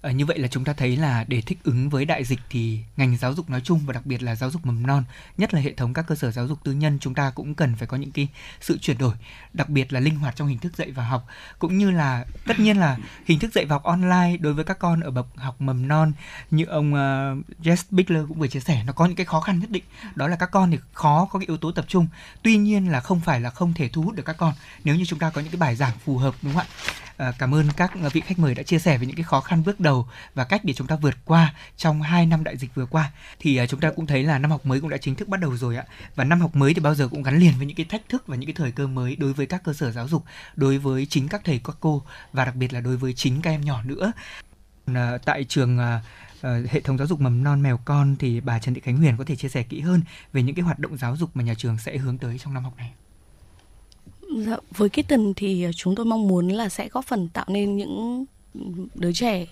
À, 0.00 0.10
như 0.10 0.26
vậy 0.26 0.38
là 0.38 0.48
chúng 0.48 0.64
ta 0.64 0.72
thấy 0.72 0.96
là 0.96 1.24
để 1.28 1.40
thích 1.40 1.58
ứng 1.64 1.90
với 1.90 2.04
đại 2.04 2.24
dịch 2.24 2.40
thì 2.50 2.80
ngành 2.96 3.16
giáo 3.16 3.34
dục 3.34 3.50
nói 3.50 3.60
chung 3.64 3.80
và 3.86 3.92
đặc 3.92 4.06
biệt 4.06 4.22
là 4.22 4.34
giáo 4.34 4.50
dục 4.50 4.66
mầm 4.66 4.86
non, 4.86 5.04
nhất 5.38 5.54
là 5.54 5.60
hệ 5.60 5.72
thống 5.72 5.94
các 5.94 6.06
cơ 6.06 6.14
sở 6.14 6.30
giáo 6.30 6.48
dục 6.48 6.58
tư 6.64 6.72
nhân 6.72 6.98
chúng 7.00 7.14
ta 7.14 7.30
cũng 7.30 7.54
cần 7.54 7.76
phải 7.76 7.86
có 7.86 7.96
những 7.96 8.10
cái 8.10 8.28
sự 8.60 8.78
chuyển 8.78 8.98
đổi, 8.98 9.14
đặc 9.52 9.68
biệt 9.68 9.92
là 9.92 10.00
linh 10.00 10.16
hoạt 10.16 10.36
trong 10.36 10.48
hình 10.48 10.58
thức 10.58 10.76
dạy 10.76 10.90
và 10.90 11.04
học. 11.04 11.26
Cũng 11.58 11.78
như 11.78 11.90
là 11.90 12.24
tất 12.46 12.60
nhiên 12.60 12.76
là 12.76 12.98
hình 13.24 13.38
thức 13.38 13.52
dạy 13.54 13.64
và 13.64 13.74
học 13.74 13.82
online 13.82 14.36
đối 14.40 14.54
với 14.54 14.64
các 14.64 14.78
con 14.78 15.00
ở 15.00 15.10
bậc 15.10 15.26
học 15.36 15.60
mầm 15.60 15.88
non 15.88 16.12
như 16.50 16.64
ông 16.64 16.92
uh, 16.92 17.60
Jess 17.62 17.84
Bigler 17.90 18.24
cũng 18.28 18.38
vừa 18.38 18.48
chia 18.48 18.60
sẻ 18.60 18.84
nó 18.86 18.92
có 18.92 19.06
những 19.06 19.16
cái 19.16 19.26
khó 19.26 19.40
khăn 19.40 19.58
nhất 19.58 19.70
định. 19.70 19.84
Đó 20.14 20.28
là 20.28 20.36
các 20.36 20.50
con 20.50 20.70
thì 20.70 20.78
khó 20.92 21.28
có 21.30 21.38
cái 21.38 21.46
yếu 21.46 21.56
tố 21.56 21.72
tập 21.72 21.84
trung. 21.88 22.06
Tuy 22.42 22.56
nhiên 22.56 22.90
là 22.90 23.00
không 23.00 23.20
phải 23.20 23.40
là 23.40 23.50
không 23.50 23.74
thể 23.74 23.88
thu 23.88 24.02
hút 24.02 24.14
được 24.14 24.26
các 24.26 24.36
con 24.36 24.54
nếu 24.84 24.94
như 24.94 25.04
chúng 25.04 25.18
ta 25.18 25.30
có 25.30 25.40
những 25.40 25.50
cái 25.50 25.58
bài 25.58 25.76
giảng 25.76 25.98
phù 26.04 26.18
hợp 26.18 26.34
đúng 26.42 26.54
không 26.54 26.62
ạ? 26.62 26.66
Ờ, 27.20 27.32
cảm 27.38 27.54
ơn 27.54 27.68
các 27.76 27.92
vị 28.12 28.20
khách 28.20 28.38
mời 28.38 28.54
đã 28.54 28.62
chia 28.62 28.78
sẻ 28.78 28.98
về 28.98 29.06
những 29.06 29.16
cái 29.16 29.22
khó 29.22 29.40
khăn 29.40 29.62
bước 29.64 29.80
đầu 29.80 30.08
và 30.34 30.44
cách 30.44 30.64
để 30.64 30.72
chúng 30.72 30.86
ta 30.86 30.96
vượt 30.96 31.14
qua 31.24 31.54
trong 31.76 32.02
2 32.02 32.26
năm 32.26 32.44
đại 32.44 32.56
dịch 32.56 32.74
vừa 32.74 32.86
qua. 32.86 33.12
Thì 33.38 33.56
ờ, 33.56 33.66
chúng 33.66 33.80
ta 33.80 33.90
cũng 33.96 34.06
thấy 34.06 34.22
là 34.22 34.38
năm 34.38 34.50
học 34.50 34.66
mới 34.66 34.80
cũng 34.80 34.90
đã 34.90 34.96
chính 34.96 35.14
thức 35.14 35.28
bắt 35.28 35.40
đầu 35.40 35.56
rồi 35.56 35.76
ạ. 35.76 35.84
Và 36.14 36.24
năm 36.24 36.40
học 36.40 36.56
mới 36.56 36.74
thì 36.74 36.80
bao 36.80 36.94
giờ 36.94 37.08
cũng 37.08 37.22
gắn 37.22 37.38
liền 37.38 37.52
với 37.56 37.66
những 37.66 37.76
cái 37.76 37.86
thách 37.88 38.08
thức 38.08 38.26
và 38.26 38.36
những 38.36 38.46
cái 38.46 38.54
thời 38.54 38.72
cơ 38.72 38.86
mới 38.86 39.16
đối 39.16 39.32
với 39.32 39.46
các 39.46 39.64
cơ 39.64 39.72
sở 39.72 39.92
giáo 39.92 40.08
dục, 40.08 40.24
đối 40.56 40.78
với 40.78 41.06
chính 41.06 41.28
các 41.28 41.40
thầy 41.44 41.60
các 41.64 41.76
cô 41.80 42.02
và 42.32 42.44
đặc 42.44 42.56
biệt 42.56 42.72
là 42.72 42.80
đối 42.80 42.96
với 42.96 43.12
chính 43.12 43.42
các 43.42 43.50
em 43.50 43.60
nhỏ 43.60 43.82
nữa. 43.82 44.12
Ờ, 44.86 45.18
tại 45.24 45.44
trường 45.44 45.78
hệ 46.42 46.80
thống 46.80 46.98
giáo 46.98 47.06
dục 47.06 47.20
mầm 47.20 47.44
non 47.44 47.62
mèo 47.62 47.76
con 47.84 48.16
thì 48.18 48.40
bà 48.40 48.58
Trần 48.58 48.74
Thị 48.74 48.80
Khánh 48.80 48.96
Huyền 48.96 49.16
có 49.16 49.24
thể 49.24 49.36
chia 49.36 49.48
sẻ 49.48 49.62
kỹ 49.62 49.80
hơn 49.80 50.02
về 50.32 50.42
những 50.42 50.54
cái 50.54 50.62
hoạt 50.62 50.78
động 50.78 50.96
giáo 50.96 51.16
dục 51.16 51.30
mà 51.34 51.42
nhà 51.42 51.54
trường 51.54 51.78
sẽ 51.78 51.96
hướng 51.96 52.18
tới 52.18 52.38
trong 52.38 52.54
năm 52.54 52.64
học 52.64 52.74
này. 52.76 52.92
Dạ, 54.36 54.56
với 54.76 54.88
Kitten 54.88 55.34
thì 55.34 55.66
chúng 55.76 55.94
tôi 55.94 56.06
mong 56.06 56.28
muốn 56.28 56.48
là 56.48 56.68
sẽ 56.68 56.88
góp 56.88 57.06
phần 57.06 57.28
tạo 57.28 57.44
nên 57.48 57.76
những 57.76 58.24
đứa 58.94 59.12
trẻ 59.12 59.46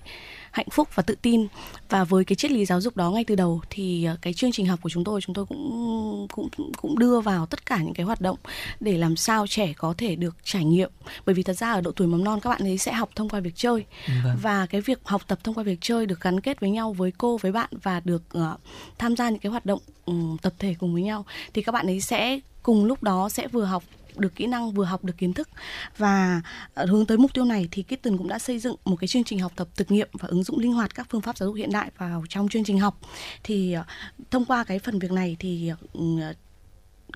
hạnh 0.51 0.67
phúc 0.71 0.89
và 0.95 1.03
tự 1.03 1.15
tin. 1.23 1.47
Và 1.89 2.05
với 2.05 2.25
cái 2.25 2.37
triết 2.37 2.51
lý 2.51 2.65
giáo 2.65 2.81
dục 2.81 2.97
đó 2.97 3.11
ngay 3.11 3.25
từ 3.25 3.35
đầu 3.35 3.61
thì 3.71 4.05
ờ, 4.05 4.17
cái 4.23 4.33
chương 4.35 4.53
trình 4.53 4.67
học 4.67 4.79
của 4.83 4.89
chúng 4.89 5.05
tôi 5.05 5.21
chúng 5.21 5.35
tôi 5.35 5.47
cũng 5.47 6.27
cũng 6.33 6.49
cũng 6.77 6.99
đưa 6.99 7.21
vào 7.21 7.47
tất 7.47 7.67
cả 7.67 7.83
những 7.83 7.95
cái 7.95 8.07
hoạt 8.07 8.21
động 8.21 8.39
để 8.81 8.99
làm 8.99 9.17
sao 9.17 9.47
trẻ 9.47 9.73
có 9.73 9.95
thể 9.99 10.17
được 10.17 10.37
trải 10.45 10.65
nghiệm. 10.65 10.91
Bởi 11.27 11.35
vì 11.35 11.43
thật 11.43 11.57
ra 11.57 11.73
ở 11.73 11.81
độ 11.81 11.93
tuổi 11.93 12.09
mầm 12.09 12.25
non 12.25 12.41
các 12.41 12.51
bạn 12.51 12.63
ấy 12.63 12.79
sẽ 12.79 12.93
học 12.93 13.11
thông 13.15 13.29
qua 13.29 13.41
việc 13.41 13.57
chơi. 13.57 13.85
Vâng. 14.25 14.37
và 14.43 14.67
cái 14.67 14.81
việc 14.81 15.01
học 15.05 15.23
tập 15.27 15.39
thông 15.45 15.55
qua 15.55 15.65
việc 15.65 15.79
chơi 15.81 16.07
được 16.07 16.21
gắn 16.21 16.41
kết 16.41 16.61
với 16.61 16.71
nhau 16.71 16.93
với 16.93 17.13
cô 17.19 17.37
với 17.37 17.53
bạn 17.53 17.71
và 17.83 18.01
được 18.05 18.23
ờ, 18.31 18.57
tham 18.99 19.17
gia 19.17 19.31
những 19.31 19.41
cái 19.41 19.51
hoạt 19.51 19.67
động 19.67 19.81
ừm, 20.07 20.37
tập 20.43 20.53
thể 20.59 20.75
cùng 20.79 20.93
với 20.93 21.03
nhau 21.03 21.25
thì 21.55 21.63
các 21.63 21.73
bạn 21.73 21.87
ấy 21.87 22.01
sẽ 22.01 22.41
cùng 22.63 22.85
lúc 22.85 23.03
đó 23.03 23.29
sẽ 23.29 23.49
vừa 23.49 23.65
học 23.65 23.85
được 24.21 24.35
kỹ 24.37 24.47
năng 24.47 24.73
vừa 24.73 24.85
học 24.85 25.05
được 25.05 25.19
kiến 25.19 25.33
thức. 25.33 25.49
Và 25.97 26.43
ờ, 26.75 26.87
hướng 26.87 27.07
tới 27.07 27.19
mục 27.19 27.35
tiêu 27.35 27.45
này 27.45 27.69
thì 27.71 27.83
Kitten 27.83 28.17
cũng 28.17 28.29
đã 28.29 28.39
xây 28.39 28.59
dựng 28.59 28.77
một 28.85 28.97
cái 28.97 29.09
chương 29.09 29.25
trình 29.25 29.39
học 29.39 29.53
tập 29.57 29.69
thực 29.77 29.91
nghiệm 29.91 30.09
và 30.13 30.29
ứng 30.29 30.45
dụng 30.45 30.59
linh 30.59 30.73
hoạt 30.73 30.95
các 30.95 31.07
phương 31.11 31.21
pháp 31.21 31.37
giáo 31.39 31.49
dục 31.49 31.57
hiện 31.57 31.73
đại 31.73 31.91
vào 31.99 32.25
trong 32.29 32.49
chương 32.49 32.65
trình 32.65 32.79
học. 32.79 33.01
Thì 33.43 33.73
ờ, 33.73 33.85
thông 34.31 34.45
qua 34.45 34.65
cái 34.65 34.79
phần 34.79 34.99
việc 34.99 35.13
này 35.13 35.37
thì 35.39 35.71
ừ, 35.93 36.21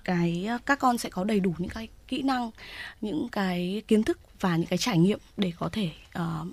cái 0.04 0.46
ờ, 0.48 0.58
các 0.66 0.78
con 0.78 0.98
sẽ 0.98 1.10
có 1.10 1.24
đầy 1.24 1.40
đủ 1.40 1.54
những 1.58 1.70
cái 1.70 1.88
kỹ 2.08 2.22
năng 2.22 2.50
những 3.00 3.28
cái 3.28 3.82
kiến 3.88 4.02
thức 4.02 4.18
và 4.40 4.56
những 4.56 4.66
cái 4.66 4.78
trải 4.78 4.98
nghiệm 4.98 5.18
để 5.36 5.52
có 5.58 5.68
thể 5.72 5.90
uh, 6.18 6.48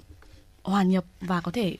hòa 0.63 0.83
nhập 0.83 1.05
và 1.21 1.41
có 1.41 1.51
thể 1.51 1.77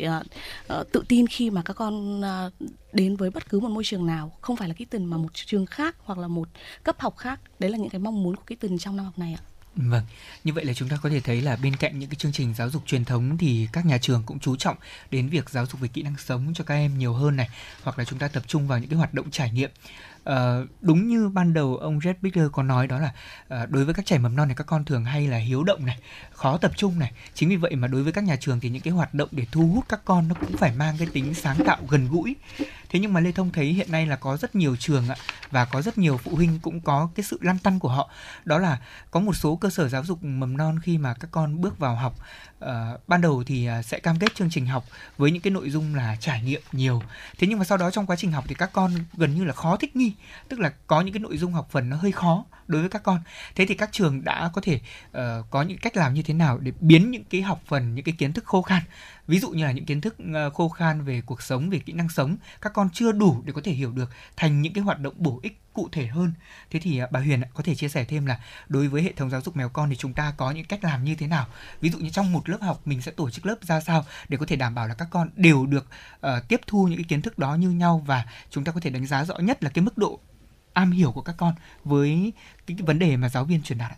uh, 0.73 0.91
tự 0.91 1.03
tin 1.07 1.27
khi 1.27 1.49
mà 1.49 1.61
các 1.61 1.73
con 1.73 2.22
uh, 2.22 2.53
đến 2.93 3.15
với 3.15 3.30
bất 3.30 3.49
cứ 3.49 3.60
một 3.60 3.69
môi 3.69 3.84
trường 3.84 4.07
nào. 4.07 4.31
Không 4.41 4.56
phải 4.56 4.68
là 4.68 4.73
Kitten 4.73 5.06
mà 5.06 5.18
một 5.18 5.30
trường 5.34 5.65
khác 5.65 5.95
hoặc 5.99 6.19
là 6.19 6.27
một 6.27 6.49
cấp 6.84 6.95
học 6.99 7.18
khác. 7.18 7.39
Đấy 7.60 7.72
là 7.72 7.77
những 7.77 7.89
cái 7.89 7.99
mong 7.99 8.23
muốn 8.23 8.35
của 8.35 8.43
Kitten 8.47 8.77
trong 8.77 8.95
năm 8.97 9.06
học 9.06 9.19
này 9.19 9.34
ạ. 9.34 9.41
Vâng, 9.76 10.03
như 10.43 10.53
vậy 10.53 10.65
là 10.65 10.73
chúng 10.73 10.89
ta 10.89 10.97
có 11.01 11.10
thể 11.10 11.19
thấy 11.19 11.41
là 11.41 11.56
bên 11.56 11.76
cạnh 11.76 11.99
những 11.99 12.10
cái 12.10 12.15
chương 12.15 12.31
trình 12.31 12.53
giáo 12.53 12.69
dục 12.69 12.84
truyền 12.85 13.06
thống 13.06 13.38
thì 13.38 13.68
các 13.73 13.85
nhà 13.85 13.97
trường 13.97 14.23
cũng 14.26 14.39
chú 14.39 14.56
trọng 14.56 14.77
đến 15.11 15.30
việc 15.30 15.49
giáo 15.49 15.65
dục 15.65 15.81
về 15.81 15.88
kỹ 15.88 16.01
năng 16.01 16.18
sống 16.18 16.53
cho 16.56 16.64
các 16.64 16.76
em 16.76 16.97
nhiều 16.97 17.14
hơn 17.14 17.35
này, 17.35 17.49
hoặc 17.84 17.99
là 17.99 18.06
chúng 18.06 18.19
ta 18.19 18.27
tập 18.27 18.43
trung 18.47 18.68
vào 18.68 18.80
những 18.80 18.89
cái 18.89 18.97
hoạt 18.97 19.14
động 19.14 19.31
trải 19.31 19.51
nghiệm. 19.51 19.69
Ờ, 20.24 20.66
đúng 20.82 21.08
như 21.08 21.30
ban 21.30 21.54
đầu 21.54 21.78
ông 21.78 22.00
Red 22.04 22.16
Bigler 22.22 22.48
có 22.52 22.64
nói 22.64 22.88
đó 22.88 23.00
là 23.00 23.14
uh, 23.64 23.70
đối 23.70 23.86
với 23.86 23.94
các 23.94 24.06
trẻ 24.06 24.18
mầm 24.18 24.36
non 24.36 24.48
này 24.48 24.56
các 24.56 24.68
con 24.68 24.86
thường 24.86 25.06
hay 25.06 25.28
là 25.28 25.38
hiếu 25.38 25.64
động 25.64 25.86
này, 25.86 25.98
khó 26.32 26.58
tập 26.58 26.72
trung 26.76 27.00
này. 27.00 27.12
Chính 27.34 27.50
vì 27.50 27.56
vậy 27.56 27.76
mà 27.76 27.88
đối 27.88 28.04
với 28.04 28.14
các 28.14 28.24
nhà 28.24 28.36
trường 28.36 28.60
thì 28.60 28.70
những 28.70 28.82
cái 28.82 28.94
hoạt 28.94 29.14
động 29.14 29.30
để 29.32 29.46
thu 29.52 29.68
hút 29.68 29.86
các 29.90 30.06
con 30.06 30.28
nó 30.28 30.36
cũng 30.36 30.58
phải 30.58 30.72
mang 30.78 30.96
cái 30.98 31.08
tính 31.14 31.34
sáng 31.34 31.58
tạo 31.66 31.78
gần 31.90 32.08
gũi. 32.12 32.36
Thế 32.90 32.99
nhưng 32.99 33.14
mà 33.14 33.20
Lê 33.20 33.32
Thông 33.32 33.52
thấy 33.52 33.66
hiện 33.66 33.91
nay 33.91 34.06
là 34.06 34.16
có 34.16 34.38
rất 34.38 34.56
nhiều 34.56 34.76
trường 34.76 35.10
ạ 35.10 35.16
và 35.52 35.66
có 35.66 35.82
rất 35.82 35.98
nhiều 35.98 36.18
phụ 36.18 36.36
huynh 36.36 36.60
cũng 36.61 36.82
có 36.82 37.10
cái 37.16 37.24
sự 37.24 37.40
lăn 37.41 37.60
tăn 37.60 37.80
của 37.80 37.90
họ. 37.90 38.10
Đó 38.45 38.57
là 38.57 38.78
có 39.11 39.20
một 39.20 39.34
số 39.34 39.56
cơ 39.56 39.70
sở 39.70 39.90
giáo 39.90 40.03
dục 40.03 40.24
mầm 40.24 40.57
non 40.57 40.80
khi 40.80 40.98
mà 40.98 41.14
các 41.14 41.30
con 41.32 41.61
bước 41.61 41.80
vào 41.80 41.95
học 41.95 42.16
uh, 42.66 42.70
ban 43.07 43.22
đầu 43.22 43.44
thì 43.44 43.66
ờ, 43.66 43.82
sẽ 43.82 43.99
cam 43.99 44.20
kết 44.20 44.36
chương 44.36 44.49
trình 44.49 44.66
học 44.66 44.86
với 45.18 45.32
những 45.32 45.41
cái 45.41 45.52
nội 45.52 45.70
dung 45.70 45.95
là 45.95 46.18
trải 46.20 46.41
nghiệm 46.41 46.61
nhiều. 46.72 47.02
Thế 47.38 47.48
nhưng 47.48 47.60
mà 47.60 47.66
sau 47.66 47.78
đó 47.78 47.91
trong 47.91 48.06
quá 48.06 48.16
trình 48.16 48.32
học 48.32 48.44
thì 48.48 48.56
các 48.56 48.70
con 48.74 48.91
gần 49.18 49.36
như 49.36 49.44
là 49.44 49.53
khó 49.53 49.78
thích 49.78 49.95
nghi 49.95 50.14
tức 50.48 50.60
là 50.60 50.74
có 50.88 51.02
những 51.02 51.14
cái 51.14 51.20
nội 51.20 51.38
dung 51.38 51.53
học 51.53 51.68
phần 51.72 51.90
nó 51.90 51.98
hơi 51.98 52.11
khó 52.11 52.45
đối 52.68 52.82
với 52.82 52.90
các 52.90 53.03
con. 53.03 53.20
Thế 53.56 53.66
thì 53.66 53.76
các 53.76 53.90
trường 53.91 54.24
đã 54.24 54.49
có 54.53 54.61
thể 54.61 54.80
uh, 55.11 55.22
có 55.49 55.61
những 55.61 55.78
cách 55.78 55.98
làm 55.98 56.14
như 56.14 56.22
thế 56.22 56.34
nào 56.34 56.57
để 56.57 56.72
biến 56.80 57.11
những 57.11 57.24
cái 57.24 57.41
học 57.41 57.61
phần 57.66 57.95
những 57.95 58.06
cái 58.06 58.16
kiến 58.18 58.34
thức 58.34 58.45
khô 58.45 58.61
khan 58.61 58.82
ví 59.30 59.39
dụ 59.39 59.49
như 59.49 59.65
là 59.65 59.72
những 59.72 59.85
kiến 59.85 60.01
thức 60.01 60.15
ờ, 60.34 60.49
khô 60.49 60.69
khan 60.69 61.01
về 61.01 61.22
cuộc 61.26 61.41
sống 61.41 61.69
về 61.69 61.80
kỹ 61.80 61.93
năng 61.93 62.10
sống 62.10 62.38
các 62.61 62.73
con 62.73 62.89
chưa 62.93 63.11
đủ 63.11 63.41
để 63.45 63.53
có 63.53 63.61
thể 63.64 63.72
hiểu 63.72 63.91
được 63.91 64.10
thành 64.35 64.61
những 64.61 64.73
cái 64.73 64.84
hoạt 64.84 64.99
động 64.99 65.14
bổ 65.18 65.39
ích 65.43 65.60
cụ 65.73 65.89
thể 65.91 66.06
hơn 66.07 66.34
thế 66.72 66.80
thì 66.80 66.97
ờ, 66.97 67.07
bà 67.11 67.19
Huyền 67.19 67.41
có 67.53 67.64
thể 67.64 67.76
chia 67.76 67.89
sẻ 67.89 68.06
thêm 68.06 68.26
là 68.26 68.39
đối 68.68 68.88
với 68.88 69.03
hệ 69.03 69.14
thống 69.14 69.30
giáo 69.30 69.41
dục 69.41 69.56
mèo 69.56 69.69
con 69.69 69.89
thì 69.89 69.95
chúng 69.95 70.14
ta 70.14 70.34
có 70.38 70.51
những 70.51 70.65
cách 70.65 70.84
làm 70.84 71.03
như 71.03 71.15
thế 71.15 71.27
nào 71.27 71.47
ví 71.81 71.89
dụ 71.89 71.99
như 71.99 72.10
trong 72.10 72.31
một 72.34 72.49
lớp 72.49 72.57
học 72.61 72.81
mình 72.85 73.01
sẽ 73.01 73.11
tổ 73.11 73.30
chức 73.30 73.45
lớp 73.45 73.56
ra 73.61 73.80
sao 73.80 74.06
để 74.30 74.38
có 74.38 74.45
thể 74.45 74.56
đảm 74.56 74.76
bảo 74.76 74.88
là 74.88 74.93
các 74.93 75.07
con 75.11 75.30
đều 75.35 75.65
được 75.65 75.88
uh, 76.15 76.47
tiếp 76.47 76.61
thu 76.68 76.88
những 76.88 76.97
cái 76.97 77.06
kiến 77.07 77.22
thức 77.22 77.39
đó 77.39 77.56
như 77.56 77.69
nhau 77.69 78.03
và 78.06 78.26
chúng 78.49 78.64
ta 78.64 78.72
có 78.72 78.80
thể 78.80 78.89
đánh 78.89 79.07
giá 79.07 79.26
rõ 79.26 79.38
nhất 79.38 79.64
là 79.64 79.69
cái 79.69 79.84
mức 79.84 79.97
độ 79.97 80.19
am 80.73 80.91
hiểu 80.91 81.11
của 81.11 81.22
các 81.22 81.35
con 81.38 81.56
với 81.84 82.34
cái, 82.68 82.77
cái 82.77 82.85
vấn 82.85 82.99
đề 82.99 83.18
mà 83.18 83.30
giáo 83.30 83.45
viên 83.45 83.61
truyền 83.61 83.77
đạt 83.77 83.91
ạ. 83.91 83.97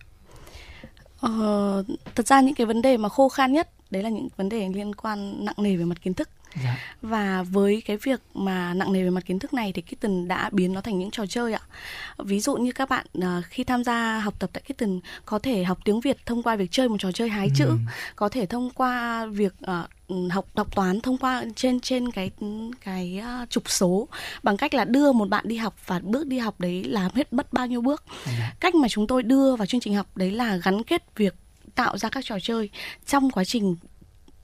Ờ, 1.22 1.84
thật 2.16 2.28
ra 2.28 2.42
những 2.42 2.56
cái 2.56 2.68
vấn 2.68 2.82
đề 2.82 2.98
mà 2.98 3.10
khô 3.10 3.30
khan 3.30 3.54
nhất 3.54 3.70
đấy 3.92 4.04
là 4.04 4.10
những 4.10 4.28
vấn 4.38 4.50
đề 4.50 4.70
liên 4.70 4.96
quan 4.96 5.46
nặng 5.46 5.56
nề 5.58 5.76
về 5.76 5.86
mặt 5.86 6.02
kiến 6.02 6.14
thức. 6.14 6.30
Dạ. 6.64 6.78
và 7.02 7.44
với 7.44 7.82
cái 7.86 7.98
việc 7.98 8.22
mà 8.34 8.74
nặng 8.74 8.94
nề 8.94 9.04
về 9.04 9.10
mặt 9.10 9.26
kiến 9.26 9.40
thức 9.40 9.54
này 9.54 9.72
thì 9.76 9.82
Kitten 9.82 10.28
đã 10.28 10.50
biến 10.54 10.74
nó 10.74 10.82
thành 10.82 11.00
những 11.00 11.12
trò 11.12 11.26
chơi 11.26 11.54
ạ. 11.54 11.62
Ví 12.18 12.40
dụ 12.40 12.56
như 12.58 12.72
các 12.72 12.90
bạn 12.90 13.06
à, 13.22 13.42
khi 13.50 13.64
tham 13.64 13.84
gia 13.84 14.20
học 14.20 14.34
tập 14.40 14.50
tại 14.54 14.64
Kitten 14.68 15.00
có 15.26 15.40
thể 15.40 15.64
học 15.64 15.78
tiếng 15.86 16.00
Việt 16.00 16.26
thông 16.26 16.44
qua 16.44 16.56
việc 16.56 16.72
chơi 16.72 16.90
một 16.90 16.98
trò 17.00 17.12
chơi 17.12 17.30
hái 17.30 17.50
chữ, 17.56 17.66
Ừ. 17.66 17.78
có 18.16 18.30
thể 18.30 18.46
thông 18.46 18.70
qua 18.70 19.26
việc 19.26 19.54
à, 19.62 19.88
ừ, 20.08 20.28
học 20.32 20.46
đọc 20.56 20.76
toán 20.76 21.02
thông 21.02 21.18
qua 21.18 21.44
trên 21.56 21.80
trên 21.80 22.12
cái 22.12 22.32
cái 22.82 23.18
à, 23.24 23.46
trục 23.50 23.70
số 23.70 24.08
bằng 24.44 24.58
cách 24.58 24.74
là 24.74 24.86
đưa 24.86 25.12
một 25.12 25.30
bạn 25.30 25.48
đi 25.48 25.56
học 25.58 25.76
và 25.86 26.00
bước 26.00 26.28
đi 26.28 26.38
học 26.38 26.60
đấy 26.60 26.84
làm 26.84 27.12
hết 27.16 27.34
mất 27.34 27.54
bao 27.54 27.68
nhiêu 27.68 27.82
bước. 27.82 28.04
Cách 28.60 28.76
mà 28.76 28.88
chúng 28.88 29.08
tôi 29.08 29.24
đưa 29.24 29.56
vào 29.56 29.66
chương 29.66 29.82
trình 29.82 29.96
học 29.96 30.08
đấy 30.18 30.32
là 30.32 30.56
gắn 30.56 30.84
kết 30.84 31.04
việc 31.16 31.36
tạo 31.76 31.98
ra 31.98 32.10
các 32.10 32.26
trò 32.28 32.38
chơi 32.42 32.70
trong 33.06 33.30
quá 33.32 33.44
trình 33.44 33.76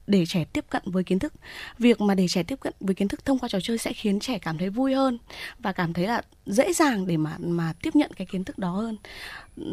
để 0.08 0.26
trẻ 0.26 0.46
tiếp 0.54 0.66
cận 0.70 0.82
với 0.86 1.04
kiến 1.04 1.20
thức. 1.20 1.34
Việc 1.80 2.02
mà 2.02 2.16
để 2.16 2.28
trẻ 2.28 2.44
tiếp 2.44 2.60
cận 2.60 2.74
với 2.80 2.96
kiến 2.96 3.08
thức 3.08 3.26
thông 3.26 3.40
qua 3.40 3.50
trò 3.50 3.60
chơi 3.62 3.78
sẽ 3.78 3.94
khiến 3.94 4.20
trẻ 4.20 4.40
cảm 4.40 4.58
thấy 4.58 4.70
vui 4.70 4.94
hơn 4.94 5.18
và 5.60 5.72
cảm 5.72 5.94
thấy 5.94 6.08
là 6.08 6.22
dễ 6.46 6.74
dàng 6.74 7.08
để 7.08 7.18
mà 7.18 7.36
mà 7.40 7.74
tiếp 7.82 7.96
nhận 7.96 8.12
cái 8.14 8.28
kiến 8.32 8.44
thức 8.44 8.58
đó 8.58 8.72
hơn 8.72 8.98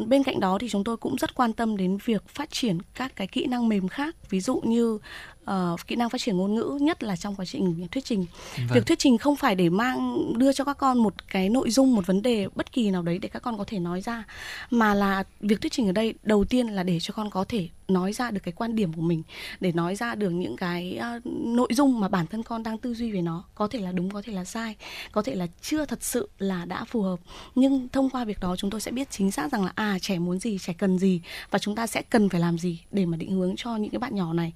bên 0.07 0.23
cạnh 0.23 0.41
đó 0.41 0.59
thì 0.61 0.69
chúng 0.69 0.85
tôi 0.85 0.97
cũng 0.97 1.17
rất 1.17 1.35
quan 1.35 1.53
tâm 1.53 1.77
đến 1.77 1.99
việc 2.05 2.29
phát 2.29 2.51
triển 2.51 2.79
các 2.95 3.17
cái 3.17 3.27
kỹ 3.27 3.47
năng 3.47 3.69
mềm 3.69 3.89
khác 3.89 4.17
ví 4.31 4.41
dụ 4.41 4.61
như 4.65 4.99
ờ, 5.45 5.77
kỹ 5.87 5.97
năng 5.97 6.11
phát 6.11 6.21
triển 6.21 6.37
ngôn 6.37 6.55
ngữ 6.55 6.79
nhất 6.81 7.03
là 7.03 7.17
trong 7.17 7.35
quá 7.35 7.45
trình 7.45 7.87
thuyết 7.91 8.05
trình. 8.05 8.27
Vâng. 8.57 8.67
việc 8.75 8.87
thuyết 8.87 8.99
trình 8.99 9.19
không 9.19 9.37
phải 9.37 9.55
để 9.55 9.69
mang 9.69 10.33
đưa 10.39 10.53
cho 10.53 10.65
các 10.65 10.79
con 10.79 10.99
một 10.99 11.15
cái 11.29 11.49
nội 11.49 11.71
dung 11.71 11.95
một 11.95 12.07
vấn 12.07 12.23
đề 12.23 12.49
bất 12.55 12.73
kỳ 12.73 12.91
nào 12.91 13.03
đấy 13.03 13.19
để 13.19 13.29
các 13.29 13.43
con 13.43 13.59
có 13.59 13.65
thể 13.67 13.79
nói 13.79 14.01
ra 14.01 14.25
mà 14.71 14.95
là 14.95 15.25
việc 15.41 15.61
thuyết 15.61 15.73
trình 15.73 15.87
ở 15.87 15.93
đây 15.93 16.15
đầu 16.23 16.45
tiên 16.45 16.69
là 16.69 16.83
để 16.83 16.99
cho 17.01 17.15
con 17.15 17.31
có 17.31 17.45
thể 17.49 17.69
nói 17.89 18.13
ra 18.13 18.31
được 18.31 18.41
cái 18.43 18.53
quan 18.53 18.77
điểm 18.77 18.93
của 18.93 19.03
mình 19.03 19.23
để 19.61 19.73
nói 19.73 19.97
ra 19.97 20.15
được 20.15 20.31
những 20.31 20.57
cái 20.57 20.97
ờ, 20.97 21.21
nội 21.25 21.69
dung 21.71 22.01
mà 22.01 22.09
bản 22.09 22.27
thân 22.27 22.43
con 22.43 22.63
đang 22.63 22.79
tư 22.79 22.95
duy 22.95 23.13
về 23.13 23.23
nó. 23.23 23.45
Có 23.55 23.69
thể 23.69 23.79
là 23.79 23.93
đúng 23.93 24.11
có 24.11 24.23
thể 24.23 24.33
là 24.33 24.45
sai 24.45 24.77
có 25.13 25.23
thể 25.23 25.35
là 25.35 25.47
chưa 25.63 25.85
thật 25.85 26.03
sự 26.03 26.29
là 26.39 26.65
đã 26.65 26.85
phù 26.85 27.03
hợp. 27.03 27.19
Nhưng 27.55 27.89
thông 27.89 28.11
qua 28.11 28.25
việc 28.25 28.41
đó 28.41 28.57
chúng 28.57 28.71
tôi 28.71 28.81
sẽ 28.81 28.91
biết 28.91 29.11
chính 29.11 29.31
xác 29.31 29.53
rằng 29.53 29.65
là 29.65 29.73
à 29.75 29.99
trẻ 29.99 30.19
muốn 30.19 30.39
gì 30.39 30.59
trẻ 30.59 30.73
cần 30.79 30.99
gì 30.99 31.21
và 31.51 31.59
chúng 31.59 31.75
ta 31.75 31.87
sẽ 31.87 32.03
cần 32.03 32.29
phải 32.29 32.41
làm 32.41 32.59
gì 32.59 32.81
để 32.91 33.07
mà 33.07 33.17
định 33.17 33.31
hướng 33.31 33.55
cho 33.57 33.77
những 33.77 33.91
cái 33.91 33.99
bạn 33.99 34.15
nhỏ 34.15 34.33
này. 34.33 34.53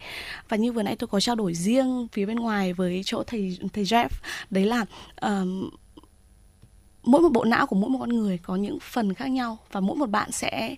Và 0.48 0.56
như 0.56 0.72
vừa 0.72 0.82
nãy 0.82 0.96
tôi 0.96 1.08
có 1.08 1.20
trao 1.20 1.36
đổi 1.36 1.54
riêng 1.54 2.08
phía 2.12 2.26
bên 2.26 2.36
ngoài 2.36 2.72
với 2.72 3.02
chỗ 3.04 3.22
thầy 3.26 3.58
thầy 3.72 3.84
Jeff 3.84 4.08
đấy 4.50 4.66
là 4.66 4.84
um, 5.20 5.70
mỗi 7.02 7.20
một 7.20 7.28
bộ 7.32 7.44
não 7.44 7.66
của 7.66 7.76
mỗi 7.76 7.90
một 7.90 7.98
con 8.00 8.08
người 8.08 8.38
có 8.38 8.56
những 8.56 8.78
phần 8.80 9.14
khác 9.14 9.30
nhau 9.30 9.58
và 9.72 9.80
mỗi 9.80 9.96
một 9.96 10.10
bạn 10.10 10.32
sẽ 10.32 10.76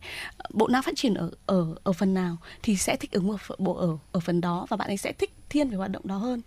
bộ 0.50 0.68
não 0.68 0.82
phát 0.82 0.96
triển 0.96 1.14
ở 1.14 1.30
ở 1.46 1.74
ở 1.84 1.92
phần 1.92 2.14
nào 2.14 2.36
thì 2.62 2.76
sẽ 2.76 2.96
thích 2.96 3.12
ứng 3.12 3.30
ở 3.30 3.36
bộ 3.58 3.74
ở 3.74 3.98
ở 4.12 4.20
phần 4.20 4.40
đó 4.40 4.66
và 4.68 4.76
bạn 4.76 4.88
ấy 4.88 4.96
sẽ 4.96 5.12
thích 5.12 5.32
thiên 5.48 5.68
về 5.68 5.76
hoạt 5.76 5.90
động 5.90 6.06
đó 6.06 6.16
hơn. 6.16 6.40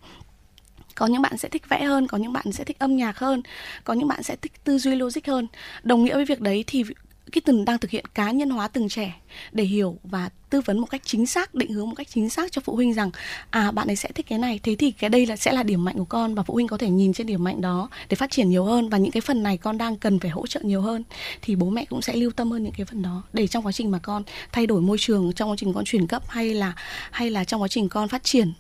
Có 0.96 1.06
những 1.06 1.22
bạn 1.22 1.38
sẽ 1.38 1.50
thích 1.50 1.70
vẽ 1.70 1.84
hơn 1.84 2.08
có 2.08 2.18
những 2.18 2.34
bạn 2.34 2.52
sẽ 2.52 2.64
thích 2.64 2.80
âm 2.80 2.98
nhạc 2.98 3.18
hơn 3.20 3.42
có 3.84 3.94
những 3.94 4.08
bạn 4.08 4.24
sẽ 4.24 4.36
thích 4.36 4.64
tư 4.64 4.78
duy 4.78 4.96
logic 4.96 5.28
hơn. 5.28 5.48
Đồng 5.84 6.04
nghĩa 6.04 6.16
với 6.16 6.26
việc 6.26 6.42
đấy 6.42 6.64
thì 6.68 6.84
Kitten 7.32 7.66
đang 7.66 7.80
thực 7.80 7.92
hiện 7.92 8.06
cá 8.14 8.32
nhân 8.32 8.50
hóa 8.50 8.68
từng 8.68 8.90
trẻ 8.90 9.14
để 9.52 9.64
hiểu 9.64 9.98
và 10.04 10.30
tư 10.50 10.62
vấn 10.62 10.80
một 10.80 10.88
cách 10.90 11.02
chính 11.06 11.26
xác 11.26 11.56
định 11.56 11.72
hướng 11.72 11.90
một 11.90 11.96
cách 11.96 12.08
chính 12.10 12.30
xác 12.30 12.52
cho 12.52 12.62
phụ 12.66 12.76
huynh 12.76 12.94
rằng 12.94 13.12
à 13.50 13.72
bạn 13.72 13.88
ấy 13.88 13.96
sẽ 13.96 14.10
thích 14.16 14.26
cái 14.30 14.40
này. 14.40 14.60
Thế 14.64 14.76
thì 14.76 14.92
cái 14.92 15.10
đây 15.10 15.26
là 15.26 15.36
sẽ 15.36 15.52
là 15.52 15.64
điểm 15.64 15.84
mạnh 15.84 15.98
của 15.98 16.06
con 16.06 16.36
và 16.36 16.44
phụ 16.44 16.54
huynh 16.54 16.68
có 16.68 16.78
thể 16.78 16.90
nhìn 16.90 17.14
trên 17.14 17.28
điểm 17.28 17.44
mạnh 17.44 17.62
đó 17.62 17.90
để 18.10 18.16
phát 18.16 18.32
triển 18.32 18.50
nhiều 18.50 18.64
hơn 18.64 18.90
và 18.90 18.98
những 18.98 19.12
cái 19.12 19.22
phần 19.22 19.44
này 19.44 19.58
con 19.58 19.78
đang 19.78 19.98
cần 19.98 20.20
phải 20.20 20.32
hỗ 20.32 20.48
trợ 20.48 20.60
nhiều 20.64 20.82
hơn. 20.82 21.04
Thì 21.42 21.56
bố 21.56 21.70
mẹ 21.70 21.86
cũng 21.86 22.02
sẽ 22.02 22.16
lưu 22.16 22.32
tâm 22.32 22.52
hơn 22.52 22.64
những 22.64 22.74
cái 22.78 22.86
phần 22.86 23.02
đó 23.02 23.24
để 23.34 23.48
trong 23.48 23.66
quá 23.66 23.72
trình 23.72 23.92
mà 23.92 24.00
con 24.00 24.24
thay 24.52 24.68
đổi 24.68 24.82
môi 24.82 24.98
trường 25.00 25.34
trong 25.34 25.50
quá 25.50 25.56
trình 25.60 25.74
con 25.74 25.86
chuyển 25.86 26.08
cấp 26.08 26.24
hay 26.30 26.54
là 26.54 26.74
hay 27.12 27.30
là 27.30 27.44
trong 27.44 27.62
quá 27.62 27.68
trình 27.68 27.90
con 27.90 28.10
phát 28.10 28.24
triển 28.24 28.54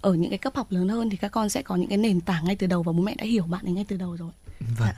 ở 0.00 0.14
những 0.14 0.30
cái 0.30 0.38
cấp 0.38 0.56
học 0.56 0.72
lớn 0.72 0.88
hơn 0.88 1.10
thì 1.10 1.16
các 1.16 1.28
con 1.28 1.48
sẽ 1.48 1.62
có 1.62 1.76
những 1.76 1.88
cái 1.88 1.98
nền 1.98 2.20
tảng 2.20 2.44
ngay 2.44 2.56
từ 2.56 2.66
đầu 2.66 2.82
và 2.82 2.92
bố 2.92 3.02
mẹ 3.02 3.14
đã 3.18 3.24
hiểu 3.24 3.42
bạn 3.42 3.64
ấy 3.64 3.72
ngay 3.72 3.84
từ 3.88 3.96
đầu 3.96 4.16
rồi. 4.16 4.30
Vâng. 4.78 4.88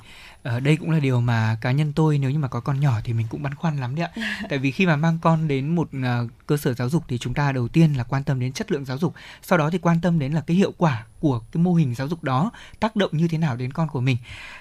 Ờ, 0.42 0.60
đây 0.60 0.76
cũng 0.76 0.90
là 0.90 1.00
điều 1.00 1.20
mà 1.20 1.56
cá 1.60 1.72
nhân 1.72 1.92
tôi 1.92 2.18
nếu 2.18 2.30
như 2.30 2.38
mà 2.38 2.48
có 2.48 2.60
con 2.60 2.80
nhỏ 2.80 3.00
thì 3.04 3.12
mình 3.12 3.26
cũng 3.30 3.42
băn 3.42 3.54
khoăn 3.54 3.76
lắm 3.76 3.94
đấy 3.94 4.08
ạ. 4.14 4.22
Tại 4.48 4.58
vì 4.58 4.70
khi 4.70 4.86
mà 4.86 4.96
mang 4.96 5.18
con 5.22 5.48
đến 5.48 5.74
một 5.74 5.88
ờ, 6.04 6.26
cơ 6.46 6.56
sở 6.56 6.74
giáo 6.74 6.88
dục 6.88 7.04
thì 7.08 7.18
chúng 7.18 7.34
ta 7.34 7.52
đầu 7.52 7.68
tiên 7.68 7.94
là 7.94 8.04
quan 8.04 8.24
tâm 8.24 8.40
đến 8.40 8.52
chất 8.52 8.72
lượng 8.72 8.84
giáo 8.84 8.98
dục, 8.98 9.14
sau 9.42 9.58
đó 9.58 9.70
thì 9.70 9.78
quan 9.78 10.00
tâm 10.00 10.18
đến 10.18 10.32
là 10.32 10.40
cái 10.40 10.56
hiệu 10.56 10.72
quả 10.78 11.04
của 11.20 11.40
cái 11.52 11.62
mô 11.62 11.74
hình 11.74 11.94
giáo 11.94 12.08
dục 12.08 12.24
đó 12.24 12.50
tác 12.80 12.96
động 12.96 13.10
như 13.12 13.28
thế 13.28 13.38
nào 13.38 13.56
đến 13.56 13.72
con 13.72 13.88
của 13.88 14.00
mình. 14.00 14.16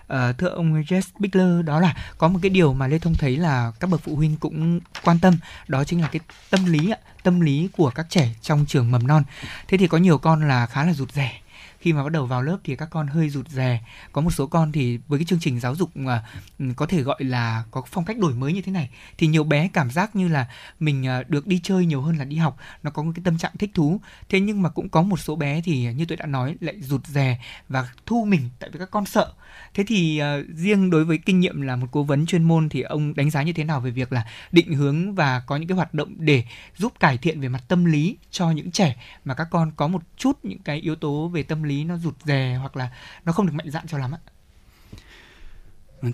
Ờ, 0.07 0.33
thưa 0.33 0.47
ông 0.47 0.81
Jess 0.81 1.01
Bigler 1.19 1.65
đó 1.65 1.79
là 1.79 1.95
có 2.17 2.27
một 2.27 2.39
cái 2.41 2.49
điều 2.49 2.73
mà 2.73 2.87
Lê 2.87 2.99
Thông 2.99 3.15
thấy 3.15 3.37
là 3.37 3.71
các 3.79 3.89
bậc 3.89 4.01
phụ 4.03 4.15
huynh 4.15 4.35
cũng 4.35 4.79
quan 5.03 5.19
tâm 5.19 5.37
đó 5.67 5.83
chính 5.83 6.01
là 6.01 6.07
cái 6.07 6.19
tâm 6.49 6.65
lý 6.65 6.91
ạ, 6.91 6.97
tâm 7.23 7.39
lý 7.39 7.69
của 7.77 7.91
các 7.95 8.05
trẻ 8.09 8.29
trong 8.41 8.65
trường 8.65 8.91
mầm 8.91 9.07
non. 9.07 9.23
Thế 9.67 9.77
thì 9.77 9.87
có 9.87 9.97
nhiều 9.97 10.17
con 10.17 10.47
là 10.47 10.65
khá 10.65 10.83
là 10.85 10.93
rụt 10.93 11.11
rè 11.11 11.41
khi 11.79 11.93
mà 11.93 12.03
bắt 12.03 12.11
đầu 12.11 12.25
vào 12.25 12.41
lớp 12.41 12.57
thì 12.63 12.75
các 12.75 12.89
con 12.91 13.07
hơi 13.07 13.29
rụt 13.29 13.47
rè. 13.47 13.81
Có 14.11 14.21
một 14.21 14.31
số 14.31 14.47
con 14.47 14.71
thì 14.71 14.99
với 15.07 15.19
cái 15.19 15.25
chương 15.25 15.39
trình 15.39 15.59
giáo 15.59 15.75
dục 15.75 15.97
mà 15.97 16.25
ừ, 16.59 16.65
có 16.75 16.85
thể 16.85 17.01
gọi 17.01 17.23
là 17.23 17.63
có 17.71 17.83
phong 17.87 18.05
cách 18.05 18.17
đổi 18.17 18.33
mới 18.33 18.53
như 18.53 18.61
thế 18.61 18.71
này 18.71 18.89
thì 19.17 19.27
nhiều 19.27 19.43
bé 19.43 19.69
cảm 19.73 19.91
giác 19.91 20.15
như 20.15 20.27
là 20.27 20.47
mình 20.79 21.05
ờ, 21.05 21.23
được 21.27 21.47
đi 21.47 21.59
chơi 21.63 21.85
nhiều 21.85 22.01
hơn 22.01 22.17
là 22.17 22.25
đi 22.25 22.37
học. 22.37 22.57
Nó 22.83 22.91
có 22.91 23.03
một 23.03 23.11
cái 23.15 23.21
tâm 23.25 23.37
trạng 23.37 23.51
thích 23.59 23.71
thú. 23.73 24.01
Thế 24.29 24.39
nhưng 24.39 24.61
mà 24.61 24.69
cũng 24.69 24.89
có 24.89 25.01
một 25.01 25.19
số 25.19 25.35
bé 25.35 25.61
thì 25.61 25.93
như 25.93 26.05
tôi 26.05 26.17
đã 26.17 26.25
nói 26.25 26.55
lại 26.59 26.81
rụt 26.81 27.07
rè 27.07 27.39
và 27.69 27.89
thu 28.05 28.25
mình 28.25 28.49
tại 28.59 28.69
vì 28.73 28.79
các 28.79 28.91
con 28.91 29.05
sợ. 29.05 29.33
Thế 29.73 29.83
thì 29.87 30.21
uh, 30.21 30.55
riêng 30.55 30.89
đối 30.89 31.05
với 31.05 31.17
kinh 31.17 31.39
nghiệm 31.39 31.61
là 31.61 31.75
một 31.75 31.87
cố 31.91 32.03
vấn 32.03 32.25
chuyên 32.25 32.43
môn 32.43 32.69
thì 32.69 32.81
ông 32.81 33.15
đánh 33.15 33.29
giá 33.29 33.43
như 33.43 33.53
thế 33.53 33.63
nào 33.63 33.81
về 33.81 33.91
việc 33.91 34.13
là 34.13 34.25
định 34.51 34.73
hướng 34.73 35.15
và 35.15 35.39
có 35.39 35.57
những 35.57 35.67
cái 35.67 35.75
hoạt 35.75 35.93
động 35.93 36.15
để 36.17 36.43
giúp 36.77 36.93
cải 36.99 37.17
thiện 37.17 37.41
về 37.41 37.49
mặt 37.49 37.63
tâm 37.67 37.85
lý 37.85 38.17
cho 38.31 38.51
những 38.51 38.71
trẻ? 38.71 38.95
Mà 39.25 39.33
các 39.33 39.47
con 39.51 39.71
có 39.75 39.87
một 39.87 40.01
chút 40.17 40.39
những 40.43 40.59
cái 40.59 40.79
yếu 40.79 40.95
tố 40.95 41.27
về 41.27 41.43
tâm 41.43 41.63
lý 41.63 41.68
nó 41.83 41.97
rụt 41.97 42.15
rè 42.25 42.57
hoặc 42.59 42.75
là 42.77 42.91
nó 43.25 43.31
không 43.31 43.45
được 43.45 43.53
mạnh 43.53 43.71
dạn 43.71 43.87
cho 43.87 43.97
lắm 43.97 44.11
ạ 44.11 44.21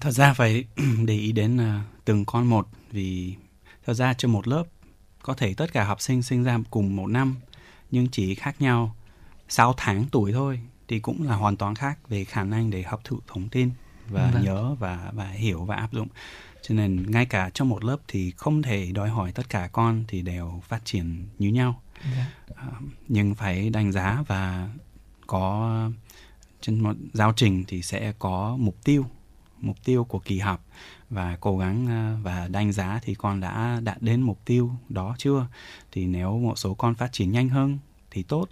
Thật 0.01 0.11
ra 0.11 0.33
phải 0.33 0.65
để 1.05 1.13
ý 1.13 1.31
đến 1.31 1.57
à, 1.57 1.83
từng 2.05 2.25
con 2.25 2.47
một 2.47 2.67
vì 2.91 3.35
thật 3.85 3.93
ra 3.93 4.13
trong 4.13 4.31
một 4.31 4.47
lớp 4.47 4.63
có 5.21 5.33
thể 5.33 5.53
tất 5.53 5.73
cả 5.73 5.83
học 5.83 6.01
sinh 6.01 6.21
sinh 6.23 6.43
ra 6.43 6.59
cùng 6.69 6.95
một 6.95 7.07
năm 7.07 7.35
nhưng 7.91 8.07
chỉ 8.07 8.35
khác 8.35 8.61
nhau 8.61 8.95
6 9.49 9.73
tháng 9.77 10.05
tuổi 10.11 10.33
thôi 10.33 10.59
thì 10.87 10.99
cũng 10.99 11.23
là 11.27 11.35
hoàn 11.35 11.57
toàn 11.57 11.75
khác 11.75 12.09
về 12.09 12.25
khả 12.25 12.43
năng 12.43 12.69
để 12.69 12.83
hấp 12.83 13.03
thụ 13.03 13.19
thông 13.27 13.49
tin 13.49 13.69
và 14.09 14.31
Vâng. 14.33 14.43
nhớ 14.43 14.75
và 14.79 15.11
và 15.13 15.27
hiểu 15.27 15.65
và 15.65 15.75
áp 15.75 15.93
dụng. 15.93 16.07
Cho 16.61 16.75
nên 16.75 17.11
ngay 17.11 17.25
cả 17.25 17.49
trong 17.53 17.69
một 17.69 17.83
lớp 17.83 17.97
thì 18.07 18.31
không 18.31 18.61
thể 18.61 18.91
đòi 18.91 19.09
hỏi 19.09 19.31
tất 19.31 19.49
cả 19.49 19.69
con 19.71 20.03
thì 20.07 20.21
đều 20.21 20.61
phát 20.67 20.85
triển 20.85 21.27
như 21.39 21.49
nhau. 21.49 21.81
Dạ. 22.15 22.25
À, 22.55 22.67
nhưng 23.07 23.35
phải 23.35 23.69
đánh 23.69 23.91
giá 23.91 24.23
và 24.27 24.69
có 25.27 25.89
trên 26.61 26.79
một 26.79 26.95
giáo 27.13 27.33
trình 27.35 27.63
thì 27.67 27.81
sẽ 27.81 28.13
có 28.19 28.57
mục 28.59 28.75
tiêu 28.83 29.05
mục 29.59 29.83
tiêu 29.83 30.03
của 30.03 30.19
kỳ 30.19 30.39
học 30.39 30.65
và 31.09 31.37
cố 31.41 31.57
gắng 31.57 31.87
à, 31.87 32.17
và 32.23 32.47
đánh 32.47 32.71
giá 32.71 32.99
thì 33.03 33.15
con 33.15 33.39
đã 33.39 33.79
đạt 33.83 34.01
đến 34.01 34.21
mục 34.21 34.39
tiêu 34.45 34.71
đó 34.89 35.15
chưa? 35.17 35.47
Thì 35.91 36.05
nếu 36.05 36.39
một 36.39 36.57
số 36.57 36.73
con 36.73 36.95
phát 36.95 37.11
triển 37.11 37.31
nhanh 37.31 37.49
hơn 37.49 37.77
thì 38.11 38.23
tốt 38.23 38.49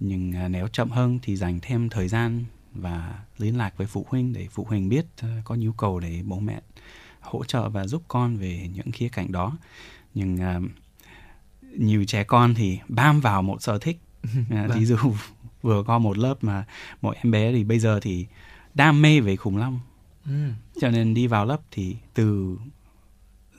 nhưng 0.00 0.32
à, 0.36 0.48
nếu 0.48 0.68
chậm 0.68 0.90
hơn 0.90 1.18
thì 1.22 1.36
dành 1.36 1.58
thêm 1.62 1.88
thời 1.88 2.08
gian 2.08 2.44
và 2.74 3.22
liên 3.38 3.58
lạc 3.58 3.76
với 3.76 3.86
phụ 3.86 4.06
huynh 4.08 4.32
để 4.32 4.48
phụ 4.50 4.64
huynh 4.64 4.88
biết 4.88 5.06
à, 5.16 5.42
có 5.44 5.54
nhu 5.54 5.72
cầu 5.72 6.00
để 6.00 6.22
bố 6.24 6.40
mẹ 6.40 6.60
hỗ 7.20 7.44
trợ 7.44 7.68
và 7.68 7.86
giúp 7.86 8.02
con 8.08 8.36
về 8.36 8.70
những 8.74 8.92
khía 8.92 9.08
cạnh 9.08 9.32
đó. 9.32 9.56
Nhưng 10.14 10.40
à, 10.40 10.60
nhiều 11.78 12.04
trẻ 12.04 12.24
con 12.24 12.54
thì 12.54 12.78
bám 12.88 13.20
vào 13.20 13.42
một 13.42 13.62
sở 13.62 13.78
thích. 13.78 14.00
À, 14.50 14.66
Vâng. 14.68 14.78
ví 14.78 14.84
dụ 14.84 14.96
vừa 15.62 15.82
có 15.82 15.98
một 15.98 16.18
lớp 16.18 16.44
mà 16.44 16.64
một 17.02 17.14
em 17.22 17.30
bé 17.30 17.52
thì 17.52 17.64
bây 17.64 17.78
giờ 17.78 18.00
thì 18.02 18.26
đam 18.74 19.02
mê 19.02 19.20
về 19.20 19.36
khủng 19.36 19.56
long 19.56 19.80
Ừ. 20.26 20.32
cho 20.80 20.90
nên 20.90 21.14
đi 21.14 21.26
vào 21.26 21.44
lớp 21.46 21.60
thì 21.70 21.96
từ 22.14 22.56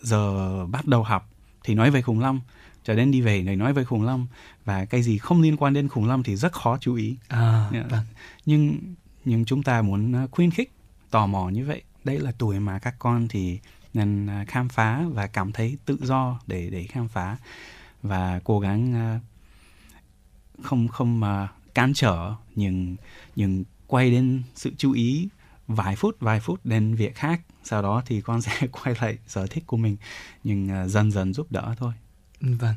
giờ 0.02 0.66
bắt 0.66 0.86
đầu 0.88 1.04
học 1.04 1.30
thì 1.64 1.76
nói 1.76 1.92
về 1.92 2.02
khủng 2.02 2.20
long 2.20 2.40
cho 2.84 2.96
đến 2.96 3.12
đi 3.12 3.22
về 3.22 3.44
thì 3.48 3.56
nói 3.56 3.74
về 3.74 3.84
khủng 3.84 4.04
long 4.04 4.28
và 4.66 4.86
cái 4.86 5.04
gì 5.04 5.18
không 5.18 5.42
liên 5.42 5.58
quan 5.58 5.74
đến 5.74 5.88
khủng 5.88 6.08
long 6.08 6.24
thì 6.24 6.36
rất 6.36 6.54
khó 6.54 6.78
chú 6.82 6.96
ý 6.96 7.18
à, 7.28 7.70
Yeah. 7.74 7.90
vâng. 7.92 8.06
nhưng 8.46 8.78
nhưng 9.26 9.46
chúng 9.46 9.64
ta 9.64 9.82
muốn 9.82 10.24
uh, 10.24 10.32
khuyến 10.32 10.52
khích 10.52 10.72
tò 11.12 11.28
mò 11.28 11.50
như 11.50 11.66
vậy 11.66 11.82
đấy 12.04 12.20
là 12.20 12.32
tuổi 12.38 12.60
mà 12.60 12.80
các 12.80 12.96
con 13.00 13.28
thì 13.28 13.60
nên 13.94 14.26
uh, 14.42 14.48
khám 14.48 14.70
phá 14.70 15.04
và 15.14 15.28
cảm 15.28 15.52
thấy 15.52 15.78
tự 15.86 15.98
do 16.02 16.40
để 16.48 16.70
để 16.70 16.84
khám 16.84 17.08
phá 17.08 17.38
và 18.02 18.40
cố 18.44 18.60
gắng 18.60 18.94
uh, 19.18 19.22
không 20.66 20.88
không 20.88 21.22
uh, 21.24 21.50
cản 21.74 21.94
trở 21.94 22.34
nhưng 22.56 22.95
nhưng 23.36 23.64
quay 23.88 24.12
đến 24.12 24.44
sự 24.56 24.72
chú 24.78 24.91
ý 24.91 25.30
vài 25.68 25.95
phút 25.95 26.20
vài 26.20 26.40
phút 26.40 26.66
đến 26.66 26.95
việc 26.95 27.16
khác. 27.16 27.41
Sau 27.64 27.82
đó 27.82 28.02
thì 28.06 28.22
con 28.22 28.41
sẽ 28.41 28.68
quay 28.72 28.95
lại 29.02 29.18
sở 29.28 29.48
thích 29.48 29.64
của 29.68 29.78
mình 29.78 29.98
nhưng 30.44 30.84
uh, 30.84 30.90
dần 30.90 31.12
dần 31.12 31.34
giúp 31.34 31.48
đỡ 31.50 31.76
thôi. 31.78 31.94
Vâng, 32.45 32.76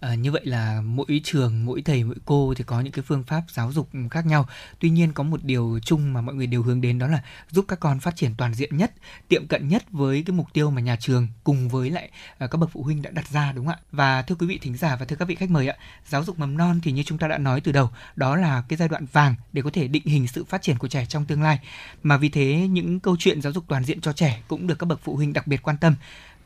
à, 0.00 0.14
như 0.14 0.32
vậy 0.32 0.40
là 0.44 0.80
mỗi 0.80 1.20
trường, 1.24 1.64
mỗi 1.64 1.82
thầy, 1.82 2.04
mỗi 2.04 2.16
cô 2.24 2.54
thì 2.56 2.64
có 2.64 2.80
những 2.80 2.92
cái 2.92 3.04
phương 3.08 3.22
pháp 3.22 3.42
giáo 3.48 3.72
dục 3.72 3.88
khác 4.10 4.26
nhau. 4.26 4.48
Tuy 4.78 4.90
nhiên 4.90 5.12
có 5.12 5.22
một 5.22 5.44
điều 5.44 5.78
chung 5.84 6.12
mà 6.12 6.20
mọi 6.20 6.34
người 6.34 6.46
đều 6.46 6.62
hướng 6.62 6.80
đến 6.80 6.98
đó 6.98 7.06
là 7.06 7.22
giúp 7.50 7.64
các 7.68 7.80
con 7.80 8.00
phát 8.00 8.16
triển 8.16 8.34
toàn 8.38 8.54
diện 8.54 8.76
nhất, 8.76 8.92
tiệm 9.28 9.46
cận 9.46 9.68
nhất 9.68 9.84
với 9.90 10.22
cái 10.26 10.36
mục 10.36 10.46
tiêu 10.52 10.70
mà 10.70 10.80
nhà 10.80 10.96
trường 11.00 11.28
cùng 11.44 11.68
với 11.68 11.90
lại 11.90 12.10
à, 12.38 12.46
các 12.46 12.58
bậc 12.58 12.70
phụ 12.72 12.82
huynh 12.82 13.02
đã 13.02 13.10
đặt 13.10 13.28
ra 13.28 13.52
đúng 13.52 13.66
không 13.66 13.74
ạ? 13.74 13.86
Và 13.92 14.22
thưa 14.22 14.34
quý 14.34 14.46
vị 14.46 14.58
thính 14.62 14.76
giả 14.76 14.96
và 14.96 15.06
thưa 15.06 15.16
các 15.16 15.28
vị 15.28 15.34
khách 15.34 15.50
mời 15.50 15.68
ạ, 15.68 15.76
giáo 16.06 16.24
dục 16.24 16.38
mầm 16.38 16.56
non 16.56 16.80
thì 16.82 16.92
như 16.92 17.02
chúng 17.02 17.18
ta 17.18 17.28
đã 17.28 17.38
nói 17.38 17.60
từ 17.60 17.72
đầu, 17.72 17.90
đó 18.16 18.36
là 18.36 18.62
cái 18.68 18.76
giai 18.76 18.88
đoạn 18.88 19.06
vàng 19.12 19.34
để 19.52 19.62
có 19.62 19.70
thể 19.72 19.88
định 19.88 20.06
hình 20.06 20.28
sự 20.28 20.44
phát 20.44 20.62
triển 20.62 20.78
của 20.78 20.88
trẻ 20.88 21.06
trong 21.06 21.24
tương 21.24 21.42
lai. 21.42 21.58
Mà 22.02 22.16
vì 22.16 22.28
thế 22.28 22.68
những 22.70 23.00
câu 23.00 23.16
chuyện 23.18 23.42
giáo 23.42 23.52
dục 23.52 23.64
toàn 23.68 23.84
diện 23.84 24.00
cho 24.00 24.12
trẻ 24.12 24.42
cũng 24.48 24.66
được 24.66 24.78
các 24.78 24.86
bậc 24.86 25.00
phụ 25.02 25.16
huynh 25.16 25.32
đặc 25.32 25.46
biệt 25.46 25.62
quan 25.62 25.76
tâm 25.76 25.94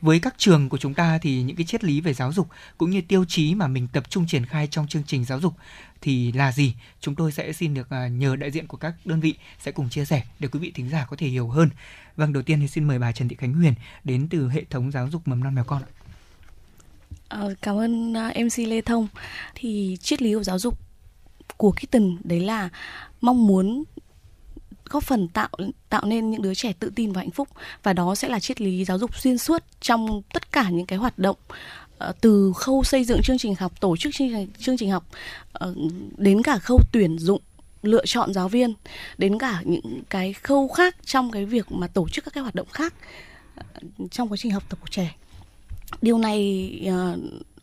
với 0.03 0.19
các 0.19 0.35
trường 0.37 0.69
của 0.69 0.77
chúng 0.77 0.93
ta 0.93 1.17
thì 1.21 1.41
những 1.41 1.55
cái 1.55 1.65
triết 1.65 1.83
lý 1.83 2.01
về 2.01 2.13
giáo 2.13 2.33
dục 2.33 2.47
cũng 2.77 2.89
như 2.89 3.01
tiêu 3.01 3.25
chí 3.27 3.55
mà 3.55 3.67
mình 3.67 3.87
tập 3.93 4.09
trung 4.09 4.27
triển 4.27 4.45
khai 4.45 4.67
trong 4.71 4.87
chương 4.87 5.03
trình 5.07 5.25
giáo 5.25 5.39
dục 5.39 5.53
thì 6.01 6.31
là 6.31 6.51
gì 6.51 6.73
chúng 6.99 7.15
tôi 7.15 7.31
sẽ 7.31 7.53
xin 7.53 7.73
được 7.73 7.89
à, 7.89 8.07
nhờ 8.07 8.35
đại 8.35 8.51
diện 8.51 8.67
của 8.67 8.77
các 8.77 8.93
đơn 9.05 9.19
vị 9.19 9.35
sẽ 9.59 9.71
cùng 9.71 9.89
chia 9.89 10.05
sẻ 10.05 10.23
để 10.39 10.47
quý 10.47 10.59
vị 10.59 10.71
thính 10.75 10.89
giả 10.89 11.07
có 11.09 11.15
thể 11.15 11.27
hiểu 11.27 11.47
hơn 11.47 11.69
vâng 12.15 12.33
đầu 12.33 12.43
tiên 12.43 12.59
thì 12.59 12.67
xin 12.67 12.83
mời 12.83 12.99
bà 12.99 13.11
Trần 13.11 13.27
Thị 13.27 13.35
Khánh 13.39 13.53
Huyền 13.53 13.73
đến 14.03 14.27
từ 14.29 14.49
hệ 14.49 14.63
thống 14.69 14.91
giáo 14.91 15.09
dục 15.09 15.21
mầm 15.25 15.43
non 15.43 15.55
mèo 15.55 15.63
con 15.63 15.81
ạ. 15.81 15.89
Cảm 17.61 17.77
ơn 17.77 18.17
à, 18.17 18.33
MC 18.35 18.67
Lê 18.67 18.81
Thông. 18.81 19.07
Thì 19.55 19.97
triết 20.01 20.21
lý 20.21 20.33
của 20.33 20.43
giáo 20.43 20.59
dục 20.59 20.79
của 21.57 21.71
Kitten 21.71 22.17
đấy 22.23 22.39
là 22.39 22.69
mong 23.21 23.47
muốn 23.47 23.83
góp 24.89 25.03
phần 25.03 25.27
tạo 25.27 25.49
tạo 25.89 26.05
nên 26.05 26.31
những 26.31 26.41
đứa 26.41 26.53
trẻ 26.53 26.73
tự 26.79 26.91
tin 26.95 27.11
và 27.11 27.21
hạnh 27.21 27.31
phúc. 27.31 27.47
Và 27.83 27.93
đó 27.93 28.15
sẽ 28.15 28.29
là 28.29 28.39
triết 28.39 28.61
lý 28.61 28.85
giáo 28.85 28.97
dục 28.99 29.17
xuyên 29.17 29.37
suốt 29.37 29.63
trong 29.81 30.21
tất 30.33 30.51
cả 30.51 30.69
những 30.69 30.85
cái 30.85 30.99
hoạt 30.99 31.19
động 31.19 31.37
ờ, 31.97 32.13
từ 32.21 32.53
khâu 32.55 32.83
xây 32.83 33.03
dựng 33.03 33.21
chương 33.23 33.37
trình 33.37 33.55
học 33.55 33.81
tổ 33.81 33.97
chức 33.97 34.13
chương 34.13 34.29
trình, 34.29 34.47
chương 34.59 34.77
trình 34.77 34.91
học 34.91 35.05
ờ, 35.53 35.75
đến 36.17 36.43
cả 36.43 36.57
khâu 36.57 36.79
tuyển 36.91 37.19
dụng 37.19 37.41
lựa 37.81 38.05
chọn 38.05 38.33
giáo 38.33 38.49
viên 38.49 38.73
đến 39.17 39.39
cả 39.39 39.61
những 39.65 40.03
cái 40.09 40.33
khâu 40.33 40.67
khác 40.67 40.95
trong 41.05 41.31
cái 41.31 41.45
việc 41.45 41.71
mà 41.71 41.87
tổ 41.87 42.09
chức 42.09 42.25
các 42.25 42.33
cái 42.33 42.41
hoạt 42.41 42.55
động 42.55 42.67
khác 42.71 42.93
ờ, 43.55 43.63
trong 44.11 44.31
quá 44.31 44.37
trình 44.37 44.51
học 44.51 44.63
tập 44.69 44.79
của 44.81 44.87
trẻ. 44.91 45.15
Điều 46.01 46.17
này 46.17 46.69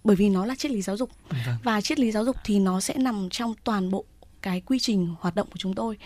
bởi 0.04 0.16
vì 0.16 0.28
nó 0.28 0.46
là 0.46 0.54
triết 0.54 0.72
lý 0.72 0.82
giáo 0.82 0.96
dục. 0.96 1.10
Vâng. 1.46 1.56
và 1.62 1.80
triết 1.80 1.98
lý 1.98 2.10
giáo 2.10 2.24
dục 2.24 2.36
thì 2.44 2.58
nó 2.58 2.80
sẽ 2.80 2.94
nằm 2.98 3.28
trong 3.30 3.54
toàn 3.64 3.90
bộ 3.90 4.04
cái 4.42 4.60
quy 4.60 4.78
trình 4.78 5.14
hoạt 5.20 5.34
động 5.34 5.46
của 5.50 5.58
chúng 5.58 5.74
tôi. 5.74 5.98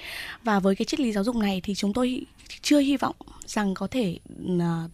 Và 0.43 0.61
với 0.61 0.77
cái 0.77 0.87
triết 0.87 1.01
lý 1.01 1.13
giáo 1.13 1.25
dục 1.25 1.37
này 1.37 1.61
thì 1.65 1.75
chúng 1.75 1.93
tôi 1.93 2.27
chưa 2.63 2.79
hy 2.79 2.97
vọng 2.97 3.17
rằng 3.47 3.75
có 3.75 3.87
thể 3.87 4.19
à, 4.61 4.89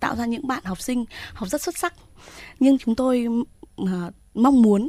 tạo 0.00 0.16
ra 0.16 0.26
những 0.26 0.46
bạn 0.46 0.64
học 0.64 0.80
sinh 0.80 1.04
học 1.34 1.48
rất 1.48 1.62
xuất 1.62 1.78
sắc. 1.78 1.94
Nhưng 2.60 2.78
chúng 2.78 2.94
tôi 2.94 3.26
à, 3.76 4.10
mong 4.34 4.62
muốn 4.62 4.88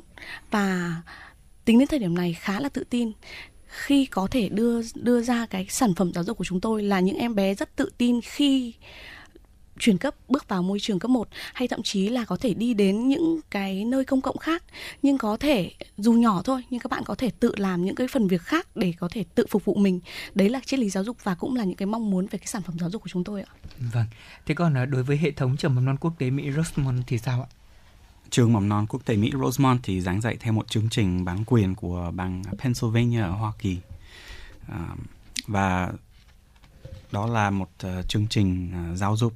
và 0.51 0.95
tính 1.65 1.79
đến 1.79 1.87
thời 1.87 1.99
điểm 1.99 2.15
này 2.15 2.33
khá 2.33 2.59
là 2.59 2.69
tự 2.69 2.83
tin. 2.89 3.11
Khi 3.67 4.05
có 4.05 4.27
thể 4.31 4.49
đưa 4.49 4.81
đưa 4.95 5.21
ra 5.21 5.45
cái 5.45 5.67
sản 5.69 5.95
phẩm 5.95 6.11
giáo 6.13 6.23
dục 6.23 6.37
của 6.37 6.43
chúng 6.43 6.61
tôi 6.61 6.83
là 6.83 6.99
những 6.99 7.17
em 7.17 7.35
bé 7.35 7.55
rất 7.55 7.75
tự 7.75 7.89
tin 7.97 8.21
khi 8.21 8.73
chuyển 9.79 9.97
cấp 9.97 10.15
bước 10.27 10.47
vào 10.47 10.63
môi 10.63 10.79
trường 10.79 10.99
cấp 10.99 11.11
1 11.11 11.27
hay 11.53 11.67
thậm 11.67 11.83
chí 11.83 12.09
là 12.09 12.25
có 12.25 12.37
thể 12.37 12.53
đi 12.53 12.73
đến 12.73 13.07
những 13.07 13.39
cái 13.51 13.85
nơi 13.85 14.05
công 14.05 14.21
cộng 14.21 14.37
khác 14.37 14.63
nhưng 15.01 15.17
có 15.17 15.37
thể 15.37 15.71
dù 15.97 16.13
nhỏ 16.13 16.41
thôi 16.45 16.63
nhưng 16.69 16.79
các 16.79 16.91
bạn 16.91 17.03
có 17.05 17.15
thể 17.15 17.29
tự 17.39 17.51
làm 17.57 17.85
những 17.85 17.95
cái 17.95 18.07
phần 18.07 18.27
việc 18.27 18.41
khác 18.41 18.67
để 18.75 18.93
có 18.99 19.07
thể 19.11 19.25
tự 19.35 19.45
phục 19.49 19.65
vụ 19.65 19.75
mình 19.75 19.99
đấy 20.35 20.49
là 20.49 20.59
triết 20.65 20.79
lý 20.79 20.89
giáo 20.89 21.03
dục 21.03 21.17
và 21.23 21.35
cũng 21.35 21.55
là 21.55 21.63
những 21.63 21.77
cái 21.77 21.85
mong 21.85 22.11
muốn 22.11 22.27
về 22.27 22.39
cái 22.39 22.47
sản 22.47 22.61
phẩm 22.61 22.79
giáo 22.79 22.89
dục 22.89 23.01
của 23.01 23.09
chúng 23.09 23.23
tôi 23.23 23.41
ạ 23.41 23.51
Vâng. 23.93 24.05
Thế 24.45 24.55
còn 24.55 24.77
à, 24.77 24.85
đối 24.85 25.03
với 25.03 25.17
hệ 25.17 25.31
thống 25.31 25.57
trường 25.57 25.75
mầm 25.75 25.85
non 25.85 25.97
quốc 25.97 26.13
tế 26.17 26.29
Mỹ 26.29 26.51
Rosemont 26.51 27.03
thì 27.07 27.17
sao 27.17 27.41
ạ? 27.41 27.49
Trường 28.29 28.53
mầm 28.53 28.69
non 28.69 28.85
quốc 28.89 29.05
tế 29.05 29.15
Mỹ 29.15 29.31
Rosemont 29.43 29.79
thì 29.83 30.01
giảng 30.01 30.21
dạy 30.21 30.37
theo 30.39 30.53
một 30.53 30.67
chương 30.67 30.89
trình 30.89 31.25
bản 31.25 31.43
quyền 31.45 31.75
của 31.75 32.11
bang 32.15 32.41
Pennsylvania 32.57 33.21
ở 33.21 33.29
Hoa 33.29 33.51
Kỳ. 33.59 33.77
À, 34.67 34.95
và 35.47 35.91
đó 37.11 37.27
là 37.27 37.49
một 37.49 37.69
uh, 37.87 38.09
chương 38.09 38.27
trình 38.27 38.71
uh, 38.91 38.97
giáo 38.97 39.17
dục 39.17 39.33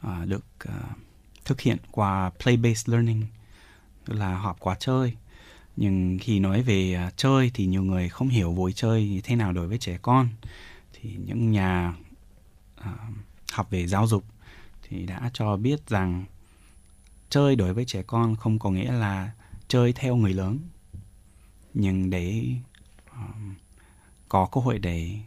À, 0.00 0.24
được 0.24 0.44
uh, 0.68 0.74
thực 1.44 1.60
hiện 1.60 1.78
qua 1.90 2.30
play-based 2.38 2.92
learning, 2.92 3.26
tức 4.04 4.14
là 4.14 4.38
học 4.38 4.56
qua 4.60 4.76
chơi. 4.80 5.16
Nhưng 5.76 6.18
khi 6.20 6.40
nói 6.40 6.62
về 6.62 7.06
uh, 7.06 7.16
chơi 7.16 7.50
thì 7.54 7.66
nhiều 7.66 7.82
người 7.82 8.08
không 8.08 8.28
hiểu 8.28 8.52
vui 8.52 8.72
chơi 8.72 9.08
như 9.08 9.20
thế 9.20 9.36
nào 9.36 9.52
đối 9.52 9.68
với 9.68 9.78
trẻ 9.78 9.98
con. 10.02 10.28
Thì 10.92 11.16
những 11.26 11.50
nhà 11.50 11.94
uh, 12.80 12.86
học 13.52 13.70
về 13.70 13.86
giáo 13.86 14.06
dục 14.06 14.24
thì 14.82 15.06
đã 15.06 15.30
cho 15.32 15.56
biết 15.56 15.88
rằng 15.88 16.24
chơi 17.30 17.56
đối 17.56 17.74
với 17.74 17.84
trẻ 17.84 18.02
con 18.02 18.36
không 18.36 18.58
có 18.58 18.70
nghĩa 18.70 18.92
là 18.92 19.30
chơi 19.68 19.92
theo 19.92 20.16
người 20.16 20.34
lớn 20.34 20.58
nhưng 21.74 22.10
để 22.10 22.44
um, 23.12 23.54
có 24.28 24.48
cơ 24.52 24.60
hội 24.60 24.78
để 24.78 25.18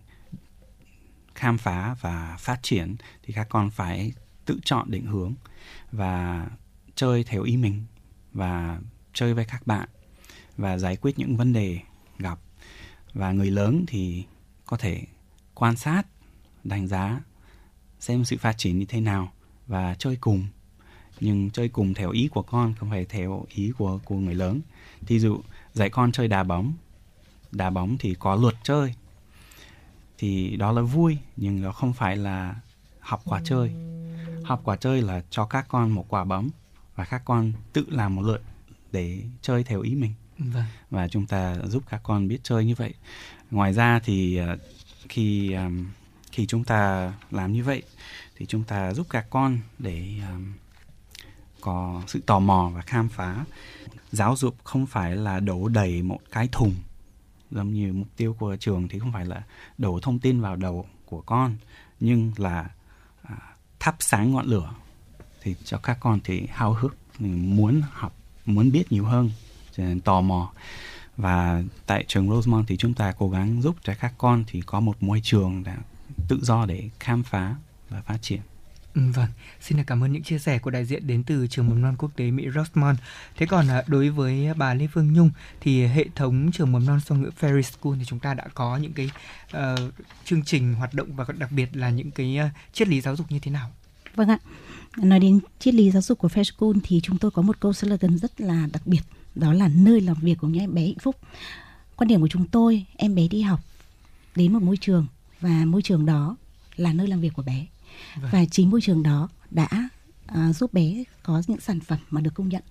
khám 1.36 1.58
phá 1.58 1.96
và 2.02 2.38
phát 2.40 2.60
triển 2.64 2.96
thì 3.24 3.34
các 3.34 3.48
con 3.50 3.70
phải 3.70 4.14
tự 4.52 4.60
chọn 4.66 4.92
định 4.92 5.06
hướng 5.06 5.34
và 5.92 6.48
chơi 6.96 7.24
theo 7.24 7.44
ý 7.44 7.58
mình 7.58 7.84
và 8.34 8.80
chơi 9.14 9.34
với 9.34 9.46
các 9.46 9.68
bạn 9.68 9.90
và 10.58 10.78
giải 10.78 10.96
quyết 10.96 11.20
những 11.20 11.38
vấn 11.38 11.54
đề 11.54 11.80
gặp. 12.20 12.40
Và 13.14 13.32
người 13.32 13.52
lớn 13.52 13.86
thì 13.88 14.24
có 14.66 14.78
thể 14.78 15.04
quan 15.54 15.76
sát, 15.76 16.04
đánh 16.64 16.88
giá, 16.88 17.22
xem 18.00 18.26
sự 18.26 18.38
phát 18.38 18.58
triển 18.58 18.80
như 18.80 18.86
thế 18.86 19.02
nào 19.02 19.32
và 19.68 19.96
chơi 19.96 20.16
cùng. 20.16 20.46
Nhưng 21.20 21.52
chơi 21.52 21.70
cùng 21.70 21.94
theo 21.94 22.12
ý 22.12 22.28
của 22.28 22.42
con, 22.42 22.74
không 22.80 22.90
phải 22.90 23.06
theo 23.06 23.46
ý 23.50 23.72
của 23.78 24.00
của 24.06 24.16
người 24.16 24.36
lớn. 24.36 24.62
Thí 25.06 25.20
dụ, 25.20 25.42
dạy 25.74 25.90
con 25.90 26.12
chơi 26.12 26.28
đá 26.28 26.44
bóng. 26.44 26.74
Đá 27.52 27.70
bóng 27.70 27.98
thì 28.00 28.16
có 28.20 28.36
luật 28.36 28.56
chơi. 28.64 28.94
Thì 30.18 30.56
đó 30.56 30.72
là 30.72 30.82
vui, 30.82 31.18
nhưng 31.38 31.62
nó 31.62 31.72
không 31.72 31.94
phải 31.94 32.18
là 32.18 32.56
học 33.00 33.22
quả 33.26 33.42
chơi 33.44 33.72
học 34.44 34.62
quả 34.64 34.76
chơi 34.76 35.02
là 35.02 35.24
cho 35.30 35.46
các 35.46 35.66
con 35.68 35.90
một 35.90 36.06
quả 36.10 36.24
bóng 36.24 36.50
và 36.96 37.06
các 37.06 37.22
con 37.26 37.52
tự 37.74 37.86
làm 37.90 38.16
một 38.16 38.22
luật 38.22 38.42
để 38.92 39.22
chơi 39.42 39.64
theo 39.64 39.82
ý 39.82 39.96
mình. 39.96 40.14
Vâng. 40.54 40.66
và 40.90 41.08
chúng 41.08 41.26
ta 41.26 41.56
giúp 41.66 41.84
các 41.90 42.02
con 42.04 42.28
biết 42.28 42.40
chơi 42.44 42.66
như 42.66 42.76
vậy. 42.76 42.94
Ngoài 43.52 43.74
ra 43.74 44.00
thì 44.04 44.38
ờ, 44.38 44.58
khi 45.10 45.52
ờm, 45.52 45.92
khi 46.32 46.46
chúng 46.46 46.64
ta 46.64 47.14
làm 47.32 47.54
như 47.54 47.64
vậy 47.64 47.84
thì 48.36 48.46
chúng 48.46 48.64
ta 48.64 48.94
giúp 48.94 49.08
các 49.10 49.26
con 49.30 49.58
để 49.80 50.08
ờm, 50.30 50.54
có 51.62 52.02
sự 52.08 52.22
tò 52.26 52.40
mò 52.40 52.72
và 52.76 52.82
khám 52.82 53.10
phá. 53.10 53.46
Giáo 54.12 54.36
dục 54.36 54.56
không 54.64 54.86
phải 54.86 55.16
là 55.16 55.40
đổ 55.40 55.68
đầy 55.68 56.02
một 56.02 56.20
cái 56.32 56.50
thùng 56.52 56.76
giống 57.52 57.74
như 57.74 57.94
mục 57.94 58.08
tiêu 58.18 58.36
của 58.40 58.56
trường 58.60 58.88
thì 58.88 59.00
không 59.00 59.12
phải 59.12 59.26
là 59.26 59.44
đổ 59.78 60.00
thông 60.02 60.20
tin 60.20 60.42
vào 60.42 60.56
đầu 60.56 60.86
của 61.06 61.22
con 61.22 61.56
nhưng 62.00 62.32
là 62.38 62.60
à, 62.60 62.70
thắp 63.82 63.96
sáng 64.00 64.32
ngọn 64.32 64.46
lửa 64.46 64.74
thì 65.42 65.56
cho 65.64 65.78
các 65.78 65.98
con 66.00 66.20
thì 66.24 66.48
hào 66.52 66.74
hức 66.74 66.98
muốn 67.20 67.82
học, 67.92 68.16
muốn 68.46 68.72
biết 68.72 68.92
nhiều 68.92 69.06
hơn, 69.06 69.32
cho 69.78 69.84
nên 69.84 70.02
tò 70.02 70.22
mò. 70.22 70.52
Và 71.18 71.64
tại 71.86 72.06
trường 72.08 72.30
Rosemont 72.30 72.68
thì 72.68 72.78
chúng 72.78 72.94
ta 72.94 73.14
cố 73.18 73.30
gắng 73.30 73.62
giúp 73.62 73.76
cho 73.84 73.94
các 74.00 74.14
con 74.18 74.44
thì 74.48 74.62
có 74.62 74.80
một 74.80 75.04
môi 75.04 75.22
trường 75.24 75.64
đã 75.64 75.78
tự 76.28 76.40
do 76.42 76.66
để 76.66 76.90
khám 77.00 77.24
phá 77.24 77.56
và 77.90 78.02
phát 78.02 78.18
triển. 78.22 78.42
Ừ, 78.96 79.02
vâng, 79.14 79.28
xin 79.62 79.84
cảm 79.84 80.04
ơn 80.04 80.12
những 80.12 80.24
chia 80.24 80.40
sẻ 80.40 80.60
của 80.60 80.72
đại 80.72 80.86
diện 80.86 81.08
đến 81.08 81.24
từ 81.24 81.48
trường 81.48 81.70
mầm 81.70 81.82
non 81.82 81.96
quốc 81.98 82.12
tế 82.16 82.32
Mỹ 82.32 82.48
Rosemont. 82.56 82.98
Thế 83.36 83.46
còn 83.46 83.68
à, 83.68 83.84
đối 83.88 84.10
với 84.10 84.54
bà 84.58 84.74
Lê 84.74 84.88
Phương 84.88 85.14
Nhung 85.14 85.32
thì 85.62 85.86
hệ 85.86 86.06
thống 86.16 86.52
trường 86.54 86.72
mầm 86.72 86.86
non 86.86 87.00
song 87.06 87.22
ngữ 87.22 87.30
Ferry 87.40 87.62
School 87.62 87.94
thì 88.00 88.06
chúng 88.06 88.20
ta 88.20 88.34
đã 88.34 88.48
có 88.54 88.78
những 88.78 88.94
cái 88.94 89.10
uh, 89.58 89.94
chương 90.26 90.44
trình 90.44 90.74
hoạt 90.74 90.94
động 90.94 91.16
và 91.16 91.26
đặc 91.38 91.52
biệt 91.52 91.78
là 91.78 91.90
những 91.90 92.12
cái 92.12 92.38
ờ, 92.38 92.50
triết 92.74 92.88
lý 92.88 93.02
giáo 93.02 93.16
dục 93.16 93.32
như 93.32 93.40
thế 93.40 93.52
nào? 93.52 93.72
Vâng 94.16 94.30
ạ. 94.30 94.40
Nói 94.98 95.20
đến 95.20 95.40
triết 95.60 95.74
lý 95.74 95.92
giáo 95.92 96.02
dục 96.02 96.18
của 96.18 96.28
Ferris 96.28 96.44
School 96.58 96.82
thì 96.84 97.00
chúng 97.04 97.18
tôi 97.18 97.32
có 97.32 97.42
một 97.42 97.60
câu 97.60 97.74
slogan 97.74 98.18
rất 98.18 98.42
là 98.42 98.68
đặc 98.74 98.88
biệt, 98.88 99.02
đó 99.36 99.54
là 99.54 99.68
nơi 99.68 100.02
làm 100.02 100.18
việc 100.22 100.36
của 100.42 100.48
những 100.48 100.64
em 100.64 100.74
bé 100.74 100.82
hạnh 100.82 101.00
phúc. 101.02 101.16
Quan 101.96 102.08
điểm 102.08 102.22
của 102.22 102.28
chúng 102.28 102.48
tôi, 102.48 102.86
em 102.96 103.16
bé 103.16 103.28
đi 103.28 103.42
học 103.42 103.60
đến 104.36 104.54
một 104.54 104.62
môi 104.62 104.78
trường 104.78 105.08
và 105.42 105.66
môi 105.66 105.82
trường 105.82 106.06
đó 106.06 106.38
là 106.76 106.94
nơi 106.94 107.08
làm 107.08 107.22
việc 107.22 107.34
của 107.34 107.44
bé. 107.44 107.66
Vâng. 108.22 108.30
Và 108.32 108.46
chính 108.46 108.70
môi 108.70 108.82
trường 108.82 109.04
đó 109.04 109.30
đã 109.52 109.90
à, 110.26 110.54
giúp 110.54 110.74
bé 110.74 111.04
có 111.24 111.44
những 111.48 111.60
sản 111.60 111.80
phẩm 111.80 112.00
mà 112.10 112.22
được 112.22 112.34
công 112.34 112.50
nhận. 112.50 112.64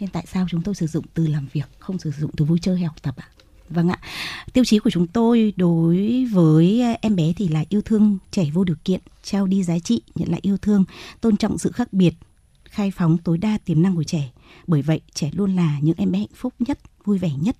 Nên 0.00 0.10
tại 0.10 0.26
sao 0.32 0.46
chúng 0.50 0.62
tôi 0.62 0.74
sử 0.74 0.86
dụng 0.86 1.04
từ 1.14 1.26
làm 1.26 1.48
việc, 1.52 1.68
không 1.78 1.98
sử 1.98 2.10
dụng 2.10 2.30
từ 2.36 2.44
vui 2.44 2.58
chơi 2.62 2.76
hay 2.76 2.84
học 2.84 3.02
tập 3.02 3.14
ạ? 3.16 3.28
Vâng 3.68 3.88
ạ. 3.88 3.98
Tiêu 4.52 4.64
chí 4.64 4.78
của 4.78 4.90
chúng 4.90 5.06
tôi 5.06 5.52
đối 5.56 6.24
với 6.32 6.80
à, 6.82 6.96
em 7.00 7.16
bé 7.16 7.32
thì 7.36 7.48
là 7.48 7.64
yêu 7.68 7.82
thương 7.82 8.18
trẻ 8.30 8.50
vô 8.52 8.64
điều 8.64 8.76
kiện, 8.84 9.00
trao 9.22 9.46
đi 9.46 9.62
giá 9.64 9.78
trị, 9.78 10.02
nhận 10.14 10.30
lại 10.30 10.40
yêu 10.42 10.56
thương, 10.58 10.84
tôn 11.20 11.36
trọng 11.36 11.58
sự 11.58 11.72
khác 11.72 11.92
biệt, 11.92 12.14
khai 12.64 12.90
phóng 12.90 13.18
tối 13.18 13.38
đa 13.38 13.58
tiềm 13.64 13.82
năng 13.82 13.96
của 13.96 14.04
trẻ. 14.04 14.30
Bởi 14.66 14.82
vậy, 14.82 15.00
trẻ 15.14 15.30
luôn 15.32 15.56
là 15.56 15.78
những 15.82 15.96
em 15.98 16.12
bé 16.12 16.18
hạnh 16.18 16.28
phúc 16.34 16.54
nhất, 16.58 16.78
vui 17.04 17.18
vẻ 17.18 17.30
nhất, 17.40 17.56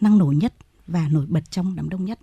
năng 0.00 0.18
nổ 0.18 0.26
nhất 0.26 0.54
và 0.86 1.08
nổi 1.08 1.26
bật 1.28 1.50
trong 1.50 1.76
đám 1.76 1.88
đông 1.88 2.04
nhất. 2.04 2.18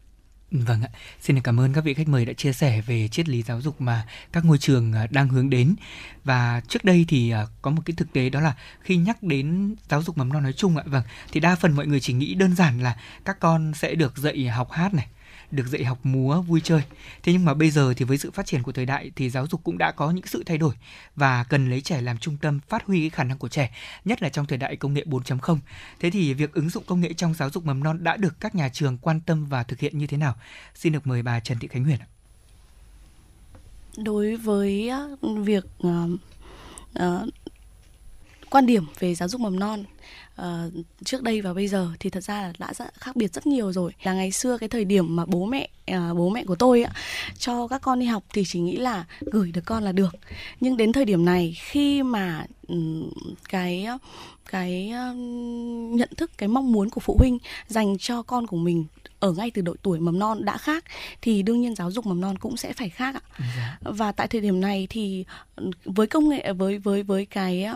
Vâng 0.52 0.82
ạ, 0.82 0.90
xin 1.22 1.36
được 1.36 1.42
cảm 1.44 1.60
ơn 1.60 1.74
các 1.74 1.84
vị 1.84 1.94
khách 1.94 2.08
mời 2.08 2.26
đã 2.26 2.34
chia 2.34 2.54
sẻ 2.54 2.82
về 2.82 3.08
triết 3.08 3.30
lý 3.30 3.42
giáo 3.44 3.62
dục 3.62 3.82
mà 3.82 4.06
các 4.32 4.46
ngôi 4.46 4.58
trường 4.58 4.94
à, 4.94 5.08
đang 5.10 5.30
hướng 5.30 5.50
đến. 5.50 5.76
Và 6.24 6.62
trước 6.68 6.84
đây 6.84 7.06
thì 7.08 7.32
à, 7.32 7.46
có 7.62 7.72
một 7.72 7.82
cái 7.86 7.94
thực 7.98 8.14
tế 8.14 8.30
đó 8.30 8.40
là 8.40 8.54
khi 8.82 8.98
nhắc 8.98 9.24
đến 9.24 9.76
giáo 9.90 10.04
dục 10.04 10.18
mầm 10.18 10.34
non 10.34 10.44
nói 10.44 10.54
chung 10.54 10.78
ạ, 10.78 10.84
vâng, 10.86 11.04
thì 11.32 11.40
đa 11.40 11.56
phần 11.56 11.76
mọi 11.76 11.88
người 11.88 12.00
chỉ 12.00 12.14
nghĩ 12.14 12.34
đơn 12.34 12.56
giản 12.56 12.80
là 12.84 12.98
các 13.26 13.40
con 13.40 13.74
sẽ 13.74 13.96
được 13.96 14.18
dạy 14.18 14.48
học 14.48 14.72
hát 14.72 14.94
này, 14.94 15.08
được 15.54 15.68
dạy 15.68 15.84
học 15.84 16.00
múa 16.04 16.42
vui 16.42 16.62
chơi. 16.64 16.82
Thế 17.24 17.34
nhưng 17.34 17.46
mà 17.46 17.54
bây 17.54 17.72
giờ 17.72 17.94
thì 17.98 18.06
với 18.06 18.18
sự 18.18 18.32
phát 18.32 18.46
triển 18.46 18.64
của 18.64 18.72
thời 18.72 18.86
đại 18.86 19.12
thì 19.16 19.30
giáo 19.30 19.48
dục 19.48 19.62
cũng 19.64 19.78
đã 19.78 19.92
có 19.92 20.12
những 20.12 20.26
sự 20.26 20.44
thay 20.46 20.58
đổi 20.58 20.74
và 21.16 21.44
cần 21.44 21.70
lấy 21.70 21.82
trẻ 21.82 22.02
làm 22.02 22.18
trung 22.18 22.38
tâm 22.42 22.60
phát 22.70 22.86
huy 22.86 23.00
cái 23.00 23.10
khả 23.10 23.24
năng 23.24 23.38
của 23.38 23.48
trẻ, 23.48 23.76
nhất 24.06 24.22
là 24.22 24.30
trong 24.30 24.46
thời 24.46 24.58
đại 24.58 24.76
công 24.76 24.94
nghệ 24.94 25.04
4.0. 25.06 25.58
Thế 26.00 26.10
thì 26.10 26.34
việc 26.34 26.54
ứng 26.54 26.70
dụng 26.70 26.84
công 26.88 27.02
nghệ 27.02 27.14
trong 27.14 27.34
giáo 27.34 27.50
dục 27.50 27.66
mầm 27.66 27.84
non 27.84 28.04
đã 28.04 28.18
được 28.18 28.40
các 28.40 28.56
nhà 28.56 28.70
trường 28.70 28.98
quan 28.98 29.22
tâm 29.22 29.46
và 29.46 29.64
thực 29.64 29.80
hiện 29.80 29.98
như 29.98 30.08
thế 30.08 30.18
nào? 30.18 30.36
Xin 30.76 30.94
được 30.94 31.08
mời 31.08 31.22
bà 31.22 31.40
Trần 31.40 31.60
Thị 31.60 31.68
Khánh 31.68 31.84
Huyền 31.84 32.00
ạ. 32.00 32.08
đối 33.98 34.36
với 34.36 34.92
việc 35.22 35.66
uh, 35.88 36.12
uh, 37.00 37.30
quan 38.50 38.66
điểm 38.66 38.86
về 39.00 39.16
giáo 39.16 39.30
dục 39.30 39.42
mầm 39.42 39.60
non 39.60 39.84
uh, 40.42 40.74
trước 41.06 41.24
đây 41.24 41.42
và 41.42 41.54
bây 41.54 41.68
giờ 41.68 41.88
thì 42.00 42.10
thật 42.10 42.24
ra 42.24 42.42
là 42.42 42.54
đã 42.60 42.74
rất 42.74 42.94
khác 42.94 43.16
biệt 43.16 43.34
rất 43.34 43.48
nhiều 43.48 43.72
rồi. 43.72 43.92
Là 44.04 44.14
ngày 44.14 44.32
xưa 44.32 44.58
cái 44.58 44.70
thời 44.70 44.86
điểm 44.86 45.16
mà 45.16 45.26
bố 45.26 45.46
mẹ 45.46 45.70
uh, 45.92 46.18
bố 46.18 46.30
mẹ 46.30 46.44
của 46.46 46.56
tôi 46.56 46.84
ạ 46.84 46.92
cho 47.38 47.68
các 47.68 47.82
con 47.82 48.00
đi 48.00 48.06
học 48.06 48.24
thì 48.34 48.44
chỉ 48.48 48.60
nghĩ 48.60 48.78
là 48.78 49.06
gửi 49.22 49.52
được 49.52 49.66
con 49.66 49.84
là 49.84 49.92
được. 49.92 50.16
Nhưng 50.60 50.78
đến 50.78 50.92
thời 50.92 51.06
điểm 51.06 51.26
này 51.26 51.58
khi 51.60 52.04
mà 52.04 52.46
cái 53.50 53.88
cái 54.52 54.90
ừm, 54.90 55.96
nhận 55.96 56.10
thức 56.18 56.32
cái 56.38 56.50
mong 56.50 56.72
muốn 56.72 56.90
của 56.90 57.02
phụ 57.02 57.16
huynh 57.20 57.38
dành 57.68 57.98
cho 57.98 58.22
con 58.22 58.48
của 58.48 58.58
mình 58.58 58.86
ở 59.20 59.32
ngay 59.32 59.52
từ 59.52 59.62
độ 59.62 59.76
tuổi 59.82 60.00
mầm 60.00 60.20
non 60.20 60.46
đã 60.46 60.58
khác 60.58 60.86
thì 61.22 61.42
đương 61.42 61.62
nhiên 61.62 61.76
giáo 61.76 61.92
dục 61.92 62.06
mầm 62.06 62.22
non 62.22 62.38
cũng 62.38 62.58
sẽ 62.58 62.74
phải 62.74 62.90
khác 62.90 63.16
ạ. 63.16 63.22
Và 63.82 64.12
tại 64.12 64.28
thời 64.28 64.42
điểm 64.42 64.62
này 64.62 64.88
thì 64.90 65.26
ừ, 65.56 65.70
với 65.86 66.08
công 66.08 66.30
nghệ 66.30 66.54
với 66.54 66.78
với 66.78 67.04
với 67.04 67.26
cái 67.26 67.68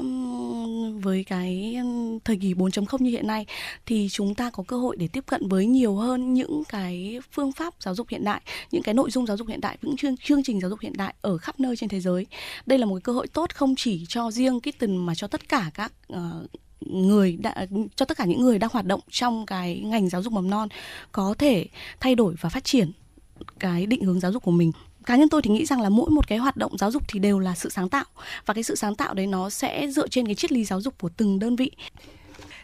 với 1.02 1.24
cái 1.24 1.78
thời 2.24 2.38
kỳ 2.38 2.54
4.0 2.54 3.04
như 3.04 3.12
hiện 3.12 3.28
nay 3.28 3.46
thì 3.86 4.08
chúng 4.12 4.36
ta 4.36 4.50
có 4.50 4.64
cơ 4.68 4.78
hội 4.78 4.98
để 4.98 5.08
tiếp 5.08 5.24
cận 5.28 5.48
với 5.48 5.66
nhiều 5.66 5.96
hơn 5.96 6.34
những 6.34 6.64
cái 6.70 7.20
phương 7.32 7.52
pháp 7.52 7.74
giáo 7.80 7.96
dục 7.96 8.08
hiện 8.10 8.24
đại 8.24 8.42
những 8.72 8.84
cái 8.84 8.94
nội 8.94 9.12
dung 9.12 9.26
giáo 9.26 9.38
dục 9.38 9.48
hiện 9.48 9.62
đại 9.62 9.78
những 9.82 9.98
chương 9.98 10.18
chương 10.18 10.44
trình 10.44 10.62
giáo 10.62 10.70
dục 10.70 10.80
hiện 10.80 10.98
đại 10.98 11.14
ở 11.22 11.38
khắp 11.38 11.60
nơi 11.60 11.76
trên 11.76 11.90
thế 11.90 12.00
giới. 12.00 12.26
Đây 12.66 12.80
là 12.80 12.86
một 12.86 12.96
cái 12.96 13.02
cơ 13.02 13.14
hội 13.14 13.28
tốt 13.28 13.56
không 13.56 13.76
chỉ 13.78 14.06
cho 14.08 14.32
riêng 14.32 14.60
Kitten 14.86 15.06
mà 15.06 15.16
cho 15.16 15.28
tất 15.28 15.50
cả 15.50 15.72
các 15.74 15.94
ờ, 16.08 16.48
người 16.80 17.38
đã, 17.38 17.66
cho 17.96 18.06
tất 18.06 18.18
cả 18.18 18.26
những 18.26 18.42
người 18.42 18.60
đang 18.60 18.70
hoạt 18.74 18.86
động 18.86 19.00
trong 19.10 19.46
cái 19.46 19.80
ngành 19.80 20.10
giáo 20.10 20.22
dục 20.22 20.34
mầm 20.34 20.50
non 20.50 20.70
có 21.12 21.36
thể 21.38 21.68
thay 22.00 22.16
đổi 22.16 22.36
và 22.42 22.50
phát 22.50 22.64
triển 22.64 22.92
cái 23.60 23.86
định 23.86 24.04
hướng 24.04 24.20
giáo 24.20 24.32
dục 24.32 24.44
của 24.44 24.52
mình 24.52 24.72
cá 25.06 25.16
nhân 25.16 25.30
tôi 25.30 25.42
thì 25.42 25.52
nghĩ 25.52 25.66
rằng 25.66 25.82
là 25.82 25.90
mỗi 25.90 26.10
một 26.10 26.28
cái 26.28 26.38
hoạt 26.38 26.58
động 26.58 26.78
giáo 26.78 26.92
dục 26.92 27.04
thì 27.08 27.20
đều 27.20 27.40
là 27.40 27.56
sự 27.56 27.70
sáng 27.70 27.90
tạo 27.90 28.06
và 28.46 28.54
cái 28.54 28.64
sự 28.64 28.76
sáng 28.76 28.96
tạo 28.96 29.14
đấy 29.14 29.28
nó 29.28 29.50
sẽ 29.50 29.88
dựa 29.88 30.08
trên 30.08 30.26
cái 30.26 30.36
triết 30.36 30.52
lý 30.52 30.66
giáo 30.66 30.82
dục 30.82 30.94
của 31.00 31.10
từng 31.10 31.40
đơn 31.40 31.56
vị 31.56 31.72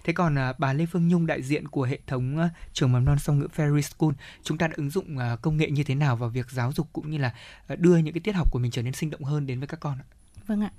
Thế 0.03 0.14
còn 0.14 0.38
à, 0.38 0.53
bà 0.57 0.73
Lê 0.73 0.85
Phương 0.85 1.07
Nhung 1.07 1.26
đại 1.26 1.41
diện 1.41 1.68
của 1.68 1.84
hệ 1.84 1.99
thống 2.07 2.38
à, 2.38 2.49
trường 2.73 2.91
mầm 2.91 3.06
non 3.06 3.19
song 3.19 3.39
ngữ 3.39 3.48
Ferry 3.56 3.81
School, 3.81 4.11
chúng 4.43 4.57
ta 4.57 4.68
đã 4.68 4.73
ứng 4.77 4.89
dụng 4.89 5.18
à, 5.18 5.35
công 5.41 5.57
nghệ 5.57 5.69
như 5.69 5.84
thế 5.84 5.95
nào 5.95 6.15
vào 6.15 6.30
việc 6.30 6.52
giáo 6.52 6.72
dục 6.76 6.88
cũng 6.93 7.11
như 7.11 7.18
là 7.18 7.34
à, 7.68 7.76
đưa 7.76 7.98
những 7.98 8.14
cái 8.14 8.22
tiết 8.22 8.35
học 8.35 8.48
của 8.52 8.60
mình 8.60 8.72
trở 8.72 8.81
nên 8.81 8.93
sinh 8.93 9.10
động 9.10 9.23
hơn 9.23 9.48
đến 9.48 9.60
với 9.60 9.68
các 9.68 9.80
con 9.80 9.98
ạ? 9.99 10.06
Vâng 10.48 10.61
ạ. 10.61 10.72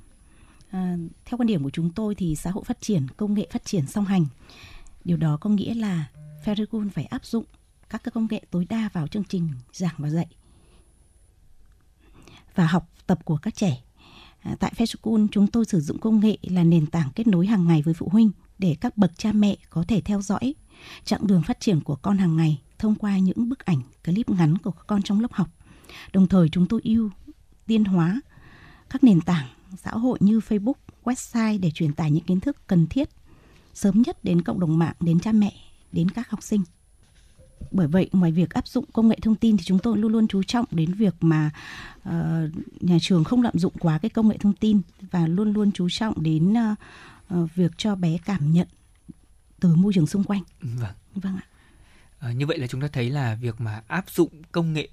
À, 0.73 0.97
theo 1.24 1.39
quan 1.39 1.47
điểm 1.47 1.62
của 1.62 1.70
chúng 1.70 1.90
tôi 1.90 2.15
thì 2.15 2.36
xã 2.36 2.51
hội 2.51 2.65
phát 2.65 2.81
triển, 2.81 3.07
công 3.16 3.35
nghệ 3.35 3.47
phát 3.51 3.65
triển 3.65 3.86
song 3.86 4.05
hành. 4.05 4.27
Điều 5.05 5.16
đó 5.16 5.36
có 5.40 5.51
nghĩa 5.51 5.74
là 5.74 6.11
Ferricon 6.44 6.90
phải 6.90 7.05
áp 7.05 7.27
dụng 7.27 7.44
các 7.90 8.03
công 8.15 8.27
nghệ 8.31 8.43
tối 8.51 8.66
đa 8.69 8.89
vào 8.93 9.07
chương 9.07 9.24
trình 9.24 9.49
giảng 9.73 9.94
và 9.99 10.11
dạy 10.11 10.27
và 12.55 12.66
học 12.66 12.89
tập 13.07 13.19
của 13.24 13.36
các 13.36 13.55
trẻ. 13.55 13.82
À, 14.40 14.57
tại 14.61 14.73
Feschool 14.77 15.27
chúng 15.32 15.47
tôi 15.47 15.65
sử 15.65 15.81
dụng 15.81 15.99
công 15.99 16.20
nghệ 16.20 16.36
là 16.43 16.65
nền 16.65 16.86
tảng 16.86 17.11
kết 17.15 17.27
nối 17.27 17.47
hàng 17.47 17.66
ngày 17.66 17.82
với 17.82 17.94
phụ 17.94 18.09
huynh 18.12 18.31
để 18.59 18.77
các 18.81 18.97
bậc 18.97 19.19
cha 19.19 19.32
mẹ 19.32 19.57
có 19.70 19.85
thể 19.89 20.01
theo 20.01 20.23
dõi 20.23 20.55
chặng 21.05 21.27
đường 21.27 21.43
phát 21.43 21.61
triển 21.61 21.81
của 21.81 21.97
con 21.97 22.19
hàng 22.19 22.36
ngày 22.36 22.62
thông 22.78 22.94
qua 22.94 23.19
những 23.19 23.49
bức 23.49 23.65
ảnh, 23.65 23.81
clip 24.05 24.31
ngắn 24.31 24.59
của 24.59 24.70
các 24.70 24.85
con 24.86 25.03
trong 25.03 25.20
lớp 25.20 25.32
học. 25.32 25.49
Đồng 26.12 26.28
thời 26.28 26.49
chúng 26.49 26.66
tôi 26.66 26.81
ưu 26.85 27.11
tiên 27.66 27.85
hóa 27.85 28.20
các 28.90 29.05
nền 29.05 29.20
tảng 29.20 29.47
xã 29.77 29.90
hội 29.90 30.19
như 30.20 30.39
Facebook, 30.39 30.73
website 31.05 31.61
để 31.61 31.70
truyền 31.70 31.93
tải 31.93 32.11
những 32.11 32.24
kiến 32.24 32.40
thức 32.40 32.57
cần 32.66 32.86
thiết 32.86 33.09
sớm 33.74 34.03
nhất 34.07 34.24
đến 34.24 34.43
cộng 34.43 34.61
đồng 34.61 34.78
mạng, 34.78 34.94
đến 35.01 35.20
cha 35.20 35.32
mẹ, 35.32 35.53
đến 35.93 36.11
các 36.11 36.31
học 36.31 36.43
sinh. 36.43 36.62
Bởi 37.70 37.89
vậy, 37.89 38.11
ngoài 38.12 38.32
việc 38.32 38.51
áp 38.51 38.69
dụng 38.69 38.85
công 38.93 39.09
nghệ 39.09 39.19
thông 39.23 39.35
tin 39.35 39.57
thì 39.57 39.65
chúng 39.65 39.78
tôi 39.78 39.99
luôn 39.99 40.12
luôn 40.12 40.28
chú 40.28 40.43
trọng 40.43 40.65
đến 40.70 40.94
việc 40.94 41.15
mà 41.20 41.51
uh, 42.09 42.12
nhà 42.81 42.99
trường 43.01 43.24
không 43.24 43.43
lạm 43.43 43.59
dụng 43.59 43.73
quá 43.78 43.99
cái 43.99 44.09
công 44.09 44.28
nghệ 44.28 44.39
thông 44.39 44.53
tin 44.53 44.81
và 45.11 45.27
luôn 45.27 45.53
luôn 45.53 45.73
chú 45.73 45.89
trọng 45.90 46.23
đến 46.23 46.53
uh, 46.53 46.78
uh, 47.35 47.55
việc 47.55 47.73
cho 47.77 47.94
bé 47.94 48.19
cảm 48.24 48.53
nhận 48.53 48.69
từ 49.61 49.74
môi 49.74 49.93
trường 49.93 50.07
xung 50.07 50.24
quanh. 50.24 50.43
Vâng. 50.61 50.94
Vâng 51.15 51.36
ạ. 51.36 51.47
À, 52.19 52.32
như 52.32 52.47
vậy 52.47 52.59
là 52.59 52.66
chúng 52.66 52.81
ta 52.81 52.89
thấy 52.93 53.11
là 53.11 53.35
việc 53.35 53.61
mà 53.61 53.82
áp 53.86 54.11
dụng 54.11 54.43
công 54.53 54.73
nghệ 54.73 54.89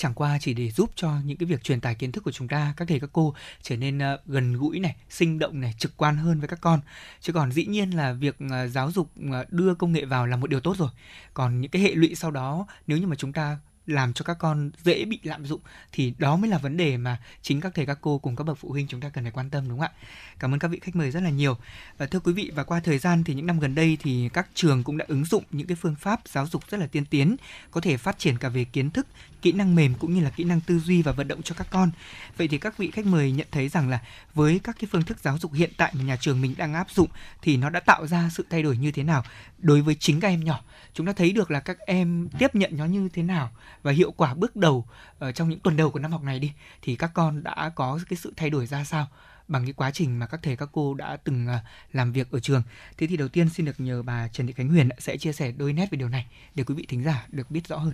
chẳng 0.00 0.14
qua 0.14 0.38
chỉ 0.40 0.54
để 0.54 0.70
giúp 0.70 0.90
cho 0.94 1.12
những 1.24 1.36
cái 1.36 1.46
việc 1.46 1.64
truyền 1.64 1.80
tải 1.80 1.94
kiến 1.94 2.12
thức 2.12 2.24
của 2.24 2.32
chúng 2.32 2.48
ta, 2.48 2.74
các 2.76 2.88
thầy, 2.88 3.00
các 3.00 3.10
cô 3.12 3.34
trở 3.62 3.76
nên 3.76 3.98
ờ, 3.98 4.20
gần 4.26 4.56
gũi 4.56 4.80
này, 4.80 4.96
sinh 5.10 5.38
động 5.38 5.60
này, 5.60 5.74
trực 5.78 5.96
quan 5.96 6.16
hơn 6.16 6.40
với 6.40 6.48
các 6.48 6.60
con. 6.60 6.80
Chứ 7.20 7.32
còn 7.32 7.52
dĩ 7.52 7.66
nhiên 7.66 7.90
là 7.90 8.12
việc 8.12 8.36
ờ, 8.50 8.68
giáo 8.68 8.90
dục 8.90 9.10
ờ, 9.32 9.44
đưa 9.48 9.74
công 9.74 9.92
nghệ 9.92 10.04
vào 10.04 10.26
là 10.26 10.36
một 10.36 10.50
điều 10.50 10.60
tốt 10.60 10.76
rồi. 10.76 10.88
Còn 11.34 11.60
những 11.60 11.70
cái 11.70 11.82
hệ 11.82 11.94
lụy 11.94 12.14
sau 12.14 12.30
đó, 12.30 12.66
nếu 12.86 12.98
như 12.98 13.06
mà 13.06 13.16
chúng 13.16 13.32
ta 13.32 13.58
làm 13.90 14.12
cho 14.12 14.22
các 14.24 14.38
con 14.38 14.70
dễ 14.84 15.04
bị 15.04 15.18
lạm 15.22 15.46
dụng 15.46 15.60
thì 15.92 16.14
đó 16.18 16.36
mới 16.36 16.50
là 16.50 16.58
vấn 16.58 16.76
đề 16.76 16.96
mà 16.96 17.18
chính 17.42 17.60
các 17.60 17.72
thầy 17.74 17.86
các 17.86 17.98
cô 18.00 18.18
cùng 18.18 18.36
các 18.36 18.44
bậc 18.44 18.58
phụ 18.58 18.70
huynh 18.70 18.86
chúng 18.86 19.00
ta 19.00 19.08
cần 19.08 19.24
phải 19.24 19.30
quan 19.30 19.50
tâm 19.50 19.68
đúng 19.68 19.78
không 19.78 19.88
ạ? 19.94 20.06
Cảm 20.38 20.54
ơn 20.54 20.58
các 20.58 20.68
vị 20.68 20.78
khách 20.82 20.96
mời 20.96 21.10
rất 21.10 21.20
là 21.20 21.30
nhiều. 21.30 21.56
Và 21.98 22.06
thưa 22.06 22.20
quý 22.20 22.32
vị 22.32 22.50
và 22.54 22.64
qua 22.64 22.80
thời 22.80 22.98
gian 22.98 23.24
thì 23.24 23.34
những 23.34 23.46
năm 23.46 23.60
gần 23.60 23.74
đây 23.74 23.98
thì 24.00 24.28
các 24.32 24.48
trường 24.54 24.82
cũng 24.82 24.96
đã 24.96 25.04
ứng 25.08 25.24
dụng 25.24 25.44
những 25.50 25.66
cái 25.66 25.76
phương 25.76 25.94
pháp 25.94 26.20
giáo 26.28 26.46
dục 26.46 26.62
rất 26.70 26.80
là 26.80 26.86
tiên 26.86 27.04
tiến, 27.04 27.36
có 27.70 27.80
thể 27.80 27.96
phát 27.96 28.18
triển 28.18 28.38
cả 28.38 28.48
về 28.48 28.64
kiến 28.64 28.90
thức, 28.90 29.06
kỹ 29.42 29.52
năng 29.52 29.74
mềm 29.74 29.94
cũng 29.94 30.14
như 30.14 30.20
là 30.20 30.30
kỹ 30.30 30.44
năng 30.44 30.60
tư 30.60 30.78
duy 30.78 31.02
và 31.02 31.12
vận 31.12 31.28
động 31.28 31.42
cho 31.42 31.54
các 31.58 31.66
con. 31.70 31.90
Vậy 32.36 32.48
thì 32.48 32.58
các 32.58 32.78
vị 32.78 32.90
khách 32.90 33.06
mời 33.06 33.32
nhận 33.32 33.46
thấy 33.50 33.68
rằng 33.68 33.88
là 33.88 34.00
với 34.34 34.60
các 34.64 34.76
cái 34.80 34.88
phương 34.92 35.02
thức 35.02 35.18
giáo 35.22 35.38
dục 35.38 35.52
hiện 35.52 35.70
tại 35.76 35.92
mà 35.96 36.02
nhà 36.02 36.16
trường 36.16 36.40
mình 36.40 36.54
đang 36.58 36.74
áp 36.74 36.90
dụng 36.90 37.08
thì 37.42 37.56
nó 37.56 37.70
đã 37.70 37.80
tạo 37.80 38.06
ra 38.06 38.30
sự 38.32 38.46
thay 38.50 38.62
đổi 38.62 38.76
như 38.76 38.92
thế 38.92 39.02
nào 39.02 39.24
đối 39.58 39.82
với 39.82 39.94
chính 39.94 40.20
các 40.20 40.28
em 40.28 40.44
nhỏ? 40.44 40.60
Chúng 40.94 41.06
ta 41.06 41.12
thấy 41.12 41.32
được 41.32 41.50
là 41.50 41.60
các 41.60 41.78
em 41.78 42.28
tiếp 42.38 42.54
nhận 42.54 42.76
nó 42.76 42.84
như 42.84 43.08
thế 43.12 43.22
nào 43.22 43.50
và 43.82 43.92
hiệu 43.92 44.10
quả 44.10 44.34
bước 44.34 44.56
đầu 44.56 44.86
uh, 45.24 45.34
trong 45.34 45.48
những 45.48 45.60
tuần 45.60 45.76
đầu 45.76 45.90
của 45.90 45.98
năm 45.98 46.12
học 46.12 46.22
này 46.22 46.38
đi 46.38 46.52
thì 46.82 46.96
các 46.96 47.10
con 47.14 47.42
đã 47.42 47.72
có 47.74 47.98
cái 48.08 48.16
sự 48.16 48.32
thay 48.36 48.50
đổi 48.50 48.66
ra 48.66 48.84
sao 48.84 49.06
bằng 49.48 49.64
cái 49.64 49.72
quá 49.72 49.90
trình 49.90 50.18
mà 50.18 50.26
các 50.26 50.40
thầy 50.42 50.56
các 50.56 50.68
cô 50.72 50.94
đã 50.94 51.16
từng 51.16 51.46
uh, 51.46 51.62
làm 51.92 52.12
việc 52.12 52.30
ở 52.30 52.40
trường. 52.40 52.62
Thế 52.98 53.06
thì 53.06 53.16
đầu 53.16 53.28
tiên 53.28 53.48
xin 53.48 53.66
được 53.66 53.80
nhờ 53.80 54.02
bà 54.02 54.28
Trần 54.28 54.46
Thị 54.46 54.52
Khánh 54.52 54.68
Huyền 54.68 54.88
sẽ 54.98 55.16
chia 55.16 55.32
sẻ 55.32 55.52
đôi 55.52 55.72
nét 55.72 55.90
về 55.90 55.96
điều 55.96 56.08
này 56.08 56.26
để 56.54 56.64
quý 56.64 56.74
vị 56.74 56.86
thính 56.88 57.04
giả 57.04 57.26
được 57.28 57.50
biết 57.50 57.68
rõ 57.68 57.76
hơn. 57.76 57.92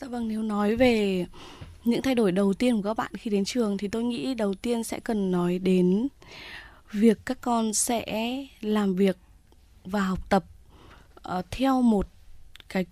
Dạ 0.00 0.08
vâng, 0.08 0.28
nếu 0.28 0.42
nói 0.42 0.76
về 0.76 1.26
những 1.84 2.02
thay 2.02 2.14
đổi 2.14 2.32
đầu 2.32 2.54
tiên 2.54 2.76
của 2.76 2.82
các 2.82 2.96
bạn 2.96 3.12
khi 3.14 3.30
đến 3.30 3.44
trường 3.44 3.78
thì 3.78 3.88
tôi 3.88 4.04
nghĩ 4.04 4.34
đầu 4.34 4.54
tiên 4.54 4.84
sẽ 4.84 5.00
cần 5.00 5.30
nói 5.30 5.58
đến 5.58 6.08
việc 6.92 7.18
các 7.26 7.38
con 7.40 7.74
sẽ 7.74 8.04
làm 8.60 8.94
việc 8.94 9.16
và 9.84 10.00
học 10.00 10.28
tập 10.28 10.44
uh, 11.38 11.44
theo 11.50 11.82
một 11.82 12.08
cái 12.68 12.84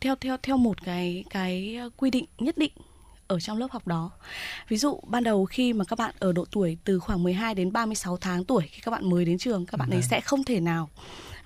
theo 0.00 0.14
theo 0.20 0.36
theo 0.42 0.56
một 0.56 0.84
cái 0.84 1.24
cái 1.30 1.78
quy 1.96 2.10
định 2.10 2.24
nhất 2.38 2.58
định 2.58 2.72
ở 3.26 3.40
trong 3.40 3.58
lớp 3.58 3.68
học 3.70 3.86
đó. 3.86 4.10
Ví 4.68 4.76
dụ 4.76 5.00
ban 5.06 5.24
đầu 5.24 5.44
khi 5.44 5.72
mà 5.72 5.84
các 5.84 5.98
bạn 5.98 6.14
ở 6.18 6.32
độ 6.32 6.44
tuổi 6.50 6.78
từ 6.84 6.98
khoảng 6.98 7.22
12 7.22 7.54
đến 7.54 7.72
36 7.72 8.16
tháng 8.16 8.44
tuổi 8.44 8.62
khi 8.70 8.80
các 8.80 8.90
bạn 8.90 9.10
mới 9.10 9.24
đến 9.24 9.38
trường, 9.38 9.66
các 9.66 9.76
bạn 9.78 9.90
ấy 9.90 10.00
Vâng. 10.00 10.08
sẽ 10.10 10.20
không 10.20 10.44
thể 10.44 10.60
nào 10.60 10.88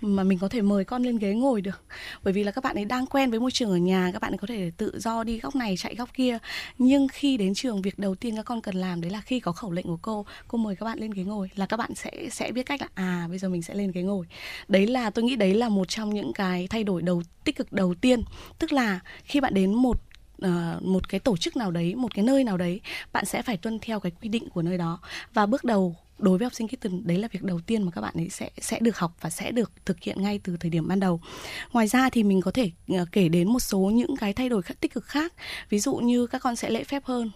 mà 0.01 0.23
mình 0.23 0.39
có 0.39 0.49
thể 0.49 0.63
mời 0.63 0.85
con 0.85 1.03
lên 1.03 1.19
ghế 1.19 1.35
ngồi 1.35 1.61
được. 1.61 1.85
Bởi 2.23 2.33
vì 2.33 2.45
là 2.45 2.51
các 2.51 2.65
bạn 2.65 2.77
ấy 2.77 2.85
đang 2.85 3.07
quen 3.07 3.31
với 3.31 3.41
môi 3.41 3.51
trường 3.51 3.71
ở 3.71 3.77
nhà 3.77 4.11
các 4.13 4.23
bạn 4.23 4.33
ấy 4.33 4.39
có 4.39 4.47
thể 4.47 4.71
tự 4.77 4.99
do 4.99 5.25
đi 5.25 5.39
góc 5.39 5.57
này 5.57 5.75
chạy 5.79 5.95
góc 5.95 6.15
kia. 6.15 6.39
Nhưng 6.79 7.09
khi 7.09 7.37
đến 7.37 7.55
trường 7.55 7.83
việc 7.83 7.99
đầu 7.99 8.15
tiên 8.15 8.37
các 8.37 8.43
con 8.43 8.61
cần 8.61 8.75
làm 8.75 9.01
đấy 9.01 9.11
là 9.11 9.21
khi 9.21 9.41
có 9.41 9.53
khẩu 9.53 9.73
lệnh 9.73 9.87
của 9.87 9.99
cô 10.03 10.27
cô 10.49 10.59
mời 10.59 10.77
các 10.77 10.87
bạn 10.87 10.99
lên 10.99 11.11
ghế 11.11 11.23
ngồi 11.25 11.51
là 11.55 11.67
các 11.67 11.77
bạn 11.77 11.95
sẽ 11.95 12.11
sẽ 12.33 12.53
biết 12.53 12.67
cách 12.67 12.81
là 12.81 12.89
à 12.95 13.27
bây 13.29 13.39
giờ 13.39 13.49
mình 13.49 13.63
sẽ 13.63 13.75
lên 13.75 13.93
ghế 13.93 14.03
ngồi. 14.03 14.27
Đấy 14.69 14.87
là 14.87 15.11
tôi 15.11 15.25
nghĩ 15.25 15.37
đấy 15.37 15.55
là 15.55 15.69
một 15.69 15.89
trong 15.89 16.15
những 16.15 16.33
cái 16.33 16.67
thay 16.71 16.85
đổi 16.85 17.03
đầu 17.03 17.23
tích 17.45 17.57
cực 17.57 17.73
đầu 17.73 17.95
tiên. 17.95 18.23
Tức 18.59 18.73
là 18.73 19.01
khi 19.25 19.41
bạn 19.41 19.55
đến 19.55 19.75
một 19.75 20.01
Uh, 20.45 20.83
một 20.83 21.09
cái 21.09 21.21
tổ 21.21 21.37
chức 21.37 21.57
nào 21.57 21.71
đấy 21.71 21.95
một 21.95 22.15
cái 22.15 22.25
nơi 22.25 22.45
nào 22.45 22.57
đấy 22.57 22.81
bạn 23.13 23.25
sẽ 23.25 23.43
phải 23.43 23.57
tuân 23.57 23.79
theo 23.79 24.01
cái 24.01 24.13
quy 24.23 24.29
định 24.29 24.51
của 24.51 24.63
nơi 24.63 24.79
đó. 24.79 25.01
Và 25.35 25.47
bước 25.47 25.65
đầu 25.65 25.97
đối 26.19 26.39
với 26.39 26.45
học 26.45 26.55
sinh 26.55 26.69
Kitten 26.69 27.07
đấy 27.07 27.19
là 27.19 27.29
việc 27.33 27.43
đầu 27.43 27.61
tiên 27.61 27.83
mà 27.83 27.91
các 27.91 28.01
bạn 28.01 28.15
ấy 28.17 28.29
sẽ 28.29 28.51
sẽ 28.61 28.79
được 28.81 28.99
học 28.99 29.13
và 29.21 29.31
sẽ 29.31 29.53
được 29.53 29.73
thực 29.85 30.01
hiện 30.03 30.23
ngay 30.23 30.41
từ 30.45 30.57
thời 30.61 30.71
điểm 30.71 30.89
ban 30.89 31.01
đầu. 31.01 31.21
Ngoài 31.73 31.89
ra 31.89 32.11
thì 32.11 32.23
mình 32.23 32.41
có 32.41 32.51
thể 32.51 32.71
ờ, 32.89 33.07
kể 33.13 33.29
đến 33.29 33.49
một 33.49 33.61
số 33.61 33.79
những 33.79 34.17
cái 34.17 34.33
thay 34.33 34.49
đổi 34.49 34.63
khác 34.63 34.75
tích 34.81 34.95
cực 34.95 35.05
khác. 35.05 35.33
Ví 35.69 35.79
dụ 35.79 35.95
như 35.97 36.27
các 36.27 36.43
con 36.43 36.57
sẽ 36.57 36.71
lễ 36.71 36.85
phép 36.85 37.05
hơn, 37.05 37.31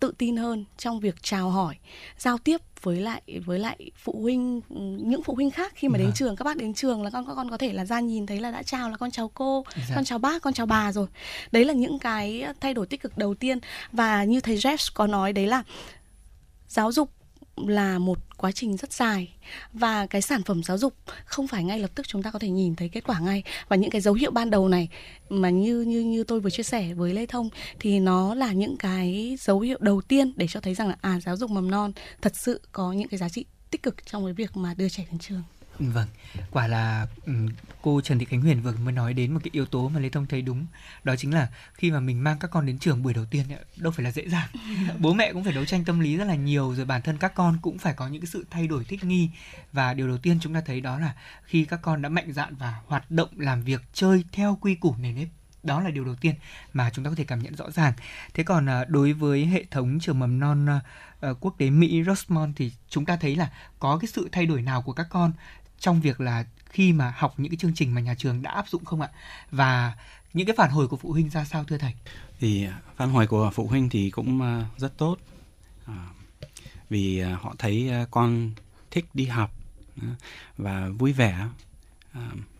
tự 0.00 0.14
tin 0.18 0.36
hơn 0.36 0.64
trong 0.78 1.00
việc 1.00 1.14
chào 1.22 1.50
hỏi, 1.50 1.76
giao 2.18 2.38
tiếp 2.38 2.60
với 2.82 3.00
lại 3.00 3.22
với 3.44 3.58
lại 3.58 3.90
phụ 3.96 4.18
huynh 4.22 4.60
ừ, 4.70 4.76
những 4.80 5.22
phụ 5.22 5.34
huynh 5.34 5.50
khác 5.50 5.72
khi 5.76 5.88
mà 5.88 5.98
đến 5.98 6.06
Vâng. 6.06 6.14
trường 6.16 6.36
các 6.36 6.44
bác 6.44 6.56
đến 6.56 6.74
trường 6.74 7.02
là 7.02 7.10
con 7.10 7.26
các 7.26 7.34
con 7.34 7.50
có 7.50 7.56
thể 7.58 7.72
là 7.72 7.84
ra 7.84 8.00
nhìn 8.00 8.26
thấy 8.26 8.40
là 8.40 8.50
đã 8.50 8.62
chào 8.62 8.90
là 8.90 8.96
con 8.96 9.10
chào 9.10 9.28
cô, 9.34 9.64
Dạ. 9.88 9.94
con 9.94 10.04
chào 10.04 10.18
bác, 10.18 10.42
con 10.42 10.54
chào 10.54 10.66
bà 10.66 10.92
rồi. 10.92 11.06
Đấy 11.52 11.64
là 11.64 11.72
những 11.72 11.98
cái 11.98 12.44
thay 12.60 12.74
đổi 12.74 12.86
tích 12.86 13.02
cực 13.02 13.18
đầu 13.18 13.34
tiên 13.34 13.58
và 13.92 14.24
như 14.24 14.40
thầy 14.40 14.56
Jeff 14.56 14.90
có 14.94 15.06
nói 15.06 15.32
đấy 15.32 15.46
là 15.46 15.62
giáo 16.68 16.92
dục 16.92 17.10
là 17.56 17.98
một 17.98 18.18
quá 18.36 18.52
trình 18.52 18.76
rất 18.76 18.92
dài 18.92 19.32
và 19.72 20.06
cái 20.06 20.22
sản 20.22 20.42
phẩm 20.42 20.62
giáo 20.62 20.78
dục 20.78 20.94
không 21.24 21.48
phải 21.48 21.64
ngay 21.64 21.78
lập 21.78 21.90
tức 21.94 22.08
chúng 22.08 22.22
ta 22.22 22.30
có 22.30 22.38
thể 22.38 22.48
nhìn 22.48 22.76
thấy 22.76 22.88
kết 22.88 23.04
quả 23.06 23.20
ngay 23.20 23.42
và 23.68 23.76
những 23.76 23.90
cái 23.90 24.00
dấu 24.00 24.14
hiệu 24.14 24.30
ban 24.30 24.50
đầu 24.50 24.68
này 24.68 24.88
mà 25.28 25.50
như 25.50 25.80
như 25.80 26.00
như 26.00 26.24
tôi 26.24 26.40
vừa 26.40 26.50
chia 26.50 26.62
sẻ 26.62 26.94
với 26.94 27.14
Lê 27.14 27.26
Thông 27.26 27.48
thì 27.80 28.00
nó 28.00 28.34
là 28.34 28.52
những 28.52 28.76
cái 28.76 29.36
dấu 29.40 29.60
hiệu 29.60 29.78
đầu 29.80 30.00
tiên 30.00 30.32
để 30.36 30.46
cho 30.50 30.60
thấy 30.60 30.74
rằng 30.74 30.88
là 30.88 30.96
à 31.00 31.20
giáo 31.20 31.36
dục 31.36 31.50
mầm 31.50 31.70
non 31.70 31.92
thật 32.22 32.36
sự 32.36 32.60
có 32.72 32.92
những 32.92 33.08
cái 33.08 33.18
giá 33.18 33.28
trị 33.28 33.44
tích 33.70 33.82
cực 33.82 34.06
trong 34.06 34.24
cái 34.24 34.32
việc 34.32 34.56
mà 34.56 34.74
đưa 34.74 34.88
trẻ 34.88 35.04
đến 35.10 35.18
trường. 35.18 35.42
Vâng, 35.78 36.08
quả 36.50 36.66
là 36.66 37.06
ừm, 37.26 37.48
cô 37.82 38.00
Trần 38.00 38.18
Thị 38.18 38.24
Khánh 38.24 38.40
Huyền 38.40 38.62
vừa 38.62 38.72
mới 38.72 38.92
nói 38.92 39.14
đến 39.14 39.32
một 39.32 39.40
cái 39.44 39.50
yếu 39.52 39.66
tố 39.66 39.88
mà 39.88 40.00
Lê 40.00 40.08
Thông 40.08 40.26
thấy 40.26 40.42
đúng. 40.42 40.66
Đó 41.04 41.16
chính 41.16 41.34
là 41.34 41.48
khi 41.74 41.90
mà 41.90 42.00
mình 42.00 42.24
mang 42.24 42.38
các 42.38 42.50
con 42.50 42.66
đến 42.66 42.78
trường 42.78 43.02
buổi 43.02 43.14
đầu 43.14 43.24
tiên 43.24 43.44
đâu 43.76 43.92
phải 43.92 44.04
là 44.04 44.10
dễ 44.10 44.28
dàng. 44.28 44.48
Bố 44.98 45.12
mẹ 45.12 45.32
cũng 45.32 45.44
phải 45.44 45.52
đấu 45.52 45.64
tranh 45.64 45.84
tâm 45.84 46.00
lý 46.00 46.16
rất 46.16 46.24
là 46.24 46.34
nhiều 46.34 46.74
Rồi 46.74 46.86
bản 46.86 47.02
thân 47.02 47.18
các 47.18 47.34
con 47.34 47.58
cũng 47.62 47.78
phải 47.78 47.94
có 47.94 48.08
những 48.08 48.22
cái 48.22 48.26
sự 48.26 48.44
thay 48.50 48.66
đổi 48.66 48.84
thích 48.84 49.04
nghi. 49.04 49.30
Và 49.72 49.94
điều 49.94 50.08
đầu 50.08 50.18
tiên 50.18 50.38
chúng 50.40 50.54
ta 50.54 50.60
thấy 50.66 50.80
đó 50.80 50.98
là 50.98 51.14
khi 51.44 51.64
các 51.64 51.82
con 51.82 52.02
đã 52.02 52.08
mạnh 52.08 52.32
dạn 52.32 52.54
và 52.56 52.80
hoạt 52.86 53.10
động 53.10 53.28
làm 53.36 53.62
việc 53.62 53.80
chơi 53.92 54.24
theo 54.32 54.58
quy 54.60 54.74
củ 54.74 54.94
nền 54.98 55.14
nếp 55.14 55.28
đó 55.64 55.80
là 55.80 55.90
điều 55.90 56.04
đầu 56.04 56.14
tiên 56.14 56.34
mà 56.72 56.90
chúng 56.90 57.04
ta 57.04 57.10
có 57.10 57.16
thể 57.16 57.24
cảm 57.24 57.42
nhận 57.42 57.56
rõ 57.56 57.70
ràng. 57.70 57.92
Thế 58.34 58.42
còn 58.42 58.66
à, 58.68 58.84
đối 58.88 59.12
với 59.12 59.46
hệ 59.46 59.64
thống 59.70 59.98
trường 60.00 60.18
mầm 60.18 60.40
non 60.40 60.66
à, 60.68 60.80
à, 61.20 61.28
quốc 61.40 61.54
tế 61.58 61.70
Mỹ 61.70 62.02
Rosemont 62.06 62.52
thì 62.56 62.72
chúng 62.88 63.04
ta 63.04 63.16
thấy 63.16 63.36
là 63.36 63.50
có 63.78 63.98
cái 63.98 64.08
sự 64.08 64.28
thay 64.32 64.46
đổi 64.46 64.62
nào 64.62 64.82
của 64.82 64.92
các 64.92 65.06
con 65.10 65.32
trong 65.84 66.00
việc 66.00 66.20
là 66.20 66.44
khi 66.70 66.92
mà 66.92 67.14
học 67.18 67.34
những 67.38 67.50
cái 67.52 67.58
chương 67.60 67.74
trình 67.74 67.94
mà 67.94 68.00
nhà 68.00 68.14
trường 68.18 68.42
đã 68.42 68.50
áp 68.50 68.68
dụng 68.68 68.84
không 68.84 69.00
ạ? 69.00 69.10
Và 69.50 69.94
những 70.34 70.46
cái 70.46 70.56
phản 70.56 70.70
hồi 70.70 70.88
của 70.88 70.96
phụ 70.96 71.12
huynh 71.12 71.30
ra 71.30 71.44
sao 71.44 71.64
thưa 71.64 71.78
thầy? 71.78 71.94
thì 72.40 72.64
à, 72.64 72.80
phản 72.96 73.10
hồi 73.10 73.26
của 73.26 73.50
phụ 73.54 73.66
huynh 73.66 73.88
thì 73.90 74.10
cũng 74.10 74.42
à, 74.42 74.66
rất 74.76 74.98
tốt. 74.98 75.16
À, 75.86 76.06
vì 76.90 77.20
họ 77.20 77.54
thấy 77.58 77.90
con 78.10 78.52
thích 78.90 79.06
đi 79.14 79.26
học 79.26 79.52
và 80.58 80.88
vui 80.98 81.12
vẻ. 81.12 81.48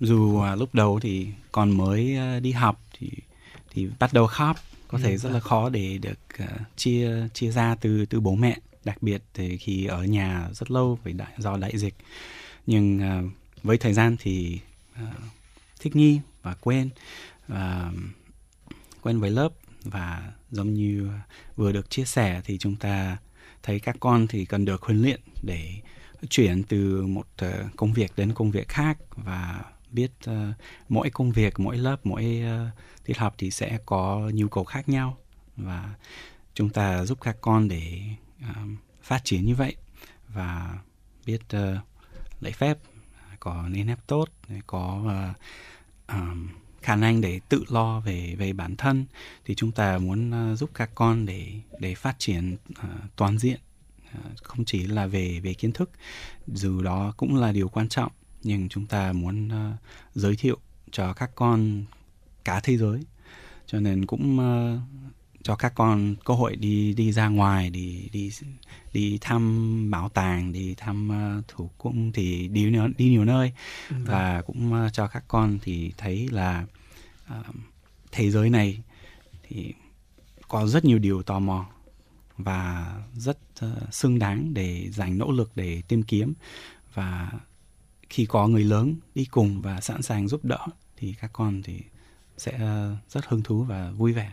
Dù 0.00 0.42
lúc 0.58 0.74
đầu 0.74 1.00
thì 1.00 1.28
con 1.52 1.70
mới 1.70 2.16
đi 2.40 2.52
học 2.52 2.80
thì 2.98 3.10
thì 3.70 3.88
bắt 3.98 4.12
đầu 4.12 4.26
khóc 4.26 4.56
có 4.88 4.98
Ừ, 4.98 5.02
thể 5.02 5.16
rất 5.16 5.30
là 5.30 5.40
khó 5.40 5.68
để 5.68 5.98
được 5.98 6.18
chia 6.76 7.28
chia 7.34 7.50
ra 7.50 7.74
từ 7.80 8.06
từ 8.06 8.20
bố 8.20 8.34
mẹ. 8.34 8.58
Đặc 8.84 9.02
biệt 9.02 9.22
thì 9.34 9.56
khi 9.56 9.86
ở 9.86 10.04
nhà 10.04 10.48
rất 10.52 10.70
lâu 10.70 10.98
vì 11.04 11.12
đại, 11.12 11.32
do 11.38 11.56
đại 11.56 11.78
dịch 11.78 11.94
nhưng 12.66 12.98
uh, 12.98 13.32
với 13.62 13.78
thời 13.78 13.92
gian 13.92 14.16
thì 14.20 14.60
uh, 15.02 15.08
thích 15.80 15.96
nghi 15.96 16.20
và 16.42 16.54
quen 16.60 16.90
và 17.48 17.92
quen 19.02 19.20
với 19.20 19.30
lớp 19.30 19.48
và 19.84 20.32
giống 20.50 20.74
như 20.74 21.10
vừa 21.56 21.72
được 21.72 21.90
chia 21.90 22.04
sẻ 22.04 22.40
thì 22.44 22.58
chúng 22.58 22.76
ta 22.76 23.16
thấy 23.62 23.80
các 23.80 23.96
con 24.00 24.26
thì 24.26 24.44
cần 24.44 24.64
được 24.64 24.82
huấn 24.82 25.02
luyện 25.02 25.20
để 25.42 25.80
chuyển 26.30 26.62
từ 26.62 27.06
một 27.06 27.26
uh, 27.44 27.76
công 27.76 27.92
việc 27.92 28.12
đến 28.16 28.32
công 28.34 28.50
việc 28.50 28.68
khác 28.68 28.98
và 29.16 29.64
biết 29.90 30.10
uh, 30.30 30.34
mỗi 30.88 31.10
công 31.10 31.32
việc 31.32 31.60
mỗi 31.60 31.76
lớp 31.76 31.96
mỗi 32.04 32.42
uh, 32.44 33.04
tiết 33.04 33.18
học 33.18 33.34
thì 33.38 33.50
sẽ 33.50 33.78
có 33.86 34.30
nhu 34.34 34.48
cầu 34.48 34.64
khác 34.64 34.88
nhau. 34.88 35.16
Và 35.56 35.94
chúng 36.54 36.70
ta 36.70 37.04
giúp 37.04 37.18
các 37.20 37.36
con 37.40 37.68
để 37.68 38.00
uh, 38.50 38.68
phát 39.02 39.20
triển 39.24 39.44
như 39.46 39.54
vậy 39.54 39.76
và 40.28 40.78
biết 41.26 41.40
uh, 41.56 41.93
lễ 42.44 42.52
phép 42.52 42.78
có 43.40 43.68
nền 43.68 43.86
nếp 43.86 44.06
tốt 44.06 44.28
có 44.66 45.02
uh, 45.06 45.36
um, 46.08 46.48
khả 46.82 46.96
năng 46.96 47.20
để 47.20 47.40
tự 47.48 47.64
lo 47.68 48.00
về 48.00 48.34
về 48.38 48.52
bản 48.52 48.76
thân. 48.76 49.06
Thì 49.44 49.54
chúng 49.54 49.72
ta 49.72 49.98
muốn 49.98 50.52
uh, 50.52 50.58
giúp 50.58 50.70
các 50.74 50.90
con 50.94 51.26
để 51.26 51.52
để 51.78 51.94
phát 51.94 52.16
triển 52.18 52.56
uh, 52.70 52.86
toàn 53.16 53.38
diện 53.38 53.60
uh, 54.14 54.42
không 54.42 54.64
chỉ 54.64 54.86
là 54.86 55.06
về 55.06 55.40
về 55.40 55.54
kiến 55.54 55.72
thức 55.72 55.90
dù 56.46 56.82
đó 56.82 57.14
cũng 57.16 57.36
là 57.36 57.52
điều 57.52 57.68
quan 57.68 57.88
trọng. 57.88 58.12
Nhưng 58.42 58.68
chúng 58.68 58.86
ta 58.86 59.12
muốn 59.12 59.48
uh, 59.48 59.78
giới 60.14 60.36
thiệu 60.36 60.58
cho 60.90 61.12
các 61.12 61.30
con 61.34 61.84
cả 62.44 62.60
thế 62.60 62.76
giới. 62.76 63.00
Cho 63.66 63.80
nên 63.80 64.06
cũng 64.06 64.38
uh, 64.38 64.80
cho 65.44 65.56
các 65.56 65.72
con 65.74 66.14
cơ 66.24 66.34
hội 66.34 66.56
đi 66.56 66.94
đi 66.94 67.12
ra 67.12 67.28
ngoài 67.28 67.70
đi 67.70 68.08
đi 68.12 68.30
đi 68.92 69.18
thăm 69.20 69.90
bảo 69.90 70.08
tàng 70.08 70.52
đi 70.52 70.74
thăm 70.74 71.08
ờ, 71.08 71.42
thủ 71.48 71.70
cung 71.78 72.12
thì 72.12 72.48
đi 72.48 72.70
nhiều, 72.70 72.88
đi 72.96 73.10
nhiều 73.10 73.24
nơi. 73.24 73.52
Vâng. 73.90 74.04
và 74.04 74.42
cũng 74.42 74.72
ờ, 74.72 74.90
cho 74.92 75.06
các 75.06 75.24
con 75.28 75.58
thì 75.62 75.92
thấy 75.98 76.28
là 76.28 76.64
ờ, 77.26 77.42
thế 78.12 78.30
giới 78.30 78.50
này 78.50 78.82
thì 79.42 79.74
có 80.48 80.66
rất 80.66 80.84
nhiều 80.84 80.98
điều 80.98 81.22
tò 81.22 81.38
mò 81.38 81.66
và 82.38 82.94
rất 83.14 83.38
ờ, 83.60 83.80
xứng 83.90 84.18
đáng 84.18 84.54
để 84.54 84.90
dành 84.90 85.18
nỗ 85.18 85.32
lực 85.32 85.52
để 85.54 85.82
tìm 85.88 86.02
kiếm. 86.02 86.34
Và 86.94 87.32
khi 88.10 88.26
có 88.26 88.48
người 88.48 88.64
lớn 88.64 88.96
đi 89.14 89.24
cùng 89.24 89.62
và 89.62 89.80
sẵn 89.80 90.02
sàng 90.02 90.28
giúp 90.28 90.44
đỡ 90.44 90.66
thì 90.96 91.14
các 91.20 91.30
con 91.32 91.62
thì 91.62 91.80
sẽ 92.36 92.52
ờ, 92.58 92.96
rất 93.08 93.26
hứng 93.26 93.42
thú 93.42 93.64
và 93.64 93.90
vui 93.90 94.12
vẻ 94.12 94.32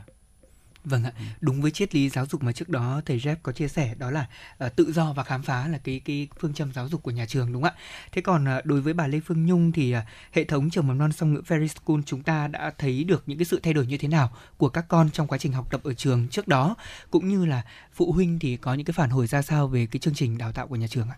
Vâng 0.86 1.04
ạ, 1.04 1.12
đúng 1.42 1.62
với 1.62 1.72
triết 1.72 1.96
lý 1.96 2.10
giáo 2.10 2.26
dục 2.26 2.44
mà 2.44 2.52
trước 2.52 2.70
đó 2.70 3.02
thầy 3.06 3.20
Jeff 3.20 3.36
có 3.44 3.52
chia 3.52 3.68
sẻ 3.68 3.96
đó 3.98 4.12
là 4.12 4.28
uh, 4.66 4.76
tự 4.76 4.92
do 4.92 5.14
và 5.14 5.24
khám 5.24 5.42
phá 5.42 5.68
là 5.68 5.78
cái 5.78 6.02
cái 6.06 6.28
phương 6.40 6.54
châm 6.54 6.74
giáo 6.74 6.90
dục 6.90 7.04
của 7.04 7.12
nhà 7.12 7.26
trường 7.26 7.54
đúng 7.54 7.62
không 7.62 7.72
ạ? 7.72 7.80
Thế 8.12 8.22
còn 8.22 8.46
uh, 8.58 8.66
đối 8.66 8.82
với 8.82 8.94
bà 8.94 9.08
Lê 9.08 9.20
Phương 9.20 9.46
Nhung 9.46 9.72
thì 9.72 9.96
uh, 9.96 10.04
hệ 10.32 10.44
thống 10.44 10.70
trường 10.70 10.88
mầm 10.88 10.98
non 10.98 11.12
song 11.12 11.34
ngữ 11.34 11.42
Fairy 11.48 11.68
School 11.68 12.00
chúng 12.06 12.24
ta 12.24 12.48
đã 12.48 12.74
thấy 12.78 13.04
được 13.04 13.24
những 13.26 13.38
cái 13.38 13.46
sự 13.46 13.60
thay 13.64 13.74
đổi 13.74 13.86
như 13.86 13.98
thế 13.98 14.08
nào 14.08 14.32
của 14.58 14.70
các 14.70 14.86
con 14.88 15.10
trong 15.10 15.28
quá 15.28 15.38
trình 15.38 15.52
học 15.52 15.68
tập 15.72 15.82
ở 15.84 15.94
trường 15.94 16.28
trước 16.28 16.48
đó 16.48 16.76
cũng 17.12 17.30
như 17.30 17.46
là 17.46 17.62
phụ 17.94 18.12
huynh 18.12 18.40
thì 18.40 18.58
có 18.58 18.74
những 18.74 18.86
cái 18.86 18.94
phản 18.94 19.10
hồi 19.10 19.28
ra 19.28 19.42
sao 19.42 19.68
về 19.68 19.86
cái 19.86 20.00
chương 20.00 20.14
trình 20.14 20.38
đào 20.38 20.52
tạo 20.52 20.68
của 20.68 20.76
nhà 20.76 20.88
trường 20.88 21.10
ạ? 21.10 21.18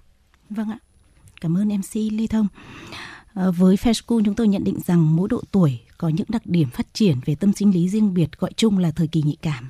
Vâng 0.49 0.69
ạ. 0.69 0.77
Cảm 1.41 1.57
ơn 1.57 1.69
MC 1.69 1.95
Lê 2.11 2.27
Thông. 2.27 2.47
À, 3.33 3.49
với 3.49 3.75
Fair 3.75 3.93
School 3.93 4.19
chúng 4.25 4.35
tôi 4.35 4.47
nhận 4.47 4.63
định 4.63 4.79
rằng 4.85 5.15
mỗi 5.15 5.29
độ 5.29 5.41
tuổi 5.51 5.79
có 6.03 6.09
những 6.09 6.27
đặc 6.29 6.41
điểm 6.45 6.69
phát 6.69 6.93
triển 6.93 7.19
về 7.25 7.35
tâm 7.35 7.53
sinh 7.53 7.71
lý 7.71 7.89
riêng 7.89 8.13
biệt 8.13 8.39
gọi 8.39 8.51
chung 8.57 8.77
là 8.77 8.91
thời 8.91 9.07
kỳ 9.07 9.21
nhạy 9.21 9.37
cảm 9.41 9.69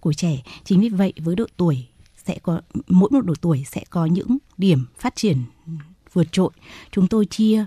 của 0.00 0.12
trẻ. 0.12 0.42
Chính 0.64 0.80
vì 0.80 0.88
vậy 0.88 1.12
với 1.16 1.36
độ 1.36 1.44
tuổi 1.56 1.86
sẽ 2.16 2.38
có 2.42 2.60
mỗi 2.88 3.10
một 3.12 3.20
độ 3.20 3.34
tuổi 3.40 3.64
sẽ 3.70 3.84
có 3.90 4.06
những 4.06 4.38
điểm 4.56 4.86
phát 4.98 5.16
triển 5.16 5.42
vượt 6.12 6.26
trội. 6.32 6.50
Chúng 6.90 7.08
tôi 7.08 7.26
chia 7.26 7.66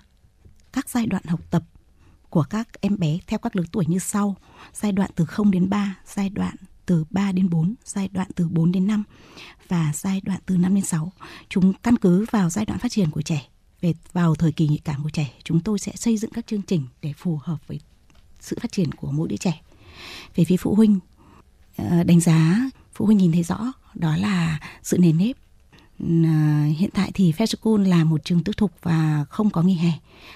các 0.73 0.89
giai 0.89 1.05
đoạn 1.05 1.23
học 1.25 1.39
tập 1.51 1.63
của 2.29 2.43
các 2.49 2.81
em 2.81 2.99
bé 2.99 3.19
theo 3.27 3.39
các 3.39 3.55
lứa 3.55 3.65
tuổi 3.71 3.85
như 3.87 3.99
sau. 3.99 4.35
Giai 4.73 4.91
đoạn 4.91 5.11
từ 5.15 5.25
0 5.25 5.51
đến 5.51 5.69
3, 5.69 5.95
giai 6.05 6.29
đoạn 6.29 6.55
từ 6.85 7.05
3 7.09 7.31
đến 7.31 7.49
4, 7.49 7.75
giai 7.85 8.07
đoạn 8.07 8.27
từ 8.35 8.47
4 8.49 8.71
đến 8.71 8.87
5 8.87 9.03
và 9.67 9.91
giai 9.95 10.21
đoạn 10.21 10.39
từ 10.45 10.57
5 10.57 10.75
đến 10.75 10.83
6. 10.83 11.11
Chúng 11.49 11.73
căn 11.73 11.97
cứ 11.97 12.25
vào 12.31 12.49
giai 12.49 12.65
đoạn 12.65 12.79
phát 12.79 12.91
triển 12.91 13.11
của 13.11 13.21
trẻ 13.21 13.50
về 13.81 13.93
vào 14.13 14.35
thời 14.35 14.51
kỳ 14.51 14.67
nhạy 14.67 14.79
cảm 14.83 15.03
của 15.03 15.09
trẻ, 15.09 15.33
chúng 15.43 15.59
tôi 15.59 15.79
sẽ 15.79 15.91
xây 15.95 16.17
dựng 16.17 16.31
các 16.31 16.47
chương 16.47 16.61
trình 16.61 16.87
để 17.01 17.13
phù 17.13 17.39
hợp 17.43 17.57
với 17.67 17.79
sự 18.39 18.57
phát 18.61 18.71
triển 18.71 18.91
của 18.91 19.11
mỗi 19.11 19.27
đứa 19.27 19.37
trẻ. 19.37 19.61
Về 20.35 20.43
phía 20.43 20.57
phụ 20.57 20.75
huynh 20.75 20.99
ờ, 21.77 22.03
đánh 22.03 22.19
giá 22.19 22.69
phụ 22.93 23.05
huynh 23.05 23.17
nhìn 23.17 23.31
thấy 23.31 23.43
rõ 23.43 23.73
đó 23.93 24.17
là 24.17 24.59
sự 24.83 24.97
nền 24.97 25.17
nếp 25.17 25.37
ờ, 25.99 26.65
hiện 26.77 26.89
tại 26.93 27.11
thì 27.13 27.31
Fair 27.31 27.45
School 27.45 27.87
là 27.87 28.03
một 28.03 28.25
trường 28.25 28.43
tư 28.43 28.53
thục 28.57 28.71
và 28.81 29.25
không 29.29 29.49
có 29.49 29.61
nghỉ 29.61 29.75
hè. 29.75 29.91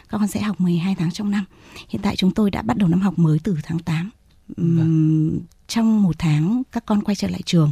Các 0.10 0.18
con 0.18 0.28
sẽ 0.28 0.42
học 0.42 0.62
12 0.62 0.96
tháng 0.96 1.12
trong 1.12 1.32
năm. 1.32 1.46
Hiện 1.90 2.02
tại 2.02 2.16
chúng 2.16 2.32
tôi 2.32 2.52
đã 2.52 2.62
bắt 2.62 2.78
đầu 2.78 2.90
năm 2.90 3.02
học 3.02 3.20
mới 3.20 3.40
từ 3.44 3.58
tháng 3.64 3.80
8. 3.80 4.12
Vâng. 4.58 5.40
trong 5.68 6.04
một 6.04 6.16
tháng 6.20 6.64
các 6.72 6.86
con 6.86 7.02
quay 7.02 7.16
trở 7.16 7.28
lại 7.28 7.42
trường 7.46 7.72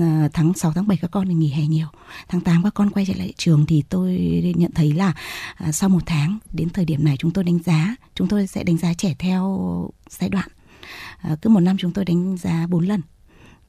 à, 0.00 0.28
tháng 0.32 0.54
6 0.54 0.72
tháng 0.72 0.86
7 0.86 0.96
các 0.96 1.10
con 1.10 1.28
thì 1.28 1.34
nghỉ 1.34 1.50
hè 1.50 1.66
nhiều. 1.66 1.86
Tháng 2.28 2.40
8 2.40 2.62
các 2.62 2.74
con 2.74 2.90
quay 2.90 3.06
trở 3.06 3.14
lại 3.16 3.32
trường 3.36 3.66
thì 3.66 3.82
tôi 3.88 4.12
nhận 4.56 4.72
thấy 4.72 4.92
là 4.92 5.14
à, 5.54 5.72
sau 5.72 5.88
một 5.88 6.02
tháng, 6.06 6.38
đến 6.52 6.68
thời 6.68 6.84
điểm 6.84 7.04
này 7.04 7.16
chúng 7.16 7.30
tôi 7.30 7.44
đánh 7.44 7.58
giá, 7.64 7.96
chúng 8.14 8.28
tôi 8.28 8.46
sẽ 8.46 8.64
đánh 8.64 8.78
giá 8.78 8.94
trẻ 8.94 9.14
theo 9.18 9.90
giai 10.08 10.30
đoạn. 10.30 10.48
À, 11.18 11.36
cứ 11.42 11.50
một 11.50 11.60
năm 11.60 11.76
chúng 11.78 11.92
tôi 11.92 12.04
đánh 12.04 12.36
giá 12.36 12.66
4 12.66 12.86
lần, 12.86 13.02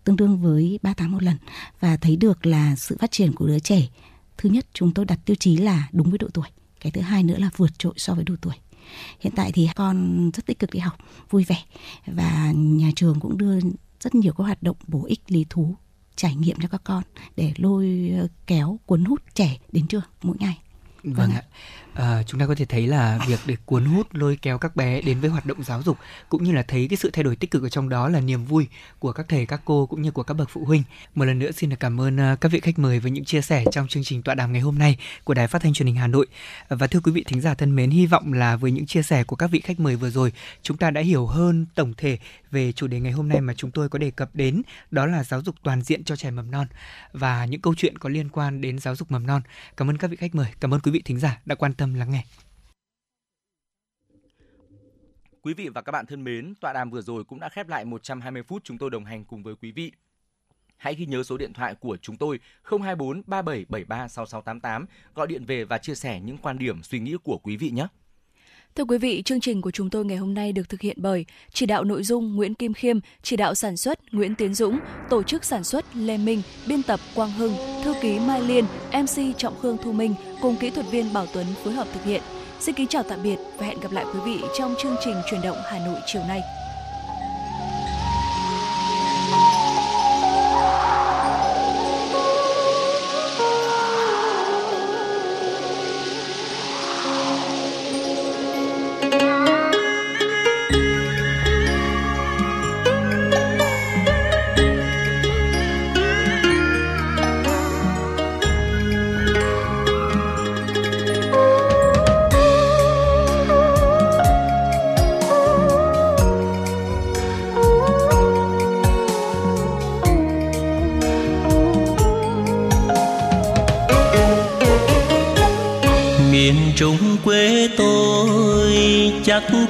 tương 0.03 0.15
đương 0.15 0.41
với 0.41 0.80
3 0.82 0.94
tháng 0.94 1.11
một 1.11 1.24
lần. 1.24 1.38
Và 1.80 1.98
thấy 1.98 2.15
được 2.15 2.45
là 2.45 2.76
sự 2.76 2.98
phát 2.99 3.11
triển 3.11 3.34
của 3.34 3.48
đứa 3.48 3.60
trẻ, 3.60 3.88
thứ 4.38 4.49
nhất 4.49 4.68
chúng 4.74 4.94
tôi 4.94 5.06
đặt 5.06 5.19
tiêu 5.26 5.36
chí 5.40 5.57
là 5.57 5.88
đúng 5.91 6.10
với 6.10 6.18
độ 6.18 6.28
tuổi, 6.34 6.48
cái 6.80 6.91
thứ 6.91 7.02
hai 7.02 7.24
nữa 7.24 7.38
là 7.38 7.49
vượt 7.57 7.80
trội 7.80 7.94
so 7.98 8.14
với 8.14 8.24
độ 8.24 8.36
tuổi 8.41 8.56
hiện 9.19 9.34
tại 9.35 9.51
thì 9.51 9.69
con 9.76 10.30
rất 10.34 10.45
tích 10.45 10.59
cực 10.59 10.72
đi 10.72 10.80
học 10.80 10.97
vui 11.30 11.43
vẻ 11.43 11.64
và 12.05 12.51
nhà 12.55 12.91
trường 12.95 13.19
cũng 13.19 13.38
đưa 13.38 13.59
rất 13.99 14.15
nhiều 14.15 14.34
các 14.38 14.43
hoạt 14.43 14.64
động 14.64 14.77
bổ 14.88 15.05
ích 15.05 15.22
lý 15.27 15.45
thú 15.49 15.76
trải 16.15 16.35
nghiệm 16.35 16.57
cho 16.61 16.68
các 16.68 16.81
con 16.84 17.03
để 17.35 17.53
lôi 17.57 18.11
ờ, 18.19 18.27
kéo 18.47 18.80
cuốn 18.85 19.05
hút 19.05 19.22
trẻ 19.34 19.57
đến 19.72 19.88
trường 19.88 20.03
mỗi 20.23 20.35
ngày 20.39 20.57
Vâng 21.03 21.31
ạ. 21.31 21.43
À, 21.98 22.24
chúng 22.24 22.40
ta 22.40 22.48
có 22.48 22.56
thể 22.56 22.65
thấy 22.65 22.88
là 22.88 23.19
việc 23.28 23.40
để 23.45 23.56
cuốn 23.65 23.86
hút 23.86 24.07
lôi 24.11 24.38
kéo 24.41 24.57
các 24.57 24.76
bé 24.76 25.02
đến 25.02 25.19
với 25.19 25.30
hoạt 25.30 25.45
động 25.45 25.64
giáo 25.64 25.84
dục 25.84 25.98
cũng 26.30 26.44
như 26.44 26.52
là 26.52 26.64
thấy 26.68 26.88
cái 26.90 26.98
sự 26.98 27.10
thay 27.14 27.24
đổi 27.24 27.36
tích 27.36 27.52
cực 27.52 27.64
ở 27.64 27.69
trong 27.69 27.90
đó 27.90 28.10
là 28.10 28.19
niềm 28.19 28.45
vui 28.45 28.68
của 28.99 29.11
các 29.11 29.26
thầy 29.30 29.45
các 29.45 29.61
cô 29.65 29.86
cũng 29.86 30.02
như 30.02 30.11
của 30.11 30.24
các 30.24 30.34
bậc 30.34 30.49
phụ 30.49 30.65
huynh. 30.65 30.84
Một 31.15 31.26
lần 31.26 31.40
nữa 31.40 31.52
xin 31.52 31.69
được 31.69 31.76
cảm 31.80 32.02
ơn 32.02 32.18
ờ, 32.18 32.36
các 32.41 32.52
vị 32.52 32.60
khách 32.60 32.80
mời 32.80 32.99
với 32.99 33.11
những 33.11 33.26
chia 33.26 33.41
sẻ 33.41 33.65
trong 33.72 33.88
chương 33.88 34.03
trình 34.03 34.22
tọa 34.22 34.36
đàm 34.36 34.53
ngày 34.53 34.61
hôm 34.61 34.80
nay 34.80 34.98
của 35.24 35.34
Đài 35.34 35.48
Phát 35.48 35.61
thanh 35.61 35.74
Truyền 35.74 35.88
hình 35.88 35.95
Hà 35.95 36.07
Nội. 36.07 36.28
Và 36.69 36.88
thưa 36.88 36.99
quý 36.99 37.11
vị 37.11 37.24
thính 37.28 37.41
giả 37.41 37.53
thân 37.53 37.76
mến, 37.76 37.90
hy 37.90 38.06
vọng 38.06 38.34
là 38.34 38.56
với 38.56 38.72
những 38.72 38.86
chia 38.86 39.02
sẻ 39.03 39.24
của 39.24 39.36
các 39.36 39.52
vị 39.52 39.60
khách 39.60 39.80
mời 39.80 39.95
vừa 39.95 40.10
rồi, 40.10 40.32
chúng 40.61 40.78
ta 40.78 40.91
đã 40.91 41.02
hiểu 41.02 41.26
hơn 41.26 41.65
tổng 41.76 41.94
thể 41.98 42.18
về 42.52 42.72
chủ 42.72 42.88
đề 42.88 42.99
ngày 42.99 43.11
hôm 43.11 43.30
nay 43.30 43.41
mà 43.41 43.53
chúng 43.53 43.72
tôi 43.72 43.90
có 43.90 43.99
đề 43.99 44.11
cập 44.11 44.30
đến, 44.34 44.61
đó 44.91 45.06
là 45.06 45.24
giáo 45.24 45.41
dục 45.41 45.56
toàn 45.64 45.82
diện 45.82 46.03
cho 46.03 46.15
trẻ 46.15 46.32
mầm 46.32 46.52
non 46.52 46.68
và 47.14 47.45
những 47.45 47.61
câu 47.61 47.76
chuyện 47.78 47.98
có 47.98 48.10
liên 48.10 48.30
quan 48.30 48.61
đến 48.61 48.80
giáo 48.80 48.95
dục 48.95 49.11
mầm 49.11 49.28
non. 49.28 49.41
Cảm 49.78 49.90
ơn 49.90 49.98
các 49.98 50.11
vị 50.11 50.18
khách 50.18 50.36
mời, 50.36 50.48
cảm 50.60 50.74
ơn 50.74 50.80
quý 50.80 50.91
vị 50.91 51.02
thính 51.06 51.19
giả 51.19 51.40
đã 51.45 51.56
quan 51.56 51.74
tâm 51.74 51.86
lắng 51.93 52.11
nghe. 52.11 52.23
Quý 55.41 55.53
vị 55.53 55.69
và 55.69 55.81
các 55.81 55.91
bạn 55.91 56.05
thân 56.05 56.23
mến, 56.23 56.53
tọa 56.61 56.73
đàm 56.73 56.89
vừa 56.89 57.01
rồi 57.01 57.23
cũng 57.23 57.39
đã 57.39 57.49
khép 57.49 57.68
lại 57.68 57.85
120 57.85 58.43
phút 58.43 58.64
chúng 58.64 58.77
tôi 58.77 58.89
đồng 58.89 59.05
hành 59.05 59.26
cùng 59.26 59.43
với 59.43 59.55
quý 59.55 59.72
vị. 59.72 59.91
Hãy 60.77 60.95
ghi 60.95 61.05
nhớ 61.05 61.23
số 61.23 61.38
điện 61.38 61.53
thoại 61.53 61.76
của 61.76 61.97
chúng 61.97 62.18
tôi 62.18 62.39
024 62.64 63.22
3773 63.26 64.07
6688, 64.07 64.85
gọi 65.15 65.27
điện 65.27 65.45
về 65.45 65.64
và 65.64 65.77
chia 65.77 65.95
sẻ 65.95 66.19
những 66.19 66.38
quan 66.38 66.57
điểm, 66.57 66.84
suy 66.84 66.99
nghĩ 66.99 67.15
của 67.23 67.38
quý 67.38 67.57
vị 67.57 67.69
nhé. 67.69 67.88
Thưa 68.78 68.84
quý 68.84 68.98
vị, 68.98 69.22
chương 69.26 69.40
trình 69.40 69.62
của 69.62 69.72
chúng 69.72 69.90
tôi 69.90 70.06
ngày 70.06 70.18
hôm 70.18 70.34
nay 70.34 70.52
được 70.52 70.70
thực 70.70 70.82
hiện 70.82 70.98
bởi 70.99 71.26
chỉ 71.54 71.66
đạo 71.66 71.84
nội 71.84 72.04
dung 72.04 72.36
Nguyễn 72.36 72.54
Kim 72.54 72.74
Khiêm, 72.74 72.99
chỉ 73.24 73.36
đạo 73.36 73.56
sản 73.56 73.78
xuất 73.78 74.14
Nguyễn 74.14 74.36
Tiến 74.36 74.54
Dũng, 74.54 74.80
tổ 75.10 75.24
chức 75.24 75.45
sản 75.45 75.64
xuất 75.64 75.86
Lê 75.95 76.18
Minh, 76.18 76.41
biên 76.68 76.84
tập 76.84 76.99
Quang 77.16 77.32
Hưng, 77.32 77.54
thư 77.84 77.94
ký 78.02 78.20
Mai 78.20 78.41
Liên, 78.41 78.66
MC 78.94 79.38
Trọng 79.38 79.60
Khương 79.62 79.78
Thu 79.84 79.91
Minh 79.91 80.16
cùng 80.41 80.56
kỹ 80.60 80.70
thuật 80.70 80.91
viên 80.91 81.14
Bảo 81.14 81.26
Tuấn 81.34 81.45
phối 81.64 81.74
hợp 81.74 81.88
thực 81.94 82.04
hiện. 82.04 82.22
Xin 82.60 82.76
kính 82.76 82.88
chào 82.88 83.04
tạm 83.04 83.24
biệt 83.24 83.38
và 83.58 83.66
hẹn 83.66 83.80
gặp 83.80 83.91
lại 83.91 84.06
quý 84.14 84.20
vị 84.26 84.40
trong 84.58 84.76
chương 84.84 84.95
trình 85.06 85.16
truyền 85.32 85.41
động 85.41 85.58
Hà 85.66 85.80
Nội 85.80 85.99
chiều 86.06 86.22
nay. 86.28 86.41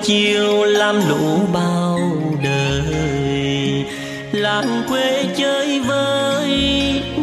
Chiều 0.04 0.64
làm 0.64 1.10
lũ 1.10 1.40
bao 1.54 1.99
đời, 2.44 3.86
làng 4.32 4.84
quê 4.90 5.26
chơi 5.38 5.80
vơi, 5.80 6.52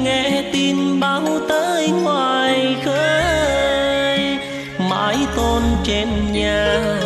nghe 0.02 0.50
tin 0.52 1.00
báo 1.00 1.22
tới 1.48 1.90
ngoài 1.90 2.76
khơi. 2.84 4.38
Mái 4.90 5.16
tôn 5.36 5.62
trên 5.84 6.08
nhà, 6.32 6.96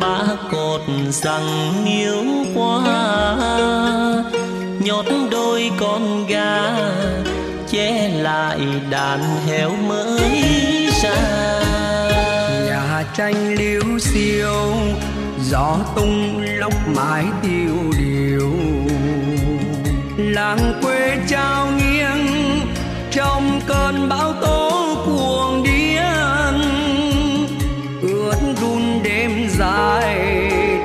ba 0.00 0.18
cột 0.50 0.80
rằng 1.10 1.84
yêu 1.86 2.24
quá 2.54 2.82
nhót 4.80 5.06
đôi 5.30 5.70
con 5.80 6.26
gà, 6.26 6.62
che 7.70 8.10
lại 8.22 8.58
đàn 8.90 9.20
heo 9.46 9.70
mới 9.70 10.40
ra. 11.02 11.16
Nhà 12.66 13.04
tranh 13.16 13.54
gió 15.50 15.78
tung 15.96 16.40
lốc 16.40 16.72
mái 16.96 17.24
tiêu 17.42 17.74
điều. 17.98 18.52
Làng 20.16 20.80
quê 20.82 21.16
trao 21.28 21.66
nghiêng, 21.66 22.60
trong 23.10 23.60
cơn 23.66 24.08
bão 24.08 24.32
tố 24.32 24.96
cuồng 25.06 25.62
điên. 25.62 26.60
Ướt 28.02 28.36
run 28.60 29.02
đêm 29.02 29.48
dài, 29.58 30.20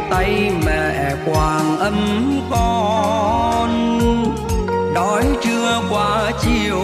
tay 0.10 0.52
mẹ 0.66 1.16
quàng 1.26 1.78
ấm 1.80 1.96
con. 2.52 3.72
Đói 4.96 5.24
trưa 5.44 5.82
qua 5.90 6.32
chiều, 6.42 6.84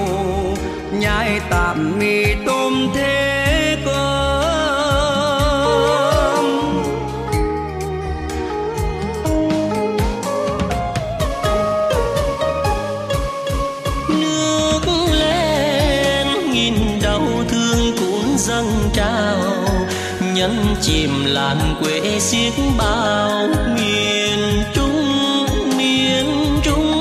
nhai 0.92 1.42
tạm 1.50 2.00
mì 2.00 2.24
tôm 2.46 2.74
thế 2.96 3.17
chìm 20.88 21.26
làn 21.26 21.58
quê 21.80 22.20
xiết 22.20 22.54
bao 22.78 23.48
miền 23.76 24.64
trung 24.74 25.06
miền 25.78 26.26
trung 26.64 26.94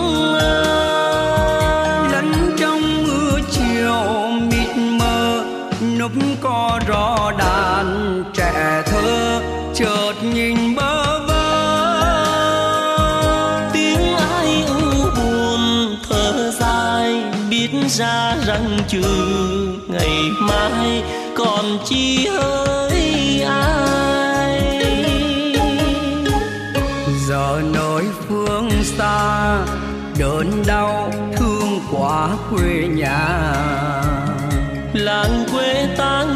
lẫn 2.12 2.32
trong 2.58 3.04
mưa 3.06 3.38
chiều 3.50 4.28
mịt 4.50 4.76
mờ 4.76 5.44
núp 5.98 6.12
có 6.40 6.80
rõ 6.86 7.32
đàn 7.38 8.24
trẻ 8.34 8.82
thơ 8.86 9.40
chợt 9.74 10.12
nhìn 10.34 10.74
bơ 10.74 11.18
vơ. 11.28 11.46
Tiếng 13.72 14.16
ai 14.16 14.64
u 14.68 15.10
buồn 15.16 15.96
thở 16.08 16.52
dài 16.60 17.24
biết 17.50 17.70
ra 17.88 18.36
rằng 18.46 18.78
chừ 18.88 19.02
ngày 19.88 20.18
mai 20.40 21.02
còn 21.36 21.78
chi 21.84 22.26
hơn 22.26 22.85
ai. 23.48 24.60
Giờ 27.28 27.62
nơi 27.74 28.04
phương 28.28 28.70
xa 28.84 29.58
đớn 30.18 30.62
đau 30.66 31.12
thương 31.36 31.80
quá 31.92 32.28
quê 32.50 32.88
nhà. 32.88 33.52
Làng 34.94 35.44
quê 35.52 35.88
tang 35.96 36.35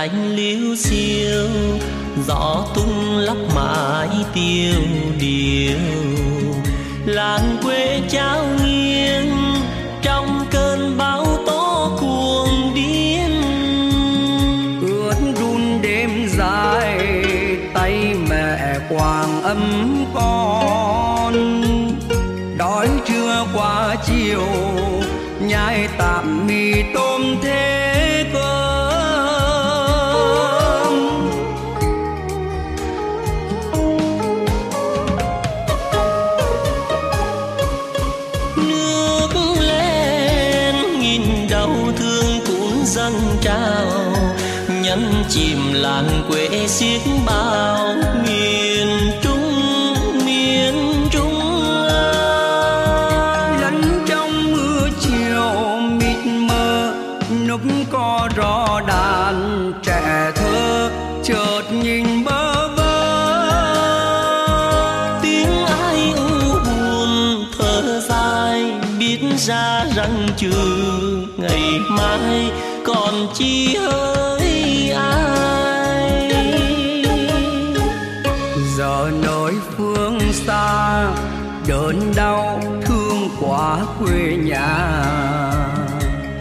nhà 0.00 0.06
tranh 0.06 0.34
liêu 0.36 0.76
xiêu, 0.76 1.48
gió 2.26 2.66
tung 2.74 3.16
lấp 3.16 3.36
mãi 3.54 4.08
tiêu 4.34 4.80
điều. 5.20 5.78
Làng 7.06 7.56
quê 7.62 8.00
trao 8.10 8.44
nghiêng, 8.64 9.34
trong 10.02 10.46
cơn 10.50 10.96
bão 10.98 11.26
tố 11.46 11.98
cuồng 12.00 12.74
điên. 12.74 13.42
Ướt 14.82 15.14
run 15.40 15.82
đêm 15.82 16.28
dài, 16.38 16.98
tay 17.74 18.14
mẹ 18.28 18.78
quàng 18.88 19.42
ấm 19.42 19.94
con. 20.14 21.62
Đói 22.58 22.88
trưa 23.06 23.46
qua 23.54 23.96
chiều, 24.06 24.46
nhai 25.40 25.88
tạm 25.98 26.29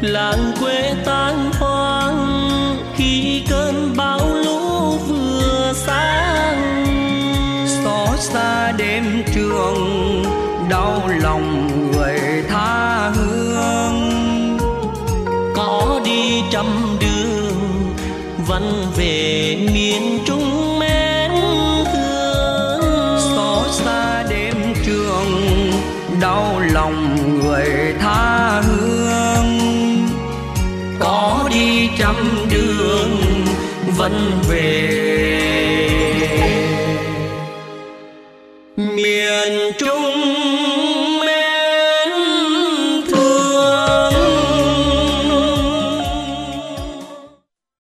làng 0.02 0.54
có 34.12 34.54
đi 34.54 34.89